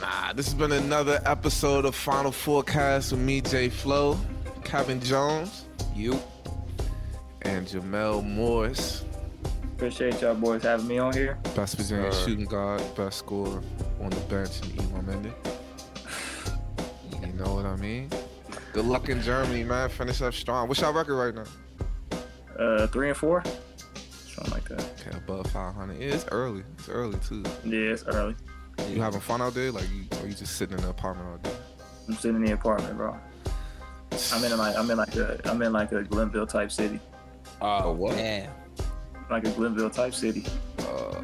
Nah, 0.01 0.33
this 0.33 0.45
has 0.45 0.53
been 0.53 0.71
another 0.73 1.21
episode 1.25 1.85
of 1.85 1.95
Final 1.95 2.31
Fourcast 2.31 3.11
with 3.11 3.21
me, 3.21 3.41
Jay 3.41 3.69
Flow, 3.69 4.17
Kevin 4.63 4.99
Jones, 5.01 5.65
you. 5.95 6.19
and 7.43 7.65
Jamel 7.67 8.23
Morris. 8.23 9.03
Appreciate 9.75 10.21
y'all 10.21 10.33
boys 10.35 10.63
having 10.63 10.87
me 10.87 10.99
on 10.99 11.11
here. 11.13 11.37
Best 11.53 11.75
Virginia 11.75 12.09
Sir. 12.11 12.25
shooting 12.25 12.45
guard, 12.45 12.81
best 12.95 13.17
scorer 13.19 13.61
on 14.01 14.09
the 14.09 14.19
bench 14.29 14.61
in 14.61 14.75
Ewan 14.89 15.05
Mendy. 15.05 15.33
You 17.21 17.43
know 17.43 17.55
what 17.55 17.65
I 17.65 17.75
mean? 17.75 18.09
Good 18.71 18.85
luck 18.85 19.09
in 19.09 19.21
Germany, 19.21 19.65
man. 19.65 19.89
Finish 19.89 20.21
up 20.21 20.33
strong. 20.33 20.69
What's 20.69 20.79
your 20.79 20.93
record 20.93 21.15
right 21.15 21.35
now? 21.35 21.43
Uh, 22.57 22.87
three 22.87 23.09
and 23.09 23.17
four, 23.17 23.43
something 24.33 24.53
like 24.53 24.63
that. 24.69 24.81
Okay, 25.01 25.17
above 25.17 25.47
500. 25.47 25.99
Yeah, 25.99 26.13
it's 26.13 26.25
early. 26.31 26.63
It's 26.77 26.87
early 26.87 27.19
too. 27.27 27.43
Yeah, 27.65 27.91
it's 27.91 28.05
early. 28.05 28.35
You 28.89 29.01
having 29.01 29.19
fun 29.19 29.41
out 29.41 29.53
there? 29.53 29.69
Like, 29.71 29.89
you, 29.93 30.05
or 30.21 30.27
you 30.27 30.33
just 30.33 30.55
sitting 30.55 30.77
in 30.77 30.83
the 30.83 30.91
apartment 30.91 31.27
all 31.29 31.37
day? 31.39 31.57
I'm 32.07 32.13
sitting 32.15 32.37
in 32.37 32.45
the 32.45 32.53
apartment, 32.53 32.95
bro. 32.95 33.17
I'm 34.33 34.43
in 34.45 34.57
like 34.57 34.77
I'm 34.77 34.89
in 34.89 34.97
like 34.97 35.15
a 35.17 35.41
I'm 35.43 35.61
in 35.61 35.73
like 35.73 35.91
a 35.91 36.03
Glenville 36.03 36.47
type 36.47 36.71
city, 36.71 37.01
Oh 37.61 37.91
what? 37.91 38.15
Damn. 38.15 38.49
Like 39.29 39.45
a 39.45 39.51
Glenville 39.51 39.89
type 39.89 40.13
city. 40.13 40.45
Uh, 40.79 41.23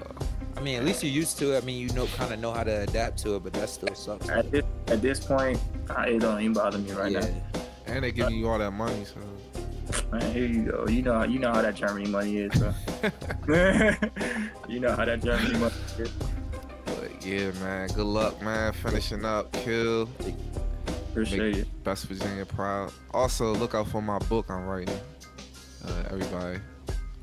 I 0.57 0.61
mean, 0.61 0.77
at 0.77 0.85
least 0.85 1.03
you're 1.03 1.11
used 1.11 1.37
to 1.39 1.55
it. 1.55 1.63
I 1.63 1.65
mean, 1.65 1.79
you 1.87 1.93
know, 1.95 2.05
kind 2.07 2.33
of 2.33 2.39
know 2.39 2.51
how 2.51 2.63
to 2.63 2.81
adapt 2.83 3.17
to 3.19 3.35
it, 3.35 3.43
but 3.43 3.53
that 3.53 3.69
still 3.69 3.95
sucks. 3.95 4.29
At 4.29 4.51
this 4.51 4.63
at 4.87 5.01
this 5.01 5.19
point, 5.19 5.59
I, 5.89 6.09
it 6.09 6.19
don't 6.19 6.39
even 6.39 6.53
bother 6.53 6.77
me 6.77 6.91
right 6.91 7.11
yeah. 7.11 7.27
and 7.87 8.03
they 8.03 8.11
giving 8.11 8.35
you 8.35 8.47
all 8.47 8.59
that 8.59 8.71
money, 8.71 9.05
so. 9.05 9.19
Man, 10.11 10.31
here 10.31 10.45
you 10.45 10.63
go. 10.71 10.87
You 10.87 11.01
know 11.01 11.23
you 11.23 11.39
know 11.39 11.51
how 11.51 11.61
that 11.61 11.75
Germany 11.75 12.09
money 12.09 12.37
is, 12.37 12.51
bro. 12.59 12.73
you 14.69 14.79
know 14.79 14.95
how 14.95 15.05
that 15.05 15.21
Germany 15.21 15.57
money 15.57 15.73
is. 15.97 16.11
But 16.85 17.25
yeah, 17.25 17.51
man. 17.63 17.89
Good 17.89 18.05
luck, 18.05 18.41
man. 18.41 18.73
Finishing 18.73 19.25
up, 19.25 19.51
kill. 19.51 20.07
Appreciate 21.09 21.39
Make 21.39 21.55
it. 21.63 21.83
Best 21.83 22.05
Virginia 22.05 22.45
proud. 22.45 22.93
Also, 23.13 23.53
look 23.53 23.75
out 23.75 23.87
for 23.87 24.01
my 24.01 24.17
book 24.19 24.45
I'm 24.49 24.65
writing. 24.65 24.97
Uh, 25.85 26.03
everybody, 26.09 26.57
I'm 26.57 26.61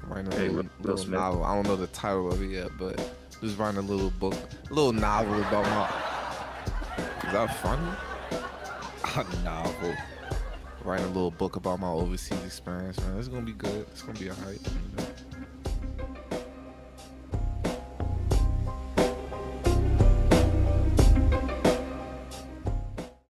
writing 0.09 0.33
a 0.33 0.37
Hey, 0.37 0.49
little, 0.49 0.71
little 0.81 1.07
novel. 1.09 1.45
I 1.45 1.55
don't 1.55 1.67
know 1.67 1.77
the 1.77 1.87
title 1.89 2.33
of 2.33 2.43
it 2.43 2.47
yet, 2.49 2.71
but 2.79 2.97
just 3.41 3.59
writing 3.59 3.79
a 3.79 3.83
little 3.83 4.11
book, 4.11 4.35
a 4.35 4.75
little 4.75 4.93
novel 4.93 5.39
about 5.41 5.65
my. 5.67 5.89
Is 7.27 7.33
that 7.33 7.57
funny? 7.63 7.91
A 9.17 9.45
novel. 9.45 9.95
Writing 10.85 11.05
a 11.07 11.09
little 11.09 11.31
book 11.31 11.57
about 11.57 11.81
my 11.81 11.89
overseas 11.89 12.43
experience, 12.45 12.99
man. 13.01 13.19
It's 13.19 13.29
gonna 13.29 13.43
be 13.43 13.53
good. 13.53 13.87
It's 13.91 14.03
gonna 14.03 14.19
be 14.19 14.31
alright. 14.31 14.61